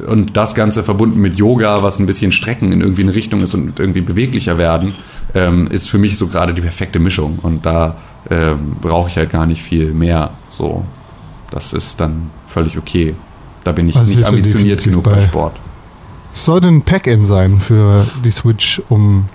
und 0.07 0.35
das 0.35 0.55
Ganze 0.55 0.81
verbunden 0.81 1.21
mit 1.21 1.35
Yoga, 1.35 1.83
was 1.83 1.99
ein 1.99 2.07
bisschen 2.07 2.31
Strecken 2.31 2.71
in 2.71 2.81
irgendwie 2.81 3.03
eine 3.03 3.13
Richtung 3.13 3.41
ist 3.41 3.53
und 3.53 3.79
irgendwie 3.79 4.01
beweglicher 4.01 4.57
werden, 4.57 4.95
ähm, 5.35 5.67
ist 5.67 5.89
für 5.89 5.99
mich 5.99 6.17
so 6.17 6.27
gerade 6.27 6.55
die 6.55 6.61
perfekte 6.61 6.97
Mischung. 6.97 7.37
Und 7.43 7.65
da 7.67 7.97
ähm, 8.31 8.77
brauche 8.81 9.09
ich 9.09 9.17
halt 9.17 9.29
gar 9.29 9.45
nicht 9.45 9.61
viel 9.61 9.93
mehr. 9.93 10.31
So, 10.49 10.85
das 11.53 11.73
ist 11.73 12.01
dann 12.01 12.31
völlig 12.47 12.77
okay. 12.77 13.13
Da 13.63 13.71
bin 13.71 13.87
ich 13.87 13.95
Das 13.95 14.09
nicht 14.09 14.25
ambitioniert 14.25 14.83
genug 14.83 15.03
bei 15.03 15.15
bei. 15.15 15.21
Sport. 15.21 15.55
Es 16.33 16.45
sollte 16.45 16.67
ein 16.67 16.81
Pack-In 16.81 17.25
sein 17.25 17.61
für 17.61 18.05
die 18.25 18.31
Switch, 18.31 18.81
um 18.89 19.29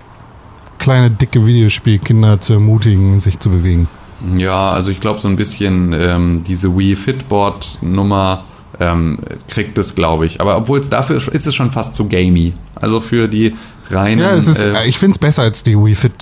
kleine, 0.78 1.10
dicke 1.10 1.46
Videospielkinder 1.46 2.40
zu 2.40 2.54
ermutigen, 2.54 3.20
sich 3.20 3.38
zu 3.38 3.50
bewegen. 3.50 3.88
Ja, 4.36 4.70
also 4.70 4.90
ich 4.90 5.00
glaube 5.00 5.20
so 5.20 5.28
ein 5.28 5.36
bisschen 5.36 5.92
ähm, 5.92 6.42
diese 6.44 6.76
Wii 6.76 6.96
Fitboard 6.96 7.78
Nummer 7.82 8.44
ähm, 8.80 9.20
kriegt 9.46 9.78
es, 9.78 9.94
glaube 9.94 10.26
ich. 10.26 10.40
Aber 10.40 10.56
obwohl 10.56 10.80
es 10.80 10.90
dafür 10.90 11.16
ist 11.32 11.46
es 11.46 11.54
schon 11.54 11.70
fast 11.70 11.94
zu 11.94 12.08
gamey. 12.08 12.52
Also 12.74 13.00
für 13.00 13.28
die 13.28 13.54
reinen. 13.90 14.20
Ja, 14.20 14.34
es 14.34 14.48
ist, 14.48 14.58
äh, 14.58 14.86
ich 14.86 14.98
finde 14.98 15.12
es 15.12 15.18
besser 15.18 15.42
als 15.42 15.62
die 15.62 15.76
Wii 15.76 15.94
Fit 15.94 16.12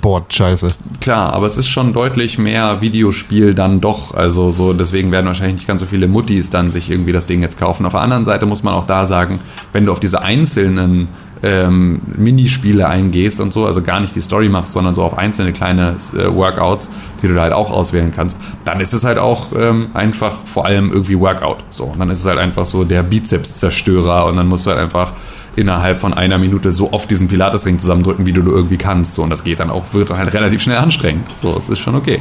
Board 0.00 0.32
Scheiße. 0.32 0.68
Klar, 1.00 1.32
aber 1.32 1.46
es 1.46 1.56
ist 1.56 1.68
schon 1.68 1.92
deutlich 1.92 2.38
mehr 2.38 2.80
Videospiel 2.80 3.54
dann 3.54 3.80
doch. 3.80 4.14
Also 4.14 4.50
so, 4.50 4.72
deswegen 4.72 5.12
werden 5.12 5.26
wahrscheinlich 5.26 5.56
nicht 5.56 5.66
ganz 5.66 5.80
so 5.80 5.86
viele 5.86 6.08
Muttis 6.08 6.50
dann 6.50 6.70
sich 6.70 6.90
irgendwie 6.90 7.12
das 7.12 7.26
Ding 7.26 7.42
jetzt 7.42 7.58
kaufen. 7.58 7.86
Auf 7.86 7.92
der 7.92 8.02
anderen 8.02 8.24
Seite 8.24 8.46
muss 8.46 8.62
man 8.62 8.74
auch 8.74 8.84
da 8.84 9.06
sagen, 9.06 9.40
wenn 9.72 9.86
du 9.86 9.92
auf 9.92 10.00
diese 10.00 10.22
einzelnen 10.22 11.08
ähm, 11.42 12.00
Minispiele 12.16 12.88
eingehst 12.88 13.40
und 13.40 13.52
so, 13.52 13.66
also 13.66 13.82
gar 13.82 14.00
nicht 14.00 14.14
die 14.14 14.20
Story 14.20 14.48
machst, 14.48 14.72
sondern 14.72 14.94
so 14.94 15.02
auf 15.02 15.18
einzelne 15.18 15.52
kleine 15.52 15.96
äh, 16.14 16.34
Workouts, 16.34 16.90
die 17.22 17.28
du 17.28 17.34
da 17.34 17.42
halt 17.42 17.52
auch 17.52 17.70
auswählen 17.70 18.12
kannst, 18.14 18.38
dann 18.64 18.80
ist 18.80 18.92
es 18.92 19.04
halt 19.04 19.18
auch 19.18 19.52
ähm, 19.56 19.88
einfach 19.94 20.32
vor 20.32 20.64
allem 20.64 20.90
irgendwie 20.90 21.18
Workout. 21.18 21.58
So, 21.70 21.84
und 21.84 21.98
dann 21.98 22.10
ist 22.10 22.20
es 22.20 22.26
halt 22.26 22.38
einfach 22.38 22.66
so 22.66 22.84
der 22.84 23.02
Bizeps-Zerstörer 23.02 24.26
und 24.26 24.36
dann 24.36 24.48
musst 24.48 24.66
du 24.66 24.70
halt 24.70 24.80
einfach 24.80 25.12
innerhalb 25.56 26.00
von 26.00 26.14
einer 26.14 26.38
Minute 26.38 26.70
so 26.70 26.92
oft 26.92 27.10
diesen 27.10 27.28
Pilatesring 27.28 27.78
zusammendrücken, 27.78 28.26
wie 28.26 28.32
du 28.32 28.42
nur 28.42 28.54
irgendwie 28.54 28.76
kannst. 28.76 29.14
So, 29.14 29.22
und 29.22 29.30
das 29.30 29.42
geht 29.42 29.60
dann 29.60 29.70
auch, 29.70 29.92
wird 29.92 30.10
halt 30.10 30.32
relativ 30.32 30.62
schnell 30.62 30.78
anstrengend. 30.78 31.26
So, 31.36 31.56
es 31.56 31.68
ist 31.68 31.78
schon 31.78 31.94
okay. 31.94 32.20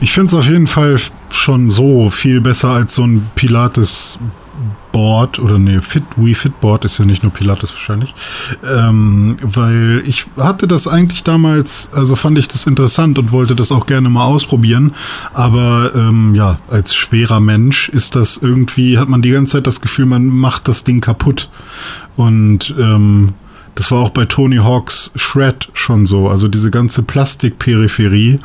Ich 0.00 0.12
finde 0.12 0.28
es 0.28 0.34
auf 0.34 0.46
jeden 0.46 0.66
Fall 0.66 0.96
schon 1.30 1.70
so 1.70 2.10
viel 2.10 2.40
besser 2.40 2.70
als 2.70 2.94
so 2.94 3.06
ein 3.06 3.30
Pilates 3.34 4.18
Board 4.92 5.38
oder 5.38 5.58
nee, 5.58 5.80
Fit, 5.80 6.04
Wii 6.16 6.34
Fitboard 6.34 6.84
ist 6.84 6.98
ja 6.98 7.04
nicht 7.04 7.22
nur 7.22 7.32
Pilates 7.32 7.72
wahrscheinlich. 7.72 8.14
Ähm, 8.66 9.36
weil 9.42 10.02
ich 10.06 10.26
hatte 10.36 10.66
das 10.66 10.88
eigentlich 10.88 11.24
damals, 11.24 11.90
also 11.92 12.16
fand 12.16 12.38
ich 12.38 12.48
das 12.48 12.66
interessant 12.66 13.18
und 13.18 13.32
wollte 13.32 13.54
das 13.54 13.72
auch 13.72 13.86
gerne 13.86 14.08
mal 14.08 14.24
ausprobieren. 14.24 14.94
Aber 15.34 15.92
ähm, 15.94 16.34
ja, 16.34 16.58
als 16.70 16.94
schwerer 16.94 17.40
Mensch 17.40 17.88
ist 17.88 18.16
das 18.16 18.36
irgendwie, 18.38 18.98
hat 18.98 19.08
man 19.08 19.22
die 19.22 19.30
ganze 19.30 19.58
Zeit 19.58 19.66
das 19.66 19.80
Gefühl, 19.80 20.06
man 20.06 20.26
macht 20.26 20.68
das 20.68 20.84
Ding 20.84 21.00
kaputt. 21.00 21.50
Und 22.16 22.74
ähm, 22.78 23.34
das 23.74 23.90
war 23.90 24.00
auch 24.00 24.10
bei 24.10 24.24
Tony 24.24 24.56
Hawks 24.56 25.12
Shred 25.16 25.68
schon 25.74 26.06
so. 26.06 26.28
Also 26.28 26.48
diese 26.48 26.70
ganze 26.70 27.02
Plastikperipherie, 27.02 28.38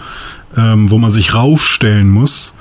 ähm, 0.57 0.91
wo 0.91 0.97
man 0.97 1.11
sich 1.11 1.33
raufstellen 1.33 2.09
muss, 2.09 2.53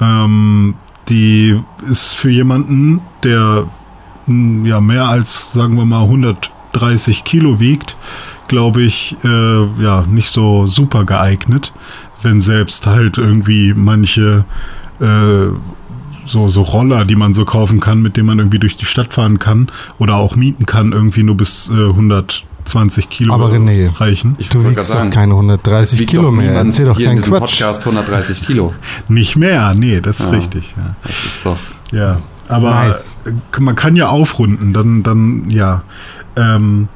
ähm, 0.00 0.74
die 1.10 1.60
ist 1.88 2.14
für 2.14 2.30
jemanden, 2.30 3.00
der 3.22 3.66
mh, 4.26 4.68
ja 4.68 4.80
mehr 4.80 5.06
als, 5.08 5.52
sagen 5.52 5.76
wir 5.76 5.84
mal, 5.84 6.04
130 6.04 7.24
Kilo 7.24 7.60
wiegt, 7.60 7.96
glaube 8.48 8.82
ich, 8.82 9.16
äh, 9.24 9.82
ja, 9.82 10.04
nicht 10.08 10.30
so 10.30 10.66
super 10.66 11.04
geeignet, 11.04 11.72
wenn 12.22 12.40
selbst 12.40 12.86
halt 12.86 13.18
irgendwie 13.18 13.74
manche 13.74 14.44
äh, 15.00 15.48
so, 16.26 16.48
so 16.48 16.62
Roller, 16.62 17.04
die 17.04 17.16
man 17.16 17.34
so 17.34 17.44
kaufen 17.44 17.80
kann, 17.80 18.02
mit 18.02 18.16
denen 18.16 18.26
man 18.26 18.38
irgendwie 18.38 18.58
durch 18.58 18.76
die 18.76 18.84
Stadt 18.84 19.12
fahren 19.12 19.38
kann 19.38 19.68
oder 19.98 20.16
auch 20.16 20.36
mieten 20.36 20.66
kann, 20.66 20.92
irgendwie 20.92 21.22
nur 21.22 21.36
bis 21.36 21.70
äh, 21.70 21.74
120 22.74 23.08
Kilo 23.10 23.34
Aber 23.34 23.50
René, 23.50 23.90
reichen. 24.00 24.36
Ich 24.38 24.48
Du 24.48 24.64
wiegst 24.68 24.88
sagen, 24.88 25.10
doch 25.10 25.16
keine 25.16 25.32
130 25.34 25.98
wiegt 26.00 26.10
Kilo 26.10 26.30
mehr. 26.30 26.48
niemand 26.50 26.68
Erzähl 26.70 26.86
doch 26.86 26.98
keinen 26.98 27.20
Quatsch. 27.20 27.40
Podcast 27.60 27.80
130 27.86 28.46
Kilo. 28.46 28.72
Nicht 29.08 29.36
mehr, 29.36 29.74
nee, 29.74 30.00
das 30.00 30.20
ist 30.20 30.26
Ja. 30.26 30.32
richtig. 30.32 30.74
Ja. 30.76 30.94
Das 31.02 31.24
ist 31.24 31.46
doch. 31.46 31.56
Ja, 31.92 32.18
aber 32.48 32.70
Nice. 32.70 33.16
äh, 33.26 33.60
man 33.60 33.74
kann 33.74 33.96
ja 33.96 34.06
aufrunden, 34.08 34.72
dann, 34.72 35.02
dann, 35.02 35.50
ja. 35.50 35.82
Ähm, 36.36 36.88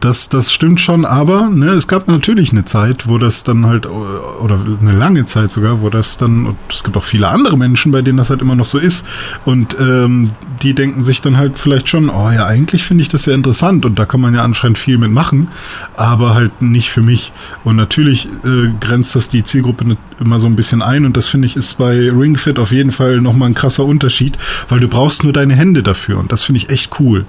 das, 0.00 0.30
das 0.30 0.50
stimmt 0.52 0.80
schon, 0.80 1.04
aber 1.04 1.50
ne, 1.50 1.66
es 1.66 1.86
gab 1.86 2.08
natürlich 2.08 2.52
eine 2.52 2.64
Zeit, 2.64 3.06
wo 3.06 3.18
das 3.18 3.44
dann 3.44 3.66
halt, 3.66 3.86
oder 3.86 4.58
eine 4.80 4.92
lange 4.92 5.26
Zeit 5.26 5.50
sogar, 5.50 5.82
wo 5.82 5.90
das 5.90 6.16
dann, 6.16 6.46
und 6.46 6.56
es 6.70 6.82
gibt 6.82 6.96
auch 6.96 7.04
viele 7.04 7.28
andere 7.28 7.58
Menschen, 7.58 7.92
bei 7.92 8.00
denen 8.00 8.16
das 8.16 8.30
halt 8.30 8.40
immer 8.40 8.56
noch 8.56 8.66
so 8.66 8.78
ist, 8.78 9.04
und 9.44 9.76
ähm, 9.78 10.30
die 10.62 10.74
denken 10.74 11.02
sich 11.02 11.20
dann 11.20 11.36
halt 11.36 11.58
vielleicht 11.58 11.88
schon, 11.88 12.08
oh 12.08 12.30
ja, 12.30 12.46
eigentlich 12.46 12.82
finde 12.82 13.02
ich 13.02 13.08
das 13.08 13.26
ja 13.26 13.34
interessant 13.34 13.84
und 13.84 13.98
da 13.98 14.06
kann 14.06 14.20
man 14.20 14.34
ja 14.34 14.42
anscheinend 14.42 14.78
viel 14.78 14.96
mitmachen, 14.96 15.48
aber 15.96 16.34
halt 16.34 16.62
nicht 16.62 16.90
für 16.90 17.02
mich. 17.02 17.32
Und 17.64 17.76
natürlich 17.76 18.26
äh, 18.44 18.70
grenzt 18.80 19.14
das 19.14 19.28
die 19.28 19.44
Zielgruppe 19.44 19.96
immer 20.18 20.40
so 20.40 20.46
ein 20.46 20.56
bisschen 20.56 20.80
ein 20.80 21.04
und 21.04 21.16
das 21.16 21.28
finde 21.28 21.46
ich 21.46 21.56
ist 21.56 21.74
bei 21.78 22.10
Ring 22.10 22.38
Fit 22.38 22.58
auf 22.58 22.72
jeden 22.72 22.92
Fall 22.92 23.20
nochmal 23.20 23.50
ein 23.50 23.54
krasser 23.54 23.84
Unterschied, 23.84 24.38
weil 24.70 24.80
du 24.80 24.88
brauchst 24.88 25.24
nur 25.24 25.32
deine 25.32 25.54
Hände 25.54 25.82
dafür 25.82 26.18
und 26.18 26.32
das 26.32 26.44
finde 26.44 26.60
ich 26.60 26.70
echt 26.70 26.98
cool. 27.00 27.26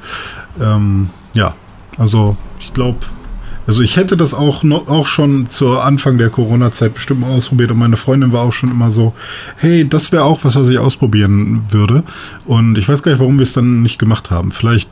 Ähm, 0.59 1.09
ja, 1.33 1.55
also 1.97 2.37
ich 2.61 2.73
glaube, 2.73 2.97
also 3.67 3.81
ich 3.81 3.95
hätte 3.97 4.17
das 4.17 4.33
auch 4.33 4.63
noch, 4.63 4.87
auch 4.87 5.05
schon 5.05 5.49
zur 5.49 5.83
Anfang 5.85 6.17
der 6.17 6.29
Corona-Zeit 6.29 6.93
bestimmt 6.93 7.21
mal 7.21 7.31
ausprobiert 7.31 7.71
und 7.71 7.77
meine 7.77 7.95
Freundin 7.97 8.33
war 8.33 8.41
auch 8.41 8.53
schon 8.53 8.71
immer 8.71 8.89
so, 8.91 9.13
hey, 9.57 9.87
das 9.87 10.11
wäre 10.11 10.23
auch 10.23 10.43
was, 10.43 10.55
was 10.55 10.67
ich 10.69 10.79
ausprobieren 10.79 11.61
würde. 11.69 12.03
Und 12.45 12.77
ich 12.77 12.89
weiß 12.89 13.03
gar 13.03 13.11
nicht, 13.11 13.19
warum 13.21 13.37
wir 13.37 13.43
es 13.43 13.53
dann 13.53 13.81
nicht 13.83 13.99
gemacht 13.99 14.31
haben. 14.31 14.51
Vielleicht 14.51 14.89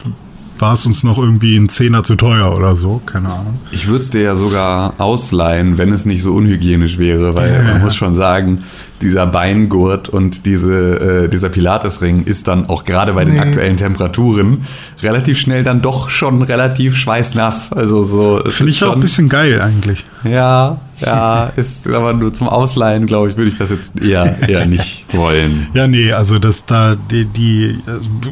war 0.60 0.74
es 0.74 0.86
uns 0.86 1.04
noch 1.04 1.18
irgendwie 1.18 1.56
ein 1.58 1.70
Zehner 1.70 2.04
zu 2.04 2.16
teuer 2.16 2.54
oder 2.56 2.76
so, 2.76 3.02
keine 3.06 3.30
Ahnung. 3.30 3.60
Ich 3.72 3.88
würde 3.88 4.02
es 4.02 4.10
dir 4.10 4.22
ja 4.22 4.36
sogar 4.36 4.94
ausleihen, 5.00 5.78
wenn 5.78 5.92
es 5.94 6.06
nicht 6.06 6.22
so 6.22 6.34
unhygienisch 6.34 6.98
wäre, 6.98 7.34
weil 7.34 7.52
Ja. 7.54 7.64
man 7.64 7.82
muss 7.82 7.96
schon 7.96 8.14
sagen, 8.14 8.60
dieser 9.02 9.26
Beingurt 9.28 10.10
und 10.10 10.46
diese, 10.46 11.24
äh, 11.26 11.30
dieser 11.30 11.50
Pilatesring 11.50 12.24
ist 12.26 12.48
dann 12.48 12.70
auch 12.70 12.84
gerade 12.86 13.14
bei 13.14 13.26
den 13.26 13.36
Nee. 13.36 13.40
aktuellen 13.40 13.78
Temperaturen 13.78 14.66
relativ 15.02 15.40
schnell 15.40 15.64
dann 15.64 15.82
doch 15.82 16.10
schon 16.10 16.42
relativ 16.42 16.96
schweißnass. 16.96 17.72
Also 17.74 18.04
so. 18.04 18.42
Finde 18.50 18.72
ich 18.72 18.84
auch 18.84 18.88
ein 18.88 18.92
schon- 18.94 19.00
bisschen 19.02 19.30
geil 19.30 19.62
eigentlich. 19.62 20.06
Ja, 20.24 20.78
ja, 21.00 21.46
ist 21.56 21.88
aber 21.88 22.12
nur 22.14 22.34
zum 22.34 22.50
Ausleihen, 22.50 23.06
glaube 23.06 23.30
ich, 23.30 23.38
würde 23.38 23.50
ich 23.50 23.58
das 23.58 23.70
jetzt 23.70 24.02
eher, 24.02 24.50
eher 24.50 24.66
nicht 24.66 25.06
wollen. 25.14 25.68
Ja, 25.74 25.88
nee, 25.88 26.12
also 26.12 26.40
das 26.40 26.66
da, 26.66 26.96
die, 27.10 27.24
die 27.26 27.80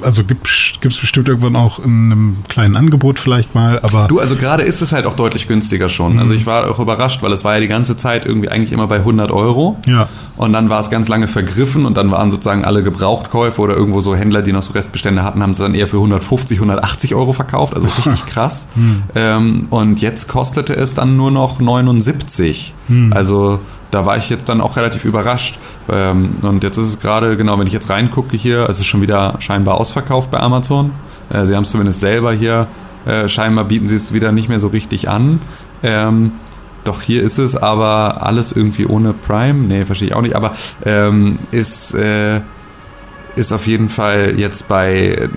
also 0.01 0.23
gibt 0.25 0.47
es 0.47 0.97
bestimmt 0.97 1.29
irgendwann 1.29 1.55
auch 1.55 1.79
in 1.79 2.11
einem 2.11 2.37
kleinen 2.49 2.75
Angebot 2.75 3.19
vielleicht 3.19 3.55
mal, 3.55 3.79
aber 3.83 4.07
Du, 4.09 4.19
also 4.19 4.35
gerade 4.35 4.63
ist 4.63 4.81
es 4.81 4.91
halt 4.91 5.05
auch 5.05 5.13
deutlich 5.15 5.47
günstiger 5.47 5.87
schon. 5.87 6.19
Also 6.19 6.33
ich 6.33 6.45
war 6.45 6.69
auch 6.69 6.79
überrascht, 6.79 7.21
weil 7.23 7.31
es 7.31 7.45
war 7.45 7.53
ja 7.55 7.61
die 7.61 7.67
ganze 7.69 7.95
Zeit 7.95 8.25
irgendwie 8.25 8.49
eigentlich 8.49 8.73
immer 8.73 8.87
bei 8.87 8.97
100 8.99 9.31
Euro. 9.31 9.77
Ja. 9.85 10.09
Und 10.35 10.51
dann 10.57 10.71
war 10.71 10.79
es 10.79 10.89
ganz 10.89 11.07
lange 11.07 11.27
vergriffen 11.27 11.85
und 11.85 11.97
dann 11.97 12.09
waren 12.09 12.31
sozusagen 12.31 12.65
alle 12.65 12.81
Gebrauchtkäufe 12.81 13.61
oder 13.61 13.75
irgendwo 13.75 14.01
so 14.01 14.15
Händler, 14.15 14.41
die 14.41 14.51
noch 14.51 14.63
so 14.63 14.73
Restbestände 14.73 15.23
hatten, 15.23 15.43
haben 15.43 15.53
sie 15.53 15.61
dann 15.61 15.75
eher 15.75 15.85
für 15.85 15.97
150, 15.97 16.57
180 16.57 17.13
Euro 17.13 17.31
verkauft. 17.31 17.75
Also 17.75 17.87
richtig 17.87 18.25
krass. 18.25 18.67
Ähm, 19.13 19.67
und 19.69 20.01
jetzt 20.01 20.27
kostete 20.27 20.75
es 20.75 20.95
dann 20.95 21.15
nur 21.15 21.29
noch 21.29 21.59
79. 21.59 22.73
Also 23.11 23.59
da 23.91 24.07
war 24.07 24.17
ich 24.17 24.31
jetzt 24.31 24.49
dann 24.49 24.59
auch 24.59 24.77
relativ 24.77 25.05
überrascht. 25.05 25.59
Ähm, 25.89 26.37
und 26.41 26.63
jetzt 26.63 26.77
ist 26.77 26.87
es 26.87 26.99
gerade, 26.99 27.37
genau, 27.37 27.59
wenn 27.59 27.67
ich 27.67 27.73
jetzt 27.73 27.91
reingucke 27.91 28.35
hier, 28.35 28.67
es 28.67 28.79
ist 28.79 28.87
schon 28.87 29.01
wieder 29.01 29.35
scheinbar 29.37 29.79
ausverkauft 29.79 30.31
bei 30.31 30.39
Amazon. 30.39 30.89
Äh, 31.31 31.45
sie 31.45 31.55
haben 31.55 31.63
es 31.63 31.69
zumindest 31.69 31.99
selber 31.99 32.33
hier, 32.33 32.65
äh, 33.05 33.29
scheinbar 33.29 33.65
bieten 33.65 33.87
sie 33.87 33.95
es 33.95 34.11
wieder 34.11 34.31
nicht 34.31 34.49
mehr 34.49 34.59
so 34.59 34.69
richtig 34.69 35.07
an. 35.07 35.39
Ähm, 35.83 36.31
doch 36.87 37.01
hier 37.01 37.23
ist 37.23 37.37
es 37.37 37.55
aber 37.55 38.25
alles 38.25 38.51
irgendwie 38.51 38.85
ohne 38.85 39.13
Prime. 39.13 39.65
Nee, 39.67 39.85
verstehe 39.85 40.09
ich 40.09 40.13
auch 40.13 40.21
nicht. 40.21 40.35
Aber 40.35 40.53
ähm, 40.85 41.39
ist, 41.51 41.93
äh, 41.93 42.41
ist 43.35 43.53
auf 43.53 43.67
jeden 43.67 43.89
Fall 43.89 44.33
jetzt 44.37 44.67
bei 44.67 45.09
äh, 45.09 45.29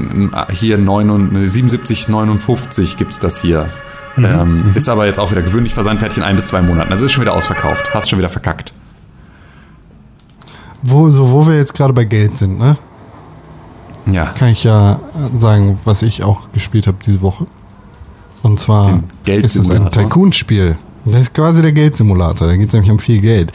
hier 0.52 0.78
77,59 0.78 2.97
gibt 2.97 3.12
es 3.12 3.20
das 3.20 3.43
hier. 3.43 3.66
Ähm, 4.16 4.72
ist 4.74 4.89
aber 4.89 5.06
jetzt 5.06 5.18
auch 5.18 5.31
wieder 5.31 5.43
gewöhnlich 5.43 5.74
versandfertig 5.74 6.18
in 6.18 6.24
ein 6.24 6.36
bis 6.36 6.47
zwei 6.47 6.62
Monaten. 6.62 6.90
Also 6.90 7.06
ist 7.06 7.12
schon 7.12 7.22
wieder 7.22 7.35
ausverkauft. 7.35 7.94
Hast 7.94 8.10
schon 8.10 8.18
wieder 8.18 8.28
verkackt. 8.28 8.72
wo, 10.82 11.10
so, 11.10 11.31
wo 11.31 11.47
wir 11.47 11.56
jetzt 11.56 11.74
gerade 11.74 11.93
bei 11.93 12.05
Geld 12.05 12.36
sind, 12.36 12.59
ne? 12.59 12.77
Ja. 14.06 14.27
Kann 14.27 14.48
ich 14.48 14.64
ja 14.64 14.98
sagen, 15.39 15.78
was 15.85 16.02
ich 16.02 16.24
auch 16.24 16.52
gespielt 16.52 16.86
habe 16.86 16.98
diese 17.05 17.22
Woche. 17.22 17.47
Und 18.43 18.59
zwar 18.59 19.02
Den 19.27 19.43
ist 19.43 19.56
es 19.56 19.70
ein. 19.70 19.90
Tycoon-Spiel. 19.90 20.77
Das 21.11 21.23
ist 21.23 21.35
quasi 21.35 21.62
der 21.62 21.73
Geldsimulator. 21.73 22.47
Da 22.49 22.57
geht 22.57 22.69
es 22.69 22.73
nämlich 22.74 22.91
um 22.91 22.99
viel 22.99 23.20
Geld. 23.20 23.53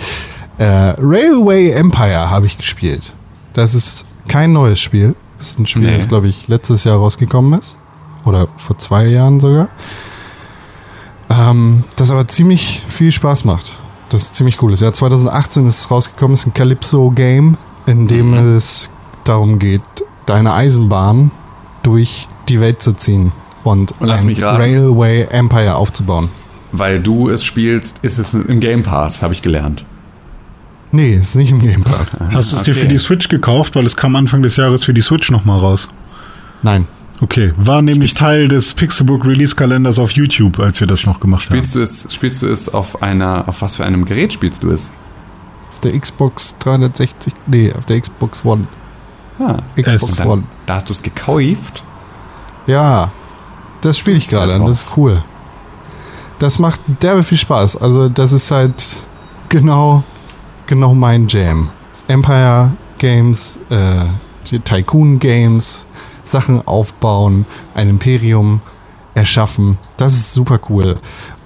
Äh, 0.57 0.63
Railway 0.99 1.71
Empire 1.71 2.29
habe 2.29 2.45
ich 2.45 2.57
gespielt. 2.57 3.13
Das 3.53 3.73
ist 3.75 4.05
kein 4.27 4.53
neues 4.53 4.79
Spiel. 4.79 5.15
Das 5.37 5.47
ist 5.51 5.59
ein 5.59 5.65
Spiel, 5.65 5.83
Nee. 5.83 5.95
das, 5.97 6.07
glaube 6.07 6.27
ich, 6.27 6.47
letztes 6.47 6.83
Jahr 6.85 6.97
rausgekommen 6.97 7.59
ist. 7.59 7.77
Oder 8.25 8.47
vor 8.57 8.77
zwei 8.77 9.05
Jahren 9.07 9.39
sogar. 9.39 9.67
Ähm, 11.29 11.83
das 11.95 12.11
aber 12.11 12.27
ziemlich 12.27 12.81
viel 12.87 13.11
Spaß 13.11 13.45
macht. 13.45 13.73
Das 14.09 14.23
ist 14.23 14.35
ziemlich 14.35 14.61
cool 14.61 14.73
ist. 14.73 14.81
Ja, 14.81 14.93
2018 14.93 15.67
ist 15.67 15.79
es 15.79 15.91
rausgekommen, 15.91 16.35
ist 16.35 16.45
ein 16.45 16.53
Calypso-Game, 16.53 17.57
in 17.85 18.07
dem 18.07 18.31
Mhm. 18.31 18.55
es 18.57 18.89
darum 19.23 19.59
geht, 19.59 19.81
deine 20.25 20.53
Eisenbahn 20.53 21.31
durch 21.83 22.27
die 22.47 22.59
Welt 22.59 22.81
zu 22.81 22.93
ziehen 22.93 23.31
und 23.63 23.93
Lass 23.99 24.23
ein. 24.23 24.35
Railway 24.41 25.23
Empire 25.29 25.75
aufzubauen. 25.75 26.29
Weil 26.77 26.99
du 26.99 27.29
es 27.29 27.43
spielst, 27.43 27.99
ist 28.01 28.17
es 28.17 28.33
im 28.33 28.59
Game 28.59 28.83
Pass, 28.83 29.21
habe 29.21 29.33
ich 29.33 29.41
gelernt. 29.41 29.83
Nee, 30.91 31.13
ist 31.15 31.35
nicht 31.35 31.51
im 31.51 31.59
Game 31.61 31.83
Pass. 31.83 32.15
Hast 32.31 32.51
du 32.53 32.57
es 32.57 32.63
dir 32.63 32.71
Okay. 32.71 32.81
für 32.81 32.87
die 32.87 32.97
Switch 32.97 33.27
gekauft? 33.27 33.75
Weil 33.75 33.85
es 33.85 33.95
kam 33.95 34.15
Anfang 34.15 34.41
des 34.41 34.55
Jahres 34.57 34.83
für 34.83 34.93
die 34.93 35.01
Switch 35.01 35.29
nochmal 35.31 35.59
raus. 35.59 35.89
Nein. 36.63 36.87
Okay, 37.21 37.53
war 37.55 37.81
nämlich 37.81 38.13
Teil 38.13 38.49
des 38.49 38.73
Pixelbook 38.73 39.25
Release 39.25 39.55
Kalenders 39.55 39.99
auf 39.99 40.11
YouTube, 40.11 40.59
als 40.59 40.81
wir 40.81 40.87
das 40.87 41.05
noch 41.05 41.21
gemacht 41.21 41.45
haben. 41.49 41.55
Spielst 41.55 41.75
du 41.75 41.81
es, 41.81 42.13
spielst 42.13 42.41
du 42.41 42.47
es 42.47 42.67
auf 42.73 43.01
einer, 43.01 43.47
auf 43.47 43.61
was 43.61 43.77
für 43.77 43.85
einem 43.85 44.03
Gerät 44.03 44.33
spielst 44.33 44.63
du 44.63 44.71
es? 44.71 44.91
Auf 45.71 45.79
der 45.79 45.97
Xbox 45.97 46.55
360, 46.59 47.33
nee, 47.47 47.71
auf 47.71 47.85
der 47.85 48.01
Xbox 48.01 48.43
One. 48.43 48.67
Ah, 49.39 49.59
Xbox 49.81 50.25
One. 50.25 50.43
da 50.65 50.75
hast 50.75 50.89
du 50.89 50.93
es 50.93 51.01
gekauft. 51.01 51.83
Ja, 52.67 53.11
das 53.79 53.97
spiele 53.97 54.17
ich 54.17 54.27
gerade 54.27 54.53
an, 54.55 54.65
das 54.65 54.79
ist 54.83 54.87
cool. 54.97 55.23
Das 56.39 56.59
macht 56.59 56.81
derbe 57.01 57.23
viel 57.23 57.37
Spaß. 57.37 57.77
Also 57.77 58.09
das 58.09 58.31
ist 58.31 58.51
halt 58.51 58.83
genau, 59.49 60.03
genau 60.67 60.93
mein 60.93 61.27
Jam. 61.27 61.69
Empire 62.07 62.71
Games, 62.97 63.57
äh, 63.69 64.05
Tycoon 64.59 65.19
Games, 65.19 65.85
Sachen 66.23 66.65
aufbauen, 66.67 67.45
ein 67.73 67.89
Imperium 67.89 68.61
erschaffen. 69.13 69.77
Das 69.97 70.13
ist 70.13 70.33
super 70.33 70.59
cool. 70.69 70.97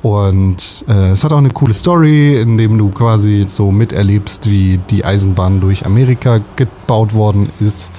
Und 0.02 0.86
äh, 0.88 1.12
es 1.12 1.24
hat 1.24 1.34
auch 1.34 1.38
eine 1.38 1.50
coole 1.50 1.74
Story, 1.74 2.42
in 2.42 2.58
dem 2.58 2.78
du 2.78 2.90
quasi 2.90 3.46
so 3.48 3.72
miterlebst, 3.72 4.50
wie 4.50 4.80
die 4.90 5.04
Eisenbahn 5.04 5.60
durch 5.60 5.86
Amerika 5.86 6.40
gebaut 6.56 7.14
worden 7.14 7.50
ist. 7.60 7.90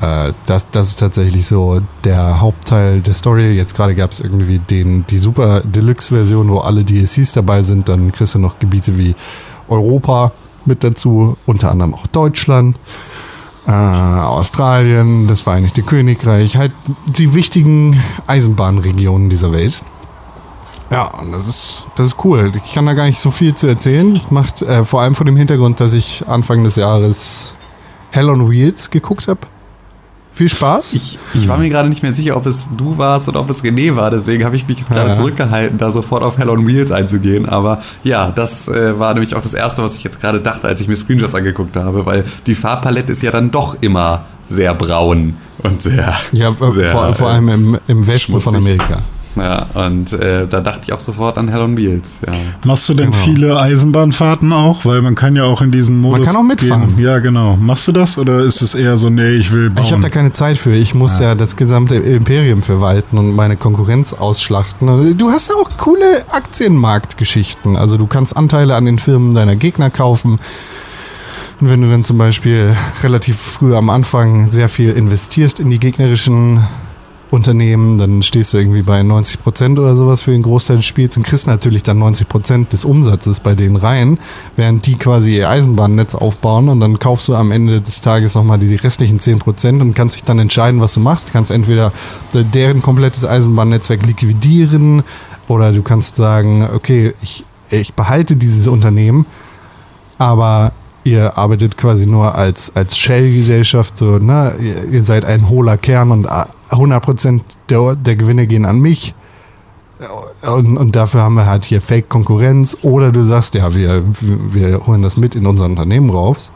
Äh, 0.00 0.32
das, 0.46 0.70
das 0.70 0.88
ist 0.88 1.00
tatsächlich 1.00 1.46
so 1.46 1.80
der 2.04 2.40
Hauptteil 2.40 3.00
der 3.00 3.14
Story. 3.14 3.52
Jetzt 3.52 3.74
gerade 3.74 3.94
gab 3.94 4.12
es 4.12 4.20
irgendwie 4.20 4.58
den, 4.58 5.06
die 5.08 5.18
Super 5.18 5.60
Deluxe-Version, 5.60 6.48
wo 6.48 6.58
alle 6.58 6.84
DLCs 6.84 7.32
dabei 7.32 7.62
sind. 7.62 7.88
Dann 7.88 8.12
kriegst 8.12 8.34
du 8.34 8.38
noch 8.38 8.58
Gebiete 8.58 8.96
wie 8.96 9.14
Europa 9.68 10.32
mit 10.64 10.84
dazu, 10.84 11.36
unter 11.46 11.70
anderem 11.70 11.94
auch 11.94 12.06
Deutschland, 12.06 12.76
äh, 13.66 13.72
Australien, 13.72 15.26
das 15.26 15.42
Vereinigte 15.42 15.82
Königreich, 15.82 16.56
halt 16.56 16.72
die 17.06 17.34
wichtigen 17.34 18.02
Eisenbahnregionen 18.26 19.30
dieser 19.30 19.52
Welt. 19.52 19.82
Ja, 20.90 21.04
und 21.04 21.32
das 21.32 21.46
ist, 21.46 21.84
das 21.96 22.08
ist 22.08 22.24
cool. 22.24 22.52
Ich 22.64 22.72
kann 22.72 22.86
da 22.86 22.94
gar 22.94 23.04
nicht 23.04 23.20
so 23.20 23.30
viel 23.30 23.54
zu 23.54 23.66
erzählen. 23.66 24.18
Macht 24.30 24.62
äh, 24.62 24.84
vor 24.84 25.02
allem 25.02 25.14
vor 25.14 25.26
dem 25.26 25.36
Hintergrund, 25.36 25.80
dass 25.80 25.92
ich 25.92 26.26
Anfang 26.26 26.64
des 26.64 26.76
Jahres 26.76 27.54
Hell 28.10 28.30
on 28.30 28.50
Wheels 28.50 28.88
geguckt 28.88 29.28
habe. 29.28 29.40
Viel 30.38 30.48
Spaß. 30.48 30.92
Ich, 30.92 31.18
ich 31.34 31.48
war 31.48 31.58
mir 31.58 31.68
gerade 31.68 31.88
nicht 31.88 32.04
mehr 32.04 32.12
sicher, 32.12 32.36
ob 32.36 32.46
es 32.46 32.68
du 32.76 32.96
warst 32.96 33.28
oder 33.28 33.40
ob 33.40 33.50
es 33.50 33.64
René 33.64 33.96
war, 33.96 34.08
deswegen 34.12 34.44
habe 34.44 34.54
ich 34.54 34.68
mich 34.68 34.78
jetzt 34.78 34.88
gerade 34.88 35.08
Ja. 35.08 35.12
zurückgehalten, 35.14 35.78
da 35.78 35.90
sofort 35.90 36.22
auf 36.22 36.38
Hell 36.38 36.48
on 36.48 36.64
Wheels 36.64 36.92
einzugehen. 36.92 37.48
Aber 37.48 37.82
ja, 38.04 38.30
das 38.30 38.68
äh, 38.68 38.96
war 39.00 39.14
nämlich 39.14 39.34
auch 39.34 39.40
das 39.42 39.52
Erste, 39.52 39.82
was 39.82 39.96
ich 39.96 40.04
jetzt 40.04 40.20
gerade 40.20 40.38
dachte, 40.38 40.68
als 40.68 40.80
ich 40.80 40.86
mir 40.86 40.94
Screenshots 40.94 41.34
angeguckt 41.34 41.74
habe, 41.74 42.06
weil 42.06 42.22
die 42.46 42.54
Farbpalette 42.54 43.10
ist 43.10 43.20
ja 43.22 43.32
dann 43.32 43.50
doch 43.50 43.78
immer 43.80 44.26
sehr 44.48 44.74
braun 44.74 45.34
und 45.64 45.82
sehr. 45.82 46.14
ja, 46.30 46.54
sehr, 46.72 46.92
vor, 46.92 47.14
vor 47.14 47.28
allem 47.30 47.48
im, 47.48 47.78
im 47.88 48.06
Westen 48.06 48.40
von. 48.40 48.54
Amerika. 48.54 48.98
Ja, 49.38 49.66
und 49.74 50.12
äh, 50.12 50.46
da 50.48 50.60
dachte 50.60 50.80
ich 50.84 50.92
auch 50.92 51.00
sofort 51.00 51.38
an 51.38 51.48
Hell 51.48 51.60
on 51.60 51.76
Wheels. 51.76 52.18
Ja. 52.26 52.32
Machst 52.64 52.88
du 52.88 52.94
denn 52.94 53.10
Genau. 53.10 53.24
viele 53.24 53.60
Eisenbahnfahrten 53.60 54.52
auch? 54.52 54.84
Weil 54.84 55.00
man 55.02 55.14
kann 55.14 55.36
ja 55.36 55.44
auch 55.44 55.62
in 55.62 55.70
diesen 55.70 56.00
Modus 56.00 56.26
kann 56.26 56.36
auch 56.36 56.42
mitfahren. 56.42 56.96
Gehen. 56.96 57.04
Ja, 57.04 57.18
genau. 57.18 57.56
Machst 57.56 57.86
du 57.88 57.92
das 57.92 58.18
oder 58.18 58.40
ist 58.40 58.60
es 58.62 58.74
eher 58.74 58.96
so, 58.96 59.10
nee, 59.10 59.30
ich 59.36 59.52
will 59.52 59.70
bauen? 59.70 59.84
Ich 59.84 59.92
habe 59.92 60.02
da 60.02 60.08
keine 60.10 60.32
Zeit 60.32 60.58
für. 60.58 60.74
Ich 60.74 60.94
muss 60.94 61.18
ja. 61.18 61.34
das 61.34 61.56
gesamte 61.56 61.96
Imperium 61.96 62.62
verwalten 62.62 63.18
und 63.18 63.34
meine 63.34 63.56
Konkurrenz 63.56 64.12
ausschlachten. 64.12 65.16
Du 65.16 65.30
hast 65.30 65.48
ja 65.48 65.54
auch 65.54 65.70
coole 65.78 66.24
Aktienmarktgeschichten. 66.30 67.76
Also 67.76 67.96
du 67.96 68.06
kannst 68.06 68.36
Anteile 68.36 68.74
an 68.74 68.84
den 68.84 68.98
Firmen 68.98 69.34
deiner 69.34 69.56
Gegner 69.56 69.90
kaufen. 69.90 70.38
Und 71.60 71.68
wenn 71.70 71.80
du 71.80 71.90
dann 71.90 72.04
zum 72.04 72.18
Beispiel 72.18 72.74
relativ 73.02 73.36
früh 73.36 73.74
am 73.74 73.90
Anfang 73.90 74.50
sehr 74.50 74.68
viel 74.68 74.90
investierst 74.92 75.58
in 75.58 75.70
die 75.70 75.78
gegnerischen 75.80 76.64
Unternehmen, 77.30 77.98
dann 77.98 78.22
stehst 78.22 78.52
du 78.52 78.58
irgendwie 78.58 78.82
bei 78.82 79.02
90 79.02 79.42
Prozent 79.42 79.78
oder 79.78 79.96
sowas 79.96 80.22
für 80.22 80.30
den 80.30 80.42
Großteil 80.42 80.76
des 80.76 80.86
Spiels 80.86 81.16
und 81.16 81.24
kriegst 81.24 81.46
natürlich 81.46 81.82
dann 81.82 81.98
90 81.98 82.28
Prozent 82.28 82.72
des 82.72 82.84
Umsatzes 82.84 83.40
bei 83.40 83.54
denen 83.54 83.76
rein, 83.76 84.18
während 84.56 84.86
die 84.86 84.94
quasi 84.96 85.36
ihr 85.36 85.50
Eisenbahnnetz 85.50 86.14
aufbauen 86.14 86.68
und 86.68 86.80
dann 86.80 86.98
kaufst 86.98 87.28
du 87.28 87.34
am 87.34 87.52
Ende 87.52 87.80
des 87.80 88.00
Tages 88.00 88.34
nochmal 88.34 88.58
die 88.58 88.74
restlichen 88.74 89.20
10 89.20 89.38
Prozent 89.38 89.82
und 89.82 89.94
kannst 89.94 90.16
dich 90.16 90.24
dann 90.24 90.38
entscheiden, 90.38 90.80
was 90.80 90.94
du 90.94 91.00
machst. 91.00 91.28
Du 91.28 91.32
kannst 91.32 91.50
entweder 91.50 91.92
deren 92.32 92.82
komplettes 92.82 93.24
Eisenbahnnetzwerk 93.24 94.04
liquidieren 94.06 95.02
oder 95.48 95.72
du 95.72 95.82
kannst 95.82 96.16
sagen, 96.16 96.68
okay, 96.74 97.14
ich, 97.22 97.44
ich 97.70 97.94
behalte 97.94 98.36
dieses 98.36 98.68
Unternehmen, 98.68 99.26
aber 100.18 100.72
ihr 101.08 101.36
arbeitet 101.38 101.76
quasi 101.76 102.06
nur 102.06 102.34
als, 102.34 102.72
als 102.74 102.96
Shell-Gesellschaft, 102.96 103.96
so, 103.96 104.18
ne? 104.18 104.56
Ihr, 104.90 105.02
seid 105.02 105.24
ein 105.24 105.48
hohler 105.48 105.76
Kern 105.76 106.10
und 106.10 106.28
a- 106.28 106.48
100% 106.70 107.40
der, 107.70 107.96
der 107.96 108.16
Gewinne 108.16 108.46
gehen 108.46 108.64
an 108.66 108.78
mich. 108.80 109.14
Und, 110.42 110.76
und 110.76 110.94
dafür 110.94 111.22
haben 111.22 111.34
wir 111.34 111.46
halt 111.46 111.64
hier 111.64 111.80
Fake-Konkurrenz. 111.80 112.76
Oder 112.82 113.10
du 113.10 113.24
sagst, 113.24 113.54
ja, 113.54 113.74
wir, 113.74 114.04
wir 114.20 114.86
holen 114.86 115.02
das 115.02 115.16
mit 115.16 115.34
in 115.34 115.44
unser 115.46 115.64
Unternehmen 115.64 116.10
raus, 116.10 116.52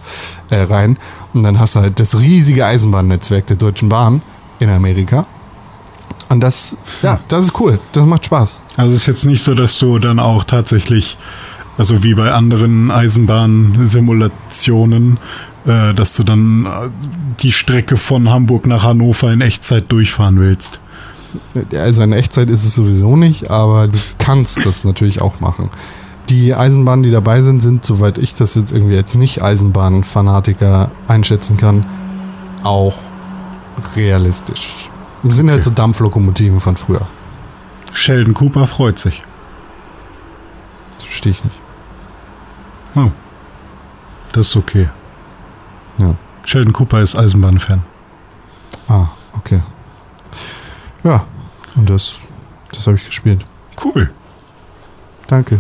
äh, 0.51 0.62
rein. 0.62 0.97
Und 1.35 1.43
dann 1.43 1.59
hast 1.59 1.74
du 1.74 1.81
halt 1.81 1.99
das 1.99 2.19
riesige 2.20 2.65
Eisenbahnnetzwerk 2.66 3.47
der 3.49 3.57
Deutschen 3.57 3.89
Bahn 3.89 4.23
in 4.61 4.69
Amerika. 4.70 5.27
Und 6.29 6.41
das, 6.41 6.77
ja, 7.03 7.19
das 7.29 7.47
ist 7.47 7.61
cool. 7.61 7.81
Das 7.93 8.07
macht 8.07 8.27
Spaß. 8.27 8.59
Also 8.77 8.95
es 8.95 9.03
ist 9.03 9.07
jetzt 9.07 9.24
nicht 9.27 9.43
so, 9.43 9.55
dass 9.55 9.79
du 9.79 9.99
dann 9.99 10.19
auch 10.19 10.45
tatsächlich, 10.45 11.19
also 11.78 12.03
wie 12.03 12.15
bei 12.15 12.32
anderen 12.32 12.90
Eisenbahnsimulationen, 12.90 15.19
äh, 15.66 15.94
dass 15.94 16.16
du 16.16 16.24
dann 16.24 16.66
äh, 16.66 16.69
die 17.40 17.53
Strecke 17.53 17.97
von 17.97 18.28
Hamburg 18.31 18.66
nach 18.66 18.85
Hannover 18.85 19.32
in 19.32 19.40
Echtzeit 19.40 19.90
durchfahren 19.90 20.39
willst. 20.39 20.81
Also 21.74 22.03
in 22.03 22.12
Echtzeit 22.12 22.51
ist 22.51 22.62
es 22.65 22.74
sowieso 22.74 23.16
nicht, 23.16 23.51
aber 23.51 23.89
du 23.89 23.97
kannst 24.19 24.66
das 24.66 24.85
natürlich 24.85 25.23
auch 25.23 25.40
machen. 25.40 25.70
Die 26.28 26.55
Eisenbahnen, 26.55 27.03
die 27.03 27.11
dabei 27.11 27.40
sind, 27.43 27.61
sind, 27.62 27.85
soweit 27.86 28.19
ich 28.19 28.35
das 28.35 28.55
jetzt 28.55 28.70
irgendwie 28.70 28.94
jetzt 28.94 29.15
nicht 29.16 29.43
Eisenbahnfanatiker 29.43 30.90
einschätzen 31.09 31.57
kann, 31.57 31.86
auch 32.62 32.94
realistisch. 33.97 34.90
Wir 35.23 35.32
sind 35.35 35.49
halt 35.49 35.61
Okay. 35.61 35.70
so 35.70 35.70
Dampflokomotiven 35.70 36.61
von 36.61 36.77
früher. 36.77 37.07
Sheldon 37.93 38.35
Cooper 38.35 38.66
freut 38.66 38.99
sich. 38.99 39.23
Das 40.99 41.07
verstehe 41.07 41.32
ich 41.32 41.43
nicht. 41.44 41.59
Oh. 42.94 43.10
Das 44.32 44.48
ist 44.48 44.56
okay. 44.56 44.89
Ja. 45.98 46.14
Sheldon 46.44 46.73
Cooper 46.73 47.01
ist 47.01 47.16
Eisenbahnfan. 47.16 47.82
Ah, 48.89 49.09
okay. 49.35 49.62
Ja, 51.05 51.27
und 51.74 51.89
das, 51.89 52.14
das 52.73 52.86
habe 52.86 52.97
ich 52.97 53.06
gespielt. 53.06 53.44
Cool. 53.82 54.10
Danke. 55.27 55.59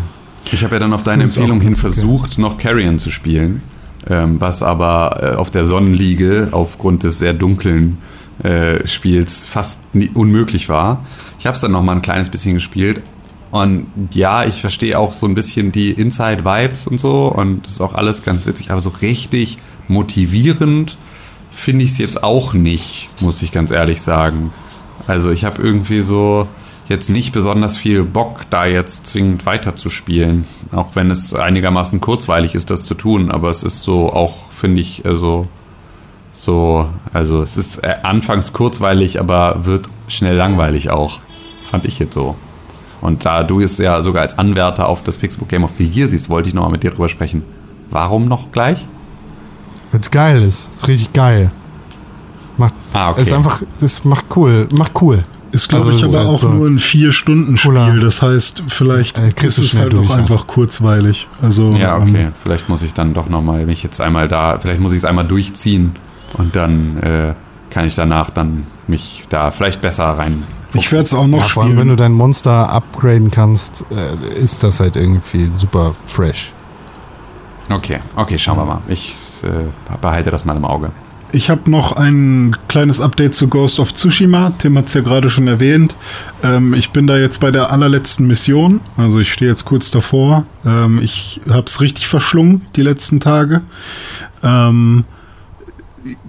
Ich 0.50 0.64
habe 0.64 0.74
ja 0.74 0.80
dann 0.80 0.92
auf 0.92 1.02
deine 1.02 1.24
Empfehlung 1.24 1.60
hin 1.60 1.72
okay. 1.72 1.80
versucht, 1.80 2.38
noch 2.38 2.58
Carrion 2.58 2.98
zu 2.98 3.10
spielen, 3.10 3.62
ähm, 4.08 4.40
was 4.40 4.62
aber 4.62 5.20
äh, 5.22 5.36
auf 5.36 5.50
der 5.50 5.64
Sonnenliege 5.64 6.48
aufgrund 6.52 7.04
des 7.04 7.18
sehr 7.18 7.32
dunklen 7.32 7.98
äh, 8.42 8.86
Spiels 8.86 9.44
fast 9.44 9.94
nie, 9.94 10.10
unmöglich 10.12 10.68
war. 10.68 11.04
Ich 11.38 11.46
habe 11.46 11.54
es 11.54 11.60
dann 11.60 11.72
noch 11.72 11.82
mal 11.82 11.92
ein 11.92 12.02
kleines 12.02 12.28
bisschen 12.28 12.54
gespielt 12.54 13.02
und 13.52 13.86
ja, 14.12 14.44
ich 14.44 14.60
verstehe 14.60 14.98
auch 14.98 15.12
so 15.12 15.26
ein 15.26 15.34
bisschen 15.34 15.70
die 15.70 15.92
Inside-Vibes 15.92 16.88
und 16.88 16.98
so 16.98 17.28
und 17.28 17.64
das 17.64 17.74
ist 17.74 17.80
auch 17.80 17.94
alles 17.94 18.24
ganz 18.24 18.46
witzig, 18.46 18.72
aber 18.72 18.80
so 18.80 18.90
richtig 19.00 19.58
motivierend 19.86 20.98
finde 21.52 21.84
ich 21.84 21.92
es 21.92 21.98
jetzt 21.98 22.24
auch 22.24 22.54
nicht, 22.54 23.08
muss 23.20 23.42
ich 23.42 23.52
ganz 23.52 23.70
ehrlich 23.70 24.02
sagen. 24.02 24.52
Also 25.06 25.30
ich 25.30 25.44
habe 25.44 25.62
irgendwie 25.62 26.00
so, 26.00 26.48
jetzt 26.88 27.10
nicht 27.10 27.32
besonders 27.32 27.76
viel 27.76 28.04
Bock, 28.04 28.42
da 28.50 28.66
jetzt 28.66 29.06
zwingend 29.06 29.46
weiterzuspielen. 29.46 30.46
Auch 30.72 30.94
wenn 30.94 31.10
es 31.10 31.34
einigermaßen 31.34 32.00
kurzweilig 32.00 32.54
ist, 32.54 32.70
das 32.70 32.84
zu 32.84 32.94
tun. 32.94 33.30
Aber 33.30 33.50
es 33.50 33.62
ist 33.62 33.82
so 33.82 34.12
auch, 34.12 34.50
finde 34.50 34.80
ich, 34.80 35.04
also 35.04 35.42
so, 36.32 36.88
also 37.12 37.42
es 37.42 37.56
ist 37.56 37.78
äh, 37.78 37.96
anfangs 38.02 38.52
kurzweilig, 38.52 39.20
aber 39.20 39.64
wird 39.64 39.88
schnell 40.08 40.36
langweilig 40.36 40.90
auch. 40.90 41.20
Fand 41.70 41.84
ich 41.84 41.98
jetzt 41.98 42.14
so. 42.14 42.36
Und 43.02 43.24
da 43.26 43.42
du 43.42 43.60
es 43.60 43.76
ja 43.78 44.00
sogar 44.00 44.22
als 44.22 44.38
Anwärter 44.38 44.88
auf 44.88 45.02
das 45.02 45.18
Pixelbook 45.18 45.48
Game 45.48 45.64
of 45.64 45.72
the 45.76 45.84
Year 45.84 46.08
siehst, 46.08 46.30
wollte 46.30 46.48
ich 46.48 46.54
nochmal 46.54 46.70
mit 46.72 46.82
dir 46.82 46.90
drüber 46.92 47.08
sprechen. 47.10 47.42
Warum 47.90 48.26
noch 48.28 48.50
gleich? 48.52 48.86
Weil 49.90 50.00
es 50.00 50.10
geil 50.10 50.42
ist. 50.42 50.68
Ist 50.76 50.88
richtig 50.88 51.12
geil. 51.12 51.50
Macht, 52.56 52.74
Ah, 52.94 53.10
okay. 53.10 53.22
Ist 53.22 53.32
einfach, 53.32 53.62
das 53.80 54.04
macht 54.04 54.24
cool. 54.36 54.66
Macht 54.72 54.92
cool. 55.02 55.22
Ist, 55.50 55.68
glaube 55.68 55.90
Also, 55.90 56.06
ich, 56.06 56.16
aber 56.16 56.28
auch 56.28 56.40
so 56.40 56.48
nur 56.48 56.66
ein 56.66 56.78
Vier-Stunden-Spiel. 56.78 58.00
Das 58.00 58.22
heißt, 58.22 58.62
vielleicht 58.68 59.18
Äh, 59.18 59.32
kriegst 59.32 59.58
ist 59.58 59.74
du 59.74 59.76
es 59.76 59.82
halt 59.82 59.92
durch, 59.92 60.08
auch 60.08 60.14
ja. 60.14 60.16
einfach 60.22 60.46
kurzweilig. 60.46 61.28
Also, 61.42 61.74
Ja, 61.76 61.96
ähm, 61.98 62.02
okay. 62.08 62.28
Vielleicht 62.42 62.68
muss 62.70 62.82
ich 62.82 62.94
dann 62.94 63.12
doch 63.12 63.28
nochmal 63.28 63.66
mich 63.66 63.82
jetzt 63.82 64.00
einmal 64.00 64.28
da, 64.28 64.58
vielleicht 64.58 64.80
muss 64.80 64.92
ich 64.92 64.98
es 64.98 65.04
einmal 65.04 65.26
durchziehen 65.26 65.96
und 66.34 66.56
dann 66.56 66.96
äh, 67.02 67.34
kann 67.68 67.84
ich 67.86 67.94
danach 67.94 68.30
dann 68.30 68.64
mich 68.86 69.24
da 69.28 69.50
vielleicht 69.50 69.82
besser 69.82 70.04
rein. 70.04 70.44
Ich 70.74 70.90
werde 70.92 71.04
es 71.04 71.14
auch 71.14 71.26
noch 71.26 71.38
Ja, 71.38 71.44
vor 71.44 71.62
allem, 71.62 71.72
spielen. 71.72 71.80
wenn 71.80 71.88
du 71.88 71.96
dein 71.96 72.12
Monster 72.12 72.70
upgraden 72.72 73.30
kannst, 73.30 73.84
äh, 73.90 74.38
ist 74.38 74.62
das 74.62 74.80
halt 74.80 74.96
irgendwie 74.96 75.50
super 75.56 75.94
fresh. 76.06 76.52
Okay, 77.70 78.00
okay, 78.16 78.38
schauen 78.38 78.58
wir 78.58 78.64
mal. 78.64 78.78
Ich 78.88 79.14
äh, 79.44 79.48
behalte 80.00 80.30
das 80.30 80.44
mal 80.44 80.56
im 80.56 80.64
Auge. 80.64 80.90
Ich 81.34 81.48
habe 81.48 81.70
noch 81.70 81.92
ein 81.92 82.54
kleines 82.68 83.00
Update 83.00 83.32
zu 83.34 83.48
Ghost 83.48 83.80
of 83.80 83.94
Tsushima. 83.94 84.52
Tim 84.58 84.76
hat 84.76 84.88
es 84.88 84.94
ja 84.94 85.00
gerade 85.00 85.30
schon 85.30 85.48
erwähnt. 85.48 85.94
Ähm, 86.42 86.74
ich 86.74 86.90
bin 86.90 87.06
da 87.06 87.16
jetzt 87.16 87.40
bei 87.40 87.50
der 87.50 87.70
allerletzten 87.72 88.26
Mission. 88.26 88.80
Also 88.98 89.18
ich 89.18 89.32
stehe 89.32 89.50
jetzt 89.50 89.64
kurz 89.64 89.90
davor. 89.90 90.44
Ähm, 90.66 91.00
ich 91.02 91.40
habe 91.48 91.64
es 91.66 91.80
richtig 91.80 92.06
verschlungen 92.06 92.66
die 92.76 92.82
letzten 92.82 93.18
Tage. 93.18 93.62
Ähm, 94.42 95.04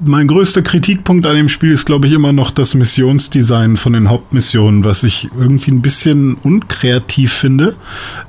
mein 0.04 0.28
größter 0.28 0.62
Kritikpunkt 0.62 1.26
an 1.26 1.36
dem 1.36 1.50
Spiel 1.50 1.72
ist, 1.72 1.86
glaube 1.86 2.08
ich, 2.08 2.14
immer 2.14 2.34
noch 2.34 2.52
das 2.52 2.76
Missionsdesign 2.76 3.78
von 3.78 3.94
den 3.94 4.10
Hauptmissionen, 4.10 4.84
was 4.84 5.04
ich 5.04 5.30
irgendwie 5.38 5.72
ein 5.72 5.82
bisschen 5.82 6.36
unkreativ 6.36 7.34
finde, 7.34 7.76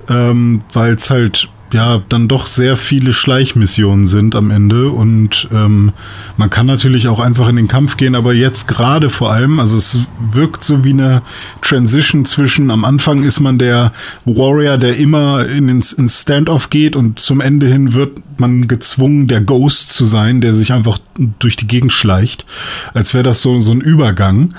ähm, 0.08 0.62
weil 0.72 0.94
es 0.94 1.10
halt 1.10 1.48
ja 1.74 2.02
dann 2.08 2.28
doch 2.28 2.46
sehr 2.46 2.76
viele 2.76 3.12
Schleichmissionen 3.12 4.06
sind 4.06 4.34
am 4.34 4.50
Ende 4.50 4.88
und 4.88 5.48
ähm, 5.52 5.92
man 6.38 6.48
kann 6.48 6.66
natürlich 6.66 7.08
auch 7.08 7.20
einfach 7.20 7.48
in 7.48 7.56
den 7.56 7.68
Kampf 7.68 7.96
gehen, 7.98 8.14
aber 8.14 8.32
jetzt 8.32 8.66
gerade 8.66 9.10
vor 9.10 9.32
allem, 9.32 9.60
also 9.60 9.76
es 9.76 10.00
wirkt 10.32 10.64
so 10.64 10.84
wie 10.84 10.92
eine 10.92 11.22
Transition 11.60 12.24
zwischen 12.24 12.70
am 12.70 12.84
Anfang 12.84 13.22
ist 13.22 13.40
man 13.40 13.58
der 13.58 13.92
Warrior, 14.24 14.78
der 14.78 14.96
immer 14.96 15.46
in 15.46 15.68
ins, 15.68 15.92
ins 15.92 16.22
Standoff 16.22 16.70
geht 16.70 16.96
und 16.96 17.18
zum 17.18 17.40
Ende 17.40 17.66
hin 17.66 17.92
wird 17.92 18.12
man 18.38 18.68
gezwungen, 18.68 19.26
der 19.26 19.40
Ghost 19.40 19.90
zu 19.90 20.04
sein, 20.04 20.40
der 20.40 20.52
sich 20.52 20.72
einfach 20.72 20.98
durch 21.38 21.56
die 21.56 21.66
Gegend 21.66 21.92
schleicht, 21.92 22.46
als 22.92 23.14
wäre 23.14 23.24
das 23.24 23.42
so, 23.42 23.60
so 23.60 23.72
ein 23.72 23.80
Übergang. 23.80 24.54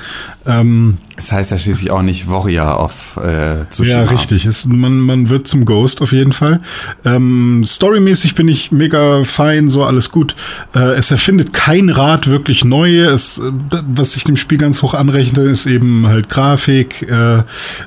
Ähm, 0.47 0.97
Es 1.17 1.31
heißt 1.31 1.51
ja 1.51 1.57
schließlich 1.57 1.91
auch 1.91 2.01
nicht 2.01 2.29
Warrior 2.29 2.79
of 2.79 3.17
äh, 3.17 3.65
Tsushima. 3.69 3.97
ja, 3.97 4.03
richtig. 4.03 4.45
Es, 4.45 4.67
man, 4.67 4.99
man 4.99 5.29
wird 5.29 5.47
zum 5.47 5.65
Ghost 5.65 6.01
auf 6.01 6.11
jeden 6.11 6.33
Fall. 6.33 6.61
Ähm, 7.03 7.63
storymäßig 7.65 8.35
bin 8.35 8.47
ich 8.47 8.71
mega 8.71 9.23
fein, 9.23 9.69
so 9.69 9.83
alles 9.83 10.11
gut. 10.11 10.35
Äh, 10.75 10.93
es 10.93 11.09
erfindet 11.11 11.53
kein 11.53 11.89
Rad 11.89 12.27
wirklich 12.27 12.63
neu. 12.63 13.05
Es, 13.05 13.39
äh, 13.39 13.51
was 13.87 14.15
ich 14.15 14.23
dem 14.23 14.37
Spiel 14.37 14.57
ganz 14.57 14.81
hoch 14.81 14.93
anrechne, 14.93 15.41
ist 15.43 15.65
eben 15.65 16.07
halt 16.07 16.29
Grafik, 16.29 17.01
äh, 17.09 17.41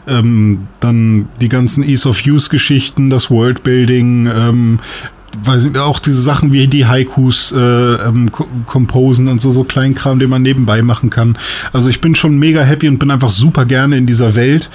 ähm, 0.09 0.67
dann 0.81 1.29
die 1.41 1.49
ganzen 1.49 1.83
Ease 1.85 2.09
of 2.09 2.23
Use 2.27 2.49
Geschichten, 2.49 3.11
das 3.11 3.31
Worldbuilding, 3.31 4.27
ähm, 4.27 4.81
ich, 5.65 5.79
auch 5.79 5.99
diese 5.99 6.23
Sachen 6.23 6.53
wie 6.53 6.67
die 6.69 6.87
Haikus 6.87 7.53
äh, 7.53 7.57
ähm, 7.59 8.31
composen 8.67 9.29
und 9.29 9.41
so, 9.41 9.51
so 9.51 9.65
Kleinkram, 9.65 10.19
den 10.19 10.31
man 10.31 10.43
nebenbei 10.43 10.83
machen 10.83 11.11
kann. 11.11 11.37
Also 11.73 11.89
ich 11.89 12.01
bin 12.01 12.15
schon 12.15 12.39
mega 12.39 12.63
happy 12.63 12.89
und 12.89 12.99
bin 12.99 13.11
einfach 13.11 13.31
super 13.31 13.65
gerne 13.65 13.97
in 13.97 14.07
dieser 14.07 14.35
Welt. 14.35 14.71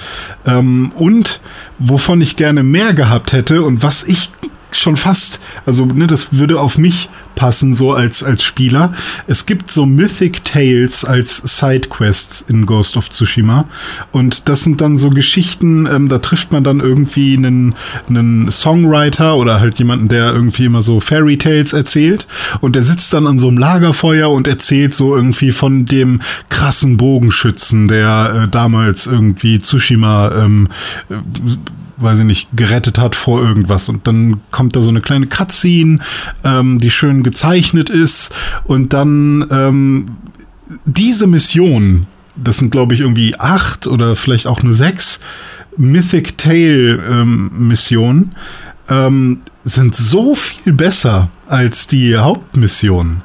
Ähm, 0.46 0.92
und 0.96 1.40
wovon 1.78 2.20
ich 2.20 2.36
gerne 2.36 2.62
mehr 2.62 2.94
gehabt 2.94 3.32
hätte 3.32 3.62
und 3.62 3.82
was 3.82 4.04
ich 4.04 4.30
schon 4.70 4.96
fast, 4.96 5.40
also 5.66 5.84
ne, 5.86 6.06
das 6.06 6.32
würde 6.32 6.58
auf 6.60 6.78
mich 6.78 7.08
passen, 7.34 7.74
so 7.74 7.92
als, 7.92 8.22
als 8.22 8.42
Spieler. 8.42 8.92
Es 9.26 9.46
gibt 9.46 9.70
so 9.70 9.86
Mythic 9.86 10.44
Tales 10.44 11.04
als 11.04 11.36
Sidequests 11.38 12.44
in 12.48 12.66
Ghost 12.66 12.96
of 12.96 13.10
Tsushima. 13.10 13.66
Und 14.12 14.48
das 14.48 14.62
sind 14.62 14.80
dann 14.80 14.96
so 14.96 15.10
Geschichten, 15.10 15.86
ähm, 15.86 16.08
da 16.08 16.18
trifft 16.18 16.52
man 16.52 16.64
dann 16.64 16.80
irgendwie 16.80 17.36
einen, 17.36 17.74
einen 18.08 18.50
Songwriter 18.50 19.36
oder 19.36 19.60
halt 19.60 19.78
jemanden, 19.78 20.08
der 20.08 20.32
irgendwie 20.32 20.64
immer 20.64 20.82
so 20.82 21.00
Fairy 21.00 21.38
Tales 21.38 21.72
erzählt. 21.72 22.26
Und 22.60 22.76
der 22.76 22.82
sitzt 22.82 23.12
dann 23.12 23.26
an 23.26 23.38
so 23.38 23.48
einem 23.48 23.58
Lagerfeuer 23.58 24.30
und 24.30 24.46
erzählt 24.46 24.94
so 24.94 25.16
irgendwie 25.16 25.52
von 25.52 25.84
dem 25.86 26.20
krassen 26.48 26.96
Bogenschützen, 26.96 27.88
der 27.88 28.44
äh, 28.44 28.48
damals 28.48 29.06
irgendwie 29.06 29.58
Tsushima 29.58 30.32
ähm, 30.32 30.68
äh, 31.10 31.14
weiß 31.96 32.20
ich 32.20 32.24
nicht, 32.24 32.48
gerettet 32.54 32.98
hat 32.98 33.16
vor 33.16 33.42
irgendwas. 33.42 33.88
Und 33.88 34.06
dann 34.06 34.40
kommt 34.50 34.76
da 34.76 34.80
so 34.80 34.88
eine 34.88 35.00
kleine 35.00 35.26
Cutscene, 35.26 35.98
ähm, 36.44 36.78
die 36.78 36.90
schön 36.90 37.22
gezeichnet 37.24 37.90
ist. 37.90 38.32
Und 38.64 38.92
dann 38.92 39.46
ähm, 39.50 40.06
diese 40.84 41.26
Mission, 41.26 42.06
das 42.36 42.58
sind 42.58 42.70
glaube 42.70 42.94
ich 42.94 43.00
irgendwie 43.00 43.34
acht 43.38 43.86
oder 43.86 44.16
vielleicht 44.16 44.46
auch 44.46 44.62
nur 44.62 44.74
sechs 44.74 45.20
Mythic 45.76 46.38
Tale 46.38 47.02
ähm, 47.08 47.50
Missionen, 47.68 48.34
ähm, 48.88 49.40
sind 49.64 49.94
so 49.94 50.34
viel 50.34 50.72
besser 50.72 51.30
als 51.46 51.86
die 51.86 52.16
Hauptmissionen 52.16 53.22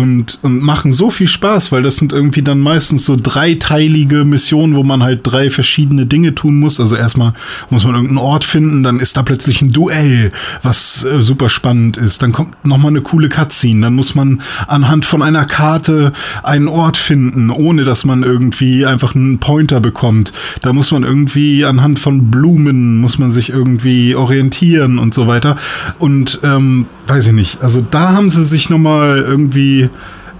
und, 0.00 0.38
und 0.42 0.62
machen 0.62 0.92
so 0.92 1.10
viel 1.10 1.28
Spaß, 1.28 1.72
weil 1.72 1.82
das 1.82 1.96
sind 1.96 2.12
irgendwie 2.12 2.42
dann 2.42 2.60
meistens 2.60 3.04
so 3.04 3.16
dreiteilige 3.20 4.24
Missionen, 4.24 4.74
wo 4.74 4.82
man 4.82 5.02
halt 5.02 5.20
drei 5.22 5.50
verschiedene 5.50 6.06
Dinge 6.06 6.34
tun 6.34 6.58
muss. 6.58 6.80
Also 6.80 6.96
erstmal 6.96 7.34
muss 7.68 7.84
man 7.84 7.94
irgendeinen 7.94 8.18
Ort 8.18 8.44
finden, 8.44 8.82
dann 8.82 8.98
ist 8.98 9.16
da 9.16 9.22
plötzlich 9.22 9.62
ein 9.62 9.72
Duell, 9.72 10.32
was 10.62 11.04
äh, 11.04 11.20
super 11.20 11.48
spannend 11.48 11.96
ist. 11.96 12.22
Dann 12.22 12.32
kommt 12.32 12.64
nochmal 12.64 12.90
eine 12.90 13.02
coole 13.02 13.28
Cutscene, 13.28 13.82
dann 13.82 13.94
muss 13.94 14.14
man 14.14 14.40
anhand 14.66 15.04
von 15.04 15.22
einer 15.22 15.44
Karte 15.44 16.12
einen 16.42 16.68
Ort 16.68 16.96
finden, 16.96 17.50
ohne 17.50 17.84
dass 17.84 18.04
man 18.04 18.22
irgendwie 18.22 18.86
einfach 18.86 19.14
einen 19.14 19.38
Pointer 19.38 19.80
bekommt. 19.80 20.32
Da 20.62 20.72
muss 20.72 20.92
man 20.92 21.02
irgendwie 21.02 21.64
anhand 21.64 21.98
von 21.98 22.30
Blumen, 22.30 22.98
muss 22.98 23.18
man 23.18 23.30
sich 23.30 23.50
irgendwie 23.50 24.14
orientieren 24.14 24.98
und 24.98 25.12
so 25.12 25.26
weiter. 25.26 25.56
Und 25.98 26.40
ähm, 26.42 26.86
weiß 27.06 27.26
ich 27.26 27.32
nicht, 27.32 27.62
also 27.62 27.84
da 27.90 28.12
haben 28.12 28.30
sie 28.30 28.44
sich 28.44 28.70
nochmal 28.70 29.18
irgendwie 29.18 29.89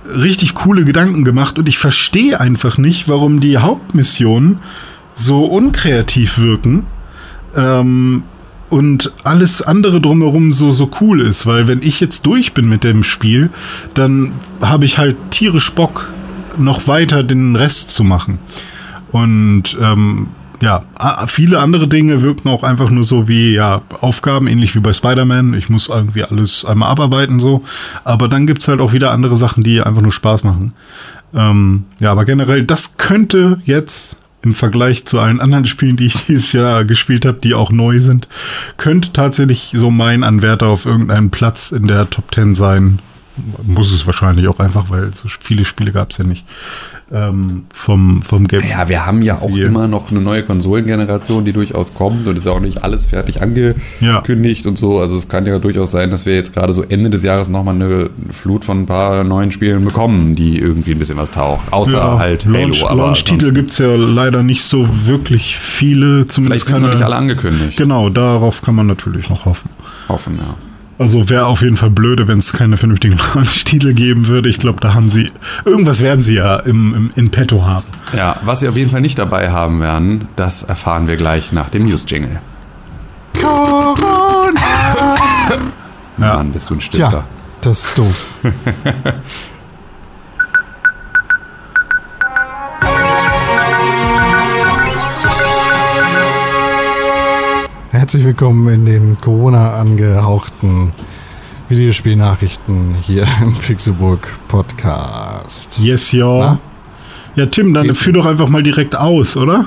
richtig 0.07 0.55
coole 0.55 0.85
Gedanken 0.85 1.25
gemacht 1.25 1.59
und 1.59 1.69
ich 1.69 1.79
verstehe 1.79 2.41
einfach 2.41 2.79
nicht, 2.79 3.09
warum 3.09 3.41
die 3.41 3.59
Hauptmissionen 3.59 4.59
so 5.15 5.45
unkreativ 5.45 6.39
wirken 6.39 6.87
ähm, 7.57 8.23
und 8.71 9.13
alles 9.25 9.63
andere 9.63 10.01
drumherum 10.01 10.53
so, 10.53 10.73
so 10.73 10.91
cool 11.01 11.21
ist, 11.21 11.47
weil 11.47 11.69
wenn 11.69 11.83
ich 11.83 12.01
jetzt 12.01 12.25
durch 12.27 12.55
bin 12.55 12.69
mit 12.69 12.85
dem 12.85 13.03
Spiel, 13.03 13.51
dann 13.95 14.33
habe 14.61 14.85
ich 14.85 14.99
halt 14.99 15.17
tierisch 15.31 15.71
Bock, 15.73 16.11
noch 16.57 16.87
weiter 16.87 17.23
den 17.23 17.57
Rest 17.57 17.91
zu 17.91 18.05
machen. 18.05 18.39
Und 19.13 19.77
ähm, 19.81 20.29
ja, 20.63 20.85
viele 21.27 21.59
andere 21.59 21.89
Dinge 21.89 22.21
wirken 22.21 22.49
auch 22.49 22.63
einfach 22.63 22.91
nur 22.91 23.05
so 23.05 23.29
wie 23.29 23.53
ja, 23.55 23.83
Aufgaben, 24.01 24.47
ähnlich 24.47 24.75
wie 24.75 24.81
bei 24.81 24.93
Spider-Man. 24.93 25.55
Ich 25.55 25.71
muss 25.71 25.89
irgendwie 25.89 26.25
alles 26.25 26.65
einmal 26.65 26.91
abarbeiten 26.91 27.41
so. 27.41 27.65
Aber 28.05 28.29
dann 28.29 28.47
gibt's 28.47 28.69
halt 28.69 28.81
auch 28.81 28.93
wieder 28.93 29.11
andere 29.11 29.37
Sachen, 29.37 29.63
die 29.63 29.81
einfach 29.81 30.03
nur 30.03 30.13
Spaß 30.13 30.45
machen. 30.45 30.73
Ähm, 31.35 31.85
ja, 31.99 32.13
aber 32.13 32.25
generell, 32.25 32.65
das 32.65 32.97
könnte 32.99 33.61
jetzt 33.65 34.19
im 34.43 34.55
Vergleich 34.55 35.05
zu 35.05 35.19
allen 35.21 35.41
anderen 35.41 35.65
Spielen, 35.65 35.97
die 35.97 36.07
ich 36.07 36.15
dieses 36.27 36.53
Jahr 36.53 36.85
gespielt 36.85 37.25
habe, 37.25 37.39
die 37.43 37.55
auch 37.55 37.73
neu 37.73 37.99
sind, 37.99 38.29
könnte 38.77 39.13
tatsächlich 39.13 39.73
so 39.75 39.91
mein 39.91 40.25
Anwärter 40.25 40.67
auf 40.69 40.87
irgendeinen 40.87 41.31
Platz 41.31 41.73
in 41.73 41.87
der 41.87 42.09
Top 42.11 42.35
10 42.35 42.55
sein. 42.55 42.99
Muss 43.63 43.93
es 43.93 44.07
wahrscheinlich 44.07 44.49
auch 44.49 44.59
einfach, 44.59 44.91
weil 44.91 45.15
so 45.15 45.29
viele 45.41 45.65
Spiele 45.65 45.93
gab's 45.93 46.19
ja 46.19 46.25
nicht. 46.25 46.45
Ähm, 47.13 47.65
vom, 47.75 48.23
vom 48.23 48.47
Game. 48.47 48.63
Ja, 48.71 48.89
wir 48.89 49.05
haben 49.05 49.21
ja 49.23 49.39
auch 49.41 49.51
immer 49.57 49.89
noch 49.89 50.13
eine 50.13 50.21
neue 50.21 50.45
Konsolengeneration, 50.45 51.45
die 51.45 51.53
durchaus 51.53 51.93
kommt 51.95 52.29
und 52.29 52.39
ist 52.39 52.47
ja 52.47 52.53
auch 52.53 52.61
nicht 52.61 52.85
alles 52.85 53.07
fertig 53.07 53.43
angekündigt 53.43 54.65
und 54.67 54.79
so. 54.79 55.01
Also 55.01 55.17
es 55.17 55.29
kann 55.29 55.45
ja 55.45 55.59
durchaus 55.59 55.91
sein, 55.91 56.11
dass 56.13 56.25
wir 56.25 56.35
jetzt 56.37 56.53
gerade 56.55 56.73
so 56.73 56.85
Ende 56.85 57.11
des 57.11 57.25
Jahres 57.25 57.49
nochmal 57.49 57.75
eine 57.75 58.11
Flut 58.31 58.65
von 58.65 58.83
ein 58.83 58.87
paar 58.87 59.25
neuen 59.25 59.51
Spielen 59.51 59.85
bekommen, 59.85 60.37
die 60.37 60.59
irgendwie 60.59 60.93
ein 60.93 60.99
bisschen 61.01 61.17
was 61.17 61.33
tauchen. 61.33 61.73
Außer 61.73 61.93
Ja, 61.99 62.19
halt 62.19 62.45
Launch, 62.45 62.83
Halo. 62.85 62.93
aber 62.93 63.03
Launch-Titel 63.07 63.33
ansonsten- 63.35 63.55
gibt's 63.55 63.79
ja 63.79 63.95
leider 63.97 64.43
nicht 64.45 64.63
so 64.63 64.87
wirklich 65.07 65.57
viele. 65.59 66.19
Vielleicht 66.19 66.33
Zumindest 66.33 66.67
sind 66.67 66.75
noch 66.77 66.83
keine- 66.83 66.95
nicht 66.95 67.05
alle 67.05 67.17
angekündigt. 67.17 67.77
Genau, 67.77 68.09
darauf 68.09 68.63
kann 68.63 68.77
man 68.77 68.87
natürlich 68.87 69.29
noch 69.31 69.47
hoffen. 69.47 69.69
Hoffen, 70.09 70.37
ja. 70.37 70.55
Also 71.01 71.31
wäre 71.31 71.47
auf 71.47 71.63
jeden 71.63 71.79
Fall 71.79 71.89
blöde, 71.89 72.29
wenn 72.29 72.41
es 72.41 72.53
keine 72.53 72.77
vernünftigen 72.77 73.17
Launch-Titel 73.35 73.95
geben 73.95 74.27
würde. 74.27 74.51
Ich 74.51 74.59
glaube, 74.59 74.81
da 74.83 74.93
haben 74.93 75.09
sie, 75.09 75.33
irgendwas 75.65 76.03
werden 76.03 76.23
sie 76.23 76.35
ja 76.35 76.57
im, 76.57 76.95
im, 76.95 77.11
in 77.17 77.31
petto 77.31 77.65
haben. 77.65 77.87
Ja, 78.15 78.37
was 78.43 78.61
sie 78.61 78.69
auf 78.69 78.77
jeden 78.77 78.91
Fall 78.91 79.01
nicht 79.01 79.19
dabei 79.19 79.51
haben 79.51 79.81
werden, 79.81 80.29
das 80.37 80.63
erfahren 80.63 81.09
wir 81.09 81.17
gleich 81.17 81.53
nach 81.53 81.71
dem 81.71 81.87
News-Jingle. 81.87 82.39
Corona! 83.41 84.61
ja. 86.19 86.35
Mann, 86.37 86.53
bist 86.53 86.69
du 86.69 86.75
ein 86.75 86.83
Stifter. 86.83 87.09
Tja, 87.09 87.25
das 87.63 87.87
ist 87.87 87.97
doof. 87.97 88.35
Herzlich 98.01 98.25
willkommen 98.25 98.67
in 98.71 98.87
den 98.87 99.19
Corona 99.21 99.75
angehauchten 99.75 100.91
Videospielnachrichten 101.69 102.95
hier 102.95 103.29
im 103.43 103.55
Pixelburg 103.55 104.27
Podcast. 104.49 105.79
Yes, 105.79 106.11
ja. 106.13 106.57
Ja, 107.37 107.45
Tim, 107.45 107.75
dann 107.75 107.95
führ 107.95 108.15
doch 108.15 108.25
einfach 108.25 108.49
mal 108.49 108.63
direkt 108.63 108.97
aus, 108.97 109.37
oder? 109.37 109.67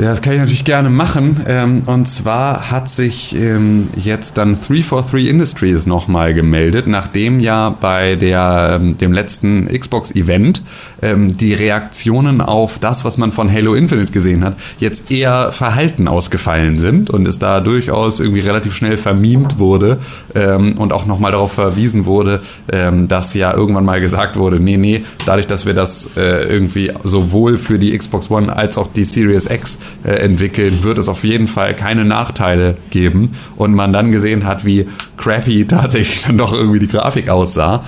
Ja, 0.00 0.10
das 0.10 0.22
kann 0.22 0.34
ich 0.34 0.38
natürlich 0.38 0.64
gerne 0.64 0.90
machen. 0.90 1.40
Ähm, 1.48 1.82
und 1.86 2.06
zwar 2.06 2.70
hat 2.70 2.88
sich 2.88 3.34
ähm, 3.34 3.88
jetzt 3.96 4.38
dann 4.38 4.54
343 4.54 5.26
Industries 5.28 5.86
nochmal 5.86 6.34
gemeldet, 6.34 6.86
nachdem 6.86 7.40
ja 7.40 7.70
bei 7.70 8.14
der, 8.14 8.78
ähm, 8.80 8.96
dem 8.96 9.12
letzten 9.12 9.66
Xbox-Event 9.66 10.62
die 11.00 11.54
Reaktionen 11.54 12.40
auf 12.40 12.80
das, 12.80 13.04
was 13.04 13.18
man 13.18 13.30
von 13.30 13.52
Halo 13.52 13.74
Infinite 13.74 14.10
gesehen 14.10 14.44
hat, 14.44 14.56
jetzt 14.80 15.12
eher 15.12 15.52
verhalten 15.52 16.08
ausgefallen 16.08 16.80
sind 16.80 17.08
und 17.08 17.26
es 17.28 17.38
da 17.38 17.60
durchaus 17.60 18.18
irgendwie 18.18 18.40
relativ 18.40 18.74
schnell 18.74 18.96
vermiemt 18.96 19.60
wurde 19.60 19.98
und 20.34 20.92
auch 20.92 21.06
nochmal 21.06 21.30
darauf 21.30 21.52
verwiesen 21.52 22.04
wurde, 22.04 22.42
dass 22.66 23.32
ja 23.34 23.54
irgendwann 23.54 23.84
mal 23.84 24.00
gesagt 24.00 24.36
wurde, 24.36 24.58
nee, 24.58 24.76
nee, 24.76 25.04
dadurch, 25.24 25.46
dass 25.46 25.66
wir 25.66 25.74
das 25.74 26.16
äh, 26.16 26.42
irgendwie 26.48 26.90
sowohl 27.04 27.58
für 27.58 27.78
die 27.78 27.96
Xbox 27.96 28.28
One 28.28 28.54
als 28.54 28.76
auch 28.76 28.88
die 28.92 29.04
Series 29.04 29.46
X 29.48 29.78
äh, 30.04 30.10
entwickeln, 30.10 30.82
wird 30.82 30.98
es 30.98 31.08
auf 31.08 31.24
jeden 31.24 31.48
Fall 31.48 31.74
keine 31.74 32.04
Nachteile 32.04 32.76
geben. 32.90 33.34
Und 33.56 33.74
man 33.74 33.92
dann 33.92 34.12
gesehen 34.12 34.46
hat, 34.46 34.64
wie 34.64 34.88
crappy 35.16 35.64
tatsächlich 35.68 36.22
dann 36.22 36.38
doch 36.38 36.52
irgendwie 36.52 36.78
die 36.78 36.88
Grafik 36.88 37.28
aussah, 37.28 37.84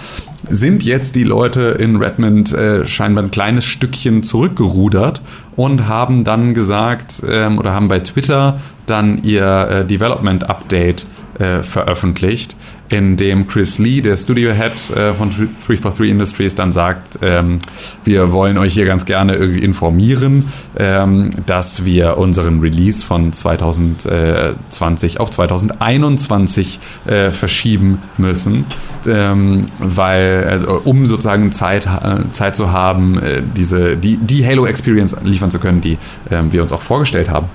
sind 0.48 0.84
jetzt 0.84 1.16
die 1.16 1.24
Leute 1.24 1.60
in 1.78 1.96
Redmond 1.96 2.52
äh, 2.52 2.86
scheinbar 2.86 3.24
ein 3.24 3.30
kleines 3.30 3.64
Stückchen 3.64 4.22
zurückgerudert 4.22 5.20
und 5.54 5.86
haben 5.86 6.24
dann 6.24 6.54
gesagt 6.54 7.22
ähm, 7.28 7.58
oder 7.58 7.74
haben 7.74 7.88
bei 7.88 8.00
Twitter 8.00 8.58
dann 8.86 9.22
ihr 9.22 9.68
äh, 9.70 9.84
Development 9.86 10.48
Update 10.48 11.06
äh, 11.38 11.62
veröffentlicht, 11.62 12.56
in 12.90 13.16
dem 13.16 13.46
Chris 13.46 13.78
Lee, 13.78 14.00
der 14.00 14.16
Studio-Head 14.16 14.90
äh, 14.90 15.14
von 15.14 15.30
343 15.30 16.10
Industries, 16.10 16.54
dann 16.56 16.72
sagt, 16.72 17.20
ähm, 17.22 17.60
wir 18.04 18.32
wollen 18.32 18.58
euch 18.58 18.74
hier 18.74 18.84
ganz 18.84 19.04
gerne 19.04 19.36
irgendwie 19.36 19.62
informieren, 19.62 20.48
ähm, 20.76 21.30
dass 21.46 21.84
wir 21.84 22.18
unseren 22.18 22.60
Release 22.60 23.04
von 23.04 23.32
2020 23.32 25.20
auf 25.20 25.30
2021 25.30 26.80
äh, 27.06 27.30
verschieben 27.30 28.02
müssen, 28.18 28.66
ähm, 29.06 29.64
weil, 29.78 30.44
also, 30.50 30.82
um 30.84 31.06
sozusagen 31.06 31.52
Zeit, 31.52 31.86
äh, 31.86 32.32
Zeit 32.32 32.56
zu 32.56 32.72
haben, 32.72 33.20
äh, 33.20 33.40
diese, 33.56 33.96
die, 33.96 34.16
die 34.16 34.44
Halo-Experience 34.44 35.16
liefern 35.22 35.52
zu 35.52 35.60
können, 35.60 35.80
die 35.80 35.96
ähm, 36.30 36.52
wir 36.52 36.62
uns 36.62 36.72
auch 36.72 36.82
vorgestellt 36.82 37.30
haben. 37.30 37.46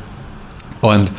Und 0.86 1.10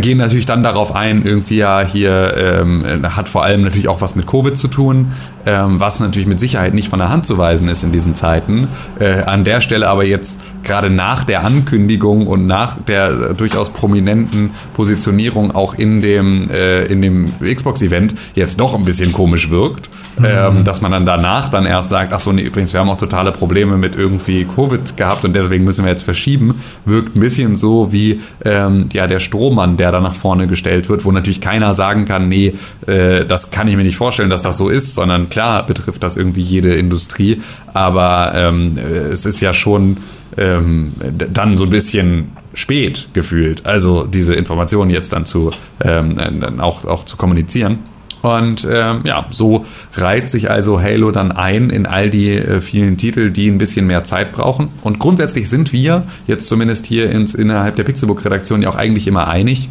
gehen 0.00 0.18
natürlich 0.18 0.46
dann 0.46 0.62
darauf 0.62 0.94
ein, 0.94 1.24
irgendwie 1.24 1.56
ja 1.58 1.82
hier 1.82 2.34
ähm, 2.36 2.84
hat 3.14 3.28
vor 3.28 3.44
allem 3.44 3.62
natürlich 3.62 3.88
auch 3.88 4.00
was 4.00 4.16
mit 4.16 4.26
Covid 4.26 4.56
zu 4.56 4.68
tun, 4.68 5.12
ähm, 5.46 5.78
was 5.78 6.00
natürlich 6.00 6.26
mit 6.26 6.40
Sicherheit 6.40 6.74
nicht 6.74 6.88
von 6.88 6.98
der 6.98 7.10
Hand 7.10 7.26
zu 7.26 7.36
weisen 7.36 7.68
ist 7.68 7.84
in 7.84 7.92
diesen 7.92 8.14
Zeiten. 8.14 8.68
Äh, 8.98 9.22
an 9.24 9.44
der 9.44 9.60
Stelle 9.60 9.88
aber 9.88 10.04
jetzt 10.04 10.40
gerade 10.62 10.90
nach 10.90 11.24
der 11.24 11.44
Ankündigung 11.44 12.26
und 12.26 12.46
nach 12.46 12.78
der 12.78 13.34
durchaus 13.34 13.70
prominenten 13.70 14.50
Positionierung 14.74 15.54
auch 15.54 15.74
in 15.74 16.00
dem, 16.00 16.50
äh, 16.50 16.84
in 16.86 17.02
dem 17.02 17.32
Xbox-Event 17.40 18.14
jetzt 18.34 18.58
doch 18.60 18.74
ein 18.74 18.84
bisschen 18.84 19.12
komisch 19.12 19.50
wirkt. 19.50 19.90
Mhm. 20.18 20.24
Ähm, 20.26 20.64
dass 20.64 20.80
man 20.80 20.92
dann 20.92 21.06
danach 21.06 21.48
dann 21.48 21.66
erst 21.66 21.90
sagt, 21.90 22.12
ach 22.12 22.18
so, 22.18 22.32
nee, 22.32 22.42
übrigens, 22.42 22.72
wir 22.72 22.80
haben 22.80 22.88
auch 22.88 22.96
totale 22.96 23.32
Probleme 23.32 23.76
mit 23.76 23.96
irgendwie 23.96 24.44
Covid 24.44 24.96
gehabt 24.96 25.24
und 25.24 25.34
deswegen 25.34 25.64
müssen 25.64 25.84
wir 25.84 25.90
jetzt 25.90 26.04
verschieben, 26.04 26.60
wirkt 26.84 27.16
ein 27.16 27.20
bisschen 27.20 27.56
so 27.56 27.92
wie 27.92 28.20
ähm, 28.44 28.88
ja, 28.92 29.06
der 29.06 29.18
Strohmann, 29.18 29.76
der 29.76 29.90
da 29.90 30.00
nach 30.00 30.14
vorne 30.14 30.46
gestellt 30.46 30.88
wird, 30.88 31.04
wo 31.04 31.10
natürlich 31.10 31.40
keiner 31.40 31.74
sagen 31.74 32.04
kann, 32.04 32.28
nee, 32.28 32.54
äh, 32.86 33.24
das 33.24 33.50
kann 33.50 33.66
ich 33.66 33.76
mir 33.76 33.82
nicht 33.82 33.96
vorstellen, 33.96 34.30
dass 34.30 34.42
das 34.42 34.56
so 34.56 34.68
ist, 34.68 34.94
sondern 34.94 35.28
klar 35.28 35.66
betrifft 35.66 36.02
das 36.02 36.16
irgendwie 36.16 36.42
jede 36.42 36.74
Industrie, 36.74 37.42
aber 37.72 38.32
ähm, 38.34 38.78
es 38.78 39.26
ist 39.26 39.40
ja 39.40 39.52
schon 39.52 39.96
ähm, 40.36 40.92
dann 41.32 41.56
so 41.56 41.64
ein 41.64 41.70
bisschen 41.70 42.32
spät 42.54 43.08
gefühlt, 43.14 43.66
also 43.66 44.04
diese 44.04 44.34
Informationen 44.34 44.90
jetzt 44.90 45.12
dann 45.12 45.26
zu 45.26 45.50
ähm, 45.80 46.16
dann 46.16 46.60
auch, 46.60 46.84
auch 46.84 47.04
zu 47.04 47.16
kommunizieren. 47.16 47.80
Und 48.24 48.66
ähm, 48.72 49.02
ja, 49.04 49.26
so 49.32 49.66
reiht 49.96 50.30
sich 50.30 50.50
also 50.50 50.80
Halo 50.80 51.10
dann 51.10 51.30
ein 51.30 51.68
in 51.68 51.84
all 51.84 52.08
die 52.08 52.30
äh, 52.30 52.62
vielen 52.62 52.96
Titel, 52.96 53.30
die 53.30 53.48
ein 53.48 53.58
bisschen 53.58 53.86
mehr 53.86 54.02
Zeit 54.04 54.32
brauchen. 54.32 54.70
Und 54.82 54.98
grundsätzlich 54.98 55.50
sind 55.50 55.74
wir 55.74 56.04
jetzt 56.26 56.48
zumindest 56.48 56.86
hier 56.86 57.10
ins, 57.10 57.34
innerhalb 57.34 57.76
der 57.76 57.84
Pixelbook-Redaktion 57.84 58.62
ja 58.62 58.70
auch 58.70 58.76
eigentlich 58.76 59.06
immer 59.06 59.28
einig, 59.28 59.68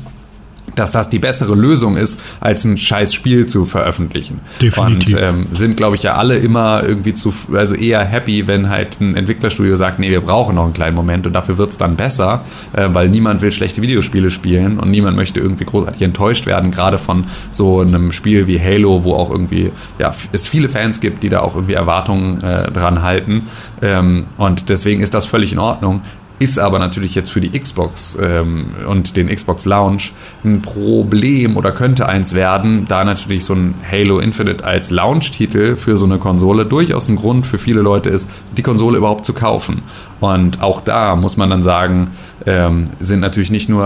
dass 0.75 0.91
das 0.91 1.09
die 1.09 1.19
bessere 1.19 1.55
Lösung 1.55 1.97
ist, 1.97 2.19
als 2.39 2.63
ein 2.63 2.77
scheiß 2.77 3.13
Spiel 3.13 3.45
zu 3.45 3.65
veröffentlichen. 3.65 4.39
Definitiv. 4.61 5.15
Und 5.15 5.21
ähm, 5.21 5.45
sind, 5.51 5.77
glaube 5.77 5.95
ich, 5.95 6.03
ja 6.03 6.15
alle 6.15 6.37
immer 6.37 6.83
irgendwie 6.83 7.13
zu, 7.13 7.33
also 7.53 7.75
eher 7.75 8.03
happy, 8.03 8.47
wenn 8.47 8.69
halt 8.69 8.99
ein 8.99 9.15
Entwicklerstudio 9.15 9.75
sagt, 9.75 9.99
nee, 9.99 10.09
wir 10.09 10.21
brauchen 10.21 10.55
noch 10.55 10.63
einen 10.63 10.73
kleinen 10.73 10.95
Moment 10.95 11.27
und 11.27 11.33
dafür 11.33 11.57
wird 11.57 11.69
es 11.69 11.77
dann 11.77 11.95
besser, 11.95 12.43
äh, 12.73 12.87
weil 12.91 13.09
niemand 13.09 13.41
will 13.41 13.51
schlechte 13.51 13.81
Videospiele 13.81 14.31
spielen 14.31 14.79
und 14.79 14.89
niemand 14.89 15.15
möchte 15.17 15.39
irgendwie 15.39 15.65
großartig 15.65 16.01
enttäuscht 16.01 16.45
werden, 16.45 16.71
gerade 16.71 16.97
von 16.97 17.25
so 17.51 17.81
einem 17.81 18.11
Spiel 18.11 18.47
wie 18.47 18.59
Halo, 18.59 19.03
wo 19.03 19.13
auch 19.13 19.29
irgendwie, 19.29 19.71
ja, 19.99 20.15
es 20.31 20.47
viele 20.47 20.69
Fans 20.69 21.01
gibt, 21.01 21.23
die 21.23 21.29
da 21.29 21.41
auch 21.41 21.55
irgendwie 21.55 21.73
Erwartungen 21.73 22.41
äh, 22.41 22.71
dran 22.71 23.01
halten. 23.01 23.47
Ähm, 23.81 24.25
und 24.37 24.69
deswegen 24.69 25.01
ist 25.01 25.13
das 25.13 25.25
völlig 25.25 25.53
in 25.53 25.59
Ordnung 25.59 26.01
ist 26.43 26.59
aber 26.59 26.77
natürlich 26.77 27.15
jetzt 27.15 27.31
für 27.31 27.39
die 27.39 27.57
Xbox 27.57 28.17
ähm, 28.21 28.65
und 28.85 29.15
den 29.15 29.29
Xbox 29.29 29.63
Launch 29.63 30.11
ein 30.43 30.61
Problem 30.61 31.55
oder 31.55 31.71
könnte 31.71 32.05
eins 32.05 32.33
werden, 32.35 32.85
da 32.85 33.05
natürlich 33.05 33.45
so 33.45 33.53
ein 33.55 33.75
Halo 33.89 34.19
Infinite 34.19 34.65
als 34.65 34.91
Launch-Titel 34.91 35.77
für 35.77 35.95
so 35.95 36.05
eine 36.05 36.17
Konsole 36.17 36.65
durchaus 36.65 37.07
ein 37.07 37.15
Grund 37.15 37.45
für 37.45 37.57
viele 37.57 37.79
Leute 37.79 38.09
ist, 38.09 38.29
die 38.57 38.61
Konsole 38.61 38.97
überhaupt 38.97 39.25
zu 39.25 39.33
kaufen. 39.33 39.83
Und 40.19 40.61
auch 40.61 40.81
da 40.81 41.15
muss 41.15 41.37
man 41.37 41.49
dann 41.49 41.63
sagen, 41.63 42.11
ähm, 42.45 42.85
sind 42.99 43.21
natürlich 43.21 43.49
nicht 43.49 43.69
nur 43.69 43.85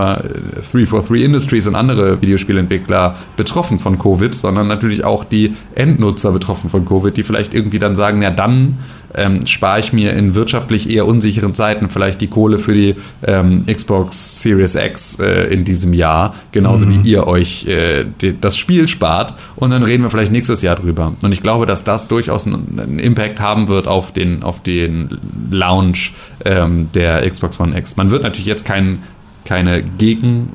343 0.72 1.10
äh, 1.10 1.24
Industries 1.24 1.66
und 1.68 1.76
andere 1.76 2.20
Videospielentwickler 2.20 3.16
betroffen 3.36 3.78
von 3.78 3.98
Covid, 3.98 4.34
sondern 4.34 4.66
natürlich 4.66 5.04
auch 5.04 5.22
die 5.22 5.54
Endnutzer 5.76 6.32
betroffen 6.32 6.70
von 6.70 6.84
Covid, 6.84 7.16
die 7.16 7.22
vielleicht 7.22 7.54
irgendwie 7.54 7.78
dann 7.78 7.94
sagen, 7.94 8.20
ja 8.20 8.30
dann 8.30 8.78
ähm, 9.14 9.46
spare 9.46 9.80
ich 9.80 9.92
mir 9.92 10.12
in 10.12 10.34
wirtschaftlich 10.34 10.90
eher 10.90 11.06
unsicheren 11.06 11.54
Zeiten 11.54 11.88
vielleicht 11.88 12.20
die 12.20 12.26
Kohle 12.26 12.58
für 12.58 12.74
die 12.74 12.94
ähm, 13.26 13.64
Xbox 13.66 14.42
Series 14.42 14.74
X 14.74 15.18
äh, 15.18 15.52
in 15.52 15.64
diesem 15.64 15.92
Jahr, 15.92 16.34
genauso 16.52 16.86
mhm. 16.86 17.04
wie 17.04 17.10
ihr 17.10 17.26
euch 17.26 17.66
äh, 17.66 18.04
die, 18.20 18.38
das 18.38 18.56
Spiel 18.56 18.88
spart 18.88 19.34
und 19.56 19.70
dann 19.70 19.82
reden 19.82 20.02
wir 20.02 20.10
vielleicht 20.10 20.32
nächstes 20.32 20.62
Jahr 20.62 20.76
drüber. 20.76 21.14
Und 21.22 21.32
ich 21.32 21.42
glaube, 21.42 21.66
dass 21.66 21.84
das 21.84 22.08
durchaus 22.08 22.46
einen, 22.46 22.78
einen 22.78 22.98
Impact 22.98 23.40
haben 23.40 23.68
wird 23.68 23.86
auf 23.86 24.12
den, 24.12 24.42
auf 24.42 24.62
den 24.62 25.18
Launch 25.50 26.12
ähm, 26.44 26.88
der 26.94 27.28
Xbox 27.28 27.58
One 27.58 27.76
X. 27.76 27.96
Man 27.96 28.10
wird 28.10 28.22
natürlich 28.22 28.46
jetzt 28.46 28.64
keinen 28.64 29.02
keine 29.44 29.82
Gegen, 29.82 30.50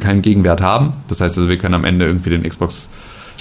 keinen 0.00 0.22
Gegenwert 0.22 0.62
haben. 0.62 0.94
Das 1.08 1.20
heißt 1.20 1.36
also, 1.36 1.50
wir 1.50 1.58
können 1.58 1.74
am 1.74 1.84
Ende 1.84 2.06
irgendwie 2.06 2.30
den 2.30 2.42
Xbox 2.42 2.88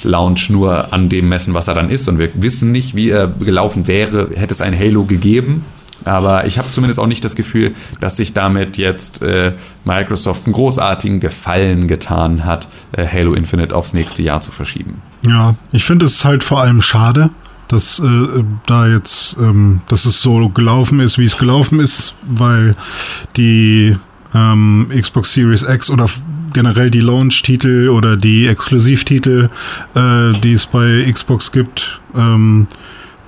Lounge 0.03 0.47
nur 0.49 0.93
an 0.93 1.09
dem 1.09 1.29
messen, 1.29 1.53
was 1.53 1.67
er 1.67 1.75
dann 1.75 1.89
ist. 1.89 2.07
Und 2.07 2.19
wir 2.19 2.29
wissen 2.35 2.71
nicht, 2.71 2.95
wie 2.95 3.09
er 3.09 3.27
gelaufen 3.27 3.87
wäre, 3.87 4.29
hätte 4.35 4.53
es 4.53 4.61
ein 4.61 4.77
Halo 4.77 5.03
gegeben. 5.05 5.65
Aber 6.05 6.45
ich 6.45 6.57
habe 6.57 6.71
zumindest 6.71 6.99
auch 6.99 7.07
nicht 7.07 7.23
das 7.23 7.35
Gefühl, 7.35 7.73
dass 7.99 8.17
sich 8.17 8.33
damit 8.33 8.77
jetzt 8.77 9.21
äh, 9.21 9.51
Microsoft 9.83 10.45
einen 10.45 10.53
großartigen 10.53 11.19
Gefallen 11.19 11.87
getan 11.87 12.45
hat, 12.45 12.67
äh, 12.93 13.05
Halo 13.05 13.33
Infinite 13.33 13.75
aufs 13.75 13.93
nächste 13.93 14.23
Jahr 14.23 14.41
zu 14.41 14.51
verschieben. 14.51 15.01
Ja, 15.27 15.55
ich 15.71 15.83
finde 15.83 16.05
es 16.05 16.23
halt 16.23 16.43
vor 16.43 16.61
allem 16.61 16.81
schade, 16.81 17.31
dass 17.67 17.99
äh, 17.99 18.43
da 18.65 18.87
jetzt, 18.87 19.37
ähm, 19.39 19.81
dass 19.87 20.05
es 20.05 20.21
so 20.21 20.49
gelaufen 20.49 20.99
ist, 20.99 21.17
wie 21.17 21.25
es 21.25 21.37
gelaufen 21.37 21.79
ist, 21.79 22.15
weil 22.27 22.75
die 23.35 23.95
ähm, 24.33 24.89
Xbox 24.89 25.33
Series 25.33 25.63
X 25.63 25.89
oder 25.89 26.07
generell 26.53 26.89
die 26.89 27.01
Launch-Titel 27.01 27.89
oder 27.89 28.17
die 28.17 28.47
Exklusivtitel, 28.47 29.49
äh, 29.95 30.31
die 30.43 30.53
es 30.53 30.65
bei 30.65 31.09
Xbox 31.11 31.51
gibt, 31.51 31.99
ähm, 32.15 32.67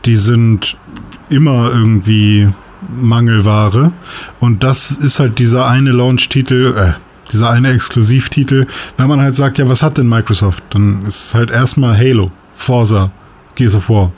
die 0.05 0.15
sind 0.15 0.77
immer 1.29 1.71
irgendwie 1.71 2.49
Mangelware. 2.95 3.93
Und 4.39 4.63
das 4.63 4.91
ist 4.91 5.19
halt 5.19 5.39
dieser 5.39 5.67
eine 5.67 5.91
Launch-Titel, 5.91 6.73
äh, 6.75 6.93
dieser 7.31 7.49
eine 7.49 7.71
Exklusivtitel. 7.71 8.67
Wenn 8.97 9.07
man 9.07 9.21
halt 9.21 9.35
sagt, 9.35 9.57
ja, 9.57 9.69
was 9.69 9.83
hat 9.83 9.97
denn 9.97 10.09
Microsoft? 10.09 10.63
Dann 10.71 11.05
ist 11.05 11.25
es 11.25 11.35
halt 11.35 11.51
erstmal 11.51 11.97
Halo, 11.97 12.31
Forza, 12.53 13.11
Gears 13.55 13.75
of 13.75 13.89
War. 13.89 14.11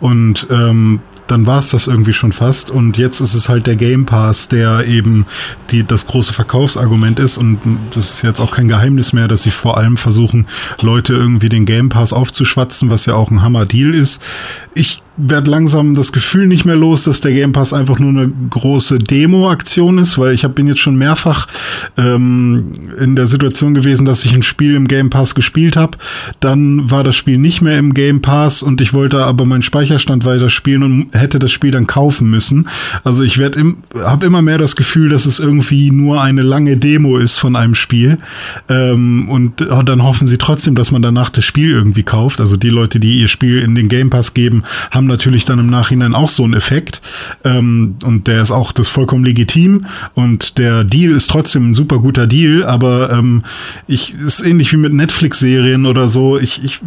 Und 0.00 0.46
ähm, 0.50 1.00
dann 1.30 1.46
war 1.46 1.58
es 1.58 1.70
das 1.70 1.86
irgendwie 1.86 2.12
schon 2.12 2.32
fast. 2.32 2.70
Und 2.70 2.98
jetzt 2.98 3.20
ist 3.20 3.34
es 3.34 3.48
halt 3.48 3.66
der 3.66 3.76
Game 3.76 4.06
Pass, 4.06 4.48
der 4.48 4.86
eben 4.86 5.26
die, 5.70 5.84
das 5.84 6.06
große 6.06 6.32
Verkaufsargument 6.32 7.18
ist. 7.18 7.38
Und 7.38 7.58
das 7.90 8.10
ist 8.10 8.22
jetzt 8.22 8.40
auch 8.40 8.52
kein 8.52 8.68
Geheimnis 8.68 9.12
mehr, 9.12 9.28
dass 9.28 9.42
sie 9.42 9.50
vor 9.50 9.76
allem 9.76 9.96
versuchen, 9.96 10.46
Leute 10.80 11.14
irgendwie 11.14 11.48
den 11.48 11.64
Game 11.64 11.88
Pass 11.88 12.12
aufzuschwatzen, 12.12 12.90
was 12.90 13.06
ja 13.06 13.14
auch 13.14 13.30
ein 13.30 13.42
Hammer-Deal 13.42 13.94
ist. 13.94 14.22
Ich 14.74 15.02
werde 15.18 15.50
langsam 15.50 15.94
das 15.94 16.12
Gefühl 16.12 16.46
nicht 16.46 16.64
mehr 16.64 16.76
los, 16.76 17.04
dass 17.04 17.20
der 17.20 17.32
Game 17.32 17.52
Pass 17.52 17.72
einfach 17.72 17.98
nur 17.98 18.10
eine 18.10 18.32
große 18.50 18.98
Demo-Aktion 18.98 19.98
ist, 19.98 20.18
weil 20.18 20.32
ich 20.32 20.44
hab, 20.44 20.54
bin 20.54 20.68
jetzt 20.68 20.80
schon 20.80 20.96
mehrfach 20.96 21.48
ähm, 21.96 22.92
in 22.98 23.16
der 23.16 23.26
Situation 23.26 23.74
gewesen, 23.74 24.04
dass 24.04 24.24
ich 24.24 24.34
ein 24.34 24.42
Spiel 24.42 24.76
im 24.76 24.86
Game 24.86 25.10
Pass 25.10 25.34
gespielt 25.34 25.76
habe. 25.76 25.98
Dann 26.40 26.90
war 26.90 27.04
das 27.04 27.16
Spiel 27.16 27.38
nicht 27.38 27.60
mehr 27.60 27.78
im 27.78 27.94
Game 27.94 28.22
Pass 28.22 28.62
und 28.62 28.80
ich 28.80 28.94
wollte 28.94 29.24
aber 29.24 29.44
meinen 29.44 29.62
Speicherstand 29.62 30.24
weiter 30.24 30.48
spielen 30.48 30.82
und 30.82 31.08
hätte 31.12 31.38
das 31.38 31.50
Spiel 31.50 31.72
dann 31.72 31.86
kaufen 31.86 32.30
müssen. 32.30 32.68
Also 33.02 33.24
ich 33.24 33.38
werde 33.38 33.58
im, 33.58 33.78
habe 34.04 34.26
immer 34.26 34.42
mehr 34.42 34.58
das 34.58 34.76
Gefühl, 34.76 35.08
dass 35.08 35.26
es 35.26 35.40
irgendwie 35.40 35.90
nur 35.90 36.22
eine 36.22 36.42
lange 36.42 36.76
Demo 36.76 37.18
ist 37.18 37.38
von 37.38 37.56
einem 37.56 37.74
Spiel. 37.74 38.18
Ähm, 38.68 39.28
und 39.28 39.60
dann 39.60 40.04
hoffen 40.04 40.26
sie 40.26 40.38
trotzdem, 40.38 40.76
dass 40.76 40.92
man 40.92 41.02
danach 41.02 41.30
das 41.30 41.44
Spiel 41.44 41.72
irgendwie 41.72 42.04
kauft. 42.04 42.40
Also 42.40 42.56
die 42.56 42.70
Leute, 42.70 43.00
die 43.00 43.20
ihr 43.20 43.28
Spiel 43.28 43.58
in 43.58 43.74
den 43.74 43.88
Game 43.88 44.10
Pass 44.10 44.34
geben, 44.34 44.62
haben 44.90 45.07
natürlich 45.08 45.44
dann 45.44 45.58
im 45.58 45.68
Nachhinein 45.68 46.14
auch 46.14 46.28
so 46.28 46.44
einen 46.44 46.54
Effekt. 46.54 47.02
Ähm, 47.44 47.96
und 48.04 48.26
der 48.26 48.42
ist 48.42 48.50
auch 48.50 48.72
das 48.72 48.88
vollkommen 48.88 49.24
legitim. 49.24 49.86
Und 50.14 50.58
der 50.58 50.84
Deal 50.84 51.12
ist 51.12 51.30
trotzdem 51.30 51.70
ein 51.70 51.74
super 51.74 51.98
guter 51.98 52.26
Deal, 52.26 52.64
aber 52.64 53.10
ähm, 53.10 53.42
ich 53.86 54.14
ist 54.14 54.44
ähnlich 54.44 54.72
wie 54.72 54.76
mit 54.76 54.92
Netflix-Serien 54.92 55.86
oder 55.86 56.08
so. 56.08 56.38
Ich, 56.38 56.64
ich 56.64 56.80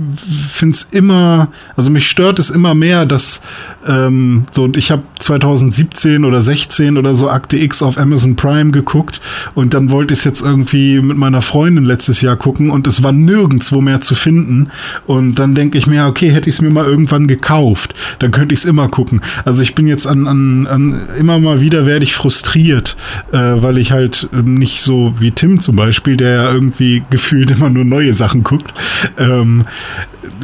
finde 0.50 0.76
es 0.76 0.88
immer, 0.92 1.50
also 1.76 1.90
mich 1.90 2.08
stört 2.08 2.40
es 2.40 2.50
immer 2.50 2.76
mehr, 2.76 3.06
dass 3.06 3.42
ähm, 3.88 4.44
so 4.52 4.70
ich 4.76 4.92
habe 4.92 5.04
2017 5.20 6.24
oder 6.24 6.42
16 6.42 6.98
oder 6.98 7.16
so 7.16 7.30
Akte 7.30 7.58
X 7.58 7.82
auf 7.82 7.98
Amazon 7.98 8.36
Prime 8.36 8.72
geguckt 8.72 9.22
und 9.56 9.74
dann 9.74 9.90
wollte 9.90 10.14
ich 10.14 10.20
es 10.20 10.26
jetzt 10.26 10.42
irgendwie 10.42 11.02
mit 11.02 11.18
meiner 11.18 11.42
Freundin 11.42 11.86
letztes 11.86 12.22
Jahr 12.22 12.36
gucken 12.36 12.70
und 12.70 12.88
es 12.88 13.04
war 13.04 13.12
nirgendwo 13.12 13.82
mehr 13.82 14.02
zu 14.02 14.16
finden. 14.16 14.70
Und 15.08 15.36
dann 15.36 15.56
denke 15.56 15.78
ich 15.78 15.88
mir, 15.88 16.06
okay, 16.06 16.32
hätte 16.32 16.50
ich 16.50 16.56
es 16.56 16.62
mir 16.62 16.70
mal 16.70 16.86
irgendwann 16.86 17.28
gekauft 17.28 17.94
dann 18.20 18.32
könnte 18.32 18.54
ich 18.54 18.62
es 18.62 18.66
immer 18.66 18.88
gucken. 18.90 19.22
Also 19.46 19.62
ich 19.62 19.76
bin 19.76 19.88
jetzt 19.88 20.08
an, 20.08 20.28
an, 20.28 20.68
an 20.68 21.02
immer 21.18 21.40
mal 21.40 21.62
wieder 21.62 21.86
werde 21.86 22.06
ich 22.06 22.16
frustriert, 22.16 22.96
äh, 23.32 23.38
weil 23.38 23.78
ich 23.78 23.92
halt 23.92 24.30
nicht 24.34 24.82
so 24.82 25.16
wie 25.20 25.32
Tim 25.32 25.60
zum 25.60 25.76
Beispiel, 25.76 26.18
der 26.18 26.32
ja 26.32 26.52
irgendwie 26.52 27.04
gefühlt 27.10 27.52
immer 27.52 27.70
nur 27.70 27.86
neue 27.86 28.14
Sachen 28.14 28.44
guckt. 28.44 28.74
Ähm, 29.18 29.66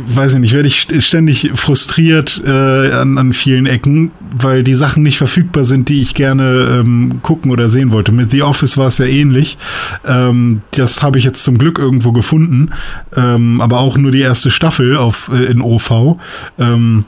weiß 0.08 0.36
ich 0.36 0.40
nicht, 0.40 0.54
werde 0.54 0.68
ich 0.68 0.88
ständig 1.00 1.52
frustriert 1.56 2.42
äh, 2.46 2.92
an, 2.92 3.18
an 3.18 3.34
vielen 3.34 3.66
Ecken, 3.66 4.12
weil 4.32 4.64
die 4.64 4.74
Sachen 4.74 5.04
nicht 5.04 5.18
verfügbar 5.18 5.64
sind, 5.64 5.90
die 5.90 6.02
ich 6.02 6.16
gerne 6.16 6.80
ähm, 6.80 7.20
gucken 7.22 7.52
oder 7.52 7.70
sehen 7.70 7.92
wollte. 7.92 8.12
Mit 8.12 8.32
The 8.32 8.44
Office 8.44 8.78
war 8.78 8.88
es 8.88 8.98
ja 8.98 9.06
ähnlich. 9.06 9.58
Ähm, 10.06 10.62
das 10.72 11.02
habe 11.02 11.18
ich 11.18 11.26
jetzt 11.26 11.44
zum 11.44 11.58
Glück 11.58 11.80
irgendwo 11.80 12.12
gefunden, 12.12 12.72
ähm, 13.16 13.62
aber 13.62 13.80
auch 13.80 13.98
nur 13.98 14.12
die 14.12 14.22
erste 14.22 14.52
Staffel 14.52 14.98
auf 14.98 15.30
äh, 15.34 15.46
in 15.46 15.62
OV. 15.62 16.18
Ähm, 16.58 17.06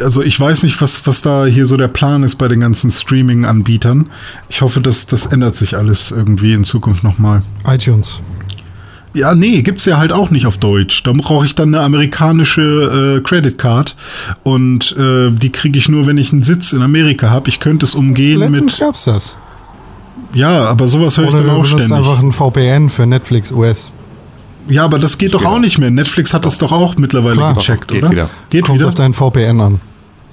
also 0.00 0.22
ich 0.22 0.38
weiß 0.38 0.62
nicht, 0.62 0.80
was, 0.80 1.06
was 1.06 1.22
da 1.22 1.44
hier 1.46 1.66
so 1.66 1.76
der 1.76 1.88
Plan 1.88 2.22
ist 2.22 2.36
bei 2.36 2.48
den 2.48 2.60
ganzen 2.60 2.90
Streaming-Anbietern. 2.90 4.10
Ich 4.48 4.62
hoffe, 4.62 4.80
dass 4.80 5.06
das 5.06 5.26
ändert 5.26 5.56
sich 5.56 5.76
alles 5.76 6.10
irgendwie 6.10 6.54
in 6.54 6.64
Zukunft 6.64 7.04
nochmal. 7.04 7.42
iTunes. 7.66 8.20
Ja, 9.14 9.34
nee, 9.34 9.60
gibt's 9.60 9.84
ja 9.84 9.98
halt 9.98 10.10
auch 10.10 10.30
nicht 10.30 10.46
auf 10.46 10.56
Deutsch. 10.56 11.02
Da 11.02 11.12
brauche 11.12 11.44
ich 11.44 11.54
dann 11.54 11.74
eine 11.74 11.84
amerikanische 11.84 13.18
äh, 13.18 13.22
Credit 13.22 13.58
Card 13.58 13.94
und 14.42 14.96
äh, 14.98 15.30
die 15.30 15.50
kriege 15.52 15.78
ich 15.78 15.88
nur, 15.88 16.06
wenn 16.06 16.16
ich 16.16 16.32
einen 16.32 16.42
Sitz 16.42 16.72
in 16.72 16.80
Amerika 16.80 17.28
habe. 17.28 17.50
Ich 17.50 17.60
könnte 17.60 17.84
es 17.84 17.94
umgehen 17.94 18.40
Letztens 18.40 18.72
mit. 18.72 18.80
gab's 18.80 19.04
das. 19.04 19.36
Ja, 20.34 20.64
aber 20.64 20.88
sowas 20.88 21.18
höre 21.18 21.26
ich 21.28 21.34
dann 21.34 21.50
auch 21.50 21.64
ständig. 21.64 21.92
einfach 21.92 22.20
ein 22.20 22.32
VPN 22.32 22.88
für 22.88 23.06
Netflix 23.06 23.52
US. 23.52 23.90
Ja, 24.68 24.84
aber 24.84 24.98
das 24.98 25.18
geht 25.18 25.34
doch 25.34 25.44
auch 25.44 25.58
nicht 25.58 25.78
mehr. 25.78 25.90
Netflix 25.90 26.32
hat 26.32 26.46
das 26.46 26.58
doch 26.58 26.72
auch 26.72 26.96
mittlerweile 26.96 27.36
Klar. 27.36 27.54
gecheckt, 27.54 27.88
Geht 27.88 28.02
oder? 28.02 28.10
wieder. 28.12 28.30
Geht 28.50 28.64
Kommt 28.64 28.78
wieder. 28.78 28.88
auf 28.88 28.94
deinen 28.94 29.14
VPN 29.14 29.60
an. 29.60 29.80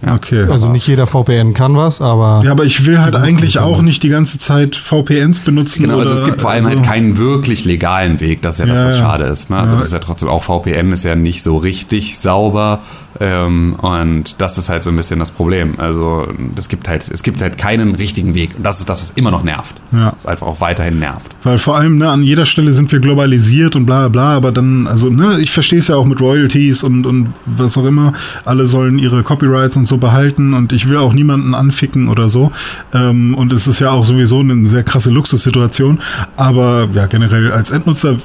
Okay. 0.07 0.45
Also 0.49 0.69
nicht 0.69 0.87
jeder 0.87 1.07
VPN 1.07 1.53
kann 1.53 1.75
was, 1.75 2.01
aber 2.01 2.41
ja, 2.43 2.51
aber 2.51 2.65
ich 2.65 2.85
will 2.85 2.99
halt 2.99 3.15
eigentlich 3.15 3.59
auch 3.59 3.81
nicht 3.81 4.03
die 4.03 4.09
ganze 4.09 4.37
Zeit 4.37 4.75
VPNs 4.75 5.39
benutzen. 5.39 5.83
Genau, 5.83 5.95
oder, 5.95 6.09
also 6.09 6.21
es 6.21 6.25
gibt 6.25 6.41
vor 6.41 6.51
allem 6.51 6.65
also, 6.65 6.77
halt 6.77 6.87
keinen 6.87 7.17
wirklich 7.17 7.65
legalen 7.65 8.19
Weg. 8.19 8.41
Das 8.41 8.55
ist 8.55 8.59
ja 8.61 8.65
das, 8.65 8.79
Ja, 8.79 8.85
was 8.85 8.95
ja. 8.95 8.99
schade 9.01 9.23
ist. 9.25 9.49
Ne? 9.49 9.57
Also 9.57 9.73
Ja. 9.73 9.77
das 9.77 9.87
ist 9.87 9.93
ja 9.93 9.99
trotzdem 9.99 10.29
auch 10.29 10.43
VPN 10.43 10.91
ist 10.91 11.03
ja 11.03 11.15
nicht 11.15 11.43
so 11.43 11.57
richtig 11.57 12.17
sauber. 12.19 12.79
Ähm, 13.21 13.75
und 13.81 14.39
das 14.39 14.57
ist 14.57 14.69
halt 14.69 14.83
so 14.83 14.91
ein 14.91 14.95
bisschen 14.95 15.19
das 15.19 15.31
Problem. 15.31 15.73
Also 15.77 16.27
es 16.55 16.69
gibt 16.69 16.87
halt, 16.87 17.09
es 17.11 17.23
gibt 17.23 17.41
halt 17.41 17.57
keinen 17.57 17.95
richtigen 17.95 18.33
Weg. 18.35 18.51
Und 18.55 18.63
das 18.63 18.79
ist 18.79 18.89
das, 18.89 19.01
was 19.01 19.11
immer 19.11 19.31
noch 19.31 19.43
nervt. 19.43 19.75
Ja. 19.91 20.13
Was 20.15 20.25
einfach 20.25 20.47
auch 20.47 20.61
weiterhin 20.61 20.99
nervt. 20.99 21.35
Weil 21.43 21.57
vor 21.57 21.75
allem 21.75 21.97
ne, 21.97 22.09
an 22.09 22.23
jeder 22.23 22.45
Stelle 22.45 22.71
sind 22.71 22.91
wir 22.91 22.99
globalisiert 22.99 23.75
und 23.75 23.85
bla 23.85 24.07
bla 24.07 24.09
bla, 24.09 24.35
aber 24.37 24.51
dann, 24.51 24.87
also 24.87 25.09
ne, 25.09 25.39
ich 25.41 25.51
verstehe 25.51 25.79
es 25.79 25.87
ja 25.89 25.95
auch 25.95 26.05
mit 26.05 26.21
Royalties 26.21 26.83
und, 26.83 27.05
und 27.05 27.33
was 27.45 27.77
auch 27.77 27.85
immer. 27.85 28.13
Alle 28.45 28.67
sollen 28.67 28.99
ihre 28.99 29.23
Copyrights 29.23 29.75
und 29.75 29.85
so 29.89 29.97
behalten 29.97 30.53
und 30.53 30.71
ich 30.71 30.87
will 30.87 30.97
auch 30.97 31.13
niemanden 31.13 31.53
anficken 31.53 32.07
oder 32.07 32.29
so. 32.29 32.51
Ähm, 32.93 33.35
und 33.35 33.51
es 33.51 33.67
ist 33.67 33.79
ja 33.79 33.91
auch 33.91 34.05
sowieso 34.05 34.39
eine 34.39 34.65
sehr 34.65 34.83
krasse 34.83 35.09
Luxussituation. 35.09 35.99
Aber 36.37 36.87
ja, 36.93 37.07
generell 37.07 37.51
als 37.51 37.71
Endnutzer 37.71 38.17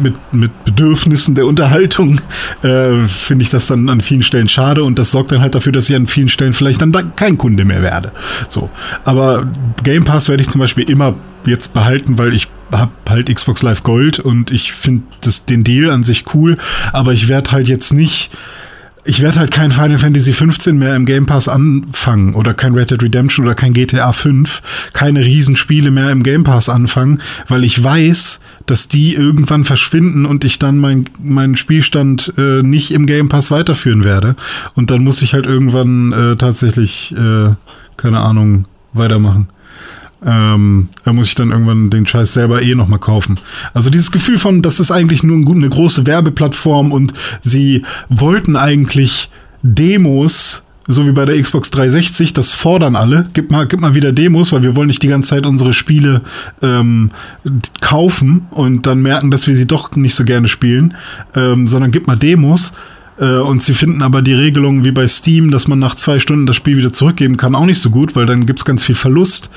mit, 0.00 0.14
mit 0.32 0.64
Bedürfnissen 0.64 1.34
der 1.34 1.46
Unterhaltung 1.46 2.20
äh, 2.62 2.96
finde 3.06 3.42
ich 3.42 3.50
das 3.50 3.66
dann 3.66 3.88
an 3.88 4.00
vielen 4.00 4.22
Stellen 4.22 4.48
schade 4.48 4.84
und 4.84 4.98
das 4.98 5.10
sorgt 5.10 5.32
dann 5.32 5.40
halt 5.40 5.54
dafür, 5.54 5.72
dass 5.72 5.88
ich 5.88 5.96
an 5.96 6.06
vielen 6.06 6.28
Stellen 6.28 6.52
vielleicht 6.52 6.82
dann 6.82 6.92
da 6.92 7.02
kein 7.02 7.38
Kunde 7.38 7.64
mehr 7.64 7.82
werde. 7.82 8.12
So, 8.48 8.70
aber 9.04 9.46
Game 9.82 10.04
Pass 10.04 10.28
werde 10.28 10.42
ich 10.42 10.48
zum 10.48 10.60
Beispiel 10.60 10.88
immer 10.88 11.14
jetzt 11.46 11.74
behalten, 11.74 12.18
weil 12.18 12.34
ich 12.34 12.48
habe 12.72 12.92
halt 13.08 13.32
Xbox 13.34 13.62
Live 13.62 13.82
Gold 13.82 14.18
und 14.18 14.50
ich 14.50 14.72
finde 14.72 15.04
den 15.48 15.64
Deal 15.64 15.90
an 15.90 16.02
sich 16.02 16.24
cool, 16.34 16.58
aber 16.92 17.12
ich 17.12 17.28
werde 17.28 17.52
halt 17.52 17.68
jetzt 17.68 17.92
nicht 17.92 18.30
ich 19.04 19.20
werde 19.20 19.40
halt 19.40 19.50
kein 19.50 19.70
Final 19.70 19.98
Fantasy 19.98 20.32
15 20.32 20.78
mehr 20.78 20.96
im 20.96 21.04
Game 21.04 21.26
Pass 21.26 21.48
anfangen 21.48 22.34
oder 22.34 22.54
kein 22.54 22.74
Red 22.74 22.90
Dead 22.90 23.02
Redemption 23.02 23.44
oder 23.44 23.54
kein 23.54 23.74
GTA 23.74 24.12
5, 24.12 24.90
keine 24.92 25.20
Riesenspiele 25.24 25.90
mehr 25.90 26.10
im 26.10 26.22
Game 26.22 26.44
Pass 26.44 26.68
anfangen, 26.68 27.20
weil 27.48 27.64
ich 27.64 27.82
weiß, 27.82 28.40
dass 28.66 28.88
die 28.88 29.14
irgendwann 29.14 29.64
verschwinden 29.64 30.24
und 30.24 30.44
ich 30.44 30.58
dann 30.58 30.78
mein, 30.78 31.04
meinen 31.22 31.56
Spielstand 31.56 32.32
äh, 32.38 32.62
nicht 32.62 32.92
im 32.92 33.06
Game 33.06 33.28
Pass 33.28 33.50
weiterführen 33.50 34.04
werde. 34.04 34.36
Und 34.74 34.90
dann 34.90 35.04
muss 35.04 35.22
ich 35.22 35.34
halt 35.34 35.46
irgendwann 35.46 36.12
äh, 36.12 36.36
tatsächlich, 36.36 37.14
äh, 37.16 37.54
keine 37.96 38.20
Ahnung, 38.20 38.64
weitermachen. 38.94 39.48
Ähm, 40.24 40.88
da 41.04 41.12
muss 41.12 41.26
ich 41.26 41.34
dann 41.34 41.50
irgendwann 41.50 41.90
den 41.90 42.06
Scheiß 42.06 42.32
selber 42.32 42.62
eh 42.62 42.74
nochmal 42.74 42.98
kaufen. 42.98 43.38
Also 43.74 43.90
dieses 43.90 44.10
Gefühl 44.10 44.38
von, 44.38 44.62
das 44.62 44.80
ist 44.80 44.90
eigentlich 44.90 45.22
nur 45.22 45.36
eine 45.54 45.68
große 45.68 46.06
Werbeplattform 46.06 46.92
und 46.92 47.12
sie 47.40 47.84
wollten 48.08 48.56
eigentlich 48.56 49.30
Demos, 49.62 50.62
so 50.86 51.06
wie 51.06 51.12
bei 51.12 51.24
der 51.24 51.40
Xbox 51.40 51.70
360, 51.70 52.32
das 52.32 52.52
fordern 52.52 52.96
alle. 52.96 53.26
Gib 53.32 53.50
mal, 53.50 53.66
gib 53.66 53.80
mal 53.80 53.94
wieder 53.94 54.12
Demos, 54.12 54.52
weil 54.52 54.62
wir 54.62 54.76
wollen 54.76 54.88
nicht 54.88 55.02
die 55.02 55.08
ganze 55.08 55.30
Zeit 55.30 55.46
unsere 55.46 55.72
Spiele 55.72 56.22
ähm, 56.62 57.10
kaufen 57.80 58.46
und 58.50 58.86
dann 58.86 59.00
merken, 59.00 59.30
dass 59.30 59.46
wir 59.46 59.54
sie 59.54 59.66
doch 59.66 59.94
nicht 59.96 60.14
so 60.14 60.24
gerne 60.24 60.48
spielen, 60.48 60.94
ähm, 61.34 61.66
sondern 61.66 61.90
gib 61.90 62.06
mal 62.06 62.16
Demos. 62.16 62.72
Äh, 63.18 63.36
Und 63.36 63.62
sie 63.62 63.74
finden 63.74 64.02
aber 64.02 64.22
die 64.22 64.32
Regelung 64.32 64.84
wie 64.84 64.90
bei 64.92 65.06
Steam, 65.06 65.50
dass 65.50 65.68
man 65.68 65.78
nach 65.78 65.94
zwei 65.94 66.18
Stunden 66.18 66.46
das 66.46 66.56
Spiel 66.56 66.76
wieder 66.76 66.92
zurückgeben 66.92 67.36
kann, 67.36 67.54
auch 67.54 67.66
nicht 67.66 67.80
so 67.80 67.90
gut, 67.90 68.16
weil 68.16 68.26
dann 68.26 68.46
gibt's 68.46 68.64
ganz 68.64 68.84
viel 68.84 68.94
Verlust. 68.94 69.50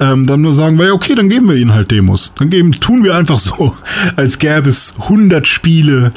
Ähm, 0.00 0.26
dann 0.26 0.40
nur 0.40 0.52
sagen 0.52 0.78
wir, 0.78 0.94
okay, 0.94 1.14
dann 1.14 1.28
geben 1.28 1.48
wir 1.48 1.56
ihnen 1.56 1.72
halt 1.72 1.90
Demos. 1.90 2.32
Dann 2.38 2.50
geben, 2.50 2.72
tun 2.72 3.04
wir 3.04 3.14
einfach 3.14 3.38
so, 3.38 3.74
als 4.16 4.38
gäbe 4.38 4.68
es 4.68 4.94
100 4.98 5.46
Spiele 5.46 6.12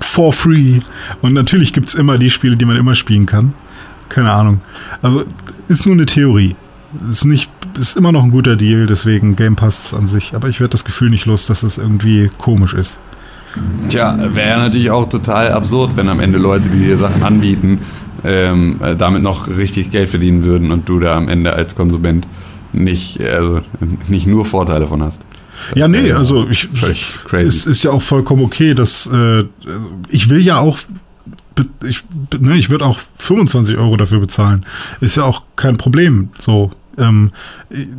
for 0.00 0.32
free. 0.32 0.80
Und 1.22 1.34
natürlich 1.34 1.72
gibt's 1.72 1.94
immer 1.94 2.18
die 2.18 2.30
Spiele, 2.30 2.56
die 2.56 2.64
man 2.64 2.76
immer 2.76 2.94
spielen 2.94 3.26
kann. 3.26 3.54
Keine 4.08 4.32
Ahnung. 4.32 4.60
Also 5.02 5.24
ist 5.68 5.86
nur 5.86 5.94
eine 5.94 6.06
Theorie. 6.06 6.56
Ist 7.08 7.24
nicht, 7.24 7.48
ist 7.78 7.96
immer 7.96 8.10
noch 8.10 8.24
ein 8.24 8.32
guter 8.32 8.56
Deal, 8.56 8.86
deswegen 8.86 9.36
Game 9.36 9.54
Pass 9.54 9.94
an 9.94 10.08
sich. 10.08 10.34
Aber 10.34 10.48
ich 10.48 10.58
werde 10.58 10.72
das 10.72 10.84
Gefühl 10.84 11.10
nicht 11.10 11.26
los, 11.26 11.46
dass 11.46 11.62
es 11.62 11.78
irgendwie 11.78 12.28
komisch 12.36 12.74
ist. 12.74 12.98
Tja, 13.88 14.16
wäre 14.34 14.60
natürlich 14.60 14.90
auch 14.90 15.08
total 15.08 15.52
absurd, 15.52 15.96
wenn 15.96 16.08
am 16.08 16.20
Ende 16.20 16.38
Leute, 16.38 16.68
die 16.68 16.78
dir 16.78 16.96
Sachen 16.96 17.22
anbieten, 17.22 17.80
ähm, 18.24 18.80
äh, 18.82 18.94
damit 18.94 19.22
noch 19.22 19.48
richtig 19.48 19.90
Geld 19.90 20.10
verdienen 20.10 20.44
würden 20.44 20.70
und 20.70 20.88
du 20.88 21.00
da 21.00 21.16
am 21.16 21.28
Ende 21.28 21.52
als 21.52 21.74
Konsument 21.74 22.26
nicht, 22.72 23.20
also 23.20 23.60
nicht 24.08 24.26
nur 24.26 24.44
Vorteile 24.44 24.86
von 24.86 25.02
hast. 25.02 25.24
Das 25.70 25.78
Ja, 25.78 25.88
nee, 25.88 26.12
also 26.12 26.48
ich, 26.48 26.68
völlig 26.68 27.06
es 27.32 27.66
ist 27.66 27.82
ja 27.82 27.90
auch 27.90 28.02
vollkommen 28.02 28.44
okay, 28.44 28.74
dass 28.74 29.06
äh, 29.12 29.44
ich 30.08 30.30
will 30.30 30.40
ja 30.40 30.58
auch, 30.58 30.78
ich, 31.84 32.04
ne, 32.38 32.56
ich 32.56 32.70
würde 32.70 32.86
auch 32.86 32.98
25 33.18 33.76
Euro 33.76 33.96
dafür 33.96 34.20
bezahlen. 34.20 34.64
Ist 35.00 35.16
ja 35.16 35.24
auch 35.24 35.42
kein 35.56 35.76
Problem. 35.76 36.30
So, 36.38 36.72
ähm, 37.00 37.32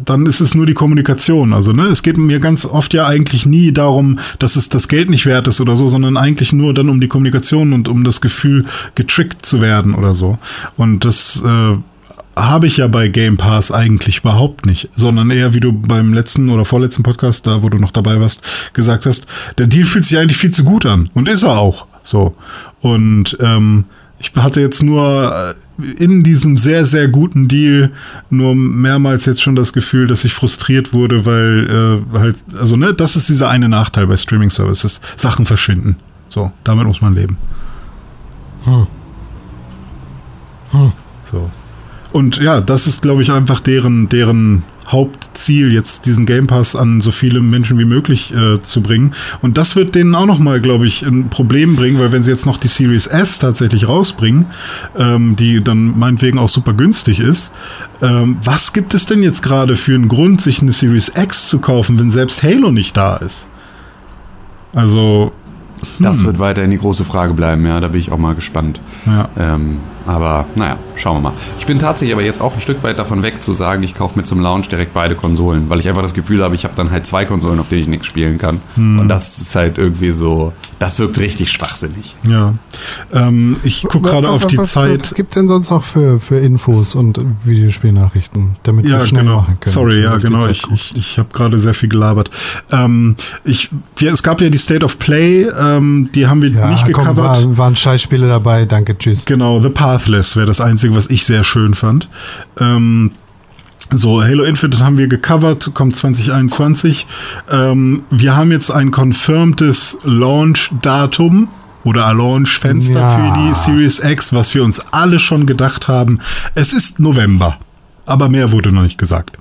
dann 0.05 0.25
ist 0.25 0.39
es 0.39 0.55
nur 0.55 0.65
die 0.65 0.73
Kommunikation. 0.73 1.53
Also, 1.53 1.71
ne, 1.73 1.87
es 1.87 2.03
geht 2.03 2.17
mir 2.17 2.39
ganz 2.39 2.65
oft 2.65 2.93
ja 2.93 3.07
eigentlich 3.07 3.45
nie 3.45 3.71
darum, 3.71 4.19
dass 4.39 4.55
es 4.55 4.69
das 4.69 4.87
Geld 4.87 5.09
nicht 5.09 5.25
wert 5.25 5.47
ist 5.47 5.59
oder 5.59 5.75
so, 5.75 5.87
sondern 5.87 6.17
eigentlich 6.17 6.53
nur 6.53 6.73
dann 6.73 6.89
um 6.89 7.01
die 7.01 7.07
Kommunikation 7.07 7.73
und 7.73 7.87
um 7.87 8.03
das 8.03 8.21
Gefühl, 8.21 8.65
getrickt 8.95 9.45
zu 9.45 9.61
werden 9.61 9.95
oder 9.95 10.13
so. 10.13 10.37
Und 10.77 11.03
das 11.05 11.43
äh, 11.45 11.77
habe 12.35 12.67
ich 12.67 12.77
ja 12.77 12.87
bei 12.87 13.07
Game 13.07 13.37
Pass 13.37 13.71
eigentlich 13.71 14.19
überhaupt 14.19 14.65
nicht, 14.65 14.89
sondern 14.95 15.31
eher, 15.31 15.53
wie 15.53 15.59
du 15.59 15.73
beim 15.73 16.13
letzten 16.13 16.49
oder 16.49 16.65
vorletzten 16.65 17.03
Podcast, 17.03 17.47
da 17.47 17.63
wo 17.63 17.69
du 17.69 17.77
noch 17.77 17.91
dabei 17.91 18.19
warst, 18.19 18.41
gesagt 18.73 19.05
hast, 19.05 19.27
der 19.57 19.67
Deal 19.67 19.85
fühlt 19.85 20.05
sich 20.05 20.17
eigentlich 20.17 20.37
viel 20.37 20.51
zu 20.51 20.63
gut 20.63 20.85
an. 20.85 21.09
Und 21.13 21.27
ist 21.27 21.43
er 21.43 21.57
auch. 21.57 21.87
So. 22.03 22.35
Und 22.81 23.37
ähm, 23.39 23.85
ich 24.19 24.31
hatte 24.35 24.61
jetzt 24.61 24.83
nur 24.83 25.33
äh, 25.33 25.53
in 25.77 26.23
diesem 26.23 26.57
sehr, 26.57 26.85
sehr 26.85 27.07
guten 27.07 27.47
Deal 27.47 27.91
nur 28.29 28.55
mehrmals 28.55 29.25
jetzt 29.25 29.41
schon 29.41 29.55
das 29.55 29.73
Gefühl, 29.73 30.07
dass 30.07 30.23
ich 30.25 30.33
frustriert 30.33 30.93
wurde, 30.93 31.25
weil 31.25 32.03
äh, 32.13 32.17
halt, 32.19 32.35
also 32.57 32.75
ne, 32.75 32.93
das 32.93 33.15
ist 33.15 33.29
dieser 33.29 33.49
eine 33.49 33.69
Nachteil 33.69 34.07
bei 34.07 34.17
Streaming 34.17 34.49
Services. 34.49 35.01
Sachen 35.15 35.45
verschwinden. 35.45 35.97
So, 36.29 36.51
damit 36.63 36.85
muss 36.87 37.01
man 37.01 37.15
leben. 37.15 37.37
Hm. 38.65 38.87
Hm. 40.71 40.91
So. 41.29 41.49
Und 42.13 42.37
ja, 42.37 42.61
das 42.61 42.87
ist, 42.87 43.01
glaube 43.01 43.21
ich, 43.21 43.31
einfach 43.31 43.59
deren, 43.59 44.09
deren 44.09 44.63
Hauptziel, 44.91 45.71
jetzt 45.71 46.05
diesen 46.05 46.25
Game 46.25 46.47
Pass 46.47 46.75
an 46.75 46.99
so 47.01 47.11
viele 47.11 47.39
Menschen 47.41 47.79
wie 47.79 47.85
möglich 47.85 48.33
äh, 48.33 48.61
zu 48.61 48.81
bringen. 48.81 49.13
Und 49.41 49.57
das 49.57 49.75
wird 49.75 49.95
denen 49.95 50.15
auch 50.15 50.25
nochmal, 50.25 50.59
glaube 50.59 50.85
ich, 50.85 51.03
ein 51.03 51.29
Problem 51.29 51.75
bringen, 51.75 51.99
weil 51.99 52.11
wenn 52.11 52.23
sie 52.23 52.31
jetzt 52.31 52.45
noch 52.45 52.59
die 52.59 52.67
Series 52.67 53.07
S 53.07 53.39
tatsächlich 53.39 53.87
rausbringen, 53.87 54.47
ähm, 54.97 55.35
die 55.35 55.63
dann 55.63 55.97
meinetwegen 55.97 56.39
auch 56.39 56.49
super 56.49 56.73
günstig 56.73 57.19
ist, 57.19 57.51
ähm, 58.01 58.37
was 58.43 58.73
gibt 58.73 58.93
es 58.93 59.05
denn 59.05 59.23
jetzt 59.23 59.43
gerade 59.43 59.75
für 59.75 59.95
einen 59.95 60.07
Grund, 60.07 60.41
sich 60.41 60.61
eine 60.61 60.71
Series 60.71 61.11
X 61.15 61.47
zu 61.47 61.59
kaufen, 61.59 61.97
wenn 61.99 62.11
selbst 62.11 62.43
Halo 62.43 62.71
nicht 62.71 62.97
da 62.97 63.17
ist? 63.17 63.47
Also. 64.73 65.31
Hm. 65.97 66.05
Das 66.05 66.23
wird 66.23 66.37
weiterhin 66.37 66.71
die 66.71 66.77
große 66.77 67.05
Frage 67.05 67.33
bleiben, 67.33 67.65
ja, 67.65 67.79
da 67.79 67.87
bin 67.87 67.99
ich 67.99 68.11
auch 68.11 68.17
mal 68.17 68.35
gespannt. 68.35 68.79
Ja. 69.05 69.29
Ähm, 69.37 69.77
aber 70.05 70.45
naja, 70.55 70.77
schauen 70.95 71.17
wir 71.17 71.29
mal. 71.29 71.33
Ich 71.59 71.65
bin 71.65 71.79
tatsächlich 71.79 72.13
aber 72.13 72.23
jetzt 72.23 72.41
auch 72.41 72.53
ein 72.53 72.61
Stück 72.61 72.83
weit 72.83 72.99
davon 72.99 73.23
weg 73.23 73.41
zu 73.41 73.53
sagen, 73.53 73.83
ich 73.83 73.93
kaufe 73.93 74.17
mir 74.17 74.23
zum 74.23 74.39
Launch 74.39 74.69
direkt 74.69 74.93
beide 74.93 75.15
Konsolen, 75.15 75.69
weil 75.69 75.79
ich 75.79 75.87
einfach 75.87 76.01
das 76.01 76.13
Gefühl 76.13 76.43
habe, 76.43 76.55
ich 76.55 76.63
habe 76.63 76.73
dann 76.75 76.91
halt 76.91 77.05
zwei 77.05 77.25
Konsolen, 77.25 77.59
auf 77.59 77.69
denen 77.69 77.81
ich 77.81 77.87
nichts 77.87 78.07
spielen 78.07 78.37
kann. 78.37 78.61
Hm. 78.75 78.99
Und 78.99 79.07
das 79.07 79.37
ist 79.37 79.55
halt 79.55 79.77
irgendwie 79.77 80.11
so, 80.11 80.53
das 80.81 80.97
wirkt 80.97 81.19
richtig 81.19 81.51
schwachsinnig. 81.51 82.15
Ja. 82.27 82.55
Ähm, 83.13 83.57
ich 83.63 83.83
gucke 83.83 84.09
gerade 84.09 84.27
auf 84.27 84.47
die 84.47 84.57
was, 84.57 84.71
Zeit. 84.71 84.99
Was 84.99 85.13
gibt 85.13 85.29
es 85.29 85.35
denn 85.35 85.47
sonst 85.47 85.69
noch 85.69 85.83
für, 85.83 86.19
für 86.19 86.39
Infos 86.39 86.95
und 86.95 87.21
Videospielnachrichten, 87.45 88.55
damit 88.63 88.85
ja, 88.85 88.97
wir 88.97 89.05
schnell 89.05 89.25
genau. 89.25 89.41
machen 89.41 89.59
können? 89.59 89.73
Sorry, 89.73 90.01
ja, 90.01 90.17
genau. 90.17 90.47
Ich, 90.47 90.63
ich, 90.73 90.95
ich 90.95 91.19
habe 91.19 91.29
gerade 91.33 91.59
sehr 91.59 91.75
viel 91.75 91.87
gelabert. 91.87 92.31
Ähm, 92.71 93.15
ich, 93.43 93.69
wir, 93.95 94.11
es 94.11 94.23
gab 94.23 94.41
ja 94.41 94.49
die 94.49 94.57
State 94.57 94.83
of 94.83 94.97
Play, 94.97 95.43
ähm, 95.43 96.09
die 96.15 96.25
haben 96.25 96.41
wir 96.41 96.49
ja, 96.49 96.71
nicht 96.71 96.87
gecovert. 96.87 97.15
Komm, 97.15 97.17
war, 97.17 97.57
waren 97.59 97.75
Scheißspiele 97.75 98.27
dabei, 98.27 98.65
danke, 98.65 98.97
tschüss. 98.97 99.25
Genau, 99.25 99.61
The 99.61 99.69
Pathless 99.69 100.35
wäre 100.35 100.47
das 100.47 100.61
Einzige, 100.61 100.95
was 100.95 101.11
ich 101.11 101.27
sehr 101.27 101.43
schön 101.43 101.75
fand. 101.75 102.09
Ähm, 102.59 103.11
so, 103.93 104.23
Halo 104.23 104.43
Infinite 104.43 104.83
haben 104.83 104.97
wir 104.97 105.07
gecovert, 105.07 105.71
kommt 105.73 105.95
2021. 105.95 107.07
Ähm, 107.49 108.03
wir 108.09 108.35
haben 108.37 108.51
jetzt 108.51 108.71
ein 108.71 108.91
confirmtes 108.91 109.97
Launch-Datum 110.03 111.49
oder 111.83 112.07
ein 112.07 112.17
Launch-Fenster 112.17 112.99
ja. 112.99 113.17
für 113.17 113.39
die 113.39 113.53
Series 113.53 113.99
X, 113.99 114.33
was 114.33 114.55
wir 114.55 114.63
uns 114.63 114.79
alle 114.91 115.19
schon 115.19 115.45
gedacht 115.45 115.89
haben. 115.89 116.19
Es 116.55 116.71
ist 116.71 117.01
November, 117.01 117.57
aber 118.05 118.29
mehr 118.29 118.53
wurde 118.53 118.71
noch 118.71 118.83
nicht 118.83 118.97
gesagt. 118.97 119.37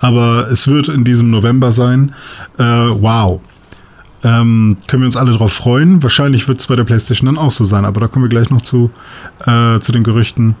Aber 0.00 0.50
es 0.50 0.68
wird 0.68 0.88
in 0.88 1.04
diesem 1.04 1.30
November 1.30 1.72
sein. 1.72 2.12
Äh, 2.58 2.62
wow. 2.62 3.40
Ähm, 4.22 4.76
können 4.86 5.02
wir 5.02 5.06
uns 5.06 5.16
alle 5.16 5.32
drauf 5.32 5.52
freuen. 5.54 6.02
Wahrscheinlich 6.02 6.46
wird 6.46 6.60
es 6.60 6.66
bei 6.66 6.76
der 6.76 6.84
PlayStation 6.84 7.26
dann 7.26 7.38
auch 7.38 7.52
so 7.52 7.64
sein, 7.64 7.86
aber 7.86 8.00
da 8.02 8.08
kommen 8.08 8.26
wir 8.26 8.30
gleich 8.30 8.50
noch 8.50 8.62
zu, 8.62 8.90
äh, 9.46 9.80
zu 9.80 9.92
den 9.92 10.04
Gerüchten. 10.04 10.56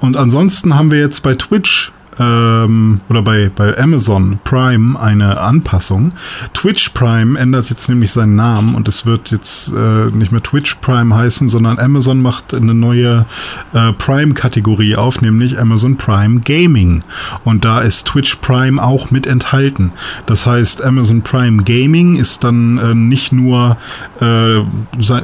Und 0.00 0.16
ansonsten 0.16 0.74
haben 0.74 0.90
wir 0.90 0.98
jetzt 0.98 1.22
bei 1.22 1.34
Twitch 1.34 1.92
ähm, 2.18 3.00
oder 3.08 3.22
bei, 3.22 3.50
bei 3.54 3.76
Amazon 3.78 4.38
Prime 4.44 4.98
eine 4.98 5.40
Anpassung. 5.40 6.12
Twitch 6.54 6.90
Prime 6.90 7.38
ändert 7.38 7.70
jetzt 7.70 7.88
nämlich 7.88 8.12
seinen 8.12 8.36
Namen 8.36 8.74
und 8.74 8.88
es 8.88 9.06
wird 9.06 9.30
jetzt 9.30 9.72
äh, 9.72 10.06
nicht 10.10 10.32
mehr 10.32 10.42
Twitch 10.42 10.76
Prime 10.76 11.14
heißen, 11.14 11.48
sondern 11.48 11.78
Amazon 11.78 12.20
macht 12.20 12.54
eine 12.54 12.74
neue 12.74 13.26
äh, 13.72 13.92
Prime-Kategorie 13.92 14.96
auf, 14.96 15.20
nämlich 15.20 15.58
Amazon 15.58 15.96
Prime 15.96 16.40
Gaming. 16.40 17.02
Und 17.44 17.64
da 17.64 17.80
ist 17.80 18.06
Twitch 18.06 18.36
Prime 18.36 18.82
auch 18.82 19.10
mit 19.10 19.26
enthalten. 19.26 19.92
Das 20.26 20.46
heißt, 20.46 20.82
Amazon 20.82 21.22
Prime 21.22 21.62
Gaming 21.62 22.16
ist 22.16 22.44
dann 22.44 22.78
äh, 22.78 22.94
nicht 22.94 23.32
nur 23.32 23.76
äh, 24.20 24.62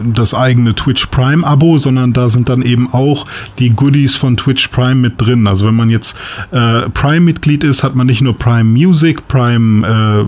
das 0.05 0.35
eigene 0.35 0.75
Twitch 0.75 1.07
Prime 1.07 1.47
Abo, 1.47 1.79
sondern 1.79 2.12
da 2.12 2.29
sind 2.29 2.49
dann 2.49 2.62
eben 2.62 2.93
auch 2.93 3.27
die 3.59 3.71
Goodies 3.71 4.16
von 4.16 4.37
Twitch 4.37 4.69
Prime 4.69 4.97
mit 4.97 5.21
drin. 5.21 5.47
Also 5.47 5.66
wenn 5.66 5.75
man 5.75 5.91
jetzt 5.91 6.16
äh, 6.51 6.84
Prime-Mitglied 6.93 7.65
ist, 7.65 7.85
hat 7.85 7.94
man 7.94 8.06
nicht 8.06 8.23
nur 8.23 8.39
Prime 8.39 8.65
Music, 8.65 9.27
Prime, 9.28 9.86
äh, 9.86 10.24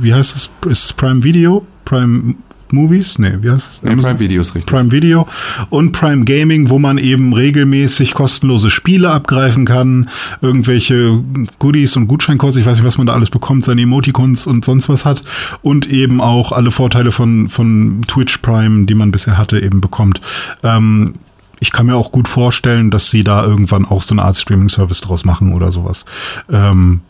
wie 0.00 0.14
heißt 0.14 0.36
es? 0.36 0.50
Ist 0.68 0.84
es 0.84 0.92
Prime 0.92 1.22
Video? 1.22 1.66
Prime 1.84 2.34
Movies? 2.72 3.18
Nee, 3.18 3.34
wie 3.40 3.50
heißt 3.50 3.72
es? 3.72 3.82
Nee, 3.82 3.96
Prime 3.96 4.18
Videos, 4.18 4.54
richtig. 4.54 4.72
Prime 4.72 4.90
Video 4.90 5.26
und 5.70 5.92
Prime 5.92 6.24
Gaming, 6.24 6.70
wo 6.70 6.78
man 6.78 6.98
eben 6.98 7.32
regelmäßig 7.32 8.14
kostenlose 8.14 8.70
Spiele 8.70 9.10
abgreifen 9.10 9.64
kann, 9.64 10.08
irgendwelche 10.40 11.20
Goodies 11.58 11.96
und 11.96 12.06
Gutscheincodes, 12.08 12.56
ich 12.56 12.66
weiß 12.66 12.78
nicht, 12.78 12.86
was 12.86 12.98
man 12.98 13.06
da 13.06 13.12
alles 13.14 13.30
bekommt, 13.30 13.64
seine 13.64 13.82
Emoticons 13.82 14.46
und 14.46 14.64
sonst 14.64 14.88
was 14.88 15.04
hat 15.04 15.22
und 15.62 15.90
eben 15.90 16.20
auch 16.20 16.52
alle 16.52 16.70
Vorteile 16.70 17.12
von, 17.12 17.48
von 17.48 18.02
Twitch 18.06 18.38
Prime, 18.38 18.86
die 18.86 18.94
man 18.94 19.10
bisher 19.10 19.38
hatte, 19.38 19.60
eben 19.60 19.80
bekommt. 19.80 20.20
Ähm, 20.62 21.14
ich 21.60 21.72
kann 21.72 21.86
mir 21.86 21.96
auch 21.96 22.10
gut 22.10 22.26
vorstellen, 22.26 22.90
dass 22.90 23.10
sie 23.10 23.22
da 23.22 23.44
irgendwann 23.44 23.84
auch 23.84 24.02
so 24.02 24.14
eine 24.14 24.22
Art 24.22 24.36
Streaming-Service 24.36 25.02
draus 25.02 25.24
machen 25.24 25.52
oder 25.52 25.72
sowas. 25.72 26.06
Ähm, 26.50 27.02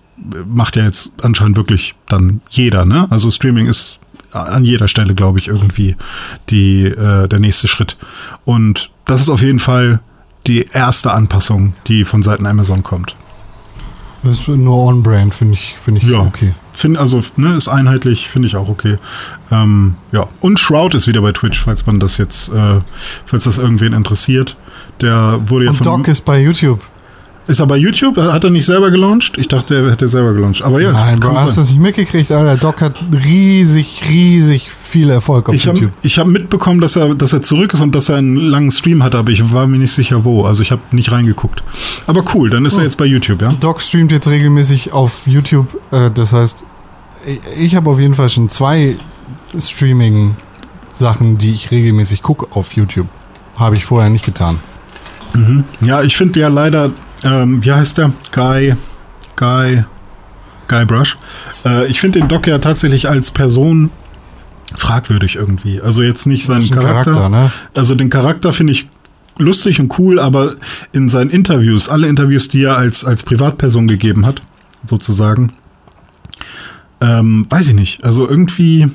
macht 0.47 0.77
ja 0.77 0.85
jetzt 0.85 1.12
anscheinend 1.22 1.56
wirklich 1.56 1.94
dann 2.09 2.43
jeder, 2.51 2.85
ne? 2.85 3.06
Also 3.10 3.31
Streaming 3.31 3.66
ist 3.66 3.98
an 4.32 4.64
jeder 4.64 4.89
Stelle, 4.89 5.14
glaube 5.14 5.39
ich, 5.39 5.48
irgendwie 5.48 5.97
die, 6.51 6.85
äh, 6.85 7.27
der 7.27 7.39
nächste 7.39 7.68
Schritt. 7.68 7.97
Und 8.44 8.90
das 9.06 9.20
ist 9.20 9.28
auf 9.28 9.43
jeden 9.43 9.59
Fall 9.59 10.01
die 10.47 10.66
erste 10.72 11.12
Anpassung, 11.12 11.74
die 11.86 12.05
von 12.05 12.22
Seiten 12.22 12.47
Amazon 12.47 12.82
kommt. 12.82 13.16
Das 14.22 14.40
ist 14.40 14.48
nur 14.48 14.76
on-brand, 14.86 15.32
finde 15.32 15.55
ich, 15.55 15.74
finde 15.78 16.01
ich 16.01 16.06
ja. 16.06 16.20
okay. 16.20 16.52
Find, 16.74 16.98
also, 16.98 17.22
ne, 17.36 17.56
ist 17.56 17.68
einheitlich, 17.68 18.28
finde 18.28 18.48
ich 18.48 18.56
auch 18.56 18.68
okay. 18.68 18.98
Ähm, 19.51 19.94
ja. 20.12 20.28
Und 20.40 20.59
Shroud 20.60 20.94
ist 20.94 21.06
wieder 21.06 21.22
bei 21.22 21.32
Twitch, 21.32 21.60
falls 21.60 21.86
man 21.86 22.01
das 22.01 22.18
jetzt, 22.18 22.51
äh, 22.51 22.80
falls 23.24 23.44
das 23.44 23.59
irgendwen 23.59 23.92
interessiert. 23.92 24.56
Der 25.01 25.40
wurde 25.47 25.66
ja 25.66 25.70
Und 25.70 25.76
von. 25.76 25.84
Doc 25.84 26.09
ist 26.09 26.24
bei 26.24 26.40
YouTube. 26.42 26.80
Ist 27.51 27.59
er 27.59 27.66
bei 27.66 27.77
YouTube? 27.77 28.16
Hat 28.16 28.44
er 28.44 28.51
nicht 28.51 28.64
selber 28.64 28.93
gelauncht? 28.93 29.36
Ich 29.36 29.48
dachte, 29.48 29.74
er 29.74 29.90
hätte 29.90 30.06
selber 30.06 30.32
gelauncht. 30.35 30.62
Aber 30.62 30.81
ja. 30.81 30.93
Nein, 30.93 31.18
du 31.18 31.32
hast 31.32 31.59
das 31.59 31.70
nicht 31.70 31.81
mitgekriegt, 31.81 32.31
Alter. 32.31 32.56
Doc 32.56 32.81
hat 32.81 32.94
riesig, 33.12 34.02
riesig 34.09 34.70
viel 34.70 35.10
Erfolg 35.10 35.48
auf 35.48 35.55
ich 35.56 35.64
YouTube. 35.64 35.90
Hab, 35.90 36.05
ich 36.05 36.18
habe 36.20 36.31
mitbekommen, 36.31 36.81
dass 36.81 36.94
er, 36.94 37.12
dass 37.16 37.32
er 37.32 37.43
zurück 37.43 37.72
ist 37.72 37.81
und 37.81 37.93
dass 37.97 38.09
er 38.09 38.18
einen 38.18 38.36
langen 38.36 38.70
Stream 38.70 39.02
hat, 39.02 39.16
aber 39.16 39.32
ich 39.32 39.52
war 39.52 39.66
mir 39.66 39.78
nicht 39.78 39.90
sicher 39.90 40.24
wo. 40.24 40.44
Also 40.44 40.62
ich 40.62 40.70
habe 40.70 40.81
nicht 40.93 41.10
reingeguckt. 41.10 41.64
Aber 42.06 42.22
cool, 42.35 42.51
dann 42.51 42.64
ist 42.66 42.77
oh. 42.77 42.78
er 42.78 42.85
jetzt 42.85 42.97
bei 42.97 43.05
YouTube, 43.05 43.43
ja? 43.43 43.52
Doc 43.59 43.82
streamt 43.82 44.12
jetzt 44.12 44.28
regelmäßig 44.28 44.93
auf 44.93 45.27
YouTube. 45.27 45.66
Äh, 45.90 46.12
das 46.14 46.32
heißt, 46.32 46.62
ich 47.59 47.74
habe 47.74 47.90
auf 47.90 47.98
jeden 47.98 48.14
Fall 48.14 48.28
schon 48.28 48.48
zwei 48.48 48.94
Streaming-Sachen, 49.59 51.36
die 51.36 51.51
ich 51.51 51.72
regelmäßig 51.72 52.22
gucke 52.22 52.47
auf 52.52 52.74
YouTube. 52.74 53.09
Habe 53.56 53.74
ich 53.74 53.85
vorher 53.85 54.09
nicht 54.09 54.24
getan. 54.24 54.60
Mhm. 55.35 55.64
Ja, 55.81 56.02
ich 56.02 56.16
finde 56.16 56.39
ja 56.39 56.47
leider, 56.47 56.93
ähm, 57.24 57.64
wie 57.64 57.72
heißt 57.72 57.98
der? 57.98 58.12
Guy, 58.32 58.74
Guy, 59.36 59.84
Guy 60.68 60.84
Brush. 60.84 61.18
Äh, 61.64 61.86
ich 61.88 62.01
finde 62.01 62.20
den 62.20 62.28
Doc 62.28 62.47
ja 62.47 62.59
tatsächlich 62.59 63.09
als 63.09 63.30
Person 63.30 63.90
fragwürdig 64.76 65.36
irgendwie. 65.36 65.80
Also 65.80 66.02
jetzt 66.02 66.26
nicht 66.26 66.44
seinen 66.44 66.68
Charakter. 66.70 67.12
Charakter 67.12 67.28
ne? 67.28 67.51
Also 67.74 67.94
den 67.94 68.10
Charakter 68.10 68.52
finde 68.52 68.72
ich 68.72 68.86
lustig 69.38 69.80
und 69.80 69.98
cool, 69.98 70.18
aber 70.18 70.55
in 70.92 71.09
seinen 71.09 71.30
Interviews, 71.30 71.88
alle 71.88 72.06
Interviews, 72.06 72.48
die 72.48 72.64
er 72.64 72.76
als, 72.76 73.05
als 73.05 73.22
Privatperson 73.22 73.88
gegeben 73.88 74.26
hat, 74.26 74.42
sozusagen, 74.86 75.52
ähm, 77.01 77.47
weiß 77.48 77.68
ich 77.68 77.74
nicht. 77.74 78.05
Also 78.05 78.28
irgendwie 78.28 78.88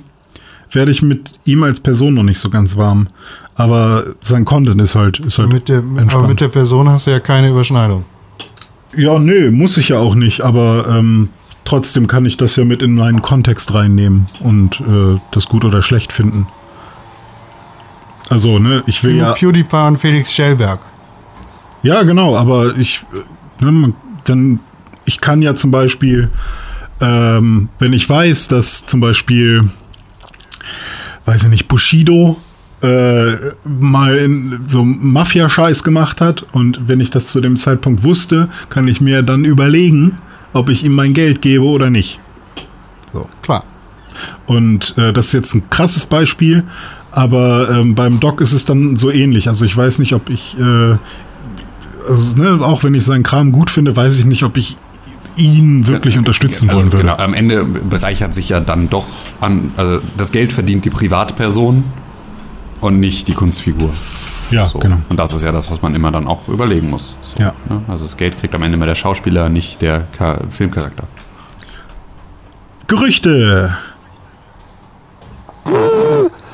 werde 0.72 0.92
ich 0.92 1.02
mit 1.02 1.40
ihm 1.46 1.64
als 1.64 1.80
Person 1.80 2.14
noch 2.14 2.24
nicht 2.24 2.40
so 2.40 2.50
ganz 2.50 2.78
warm. 2.78 3.08
Aber 3.56 4.04
sein 4.22 4.46
Content 4.46 4.82
ist 4.82 4.96
halt, 4.96 5.20
ist 5.20 5.40
halt 5.40 5.50
mit 5.50 5.70
der, 5.70 5.78
entspannt. 5.78 6.16
Aber 6.16 6.28
mit 6.28 6.42
der 6.42 6.50
Person 6.50 6.90
hast 6.90 7.08
du 7.08 7.12
ja 7.12 7.20
keine 7.20 7.50
Überschneidung. 7.50 8.06
Ja, 8.96 9.20
nö, 9.20 9.52
muss 9.52 9.78
ich 9.78 9.90
ja 9.90 9.98
auch 9.98 10.16
nicht. 10.16 10.42
Aber 10.42 10.88
ähm, 10.90 11.30
trotzdem 11.64 12.08
kann 12.08 12.26
ich 12.26 12.38
das 12.38 12.56
ja 12.56 12.66
mit 12.66 12.82
in 12.82 12.96
meinen 12.96 13.22
Kontext 13.22 13.74
reinnehmen 13.74 14.28
und 14.40 14.80
äh, 14.82 15.20
das 15.32 15.48
gut 15.48 15.66
oder 15.66 15.82
schlecht 15.82 16.14
finden. 16.14 16.48
Also, 18.30 18.60
ne, 18.60 18.84
ich 18.88 19.04
will 19.04 19.18
ja. 19.18 19.34
PewDiePie 19.34 19.88
und 19.88 19.98
Felix 19.98 20.34
Schellberg. 20.34 20.80
Ja, 21.84 22.04
genau, 22.04 22.36
aber 22.36 22.76
ich, 22.78 23.06
ne, 23.60 23.94
dann 24.24 24.60
ich 25.06 25.22
kann 25.22 25.42
ja 25.42 25.56
zum 25.56 25.72
Beispiel, 25.72 26.32
ähm, 27.00 27.70
wenn 27.80 27.94
ich 27.94 28.10
weiß, 28.10 28.48
dass 28.48 28.86
zum 28.86 29.00
Beispiel, 29.00 29.70
weiß 31.26 31.44
ich 31.44 31.50
nicht, 31.50 31.68
Bushido 31.68 32.38
äh, 32.82 33.38
mal 33.64 34.18
in 34.18 34.60
so 34.66 34.84
Mafia-Scheiß 34.84 35.84
gemacht 35.84 36.22
hat 36.22 36.46
und 36.52 36.88
wenn 36.88 37.00
ich 37.00 37.10
das 37.10 37.28
zu 37.28 37.42
dem 37.42 37.56
Zeitpunkt 37.56 38.04
wusste, 38.04 38.50
kann 38.70 38.88
ich 38.88 39.02
mir 39.02 39.22
dann 39.22 39.46
überlegen, 39.46 40.20
ob 40.54 40.70
ich 40.70 40.84
ihm 40.84 40.94
mein 40.94 41.14
Geld 41.14 41.42
gebe 41.42 41.66
oder 41.66 41.90
nicht. 41.90 42.20
So. 43.12 43.22
Klar. 43.42 43.64
Und 44.46 44.98
äh, 44.98 45.14
das 45.14 45.28
ist 45.28 45.34
jetzt 45.34 45.56
ein 45.56 45.70
krasses 45.70 46.06
Beispiel, 46.06 46.64
aber 47.12 47.70
ähm, 47.70 47.96
beim 47.96 48.20
Doc 48.20 48.42
ist 48.42 48.52
es 48.52 48.66
dann 48.66 48.96
so 48.96 49.10
ähnlich. 49.10 49.48
Also 49.48 49.66
ich 49.66 49.76
weiß 49.76 50.00
nicht, 50.00 50.14
ob 50.14 50.30
ich, 50.30 50.58
äh, 50.60 50.98
also, 52.08 52.38
ne, 52.38 52.60
auch 52.62 52.84
wenn 52.84 52.94
ich 52.94 53.06
seinen 53.06 53.24
Kram 53.24 53.52
gut 53.52 53.70
finde, 53.70 53.96
weiß 53.96 54.16
ich 54.16 54.26
nicht, 54.26 54.44
ob 54.44 54.58
ich 54.58 54.78
ihn 55.38 55.88
wirklich 55.88 56.18
unterstützen 56.18 56.70
also, 56.70 56.78
wollen 56.78 56.92
würde. 56.92 57.06
Genau, 57.06 57.18
am 57.18 57.34
Ende 57.34 57.66
bereichert 57.66 58.34
sich 58.34 58.50
ja 58.50 58.60
dann 58.60 58.90
doch 58.90 59.06
an, 59.42 59.72
also 59.78 60.02
das 60.18 60.32
Geld 60.32 60.54
verdient 60.54 60.86
die 60.86 60.90
Privatperson 60.90 61.84
und 62.86 63.00
nicht 63.00 63.28
die 63.28 63.34
Kunstfigur. 63.34 63.90
Ja, 64.52 64.68
So. 64.70 64.80
genau. 64.80 64.98
Und 65.10 65.18
das 65.18 65.34
ist 65.34 65.44
ja 65.44 65.52
das, 65.52 65.70
was 65.72 65.82
man 65.82 65.96
immer 65.96 66.12
dann 66.12 66.28
auch 66.28 66.48
überlegen 66.50 66.90
muss. 66.90 67.16
So, 67.22 67.42
Ja. 67.44 67.54
ne? 67.68 67.82
Also 67.88 68.04
das 68.06 68.16
Geld 68.16 68.40
kriegt 68.40 68.54
am 68.54 68.62
Ende 68.64 68.76
immer 68.78 68.86
der 68.86 68.96
Schauspieler, 68.96 69.50
nicht 69.50 69.82
der 69.82 70.02
Ka 70.18 70.40
Filmcharakter. 70.50 71.04
Gerüchte. 72.88 73.76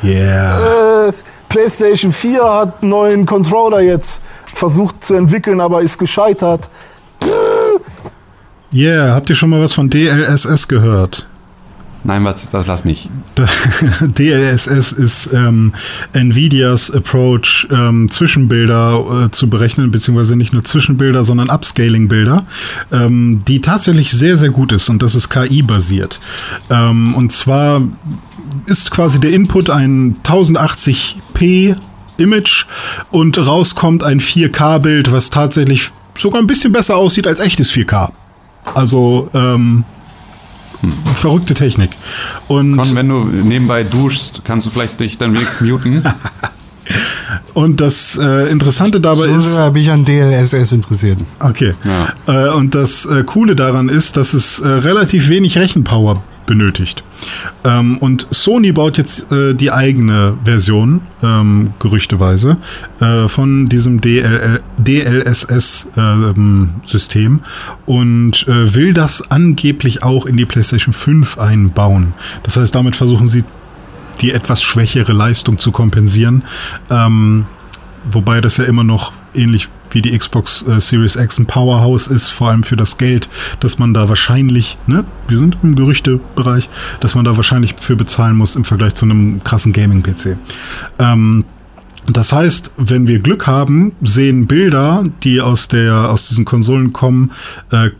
Yeah. 0.03 1.07
Äh, 1.09 1.13
PlayStation 1.49 2.11
4 2.13 2.43
hat 2.43 2.81
einen 2.81 2.89
neuen 2.91 3.25
Controller 3.25 3.81
jetzt 3.81 4.21
versucht 4.53 5.03
zu 5.03 5.15
entwickeln, 5.15 5.59
aber 5.61 5.81
ist 5.81 5.99
gescheitert. 5.99 6.69
Yeah, 8.73 9.13
habt 9.13 9.29
ihr 9.29 9.35
schon 9.35 9.49
mal 9.49 9.61
was 9.61 9.73
von 9.73 9.89
DLSS 9.89 10.67
gehört? 10.69 11.27
Nein, 12.03 12.25
was, 12.25 12.49
das 12.49 12.65
lass 12.65 12.83
mich. 12.83 13.09
DLSS 14.01 14.91
ist 14.91 15.29
ähm, 15.33 15.73
Nvidias 16.13 16.89
Approach, 16.91 17.67
ähm, 17.71 18.09
Zwischenbilder 18.09 19.25
äh, 19.25 19.31
zu 19.31 19.49
berechnen, 19.49 19.91
beziehungsweise 19.91 20.35
nicht 20.35 20.51
nur 20.51 20.63
Zwischenbilder, 20.63 21.23
sondern 21.23 21.49
Upscaling-Bilder, 21.49 22.45
ähm, 22.91 23.39
die 23.47 23.61
tatsächlich 23.61 24.11
sehr, 24.11 24.37
sehr 24.39 24.49
gut 24.49 24.71
ist 24.71 24.89
und 24.89 25.03
das 25.03 25.13
ist 25.13 25.29
KI-basiert. 25.29 26.19
Ähm, 26.71 27.13
und 27.13 27.31
zwar 27.31 27.83
ist 28.65 28.89
quasi 28.89 29.19
der 29.19 29.31
Input 29.31 29.69
ein 29.69 30.17
1080p 30.23 31.75
Image 32.17 32.65
und 33.11 33.37
rauskommt 33.37 34.03
ein 34.03 34.19
4K-Bild, 34.19 35.11
was 35.11 35.29
tatsächlich 35.29 35.91
sogar 36.15 36.41
ein 36.41 36.47
bisschen 36.47 36.71
besser 36.71 36.97
aussieht 36.97 37.27
als 37.27 37.39
echtes 37.39 37.71
4K. 37.71 38.09
Also 38.73 39.29
ähm, 39.33 39.83
verrückte 41.15 41.53
Technik. 41.53 41.91
Und 42.47 42.77
Con, 42.77 42.95
wenn 42.95 43.09
du 43.09 43.23
nebenbei 43.23 43.83
duschst, 43.83 44.41
kannst 44.43 44.65
du 44.65 44.69
vielleicht 44.69 44.99
dich 44.99 45.17
dann 45.17 45.33
wenigstens 45.33 45.67
muten. 45.67 46.03
Und 47.53 47.79
das 47.79 48.17
äh, 48.21 48.49
Interessante 48.51 48.99
dabei 48.99 49.27
So 49.27 49.37
ist, 49.37 49.73
bin 49.73 49.81
ich 49.83 49.91
an 49.91 50.03
DLSS 50.03 50.71
interessiert. 50.73 51.19
okay, 51.39 51.73
Ja. 51.85 52.13
äh, 52.27 52.53
und 52.53 52.75
das 52.75 53.05
äh, 53.05 53.23
Coole 53.23 53.55
daran 53.55 53.87
ist, 53.87 54.17
dass 54.17 54.33
es 54.33 54.59
äh, 54.59 54.67
relativ 54.67 55.29
wenig 55.29 55.57
Rechenpower 55.57 56.21
benötigt. 56.51 57.03
Ähm, 57.63 57.97
und 57.99 58.27
Sony 58.29 58.73
baut 58.73 58.97
jetzt 58.97 59.31
äh, 59.31 59.55
die 59.55 59.71
eigene 59.71 60.37
Version, 60.43 60.99
ähm, 61.23 61.73
gerüchteweise, 61.79 62.57
äh, 62.99 63.29
von 63.29 63.69
diesem 63.69 64.01
DLL 64.01 64.59
DLSS-System 64.77 67.39
äh, 67.39 67.41
und 67.89 68.45
will 68.47 68.93
das 68.93 69.31
angeblich 69.31 70.03
auch 70.03 70.25
in 70.25 70.35
die 70.35 70.43
PlayStation 70.45 70.91
5 70.93 71.37
einbauen. 71.37 72.13
Das 72.43 72.57
heißt, 72.57 72.75
damit 72.75 72.97
versuchen 72.97 73.29
sie 73.29 73.45
die 74.19 74.33
etwas 74.33 74.61
schwächere 74.61 75.13
Leistung 75.13 75.57
zu 75.57 75.71
kompensieren. 75.71 76.43
Ähm, 76.89 77.45
wobei 78.11 78.41
das 78.41 78.57
ja 78.57 78.65
immer 78.65 78.83
noch 78.83 79.13
ähnlich 79.33 79.69
wie 79.91 80.01
die 80.01 80.17
Xbox 80.17 80.65
äh, 80.67 80.79
Series 80.79 81.15
X 81.15 81.39
ein 81.39 81.45
Powerhouse 81.45 82.07
ist, 82.07 82.29
vor 82.29 82.49
allem 82.49 82.63
für 82.63 82.75
das 82.75 82.97
Geld, 82.97 83.29
dass 83.59 83.79
man 83.79 83.93
da 83.93 84.09
wahrscheinlich, 84.09 84.77
ne, 84.87 85.05
wir 85.27 85.37
sind 85.37 85.57
im 85.63 85.75
Gerüchtebereich, 85.75 86.69
dass 86.99 87.15
man 87.15 87.25
da 87.25 87.35
wahrscheinlich 87.35 87.75
für 87.79 87.95
bezahlen 87.95 88.35
muss 88.35 88.55
im 88.55 88.63
Vergleich 88.63 88.95
zu 88.95 89.05
einem 89.05 89.43
krassen 89.43 89.73
Gaming-PC. 89.73 90.37
Ähm, 90.99 91.45
das 92.07 92.33
heißt, 92.33 92.71
wenn 92.77 93.07
wir 93.07 93.19
Glück 93.19 93.45
haben, 93.47 93.93
sehen 94.01 94.47
Bilder, 94.47 95.05
die 95.23 95.39
aus, 95.39 95.67
der, 95.67 96.09
aus 96.09 96.27
diesen 96.27 96.45
Konsolen 96.45 96.93
kommen, 96.93 97.31
äh, 97.69 97.91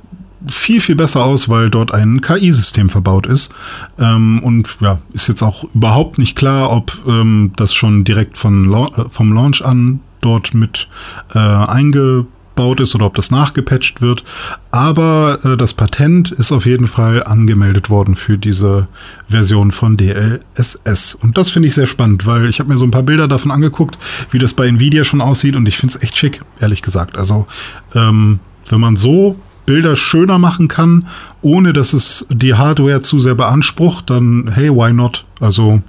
viel, 0.49 0.81
viel 0.81 0.95
besser 0.95 1.23
aus, 1.23 1.49
weil 1.49 1.69
dort 1.69 1.93
ein 1.93 2.22
KI-System 2.22 2.89
verbaut 2.89 3.27
ist. 3.27 3.53
Ähm, 3.99 4.41
und 4.43 4.77
ja, 4.80 4.99
ist 5.13 5.27
jetzt 5.27 5.43
auch 5.43 5.65
überhaupt 5.76 6.18
nicht 6.18 6.35
klar, 6.35 6.72
ob 6.72 6.97
ähm, 7.07 7.51
das 7.55 7.73
schon 7.73 8.03
direkt 8.03 8.38
von 8.38 8.73
äh, 8.73 9.09
vom 9.09 9.34
Launch 9.34 9.63
an 9.63 9.99
dort 10.22 10.53
mit 10.53 10.88
äh, 11.34 11.39
eingebaut 11.39 12.80
ist 12.80 12.95
oder 12.95 13.06
ob 13.06 13.15
das 13.15 13.31
nachgepatcht 13.31 14.02
wird. 14.02 14.23
Aber 14.72 15.39
äh, 15.43 15.57
das 15.57 15.73
Patent 15.73 16.31
ist 16.31 16.52
auf 16.52 16.65
jeden 16.65 16.88
Fall 16.88 17.23
angemeldet 17.23 17.89
worden 17.89 18.15
für 18.15 18.38
diese 18.38 18.88
Version 19.27 19.72
von 19.72 19.98
DLSS. 19.98 21.15
Und 21.15 21.38
das 21.38 21.49
finde 21.49 21.68
ich 21.68 21.76
sehr 21.76 21.88
spannend, 21.88 22.26
weil 22.26 22.48
ich 22.48 22.60
habe 22.60 22.69
mir 22.69 22.77
so 22.77 22.85
ein 22.85 22.91
paar 22.91 23.03
Bilder 23.03 23.27
davon 23.27 23.52
angeguckt, 23.52 23.98
wie 24.31 24.39
das 24.39 24.53
bei 24.53 24.68
Nvidia 24.68 25.03
schon 25.03 25.22
aussieht 25.22 25.56
und 25.56 25.68
ich 25.68 25.77
finde 25.77 25.95
es 25.95 26.03
echt 26.03 26.18
schick, 26.18 26.41
ehrlich 26.60 26.81
gesagt. 26.81 27.18
Also 27.18 27.48
ähm, 27.95 28.39
wenn 28.69 28.80
man 28.80 28.95
so 28.95 29.38
Bilder 29.65 29.95
schöner 29.95 30.38
machen 30.38 30.68
kann, 30.68 31.07
ohne 31.41 31.73
dass 31.73 31.93
es 31.93 32.26
die 32.30 32.56
Hardware 32.56 33.02
zu 33.02 33.19
sehr 33.19 33.35
beansprucht, 33.35 34.10
dann 34.10 34.52
hey, 34.53 34.69
why 34.69 34.91
not? 34.91 35.23
Also 35.39 35.81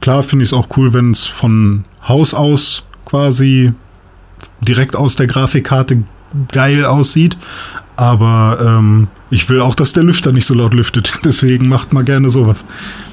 klar 0.00 0.22
finde 0.22 0.44
ich 0.44 0.50
es 0.50 0.52
auch 0.52 0.68
cool, 0.76 0.92
wenn 0.92 1.12
es 1.12 1.24
von 1.24 1.84
Haus 2.06 2.34
aus 2.34 2.84
quasi 3.06 3.72
direkt 4.60 4.94
aus 4.96 5.16
der 5.16 5.26
Grafikkarte 5.26 6.02
geil 6.52 6.84
aussieht. 6.84 7.38
Aber 7.96 8.58
ähm, 8.60 9.08
ich 9.30 9.48
will 9.48 9.62
auch, 9.62 9.74
dass 9.74 9.94
der 9.94 10.02
Lüfter 10.02 10.30
nicht 10.32 10.44
so 10.44 10.52
laut 10.52 10.74
lüftet. 10.74 11.20
Deswegen 11.24 11.68
macht 11.68 11.94
mal 11.94 12.04
gerne 12.04 12.28
sowas. 12.28 12.64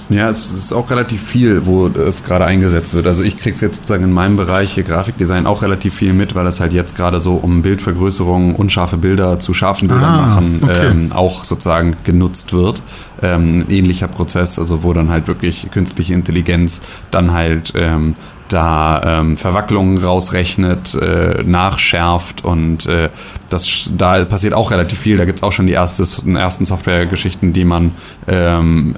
Ja, 0.10 0.30
es 0.30 0.52
ist 0.53 0.74
auch 0.74 0.91
relativ 0.91 1.24
viel, 1.24 1.65
wo 1.65 1.88
es 1.88 2.26
gerade 2.26 2.44
eingesetzt 2.44 2.94
wird. 2.94 3.07
Also 3.07 3.24
ich 3.24 3.38
krieg's 3.38 3.61
jetzt 3.61 3.78
sozusagen 3.78 4.03
in 4.03 4.11
meinem 4.11 4.36
Bereich 4.36 4.74
hier 4.74 4.84
Grafikdesign 4.84 5.45
auch 5.48 5.64
relativ 5.64 5.95
viel 5.95 6.11
mit, 6.11 6.36
weil 6.36 6.45
es 6.45 6.60
halt 6.60 6.74
jetzt 6.74 6.95
gerade 6.98 7.20
so 7.20 7.36
um 7.36 7.61
Bildvergrößerung, 7.61 8.56
unscharfe 8.56 8.98
Bilder 8.98 9.40
zu 9.40 9.53
scharfen 9.53 9.88
Bildern 9.88 10.03
Ah, 10.14 10.26
machen, 10.28 10.60
okay. 10.64 10.88
ähm, 10.91 11.11
auch 11.14 11.45
sozusagen 11.45 11.95
genutzt 12.03 12.52
wird. 12.52 12.84
Ähm, 13.22 13.60
ein 13.60 13.72
ähnlicher 13.72 14.10
Prozess, 14.10 14.60
also 14.60 14.84
wo 14.84 14.91
dann 14.91 15.10
halt 15.10 15.28
wirklich 15.28 15.68
künstliche 15.72 16.14
Intelligenz 16.14 16.82
dann 17.10 17.32
halt 17.32 17.72
ähm, 17.76 18.14
da 18.53 19.19
ähm, 19.19 19.38
Verwacklungen 19.38 19.97
rausrechnet, 19.97 20.95
äh, 20.95 21.43
nachschärft 21.43 22.45
und 22.45 22.85
äh, 22.85 23.09
das 23.49 23.89
da 23.97 24.23
passiert 24.25 24.53
auch 24.53 24.71
relativ 24.71 24.99
viel. 24.99 25.17
Da 25.17 25.25
gibt's 25.25 25.43
auch 25.43 25.51
schon 25.51 25.67
die 25.67 25.73
erste, 25.73 26.03
ersten 26.38 26.65
Softwaregeschichten, 26.65 27.53
die 27.53 27.65
man 27.65 27.91
ähm, 28.27 28.95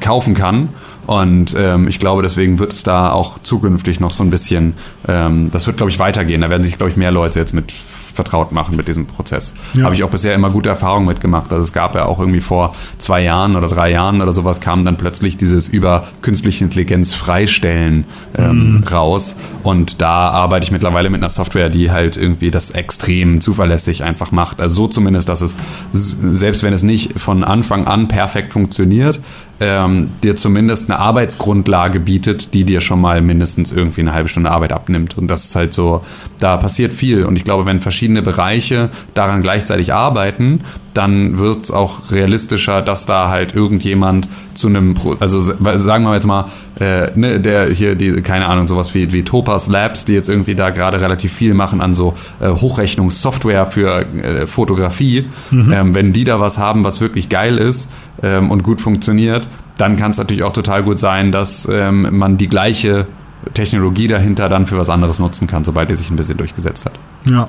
kaufen 0.00 0.34
kann. 0.34 0.68
Und 1.06 1.56
ähm, 1.58 1.88
ich 1.88 1.98
glaube, 1.98 2.22
deswegen 2.22 2.58
wird 2.58 2.74
es 2.74 2.82
da 2.82 3.10
auch 3.10 3.38
zukünftig 3.38 3.98
noch 3.98 4.10
so 4.10 4.22
ein 4.22 4.30
bisschen, 4.30 4.74
ähm, 5.08 5.50
das 5.50 5.66
wird, 5.66 5.78
glaube 5.78 5.90
ich, 5.90 5.98
weitergehen. 5.98 6.42
Da 6.42 6.50
werden 6.50 6.62
sich, 6.62 6.76
glaube 6.76 6.90
ich, 6.90 6.98
mehr 6.98 7.10
Leute 7.10 7.38
jetzt 7.38 7.54
mit 7.54 7.72
vertraut 8.18 8.50
machen 8.50 8.74
mit 8.74 8.88
diesem 8.88 9.06
Prozess. 9.06 9.54
Ja. 9.74 9.84
Habe 9.84 9.94
ich 9.94 10.02
auch 10.02 10.10
bisher 10.10 10.34
immer 10.34 10.50
gute 10.50 10.68
Erfahrungen 10.68 11.06
mitgemacht. 11.06 11.52
Also 11.52 11.62
es 11.62 11.72
gab 11.72 11.94
ja 11.94 12.06
auch 12.06 12.18
irgendwie 12.18 12.40
vor 12.40 12.74
zwei 12.98 13.22
Jahren 13.22 13.54
oder 13.54 13.68
drei 13.68 13.92
Jahren 13.92 14.20
oder 14.20 14.32
sowas 14.32 14.60
kam 14.60 14.84
dann 14.84 14.96
plötzlich 14.96 15.36
dieses 15.36 15.68
über 15.68 16.04
künstliche 16.20 16.64
Intelligenz 16.64 17.14
freistellen 17.14 18.06
ähm, 18.36 18.82
raus. 18.90 19.36
Und 19.62 20.02
da 20.02 20.30
arbeite 20.30 20.64
ich 20.64 20.72
mittlerweile 20.72 21.10
mit 21.10 21.20
einer 21.20 21.28
Software, 21.28 21.70
die 21.70 21.92
halt 21.92 22.16
irgendwie 22.16 22.50
das 22.50 22.72
extrem 22.72 23.40
zuverlässig 23.40 24.02
einfach 24.02 24.32
macht. 24.32 24.58
Also 24.58 24.74
so 24.74 24.88
zumindest, 24.88 25.28
dass 25.28 25.40
es, 25.40 25.54
selbst 25.92 26.64
wenn 26.64 26.72
es 26.72 26.82
nicht 26.82 27.20
von 27.20 27.44
Anfang 27.44 27.86
an 27.86 28.08
perfekt 28.08 28.52
funktioniert, 28.52 29.20
ähm, 29.60 30.10
dir 30.22 30.36
zumindest 30.36 30.90
eine 30.90 30.98
Arbeitsgrundlage 31.00 32.00
bietet, 32.00 32.54
die 32.54 32.64
dir 32.64 32.80
schon 32.80 33.00
mal 33.00 33.20
mindestens 33.20 33.72
irgendwie 33.72 34.02
eine 34.02 34.12
halbe 34.12 34.28
Stunde 34.28 34.50
Arbeit 34.50 34.72
abnimmt. 34.72 35.18
Und 35.18 35.28
das 35.28 35.46
ist 35.46 35.56
halt 35.56 35.74
so, 35.74 36.04
da 36.38 36.56
passiert 36.56 36.92
viel. 36.92 37.24
Und 37.24 37.36
ich 37.36 37.44
glaube, 37.44 37.66
wenn 37.66 37.80
verschiedene 37.80 38.22
Bereiche 38.22 38.90
daran 39.14 39.42
gleichzeitig 39.42 39.92
arbeiten, 39.92 40.60
dann 40.94 41.38
wird 41.38 41.64
es 41.64 41.70
auch 41.70 42.10
realistischer, 42.10 42.82
dass 42.82 43.06
da 43.06 43.28
halt 43.28 43.54
irgendjemand 43.54 44.28
zu 44.54 44.68
einem, 44.68 44.96
also 45.20 45.40
sagen 45.40 46.04
wir 46.04 46.14
jetzt 46.14 46.26
mal, 46.26 46.46
äh, 46.80 47.10
ne, 47.14 47.40
der 47.40 47.68
hier, 47.68 47.94
die, 47.94 48.22
keine 48.22 48.46
Ahnung, 48.46 48.68
sowas 48.68 48.94
wie, 48.94 49.12
wie 49.12 49.22
Topaz 49.22 49.68
Labs, 49.68 50.04
die 50.04 50.12
jetzt 50.12 50.28
irgendwie 50.28 50.54
da 50.54 50.70
gerade 50.70 51.00
relativ 51.00 51.32
viel 51.32 51.54
machen 51.54 51.80
an 51.80 51.94
so 51.94 52.14
äh, 52.40 52.48
Hochrechnungssoftware 52.48 53.66
für 53.66 54.04
äh, 54.22 54.46
Fotografie, 54.46 55.26
ähm, 55.52 55.94
wenn 55.94 56.12
die 56.12 56.24
da 56.24 56.40
was 56.40 56.58
haben, 56.58 56.84
was 56.84 57.00
wirklich 57.00 57.28
geil 57.28 57.58
ist 57.58 57.90
ähm, 58.22 58.50
und 58.50 58.62
gut 58.62 58.80
funktioniert, 58.80 59.48
dann 59.76 59.96
kann 59.96 60.10
es 60.10 60.18
natürlich 60.18 60.42
auch 60.42 60.52
total 60.52 60.82
gut 60.82 60.98
sein, 60.98 61.32
dass 61.32 61.68
ähm, 61.70 62.08
man 62.12 62.36
die 62.36 62.48
gleiche 62.48 63.06
Technologie 63.54 64.08
dahinter 64.08 64.48
dann 64.48 64.66
für 64.66 64.76
was 64.76 64.88
anderes 64.88 65.18
nutzen 65.18 65.46
kann, 65.46 65.64
sobald 65.64 65.90
die 65.90 65.94
sich 65.94 66.10
ein 66.10 66.16
bisschen 66.16 66.36
durchgesetzt 66.36 66.86
hat. 66.86 66.92
Ja, 67.24 67.48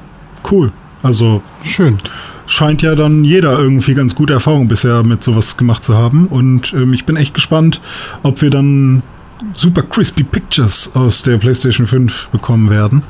cool. 0.52 0.72
Also 1.02 1.42
Schön. 1.64 1.98
scheint 2.46 2.82
ja 2.82 2.96
dann 2.96 3.24
jeder 3.24 3.58
irgendwie 3.58 3.94
ganz 3.94 4.16
gute 4.16 4.34
Erfahrung 4.34 4.68
bisher 4.68 5.04
mit 5.04 5.24
sowas 5.24 5.58
gemacht 5.58 5.84
zu 5.84 5.98
haben. 5.98 6.28
Und 6.28 6.74
ähm, 6.74 6.94
ich 6.94 7.06
bin 7.06 7.16
echt 7.16 7.34
gespannt, 7.34 7.82
ob 8.22 8.42
wir 8.42 8.50
dann 8.50 9.02
super 9.54 9.84
crispy 9.84 10.24
Pictures 10.24 10.92
aus 10.96 11.24
der 11.24 11.38
PlayStation 11.38 11.86
5 11.86 12.30
bekommen 12.30 12.70
werden. 12.70 13.04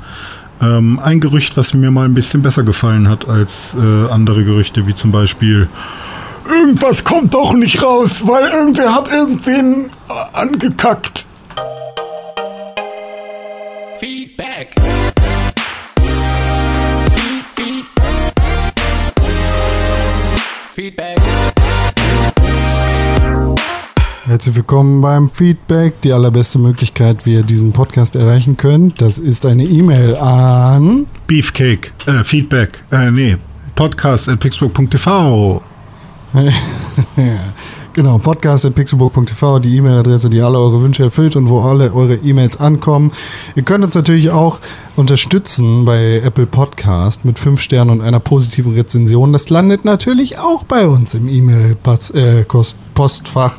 Ähm, 0.61 0.99
ein 0.99 1.19
Gerücht, 1.19 1.55
was 1.57 1.73
mir 1.73 1.91
mal 1.91 2.05
ein 2.05 2.13
bisschen 2.13 2.41
besser 2.41 2.63
gefallen 2.63 3.07
hat 3.07 3.27
als 3.29 3.75
äh, 3.79 4.11
andere 4.11 4.43
Gerüchte, 4.43 4.87
wie 4.87 4.93
zum 4.93 5.11
Beispiel 5.11 5.69
Irgendwas 6.49 7.03
kommt 7.03 7.33
doch 7.35 7.53
nicht 7.53 7.83
raus, 7.83 8.23
weil 8.25 8.49
irgendwer 8.49 8.95
hat 8.95 9.11
irgendwen 9.11 9.85
äh, 9.85 10.37
angekackt. 10.37 11.25
Herzlich 24.29 24.55
willkommen 24.57 25.01
beim 25.01 25.27
Feedback. 25.27 26.01
Die 26.01 26.13
allerbeste 26.13 26.59
Möglichkeit, 26.59 27.25
wie 27.25 27.33
ihr 27.33 27.41
diesen 27.41 27.71
Podcast 27.71 28.15
erreichen 28.15 28.57
könnt, 28.57 29.01
das 29.01 29.17
ist 29.17 29.43
eine 29.43 29.63
E-Mail 29.63 30.15
an 30.17 31.07
Beefcake, 31.25 31.91
äh, 32.05 32.23
Feedback, 32.23 32.77
äh, 32.91 33.09
nee, 33.09 33.37
podcast 33.73 34.29
at 34.29 34.39
pixburg.tv. 34.39 35.63
Genau, 37.93 38.19
podcast.pixelburg.tv, 38.19 39.59
die 39.59 39.77
E-Mail-Adresse, 39.77 40.29
die 40.29 40.41
alle 40.41 40.59
eure 40.59 40.83
Wünsche 40.83 41.01
erfüllt 41.01 41.35
und 41.35 41.49
wo 41.49 41.61
alle 41.61 41.91
eure 41.91 42.17
E-Mails 42.17 42.59
ankommen. 42.59 43.11
Ihr 43.55 43.63
könnt 43.63 43.83
uns 43.83 43.95
natürlich 43.95 44.29
auch 44.29 44.59
unterstützen 44.95 45.85
bei 45.85 46.21
Apple 46.23 46.45
Podcast 46.45 47.25
mit 47.25 47.39
5 47.39 47.59
Sternen 47.59 47.89
und 47.89 48.01
einer 48.01 48.19
positiven 48.19 48.75
Rezension. 48.75 49.33
Das 49.33 49.49
landet 49.49 49.85
natürlich 49.85 50.37
auch 50.37 50.65
bei 50.65 50.87
uns 50.87 51.15
im 51.15 51.27
E-Mail-Postfach. 51.27 53.55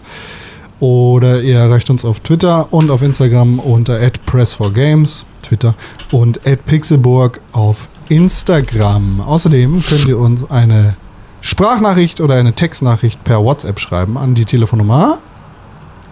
Oder 0.81 1.43
ihr 1.43 1.59
erreicht 1.59 1.91
uns 1.91 2.05
auf 2.07 2.21
Twitter 2.21 2.69
und 2.73 2.91
auf 2.91 3.03
Instagram 3.03 3.59
unter 3.59 3.99
@press4games, 4.27 5.25
Twitter 5.43 5.75
und 6.11 6.41
@pixelburg 6.67 7.41
auf 7.53 7.87
Instagram. 8.09 9.21
Außerdem 9.21 9.83
könnt 9.87 10.07
ihr 10.09 10.19
uns 10.19 10.51
eine 10.51 10.97
Sprachnachricht 11.43 12.21
oder 12.21 12.35
eine 12.37 12.55
Textnachricht 12.55 13.23
per 13.25 13.43
WhatsApp 13.45 13.79
schreiben 13.79 14.17
an 14.19 14.35
die 14.35 14.45
Telefonnummer. 14.47 15.19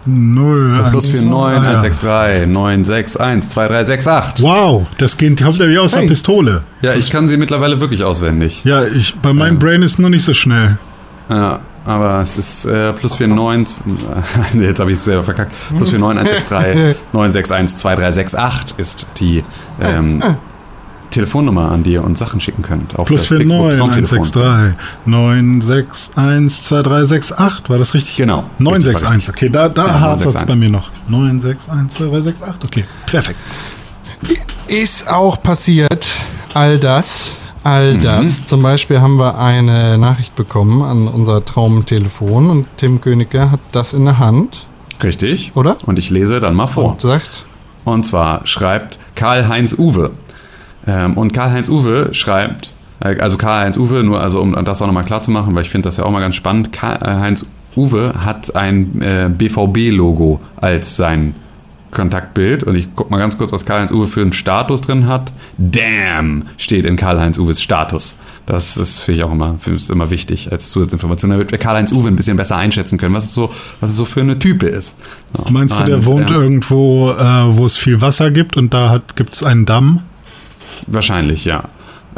0, 0.05 0.85
Plus 0.89 1.23
49 1.23 1.29
Ah, 1.33 1.51
ja. 1.51 2.43
163 2.43 2.47
961 2.47 3.49
2368. 3.49 4.43
Wow, 4.45 4.87
das 4.97 5.17
geht, 5.17 5.39
wie 5.41 5.77
aus 5.77 5.93
Hey. 5.93 6.01
der 6.03 6.07
Pistole. 6.09 6.63
Ja, 6.81 6.93
ich 6.93 7.09
kann 7.09 7.27
sie 7.27 7.37
mittlerweile 7.37 7.79
wirklich 7.81 8.03
auswendig. 8.03 8.63
Ja, 8.63 8.85
ich, 8.85 9.15
bei 9.19 9.33
meinem 9.33 9.59
Brain 9.59 9.81
ist 9.83 9.99
noch 9.99 10.09
nicht 10.09 10.23
so 10.23 10.33
schnell. 10.33 10.77
Ja, 11.29 11.59
aber 11.89 12.21
es 12.21 12.37
ist 12.37 12.65
äh, 12.65 12.93
plus 12.93 13.19
49. 13.19 13.77
nee, 14.53 14.65
jetzt 14.65 14.79
habe 14.79 14.91
ich 14.91 14.97
es 14.99 15.05
selber 15.05 15.23
verkackt. 15.23 15.51
Plus 15.75 15.91
49 15.91 16.51
163 16.51 16.95
961 17.13 17.77
2368 17.77 18.77
ist 18.77 19.07
die 19.19 19.43
ähm, 19.81 20.21
Telefonnummer, 21.09 21.71
an 21.71 21.81
die 21.81 21.93
ihr 21.93 22.03
uns 22.03 22.19
Sachen 22.19 22.39
schicken 22.39 22.61
könnt. 22.61 22.97
Auf 22.99 23.07
Plus 23.07 23.21
das 23.21 23.27
Flixbus 23.27 23.73
49 23.73 24.19
Traumtelefon. 24.19 24.43
163 24.43 25.05
961 25.05 26.61
2368. 26.61 27.69
War 27.69 27.77
das 27.79 27.93
richtig? 27.95 28.17
Genau. 28.17 28.43
961. 28.59 29.29
Okay, 29.33 29.49
da, 29.49 29.67
da 29.67 29.87
Ja, 29.87 29.99
hapert 29.99 30.27
es 30.27 30.33
961. 30.35 30.47
bei 30.47 30.55
mir 30.55 30.69
noch. 30.69 30.91
961 31.07 31.67
2368. 31.97 32.63
Okay, 32.65 32.85
perfekt. 33.07 33.39
Ist 34.67 35.09
auch 35.09 35.41
passiert, 35.41 36.07
all 36.53 36.77
das. 36.77 37.31
All 37.63 37.97
das. 37.97 38.45
Zum 38.45 38.61
Beispiel 38.61 39.01
haben 39.01 39.17
wir 39.17 39.37
eine 39.37 39.97
Nachricht 39.97 40.35
bekommen 40.35 40.81
an 40.81 41.07
unser 41.07 41.43
Traumtelefon 41.43 42.49
und 42.49 42.67
Tim 42.77 43.01
Königke 43.01 43.51
hat 43.51 43.59
das 43.71 43.93
in 43.93 44.05
der 44.05 44.19
Hand 44.19 44.65
Richtig. 45.01 45.51
Oder? 45.55 45.77
Und 45.85 45.99
ich 45.99 46.09
lese 46.09 46.39
dann 46.39 46.55
mal 46.55 46.67
vor. 46.67 46.91
und 46.91 47.01
sagt, 47.01 47.45
Und 47.85 48.05
zwar 48.05 48.45
schreibt 48.45 48.99
Karl-Heinz 49.15 49.73
Uwe. 49.77 50.11
Ähm, 50.85 51.17
und 51.17 51.33
Karl-Heinz 51.33 51.69
Uwe 51.69 52.09
schreibt, 52.13 52.73
äh, 52.99 53.17
also 53.19 53.37
Karl-Heinz 53.37 53.77
Uwe, 53.77 54.03
nur 54.03 54.19
also 54.19 54.41
um 54.41 54.53
das 54.65 54.81
auch 54.81 54.87
nochmal 54.87 55.05
klar 55.05 55.21
zu 55.21 55.31
machen, 55.31 55.55
weil 55.55 55.63
ich 55.63 55.69
finde 55.69 55.87
das 55.87 55.97
ja 55.97 56.05
auch 56.05 56.11
mal 56.11 56.19
ganz 56.19 56.35
spannend. 56.35 56.73
Karl-Heinz 56.73 57.45
Uwe 57.75 58.13
hat 58.23 58.55
ein 58.55 59.01
äh, 59.01 59.29
BVB-Logo 59.29 60.41
als 60.57 60.95
sein 60.95 61.35
Kontaktbild 61.91 62.63
und 62.63 62.75
ich 62.75 62.89
guck 62.95 63.09
mal 63.09 63.17
ganz 63.17 63.37
kurz, 63.37 63.51
was 63.51 63.65
Karl-Heinz 63.65 63.91
Uwe 63.91 64.07
für 64.07 64.21
einen 64.21 64.33
Status 64.33 64.81
drin 64.81 65.07
hat. 65.07 65.31
Damn 65.57 66.43
steht 66.57 66.85
in 66.85 66.95
Karl-Heinz 66.95 67.37
Uwes 67.37 67.61
Status. 67.61 68.17
Das 68.45 68.77
ist 68.77 68.99
finde 68.99 69.19
ich 69.19 69.23
auch 69.23 69.31
immer, 69.31 69.57
ich 69.65 69.89
immer 69.89 70.09
wichtig 70.09 70.51
als 70.51 70.71
Zusatzinformation, 70.71 71.31
damit 71.31 71.51
wir 71.51 71.57
Karl-Heinz 71.57 71.91
Uwe 71.91 72.07
ein 72.07 72.15
bisschen 72.15 72.37
besser 72.37 72.57
einschätzen 72.57 72.97
können, 72.97 73.13
was 73.13 73.25
es 73.25 73.33
so, 73.33 73.51
was 73.79 73.91
es 73.91 73.95
so 73.95 74.05
für 74.05 74.21
eine 74.21 74.39
Type 74.39 74.67
ist. 74.67 74.97
Ja. 75.37 75.51
Meinst 75.51 75.79
du, 75.79 75.83
der 75.83 76.05
wohnt 76.05 76.29
ähm, 76.31 76.37
irgendwo, 76.37 77.11
äh, 77.11 77.57
wo 77.57 77.65
es 77.65 77.77
viel 77.77 78.01
Wasser 78.01 78.31
gibt 78.31 78.57
und 78.57 78.73
da 78.73 79.01
gibt 79.15 79.33
es 79.33 79.43
einen 79.43 79.65
Damm? 79.65 80.01
Wahrscheinlich, 80.87 81.45
ja. 81.45 81.63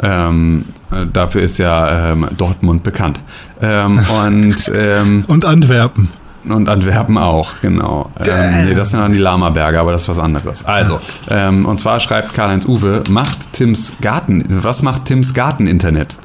Ähm, 0.02 0.64
äh, 0.90 1.06
dafür 1.10 1.42
ist 1.42 1.58
ja 1.58 2.12
ähm, 2.12 2.26
Dortmund 2.36 2.82
bekannt. 2.82 3.20
Ähm, 3.60 4.00
und, 4.24 4.72
ähm, 4.74 5.24
Und 5.28 5.44
Antwerpen. 5.44 6.08
Und 6.44 6.68
Antwerpen 6.68 7.18
auch, 7.18 7.60
genau. 7.60 8.10
Ähm, 8.26 8.66
nee, 8.66 8.74
das 8.74 8.90
sind 8.90 9.00
dann 9.00 9.12
die 9.12 9.18
Lama-Berge, 9.18 9.78
aber 9.78 9.92
das 9.92 10.02
ist 10.02 10.08
was 10.08 10.18
anderes. 10.18 10.64
Also, 10.64 11.00
ähm, 11.30 11.66
und 11.66 11.80
zwar 11.80 12.00
schreibt 12.00 12.34
Karl-Heinz 12.34 12.66
Uwe, 12.66 13.04
macht 13.08 13.52
Tims 13.52 13.94
Garten, 14.00 14.44
was 14.48 14.82
macht 14.82 15.04
Tims 15.04 15.34
Garten-Internet? 15.34 16.16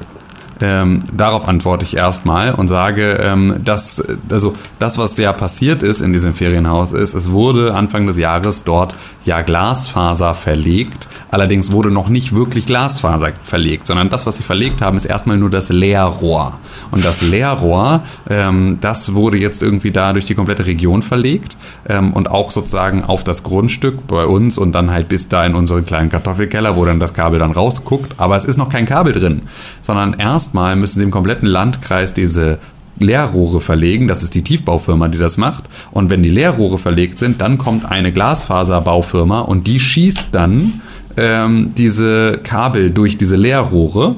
Ähm, 0.59 1.03
darauf 1.11 1.47
antworte 1.47 1.85
ich 1.85 1.95
erstmal 1.95 2.53
und 2.53 2.67
sage, 2.67 3.19
ähm, 3.21 3.55
dass 3.63 4.03
also 4.29 4.55
das, 4.79 4.97
was 4.97 5.17
ja 5.17 5.33
passiert 5.33 5.83
ist 5.83 6.01
in 6.01 6.13
diesem 6.13 6.33
Ferienhaus, 6.33 6.93
ist, 6.93 7.13
es 7.13 7.31
wurde 7.31 7.73
Anfang 7.73 8.07
des 8.07 8.17
Jahres 8.17 8.63
dort 8.63 8.95
ja 9.23 9.41
Glasfaser 9.41 10.33
verlegt. 10.33 11.07
Allerdings 11.29 11.71
wurde 11.71 11.91
noch 11.91 12.09
nicht 12.09 12.33
wirklich 12.33 12.65
Glasfaser 12.65 13.31
verlegt, 13.43 13.85
sondern 13.85 14.09
das, 14.09 14.25
was 14.25 14.37
sie 14.37 14.43
verlegt 14.43 14.81
haben, 14.81 14.97
ist 14.97 15.05
erstmal 15.05 15.37
nur 15.37 15.49
das 15.49 15.69
Leerrohr. 15.69 16.53
Und 16.91 17.05
das 17.05 17.21
Leerrohr, 17.21 18.01
ähm, 18.29 18.77
das 18.81 19.13
wurde 19.13 19.37
jetzt 19.37 19.61
irgendwie 19.61 19.91
da 19.91 20.13
durch 20.13 20.25
die 20.25 20.35
komplette 20.35 20.65
Region 20.65 21.03
verlegt 21.03 21.57
ähm, 21.87 22.13
und 22.13 22.31
auch 22.31 22.51
sozusagen 22.51 23.03
auf 23.03 23.23
das 23.23 23.43
Grundstück 23.43 24.07
bei 24.07 24.25
uns 24.25 24.57
und 24.57 24.71
dann 24.71 24.89
halt 24.89 25.09
bis 25.09 25.27
da 25.27 25.45
in 25.45 25.55
unseren 25.55 25.85
kleinen 25.85 26.09
Kartoffelkeller, 26.09 26.75
wo 26.75 26.85
dann 26.85 26.99
das 26.99 27.13
Kabel 27.13 27.39
dann 27.39 27.51
rausguckt. 27.51 28.13
Aber 28.17 28.35
es 28.35 28.45
ist 28.45 28.57
noch 28.57 28.69
kein 28.69 28.85
Kabel 28.85 29.13
drin, 29.13 29.43
sondern 29.81 30.13
erstmal 30.47 30.77
müssen 30.77 30.99
sie 30.99 31.03
im 31.03 31.11
kompletten 31.11 31.45
Landkreis 31.45 32.13
diese 32.13 32.59
Leerrohre 32.99 33.59
verlegen. 33.59 34.07
Das 34.07 34.23
ist 34.23 34.33
die 34.33 34.43
Tiefbaufirma, 34.43 35.09
die 35.09 35.17
das 35.17 35.37
macht. 35.37 35.65
Und 35.91 36.09
wenn 36.09 36.23
die 36.23 36.29
Leerrohre 36.29 36.77
verlegt 36.77 37.19
sind, 37.19 37.41
dann 37.41 37.57
kommt 37.57 37.83
eine 37.83 38.13
Glasfaserbaufirma 38.13 39.41
und 39.41 39.67
die 39.67 39.81
schießt 39.81 40.29
dann 40.31 40.79
ähm, 41.17 41.73
diese 41.77 42.39
Kabel 42.43 42.91
durch 42.91 43.17
diese 43.17 43.35
Leerrohre. 43.35 44.15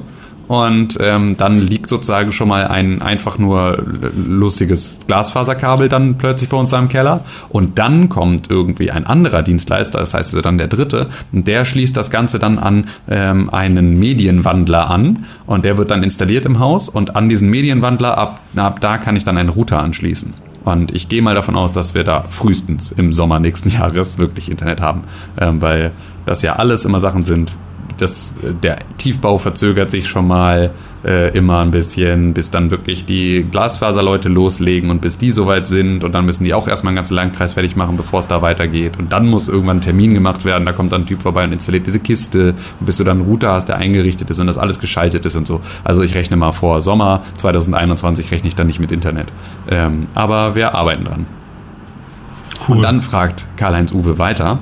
Und 0.50 0.98
ähm, 1.00 1.36
dann 1.36 1.60
liegt 1.60 1.88
sozusagen 1.88 2.32
schon 2.32 2.48
mal 2.48 2.66
ein 2.66 3.02
einfach 3.02 3.38
nur 3.38 3.84
lustiges 4.16 4.98
Glasfaserkabel 5.06 5.88
dann 5.88 6.18
plötzlich 6.18 6.50
bei 6.50 6.56
uns 6.56 6.70
da 6.70 6.78
im 6.80 6.88
Keller. 6.88 7.20
Und 7.50 7.78
dann 7.78 8.08
kommt 8.08 8.50
irgendwie 8.50 8.90
ein 8.90 9.06
anderer 9.06 9.42
Dienstleister, 9.42 10.00
das 10.00 10.12
heißt 10.12 10.30
also 10.30 10.42
dann 10.42 10.58
der 10.58 10.66
dritte, 10.66 11.08
und 11.30 11.46
der 11.46 11.64
schließt 11.64 11.96
das 11.96 12.10
Ganze 12.10 12.40
dann 12.40 12.58
an 12.58 12.88
ähm, 13.08 13.48
einen 13.50 14.00
Medienwandler 14.00 14.90
an. 14.90 15.24
Und 15.46 15.64
der 15.64 15.78
wird 15.78 15.92
dann 15.92 16.02
installiert 16.02 16.44
im 16.46 16.58
Haus. 16.58 16.88
Und 16.88 17.14
an 17.14 17.28
diesen 17.28 17.48
Medienwandler, 17.48 18.18
ab, 18.18 18.40
ab 18.56 18.80
da 18.80 18.98
kann 18.98 19.14
ich 19.14 19.22
dann 19.22 19.36
einen 19.36 19.50
Router 19.50 19.78
anschließen. 19.78 20.34
Und 20.64 20.92
ich 20.92 21.08
gehe 21.08 21.22
mal 21.22 21.36
davon 21.36 21.54
aus, 21.54 21.70
dass 21.70 21.94
wir 21.94 22.02
da 22.02 22.24
frühestens 22.28 22.90
im 22.90 23.12
Sommer 23.12 23.38
nächsten 23.38 23.68
Jahres 23.78 24.18
wirklich 24.18 24.50
Internet 24.50 24.80
haben. 24.80 25.02
Ähm, 25.40 25.62
weil 25.62 25.92
das 26.24 26.42
ja 26.42 26.54
alles 26.54 26.84
immer 26.84 26.98
Sachen 26.98 27.22
sind, 27.22 27.52
das, 28.00 28.34
der 28.62 28.78
Tiefbau 28.98 29.38
verzögert 29.38 29.90
sich 29.90 30.08
schon 30.08 30.26
mal 30.26 30.70
äh, 31.04 31.36
immer 31.36 31.60
ein 31.60 31.70
bisschen, 31.70 32.34
bis 32.34 32.50
dann 32.50 32.70
wirklich 32.70 33.04
die 33.04 33.46
Glasfaserleute 33.50 34.28
loslegen 34.28 34.90
und 34.90 35.00
bis 35.00 35.18
die 35.18 35.30
soweit 35.30 35.66
sind 35.66 36.04
und 36.04 36.12
dann 36.12 36.26
müssen 36.26 36.44
die 36.44 36.54
auch 36.54 36.68
erstmal 36.68 36.90
einen 36.90 36.96
ganzen 36.96 37.14
Landkreis 37.14 37.54
fertig 37.54 37.76
machen, 37.76 37.96
bevor 37.96 38.20
es 38.20 38.28
da 38.28 38.42
weitergeht 38.42 38.98
und 38.98 39.12
dann 39.12 39.26
muss 39.26 39.48
irgendwann 39.48 39.78
ein 39.78 39.82
Termin 39.82 40.14
gemacht 40.14 40.44
werden, 40.44 40.66
da 40.66 40.72
kommt 40.72 40.92
dann 40.92 41.02
ein 41.02 41.06
Typ 41.06 41.22
vorbei 41.22 41.44
und 41.44 41.52
installiert 41.52 41.86
diese 41.86 42.00
Kiste 42.00 42.54
und 42.80 42.86
bis 42.86 42.98
du 42.98 43.04
dann 43.04 43.18
einen 43.18 43.26
Router 43.26 43.52
hast, 43.52 43.66
der 43.66 43.76
eingerichtet 43.76 44.28
ist 44.30 44.38
und 44.40 44.46
das 44.46 44.58
alles 44.58 44.78
geschaltet 44.78 45.24
ist 45.24 45.36
und 45.36 45.46
so. 45.46 45.60
Also 45.84 46.02
ich 46.02 46.14
rechne 46.14 46.36
mal 46.36 46.52
vor 46.52 46.80
Sommer 46.80 47.22
2021 47.36 48.30
rechne 48.30 48.48
ich 48.48 48.54
dann 48.54 48.66
nicht 48.66 48.80
mit 48.80 48.92
Internet. 48.92 49.28
Ähm, 49.70 50.06
aber 50.14 50.54
wir 50.54 50.74
arbeiten 50.74 51.04
dran. 51.04 51.26
Und 52.68 52.82
dann 52.82 53.02
fragt 53.02 53.46
Karl-Heinz 53.56 53.92
Uwe 53.92 54.18
weiter, 54.18 54.58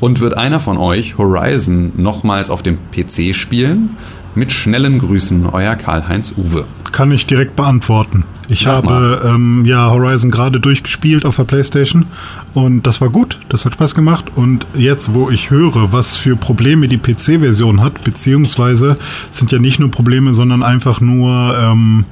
Und 0.00 0.20
wird 0.20 0.36
einer 0.36 0.60
von 0.60 0.78
euch 0.78 1.18
Horizon 1.18 1.92
nochmals 1.96 2.50
auf 2.50 2.62
dem 2.62 2.78
PC 2.92 3.34
spielen? 3.34 3.96
Mit 4.34 4.52
schnellen 4.52 5.00
Grüßen, 5.00 5.46
euer 5.46 5.74
Karl-Heinz 5.74 6.34
Uwe. 6.36 6.64
Kann 6.92 7.10
ich 7.10 7.26
direkt 7.26 7.56
beantworten. 7.56 8.24
Ich 8.48 8.60
Sag 8.60 8.84
habe 8.84 9.22
ähm, 9.24 9.64
ja 9.66 9.90
Horizon 9.90 10.30
gerade 10.30 10.60
durchgespielt 10.60 11.24
auf 11.26 11.36
der 11.36 11.44
Playstation 11.44 12.06
und 12.54 12.86
das 12.86 13.00
war 13.00 13.10
gut, 13.10 13.38
das 13.50 13.66
hat 13.66 13.74
Spaß 13.74 13.94
gemacht 13.94 14.32
und 14.36 14.66
jetzt, 14.74 15.12
wo 15.12 15.28
ich 15.28 15.50
höre, 15.50 15.92
was 15.92 16.16
für 16.16 16.34
Probleme 16.34 16.88
die 16.88 16.96
PC-Version 16.96 17.82
hat, 17.82 18.04
beziehungsweise 18.04 18.96
sind 19.30 19.52
ja 19.52 19.58
nicht 19.58 19.80
nur 19.80 19.90
Probleme, 19.90 20.34
sondern 20.34 20.62
einfach 20.62 21.00
nur, 21.00 21.56
ähm, 21.58 22.06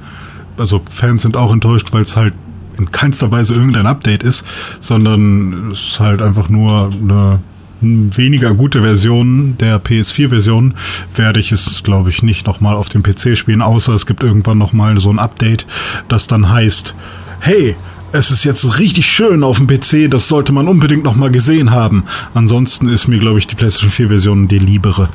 also 0.57 0.81
Fans 0.93 1.23
sind 1.23 1.35
auch 1.35 1.51
enttäuscht, 1.51 1.91
weil 1.91 2.03
es 2.03 2.15
halt 2.15 2.33
in 2.77 2.91
keinster 2.91 3.31
Weise 3.31 3.55
irgendein 3.55 3.87
Update 3.87 4.21
ist, 4.21 4.45
sondern 4.79 5.71
es 5.71 5.81
ist 5.81 5.99
halt 5.99 6.21
einfach 6.21 6.49
nur 6.49 6.91
eine 6.91 7.39
weniger 7.81 8.53
gute 8.53 8.81
Version 8.81 9.55
der 9.59 9.81
PS4-Version 9.81 10.73
werde 11.15 11.39
ich 11.39 11.51
es, 11.51 11.83
glaube 11.83 12.09
ich, 12.09 12.23
nicht 12.23 12.47
nochmal 12.47 12.75
auf 12.75 12.89
dem 12.89 13.03
PC 13.03 13.37
spielen, 13.37 13.61
außer 13.61 13.93
es 13.93 14.05
gibt 14.05 14.23
irgendwann 14.23 14.57
nochmal 14.57 14.99
so 14.99 15.09
ein 15.09 15.19
Update, 15.19 15.67
das 16.07 16.27
dann 16.27 16.49
heißt, 16.49 16.95
hey, 17.39 17.75
es 18.11 18.31
ist 18.31 18.45
jetzt 18.45 18.79
richtig 18.79 19.05
schön 19.05 19.43
auf 19.43 19.57
dem 19.57 19.67
PC, 19.67 20.09
das 20.09 20.27
sollte 20.27 20.53
man 20.53 20.67
unbedingt 20.67 21.03
nochmal 21.03 21.29
gesehen 21.29 21.71
haben. 21.71 22.05
Ansonsten 22.33 22.87
ist 22.89 23.07
mir, 23.07 23.19
glaube 23.19 23.39
ich, 23.39 23.47
die 23.47 23.55
PlayStation 23.55 23.91
4-Version 23.91 24.47
die 24.47 24.59
liebere. 24.59 25.09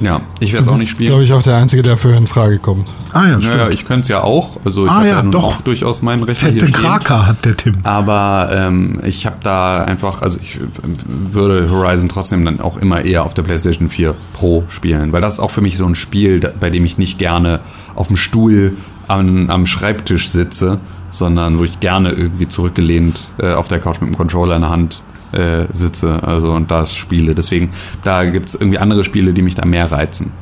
Ja, 0.00 0.20
ich 0.40 0.52
werde 0.52 0.62
es 0.62 0.68
auch 0.68 0.78
nicht 0.78 0.88
spielen. 0.90 1.08
glaube 1.08 1.24
ich, 1.24 1.32
auch 1.32 1.42
der 1.42 1.56
Einzige, 1.56 1.82
der 1.82 1.96
für 1.96 2.14
in 2.14 2.26
Frage 2.26 2.58
kommt. 2.58 2.90
Ah 3.12 3.26
ja, 3.26 3.40
stimmt. 3.40 3.58
Naja, 3.58 3.70
ich 3.70 3.84
könnte 3.84 4.02
es 4.02 4.08
ja 4.08 4.22
auch. 4.22 4.58
Also 4.64 4.84
ich 4.84 4.90
Ah 4.90 4.96
habe 4.96 5.08
ja, 5.08 5.16
ja, 5.16 5.22
nun 5.22 5.32
doch. 5.32 5.44
auch 5.44 5.60
durchaus 5.60 6.02
meinen 6.02 6.22
Rechner 6.22 6.48
hier 6.50 6.60
Fette 6.60 6.72
stehen. 6.72 6.82
Kraka 6.82 7.26
hat 7.26 7.44
der 7.44 7.56
Tim. 7.56 7.76
Aber 7.82 8.48
ähm, 8.52 9.00
ich 9.04 9.26
habe 9.26 9.36
da 9.42 9.84
einfach, 9.84 10.22
also 10.22 10.38
ich 10.40 10.56
äh, 10.56 10.60
würde 11.32 11.70
Horizon 11.70 12.08
trotzdem 12.08 12.44
dann 12.44 12.60
auch 12.60 12.78
immer 12.78 13.04
eher 13.04 13.24
auf 13.24 13.34
der 13.34 13.42
PlayStation 13.42 13.90
4 13.90 14.14
Pro 14.32 14.64
spielen, 14.68 15.12
weil 15.12 15.20
das 15.20 15.34
ist 15.34 15.40
auch 15.40 15.50
für 15.50 15.60
mich 15.60 15.76
so 15.76 15.84
ein 15.84 15.94
Spiel, 15.94 16.40
bei 16.58 16.70
dem 16.70 16.84
ich 16.84 16.96
nicht 16.98 17.18
gerne 17.18 17.60
auf 17.94 18.08
dem 18.08 18.16
Stuhl 18.16 18.76
am, 19.08 19.50
am 19.50 19.66
Schreibtisch 19.66 20.30
sitze, 20.30 20.78
sondern 21.10 21.58
wo 21.58 21.64
ich 21.64 21.80
gerne 21.80 22.12
irgendwie 22.12 22.48
zurückgelehnt 22.48 23.30
äh, 23.38 23.52
auf 23.52 23.68
der 23.68 23.80
Couch 23.80 24.00
mit 24.00 24.10
dem 24.10 24.16
Controller 24.16 24.56
in 24.56 24.62
der 24.62 24.70
Hand 24.70 25.02
äh, 25.32 25.66
sitze, 25.72 26.22
also 26.22 26.52
und 26.52 26.70
das 26.70 26.94
spiele. 26.94 27.34
Deswegen, 27.34 27.72
da 28.04 28.24
gibt 28.24 28.48
es 28.48 28.54
irgendwie 28.54 28.78
andere 28.78 29.04
Spiele, 29.04 29.32
die 29.32 29.42
mich 29.42 29.54
da 29.54 29.64
mehr 29.64 29.90
reizen. 29.90 30.32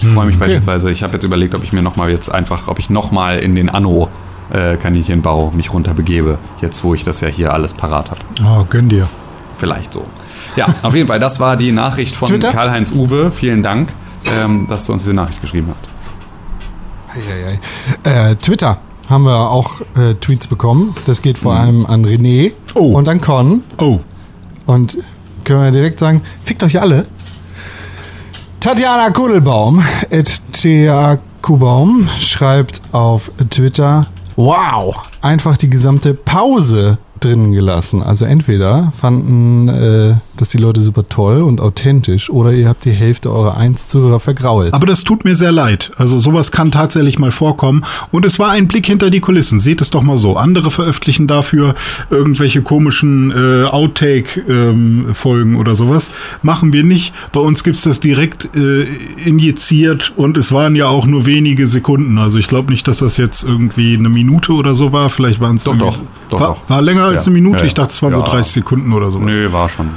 Ich 0.00 0.08
freue 0.08 0.26
mich 0.26 0.38
beispielsweise, 0.38 0.90
ich 0.90 1.02
habe 1.02 1.14
jetzt 1.14 1.24
überlegt, 1.24 1.54
ob 1.54 1.62
ich 1.62 1.72
mir 1.72 1.82
nochmal 1.82 2.10
jetzt 2.10 2.32
einfach, 2.32 2.68
ob 2.68 2.78
ich 2.78 2.90
nochmal 2.90 3.38
in 3.38 3.54
den 3.54 3.68
Anno 3.68 4.08
äh, 4.52 4.76
Kaninchenbau 4.76 5.50
mich 5.50 5.72
runterbegebe, 5.72 6.38
jetzt 6.60 6.84
wo 6.84 6.94
ich 6.94 7.02
das 7.02 7.20
ja 7.20 7.28
hier 7.28 7.52
alles 7.52 7.74
parat 7.74 8.10
habe. 8.10 8.20
Oh, 8.44 8.64
gönn 8.68 8.88
dir. 8.88 9.08
Vielleicht 9.58 9.92
so. 9.92 10.04
Ja, 10.54 10.66
auf 10.82 10.94
jeden 10.94 11.08
Fall, 11.08 11.18
das 11.18 11.40
war 11.40 11.56
die 11.56 11.72
Nachricht 11.72 12.14
von? 12.14 12.38
Karl-Heinz 12.38 12.92
Uwe. 12.92 13.32
Vielen 13.32 13.62
Dank, 13.62 13.92
ähm, 14.26 14.66
dass 14.68 14.86
du 14.86 14.92
uns 14.92 15.02
diese 15.02 15.14
Nachricht 15.14 15.40
geschrieben 15.40 15.68
hast. 15.70 15.84
Eieiei. 17.08 18.30
Äh, 18.30 18.36
Twitter 18.36 18.78
haben 19.08 19.24
wir 19.24 19.50
auch 19.50 19.80
äh, 19.96 20.14
Tweets 20.20 20.46
bekommen. 20.46 20.94
Das 21.06 21.22
geht 21.22 21.38
vor 21.38 21.54
allem 21.54 21.86
an 21.86 22.04
René 22.04 22.52
Oh. 22.74 22.92
und 22.96 23.08
an 23.08 23.20
Con. 23.20 23.62
Oh, 23.78 24.00
Und 24.66 24.98
können 25.44 25.62
wir 25.62 25.70
direkt 25.70 26.00
sagen, 26.00 26.22
fickt 26.44 26.62
euch 26.62 26.80
alle. 26.80 27.06
Tatjana 28.60 29.10
Kudelbaum, 29.10 29.84
et 30.10 30.40
Kubaum, 31.40 32.08
schreibt 32.18 32.80
auf 32.90 33.30
Twitter, 33.50 34.06
wow, 34.34 34.96
einfach 35.22 35.56
die 35.56 35.70
gesamte 35.70 36.14
Pause 36.14 36.98
drinnen 37.20 37.52
gelassen. 37.52 38.02
Also 38.02 38.24
entweder 38.24 38.92
fanden 38.98 39.68
äh, 39.68 40.14
das 40.40 40.48
die 40.50 40.58
Leute 40.58 40.80
super 40.80 41.08
toll 41.08 41.42
und 41.42 41.60
authentisch 41.60 42.30
oder 42.30 42.52
ihr 42.52 42.68
habt 42.68 42.84
die 42.84 42.90
Hälfte 42.90 43.30
eurer 43.32 43.58
1-Zuhörer 43.58 44.20
vergrault. 44.20 44.72
Aber 44.74 44.86
das 44.86 45.04
tut 45.04 45.24
mir 45.24 45.36
sehr 45.36 45.52
leid. 45.52 45.90
Also 45.96 46.18
sowas 46.18 46.50
kann 46.52 46.70
tatsächlich 46.72 47.18
mal 47.18 47.30
vorkommen. 47.30 47.84
Und 48.10 48.24
es 48.24 48.38
war 48.38 48.50
ein 48.50 48.68
Blick 48.68 48.86
hinter 48.86 49.10
die 49.10 49.20
Kulissen. 49.20 49.58
Seht 49.60 49.80
es 49.80 49.90
doch 49.90 50.02
mal 50.02 50.16
so. 50.16 50.36
Andere 50.36 50.70
veröffentlichen 50.70 51.26
dafür 51.26 51.74
irgendwelche 52.10 52.62
komischen 52.62 53.30
äh, 53.32 53.64
Outtake-Folgen 53.66 55.56
oder 55.56 55.74
sowas. 55.74 56.10
Machen 56.42 56.72
wir 56.72 56.84
nicht. 56.84 57.14
Bei 57.32 57.40
uns 57.40 57.64
gibt's 57.64 57.82
das 57.82 58.00
direkt 58.00 58.56
äh, 58.56 58.84
injiziert 59.24 60.12
und 60.16 60.36
es 60.36 60.52
waren 60.52 60.76
ja 60.76 60.86
auch 60.88 61.06
nur 61.06 61.26
wenige 61.26 61.66
Sekunden. 61.66 62.18
Also 62.18 62.38
ich 62.38 62.48
glaube 62.48 62.70
nicht, 62.70 62.86
dass 62.88 62.98
das 62.98 63.16
jetzt 63.16 63.44
irgendwie 63.44 63.94
eine 63.96 64.08
Minute 64.08 64.52
oder 64.52 64.74
so 64.74 64.92
war. 64.92 65.10
Vielleicht 65.10 65.40
waren 65.40 65.56
es 65.56 65.64
Doch, 65.64 65.76
doch, 65.76 65.98
doch, 66.28 66.40
war, 66.40 66.48
doch. 66.48 66.70
war 66.70 66.82
länger 66.82 67.04
als 67.04 67.24
Ja. 67.24 67.30
eine 67.30 67.34
Minute. 67.40 67.56
Ja, 67.56 67.62
ja. 67.62 67.66
Ich 67.66 67.74
dachte, 67.74 67.92
es 67.92 68.02
waren 68.02 68.14
so 68.14 68.20
Ja. 68.20 68.26
30 68.26 68.52
Sekunden 68.52 68.92
oder 68.92 69.10
sowas. 69.10 69.34
Nö, 69.34 69.52
war 69.52 69.68
schon. 69.68 69.88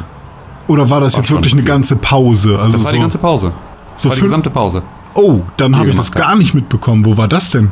Oder 0.69 0.89
war 0.89 1.01
das 1.01 1.13
War 1.13 1.19
jetzt 1.21 1.31
wirklich 1.31 1.51
eine 1.53 1.63
viel. 1.63 1.67
ganze 1.67 1.95
Pause? 1.97 2.57
Also 2.59 2.77
Das 2.77 2.83
war 2.85 2.91
so, 2.91 2.95
die 2.95 3.01
ganze 3.01 3.17
Pause. 3.17 3.51
Das 3.95 4.03
so 4.03 4.09
war 4.09 4.15
die 4.15 4.21
gesamte 4.21 4.49
Pause. 4.49 4.81
Oh, 5.15 5.39
dann 5.57 5.75
habe 5.77 5.89
ich 5.89 5.95
das 5.95 6.11
gar 6.11 6.35
nicht 6.37 6.53
mitbekommen. 6.53 7.03
Wo 7.03 7.17
war 7.17 7.27
das 7.27 7.49
denn? 7.51 7.71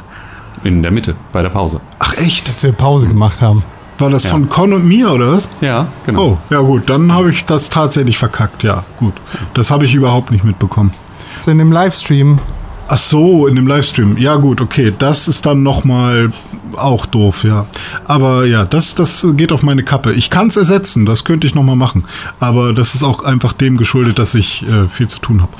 In 0.63 0.81
der 0.81 0.91
Mitte, 0.91 1.15
bei 1.31 1.41
der 1.41 1.49
Pause. 1.49 1.79
Ach 1.99 2.13
echt? 2.17 2.49
Als 2.49 2.63
wir 2.63 2.71
Pause 2.73 3.07
gemacht 3.07 3.41
haben. 3.41 3.63
War 3.99 4.09
das 4.09 4.23
Ja. 4.23 4.31
von 4.31 4.49
Con 4.49 4.73
und 4.73 4.85
mir 4.87 5.11
oder 5.11 5.31
was? 5.33 5.47
Ja, 5.61 5.87
genau. 6.05 6.21
Oh, 6.21 6.37
ja 6.53 6.59
gut, 6.59 6.89
dann 6.89 7.13
habe 7.13 7.31
ich 7.31 7.45
das 7.45 7.69
tatsächlich 7.69 8.17
verkackt, 8.17 8.63
ja, 8.63 8.83
gut. 8.97 9.13
Das 9.53 9.71
habe 9.71 9.85
ich 9.85 9.93
überhaupt 9.95 10.31
nicht 10.31 10.43
mitbekommen. 10.43 10.91
Das 11.33 11.41
ist 11.41 11.47
in 11.47 11.57
dem 11.59 11.71
Livestream. 11.71 12.39
Ach 12.87 12.97
so, 12.97 13.47
in 13.47 13.55
dem 13.55 13.67
Livestream. 13.67 14.17
Ja 14.17 14.35
gut, 14.35 14.61
okay, 14.61 14.93
das 14.97 15.27
ist 15.27 15.45
dann 15.45 15.61
nochmal 15.63 16.31
auch 16.75 17.05
doof, 17.05 17.43
ja. 17.43 17.65
Aber 18.05 18.45
ja, 18.45 18.65
das, 18.65 18.95
das 18.95 19.25
geht 19.35 19.51
auf 19.51 19.63
meine 19.63 19.83
Kappe. 19.83 20.13
Ich 20.13 20.29
kann 20.29 20.47
es 20.47 20.55
ersetzen, 20.55 21.05
das 21.05 21.23
könnte 21.25 21.47
ich 21.47 21.55
nochmal 21.55 21.75
machen. 21.75 22.05
Aber 22.39 22.73
das 22.73 22.95
ist 22.95 23.03
auch 23.03 23.23
einfach 23.23 23.53
dem 23.53 23.77
geschuldet, 23.77 24.19
dass 24.19 24.35
ich 24.35 24.63
äh, 24.63 24.87
viel 24.87 25.07
zu 25.07 25.19
tun 25.19 25.41
habe. 25.41 25.51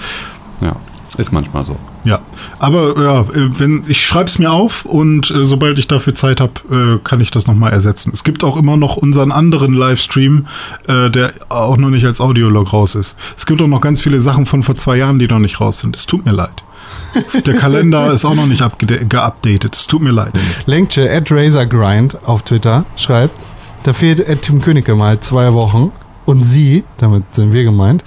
Ja, 0.62 0.76
ist 1.18 1.32
manchmal 1.34 1.66
so. 1.66 1.78
Ja, 2.04 2.20
aber 2.60 3.02
ja, 3.02 3.22
äh, 3.22 3.60
wenn 3.60 3.84
ich 3.88 4.06
schreibe 4.06 4.28
es 4.28 4.40
mir 4.40 4.52
auf 4.52 4.86
und 4.86 5.30
äh, 5.30 5.44
sobald 5.44 5.78
ich 5.80 5.88
dafür 5.88 6.14
Zeit 6.14 6.40
habe, 6.40 6.54
äh, 6.72 7.00
kann 7.04 7.20
ich 7.20 7.32
das 7.32 7.48
nochmal 7.48 7.74
ersetzen. 7.74 8.12
Es 8.14 8.24
gibt 8.24 8.46
auch 8.46 8.56
immer 8.56 8.78
noch 8.78 8.96
unseren 8.96 9.34
anderen 9.34 9.74
Livestream, 9.74 10.48
äh, 10.88 11.10
der 11.10 11.34
auch 11.50 11.76
noch 11.76 11.90
nicht 11.90 12.06
als 12.06 12.22
Audiolog 12.22 12.72
raus 12.72 12.96
ist. 12.96 13.18
Es 13.36 13.46
gibt 13.46 13.62
auch 13.62 13.68
noch 13.68 13.82
ganz 13.82 14.00
viele 14.00 14.22
Sachen 14.22 14.46
von 14.46 14.64
vor 14.64 14.78
zwei 14.78 14.96
Jahren, 14.96 15.20
die 15.20 15.28
noch 15.28 15.40
nicht 15.40 15.60
raus 15.60 15.80
sind. 15.80 15.98
Es 15.98 16.06
tut 16.06 16.26
mir 16.26 16.32
leid. 16.32 16.64
Der 17.46 17.56
Kalender 17.56 18.12
ist 18.12 18.26
auch 18.26 18.36
noch 18.36 18.46
nicht 18.46 18.64
geupdatet. 19.10 19.76
Es 19.76 19.88
tut 19.88 20.02
mir 20.02 20.12
leid. 20.12 20.34
Lenkche 20.66 21.10
at 21.12 21.32
Razorgrind 21.32 22.18
auf 22.26 22.44
Twitter 22.44 22.86
schreibt, 22.96 23.46
da 23.84 23.94
fehlt 23.94 24.28
at 24.28 24.42
Tim 24.42 24.62
Königke 24.62 24.96
mal 24.96 25.20
zwei 25.20 25.54
Wochen 25.54 25.92
und 26.26 26.42
sie, 26.42 26.84
damit 26.98 27.24
sind 27.34 27.54
wir 27.54 27.64
gemeint, 27.64 28.04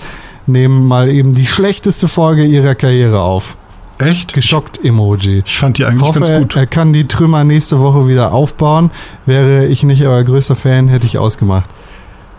nehmen 0.47 0.87
mal 0.87 1.09
eben 1.11 1.33
die 1.35 1.47
schlechteste 1.47 2.09
Folge 2.09 2.45
ihrer 2.45 2.75
Karriere 2.75 3.21
auf. 3.21 3.57
Echt? 3.99 4.33
Geschockt 4.33 4.83
Emoji. 4.83 5.43
Ich 5.45 5.59
fand 5.59 5.79
die 5.79 5.85
eigentlich 5.85 6.03
Hoffe, 6.03 6.21
ganz 6.21 6.39
gut. 6.39 6.57
er 6.57 6.67
kann 6.67 6.93
die 6.93 7.07
Trümmer 7.07 7.45
nächste 7.45 7.81
Woche 7.81 8.09
wieder 8.09 8.33
aufbauen. 8.33 8.91
Wäre 9.27 9.67
ich 9.67 9.83
nicht 9.83 10.05
euer 10.07 10.25
größter 10.25 10.57
Fan, 10.57 10.89
hätte 10.89 11.07
ich 11.07 11.19
ausgemacht. 11.19 11.69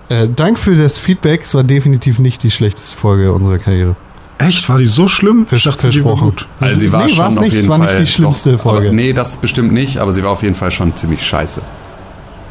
Äh, 0.09 0.27
Dank 0.27 0.57
für 0.57 0.75
das 0.75 0.97
Feedback. 0.97 1.43
Es 1.43 1.53
war 1.53 1.63
definitiv 1.63 2.19
nicht 2.19 2.41
die 2.43 2.51
schlechteste 2.51 2.97
Folge 2.97 3.31
unserer 3.31 3.59
Karriere. 3.59 3.95
Echt? 4.47 4.67
War 4.69 4.77
die 4.77 4.87
so 4.87 5.07
schlimm? 5.07 5.45
Vers 5.47 5.63
versprochen. 5.63 6.33
Also 6.59 6.79
sie 6.79 6.91
war 6.91 7.05
nee, 7.05 7.13
schon 7.13 7.25
auf 7.25 7.39
nicht. 7.39 7.53
jeden 7.53 7.69
war 7.69 7.77
Fall. 7.77 7.87
nicht 7.87 7.99
die 8.01 8.11
schlimmste 8.11 8.53
doch, 8.53 8.61
Folge. 8.61 8.87
Aber, 8.87 8.95
nee, 8.95 9.13
das 9.13 9.37
bestimmt 9.37 9.71
nicht, 9.71 9.97
aber 9.97 10.11
sie 10.13 10.23
war 10.23 10.31
auf 10.31 10.43
jeden 10.43 10.55
Fall 10.55 10.71
schon 10.71 10.95
ziemlich 10.95 11.25
scheiße. 11.25 11.61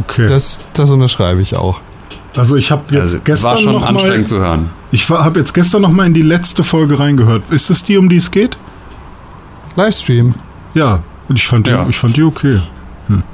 Okay. 0.08 0.26
Das, 0.28 0.68
das 0.74 0.90
unterschreibe 0.90 1.40
ich 1.42 1.56
auch. 1.56 1.80
also 2.36 2.56
ich 2.56 2.70
habe 2.70 2.84
jetzt 2.90 3.00
Also 3.00 3.16
es 3.18 3.24
gestern 3.24 3.50
war 3.50 3.58
schon 3.58 3.72
noch 3.72 3.86
anstrengend 3.86 4.18
mal, 4.20 4.26
zu 4.26 4.38
hören. 4.38 4.70
ich 4.92 5.08
habe 5.10 5.38
jetzt 5.38 5.52
gestern 5.52 5.82
noch 5.82 5.90
mal 5.90 6.06
in 6.06 6.14
die 6.14 6.22
letzte 6.22 6.62
Folge 6.64 6.98
reingehört. 6.98 7.50
Ist 7.50 7.70
es 7.70 7.84
die, 7.84 7.96
um 7.98 8.08
die 8.08 8.16
es 8.16 8.30
geht? 8.30 8.56
Livestream. 9.76 10.34
Ja. 10.74 11.02
Und 11.28 11.36
ich 11.36 11.46
fand 11.46 11.66
die, 11.66 11.70
Ja. 11.72 11.86
ich 11.88 11.96
fand 11.96 12.16
die 12.16 12.22
okay. 12.22 12.60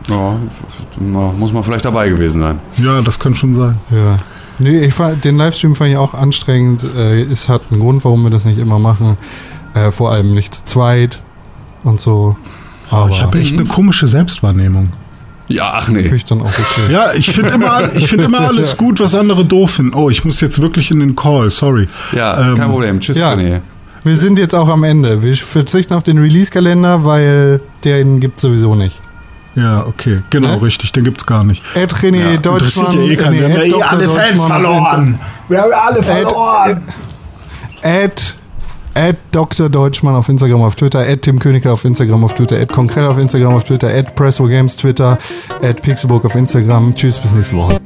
Ja, 0.08 0.32
f- 0.32 0.38
f- 0.96 1.36
muss 1.38 1.52
man 1.52 1.62
vielleicht 1.62 1.84
dabei 1.84 2.08
gewesen 2.08 2.40
sein. 2.40 2.58
Ja, 2.78 3.00
das 3.02 3.18
kann 3.18 3.34
schon 3.34 3.54
sein. 3.54 3.76
Ja. 3.90 4.16
Nee, 4.58 4.80
ich 4.80 4.94
fand, 4.94 5.24
den 5.24 5.36
Livestream 5.36 5.74
fand 5.74 5.90
ich 5.90 5.96
auch 5.96 6.14
anstrengend. 6.14 6.84
Äh, 6.96 7.22
es 7.22 7.48
hat 7.48 7.62
einen 7.70 7.80
Grund, 7.80 8.04
warum 8.04 8.22
wir 8.22 8.30
das 8.30 8.44
nicht 8.44 8.58
immer 8.58 8.78
machen. 8.78 9.16
Äh, 9.74 9.90
vor 9.90 10.10
allem 10.10 10.34
nicht 10.34 10.54
zu 10.54 10.64
zweit 10.64 11.20
und 11.84 12.00
so. 12.00 12.36
Aber 12.90 13.10
ich 13.10 13.22
habe 13.22 13.38
echt 13.38 13.54
eine 13.54 13.64
komische 13.64 14.06
Selbstwahrnehmung. 14.06 14.88
Ja, 15.48 15.72
ach 15.74 15.88
nee. 15.88 16.00
ich 16.00 16.24
dann 16.24 16.40
auch 16.40 16.46
okay. 16.46 16.92
Ja, 16.92 17.12
ich 17.14 17.30
finde 17.30 17.50
immer, 17.50 17.94
ich 17.94 18.08
finde 18.08 18.24
immer 18.24 18.40
alles 18.40 18.76
gut, 18.78 18.98
was 19.00 19.14
andere 19.14 19.44
doof 19.44 19.72
finden. 19.72 19.94
Oh, 19.94 20.10
ich 20.10 20.24
muss 20.24 20.40
jetzt 20.40 20.60
wirklich 20.60 20.90
in 20.90 21.00
den 21.00 21.14
Call, 21.14 21.50
sorry. 21.50 21.88
Ja, 22.12 22.50
Ähm, 22.50 22.56
kein 22.56 22.70
Problem. 22.70 23.00
Tschüss, 23.00 23.18
ja. 23.18 23.32
René. 23.32 23.60
Wir 24.02 24.16
sind 24.16 24.38
jetzt 24.38 24.54
auch 24.54 24.68
am 24.68 24.84
Ende. 24.84 25.22
Wir 25.22 25.34
verzichten 25.36 25.94
auf 25.94 26.04
den 26.04 26.18
Release-Kalender, 26.18 27.04
weil 27.04 27.60
den 27.84 28.20
gibt 28.20 28.36
es 28.36 28.42
sowieso 28.42 28.74
nicht. 28.74 29.00
Ja, 29.56 29.86
okay, 29.86 30.20
genau, 30.30 30.48
Ne? 30.56 30.62
richtig, 30.62 30.92
den 30.92 31.04
gibt's 31.04 31.24
gar 31.26 31.42
nicht. 31.42 31.62
Ed 31.74 31.92
René 31.94 32.32
Ja, 32.32 32.36
Deutschmann. 32.36 32.92
Interessiert 32.92 33.20
ja 33.20 33.26
eh 33.26 33.30
nee, 33.30 33.38
Wir 33.38 33.44
haben 33.44 33.52
ja 33.54 33.62
Ed 33.62 33.72
eh 33.72 33.82
alle 33.82 34.08
Fans 34.10 34.28
Deutschmann 34.28 34.48
verloren. 34.48 35.18
Wir 35.48 35.62
haben 35.62 35.72
alle 35.72 36.02
verloren. 36.02 36.82
At, 37.82 38.34
at 38.94 39.16
Dr. 39.32 39.68
Deutschmann 39.68 40.14
auf 40.14 40.28
Instagram, 40.28 40.62
auf 40.62 40.74
Twitter, 40.74 41.00
at 41.00 41.22
Tim 41.22 41.38
Königer 41.38 41.72
auf 41.72 41.84
Instagram, 41.84 42.24
auf 42.24 42.34
Twitter, 42.34 42.60
at 42.60 42.68
Konkrell 42.72 43.06
auf 43.06 43.18
Instagram, 43.18 43.54
auf 43.54 43.64
Twitter, 43.64 43.88
at 43.88 44.14
Presso 44.14 44.46
Games 44.46 44.76
Twitter, 44.76 45.18
at 45.62 45.80
Pixelburg 45.82 46.24
auf 46.26 46.34
Instagram. 46.34 46.94
Tschüss, 46.94 47.18
bis 47.18 47.32
nächste 47.34 47.56
Woche. 47.56 47.78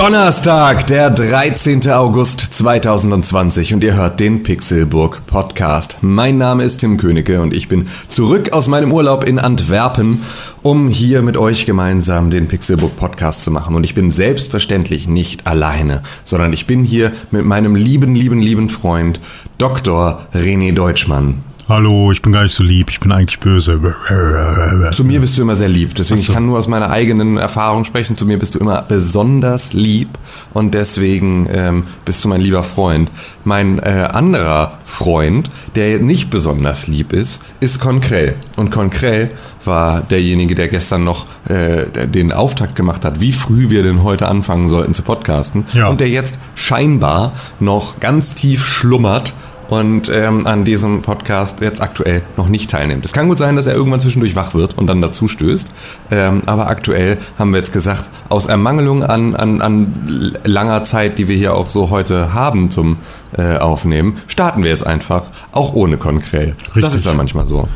Donnerstag, 0.00 0.86
der 0.86 1.10
13. 1.10 1.90
August 1.90 2.40
2020 2.40 3.74
und 3.74 3.84
ihr 3.84 3.96
hört 3.96 4.18
den 4.18 4.42
Pixelburg 4.42 5.26
Podcast. 5.26 5.98
Mein 6.00 6.38
Name 6.38 6.64
ist 6.64 6.78
Tim 6.78 6.96
Königke 6.96 7.42
und 7.42 7.52
ich 7.52 7.68
bin 7.68 7.86
zurück 8.08 8.54
aus 8.54 8.66
meinem 8.66 8.92
Urlaub 8.92 9.24
in 9.24 9.38
Antwerpen, 9.38 10.22
um 10.62 10.88
hier 10.88 11.20
mit 11.20 11.36
euch 11.36 11.66
gemeinsam 11.66 12.30
den 12.30 12.48
Pixelburg 12.48 12.96
Podcast 12.96 13.44
zu 13.44 13.50
machen. 13.50 13.76
Und 13.76 13.84
ich 13.84 13.92
bin 13.92 14.10
selbstverständlich 14.10 15.06
nicht 15.06 15.46
alleine, 15.46 16.02
sondern 16.24 16.54
ich 16.54 16.66
bin 16.66 16.82
hier 16.82 17.12
mit 17.30 17.44
meinem 17.44 17.76
lieben, 17.76 18.14
lieben, 18.14 18.40
lieben 18.40 18.70
Freund 18.70 19.20
Dr. 19.58 20.24
René 20.32 20.72
Deutschmann. 20.72 21.49
Hallo, 21.70 22.10
ich 22.10 22.20
bin 22.20 22.32
gar 22.32 22.42
nicht 22.42 22.54
so 22.56 22.64
lieb, 22.64 22.90
ich 22.90 22.98
bin 22.98 23.12
eigentlich 23.12 23.38
böse. 23.38 23.80
Zu 24.90 25.04
mir 25.04 25.20
bist 25.20 25.38
du 25.38 25.42
immer 25.42 25.54
sehr 25.54 25.68
lieb. 25.68 25.94
Deswegen, 25.94 26.20
ich 26.20 26.32
kann 26.32 26.44
nur 26.44 26.58
aus 26.58 26.66
meiner 26.66 26.90
eigenen 26.90 27.36
Erfahrung 27.36 27.84
sprechen. 27.84 28.16
Zu 28.16 28.26
mir 28.26 28.40
bist 28.40 28.56
du 28.56 28.58
immer 28.58 28.82
besonders 28.82 29.72
lieb 29.72 30.08
und 30.52 30.74
deswegen 30.74 31.48
ähm, 31.48 31.84
bist 32.04 32.24
du 32.24 32.28
mein 32.28 32.40
lieber 32.40 32.64
Freund. 32.64 33.08
Mein 33.44 33.78
äh, 33.78 34.08
anderer 34.12 34.80
Freund, 34.84 35.48
der 35.76 36.00
nicht 36.00 36.28
besonders 36.28 36.88
lieb 36.88 37.12
ist, 37.12 37.40
ist 37.60 37.78
Concrell. 37.78 38.34
Und 38.56 38.70
Concrell 38.70 39.30
war 39.64 40.00
derjenige, 40.00 40.56
der 40.56 40.66
gestern 40.66 41.04
noch 41.04 41.26
äh, 41.48 42.08
den 42.08 42.32
Auftakt 42.32 42.74
gemacht 42.74 43.04
hat, 43.04 43.20
wie 43.20 43.30
früh 43.30 43.70
wir 43.70 43.84
denn 43.84 44.02
heute 44.02 44.26
anfangen 44.26 44.68
sollten 44.68 44.92
zu 44.92 45.02
podcasten. 45.02 45.66
Ja. 45.72 45.86
Und 45.86 46.00
der 46.00 46.08
jetzt 46.08 46.36
scheinbar 46.56 47.32
noch 47.60 48.00
ganz 48.00 48.34
tief 48.34 48.66
schlummert 48.66 49.34
und 49.70 50.10
ähm, 50.12 50.46
an 50.48 50.64
diesem 50.64 51.00
Podcast 51.00 51.60
jetzt 51.60 51.80
aktuell 51.80 52.22
noch 52.36 52.48
nicht 52.48 52.70
teilnimmt. 52.70 53.04
Es 53.04 53.12
kann 53.12 53.28
gut 53.28 53.38
sein, 53.38 53.54
dass 53.54 53.68
er 53.68 53.74
irgendwann 53.74 54.00
zwischendurch 54.00 54.34
wach 54.34 54.52
wird 54.52 54.76
und 54.76 54.88
dann 54.88 55.00
dazu 55.00 55.28
stößt. 55.28 55.68
Ähm, 56.10 56.42
aber 56.46 56.68
aktuell 56.68 57.18
haben 57.38 57.52
wir 57.52 57.58
jetzt 57.58 57.72
gesagt, 57.72 58.10
aus 58.28 58.46
Ermangelung 58.46 59.04
an, 59.04 59.36
an, 59.36 59.62
an 59.62 60.34
langer 60.44 60.82
Zeit, 60.82 61.18
die 61.18 61.28
wir 61.28 61.36
hier 61.36 61.54
auch 61.54 61.68
so 61.68 61.88
heute 61.88 62.34
haben 62.34 62.70
zum 62.70 62.96
äh, 63.38 63.58
Aufnehmen, 63.58 64.16
starten 64.26 64.64
wir 64.64 64.70
jetzt 64.70 64.84
einfach, 64.84 65.24
auch 65.52 65.72
ohne 65.72 65.98
Konkrell. 65.98 66.56
Das 66.58 66.76
Richtig. 66.76 66.94
ist 66.94 67.06
dann 67.06 67.16
manchmal 67.16 67.46
so. 67.46 67.68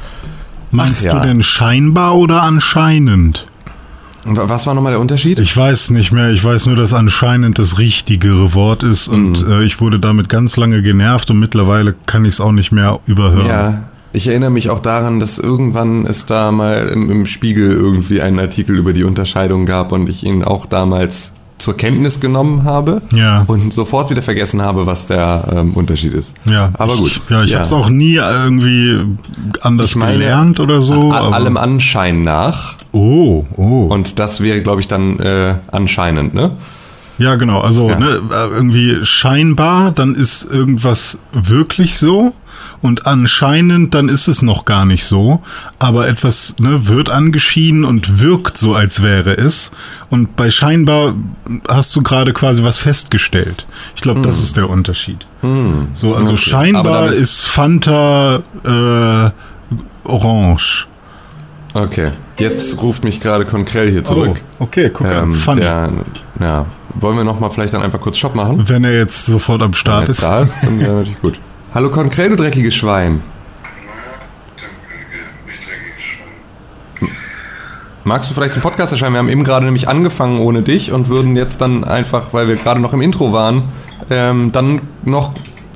Meinst 0.72 1.02
Ach 1.02 1.14
ja. 1.14 1.20
du 1.20 1.28
denn 1.28 1.42
scheinbar 1.44 2.16
oder 2.16 2.42
anscheinend? 2.42 3.46
Was 4.26 4.66
war 4.66 4.74
nochmal 4.74 4.92
der 4.92 5.00
Unterschied? 5.00 5.38
Ich 5.38 5.54
weiß 5.56 5.90
nicht 5.90 6.10
mehr. 6.12 6.30
Ich 6.30 6.42
weiß 6.42 6.66
nur, 6.66 6.76
dass 6.76 6.94
anscheinend 6.94 7.58
das 7.58 7.78
richtigere 7.78 8.54
Wort 8.54 8.82
ist 8.82 9.08
und 9.08 9.44
Mhm. 9.46 9.52
äh, 9.52 9.64
ich 9.64 9.80
wurde 9.80 9.98
damit 10.00 10.28
ganz 10.28 10.56
lange 10.56 10.82
genervt 10.82 11.30
und 11.30 11.38
mittlerweile 11.38 11.94
kann 12.06 12.24
ich 12.24 12.34
es 12.34 12.40
auch 12.40 12.52
nicht 12.52 12.72
mehr 12.72 13.00
überhören. 13.06 13.46
Ja, 13.46 13.82
ich 14.12 14.26
erinnere 14.28 14.50
mich 14.50 14.70
auch 14.70 14.80
daran, 14.80 15.20
dass 15.20 15.38
irgendwann 15.38 16.06
es 16.06 16.24
da 16.26 16.52
mal 16.52 16.88
im, 16.88 17.10
im 17.10 17.26
Spiegel 17.26 17.72
irgendwie 17.72 18.22
einen 18.22 18.38
Artikel 18.38 18.76
über 18.78 18.92
die 18.92 19.04
Unterscheidung 19.04 19.66
gab 19.66 19.92
und 19.92 20.08
ich 20.08 20.24
ihn 20.24 20.42
auch 20.44 20.66
damals 20.66 21.34
zur 21.64 21.76
Kenntnis 21.76 22.20
genommen 22.20 22.62
habe 22.64 23.02
Ja. 23.12 23.44
und 23.48 23.72
sofort 23.72 24.10
wieder 24.10 24.22
vergessen 24.22 24.62
habe, 24.62 24.86
was 24.86 25.06
der 25.06 25.44
ähm, 25.52 25.72
Unterschied 25.72 26.12
ist. 26.14 26.34
Ja, 26.48 26.70
aber 26.78 26.92
ich, 26.94 26.98
gut. 27.00 27.22
Ja, 27.30 27.42
ich 27.42 27.54
habe 27.54 27.64
es 27.64 27.72
auch 27.72 27.88
nie 27.88 28.14
irgendwie 28.16 29.00
anders 29.62 29.90
Ich 29.90 29.96
meine, 29.96 30.12
gelernt 30.12 30.60
oder 30.60 30.80
so. 30.82 31.10
a- 31.10 31.30
allem 31.30 31.56
Anschein 31.56 32.22
nach 32.22 32.76
oh, 32.92 33.44
oh. 33.56 33.86
und 33.88 34.18
das 34.18 34.40
wäre, 34.40 34.60
glaube 34.60 34.80
ich, 34.80 34.86
dann 34.88 35.18
äh, 35.18 35.56
anscheinend, 35.72 36.34
ne? 36.34 36.52
Ja, 37.16 37.36
genau. 37.36 37.60
Also 37.60 37.88
Ja. 37.88 37.98
Ne, 37.98 38.20
äh, 38.30 38.48
irgendwie 38.54 38.98
scheinbar, 39.04 39.92
dann 39.92 40.14
ist 40.14 40.44
irgendwas 40.50 41.18
wirklich 41.32 41.96
so 41.98 42.32
und 42.84 43.06
anscheinend, 43.06 43.94
dann 43.94 44.10
ist 44.10 44.28
es 44.28 44.42
noch 44.42 44.66
gar 44.66 44.84
nicht 44.84 45.06
so. 45.06 45.42
Aber 45.78 46.06
etwas 46.06 46.56
ne, 46.60 46.86
wird 46.86 47.08
angeschieden 47.08 47.82
und 47.84 48.20
wirkt 48.20 48.58
so, 48.58 48.74
als 48.74 49.02
wäre 49.02 49.32
es. 49.38 49.70
Und 50.10 50.36
bei 50.36 50.50
scheinbar 50.50 51.14
hast 51.66 51.96
du 51.96 52.02
gerade 52.02 52.34
quasi 52.34 52.62
was 52.62 52.78
festgestellt. 52.78 53.64
Ich 53.96 54.02
glaube, 54.02 54.20
das 54.20 54.38
ist 54.38 54.58
der 54.58 54.68
Unterschied. 54.68 55.26
So, 55.94 56.14
also 56.14 56.32
Okay. 56.32 56.36
Scheinbar 56.36 57.08
ist- 57.08 57.18
ist 57.18 57.46
Fanta 57.46 58.40
äh, 58.64 59.30
orange. 60.04 60.86
Okay. 61.72 62.10
Jetzt 62.36 62.80
ruft 62.82 63.02
mich 63.02 63.20
gerade 63.20 63.44
Konkrell 63.46 63.90
hier 63.90 64.04
zurück. 64.04 64.42
Oh, 64.60 64.64
okay, 64.64 64.90
guck 64.92 65.06
Ähm, 65.06 65.32
an. 65.32 65.34
Funny. 65.34 65.60
der, 65.60 65.90
ja. 66.40 66.66
Wollen 66.96 67.16
wir 67.16 67.24
nochmal 67.24 67.50
vielleicht 67.50 67.72
dann 67.74 67.82
einfach 67.82 68.00
kurz 68.00 68.18
Stopp 68.18 68.34
machen? 68.34 68.62
Wenn 68.68 68.84
er 68.84 68.92
jetzt 68.96 69.26
sofort 69.26 69.62
am 69.62 69.68
Wenn 69.70 69.74
Start 69.74 70.02
er 70.02 70.08
jetzt 70.08 70.18
ist. 70.18 70.22
da 70.22 70.40
ist, 70.40 70.58
dann 70.62 70.78
wäre 70.80 70.92
natürlich 70.98 71.20
gut. 71.20 71.38
Hallo 71.74 71.90
Konkret, 71.90 72.30
du 72.30 72.36
dreckiges 72.36 72.72
Schwein. 72.72 73.20
Magst 78.04 78.30
du 78.30 78.34
vielleicht 78.34 78.54
im 78.54 78.62
Podcast 78.62 78.92
erscheinen? 78.92 79.14
Wir 79.14 79.18
haben 79.18 79.28
eben 79.28 79.42
gerade 79.42 79.64
nämlich 79.64 79.88
angefangen 79.88 80.38
ohne 80.38 80.62
dich 80.62 80.92
und 80.92 81.08
würden 81.08 81.34
jetzt 81.34 81.60
dann 81.60 81.82
einfach, 81.82 82.32
weil 82.32 82.46
wir 82.46 82.54
gerade 82.54 82.78
noch 82.78 82.92
im 82.92 83.00
Intro 83.00 83.32
waren, 83.32 83.72
ähm, 84.08 84.52
dann 84.52 84.82
noch 85.02 85.32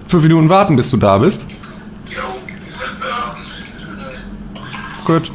fünf 0.07 0.23
Minuten 0.23 0.49
warten, 0.49 0.77
bis 0.77 0.89
du 0.91 0.99
da 0.99 1.19
bist. 1.19 1.47
Gut. 5.05 5.33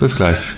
Bis 0.00 0.16
gleich. 0.16 0.56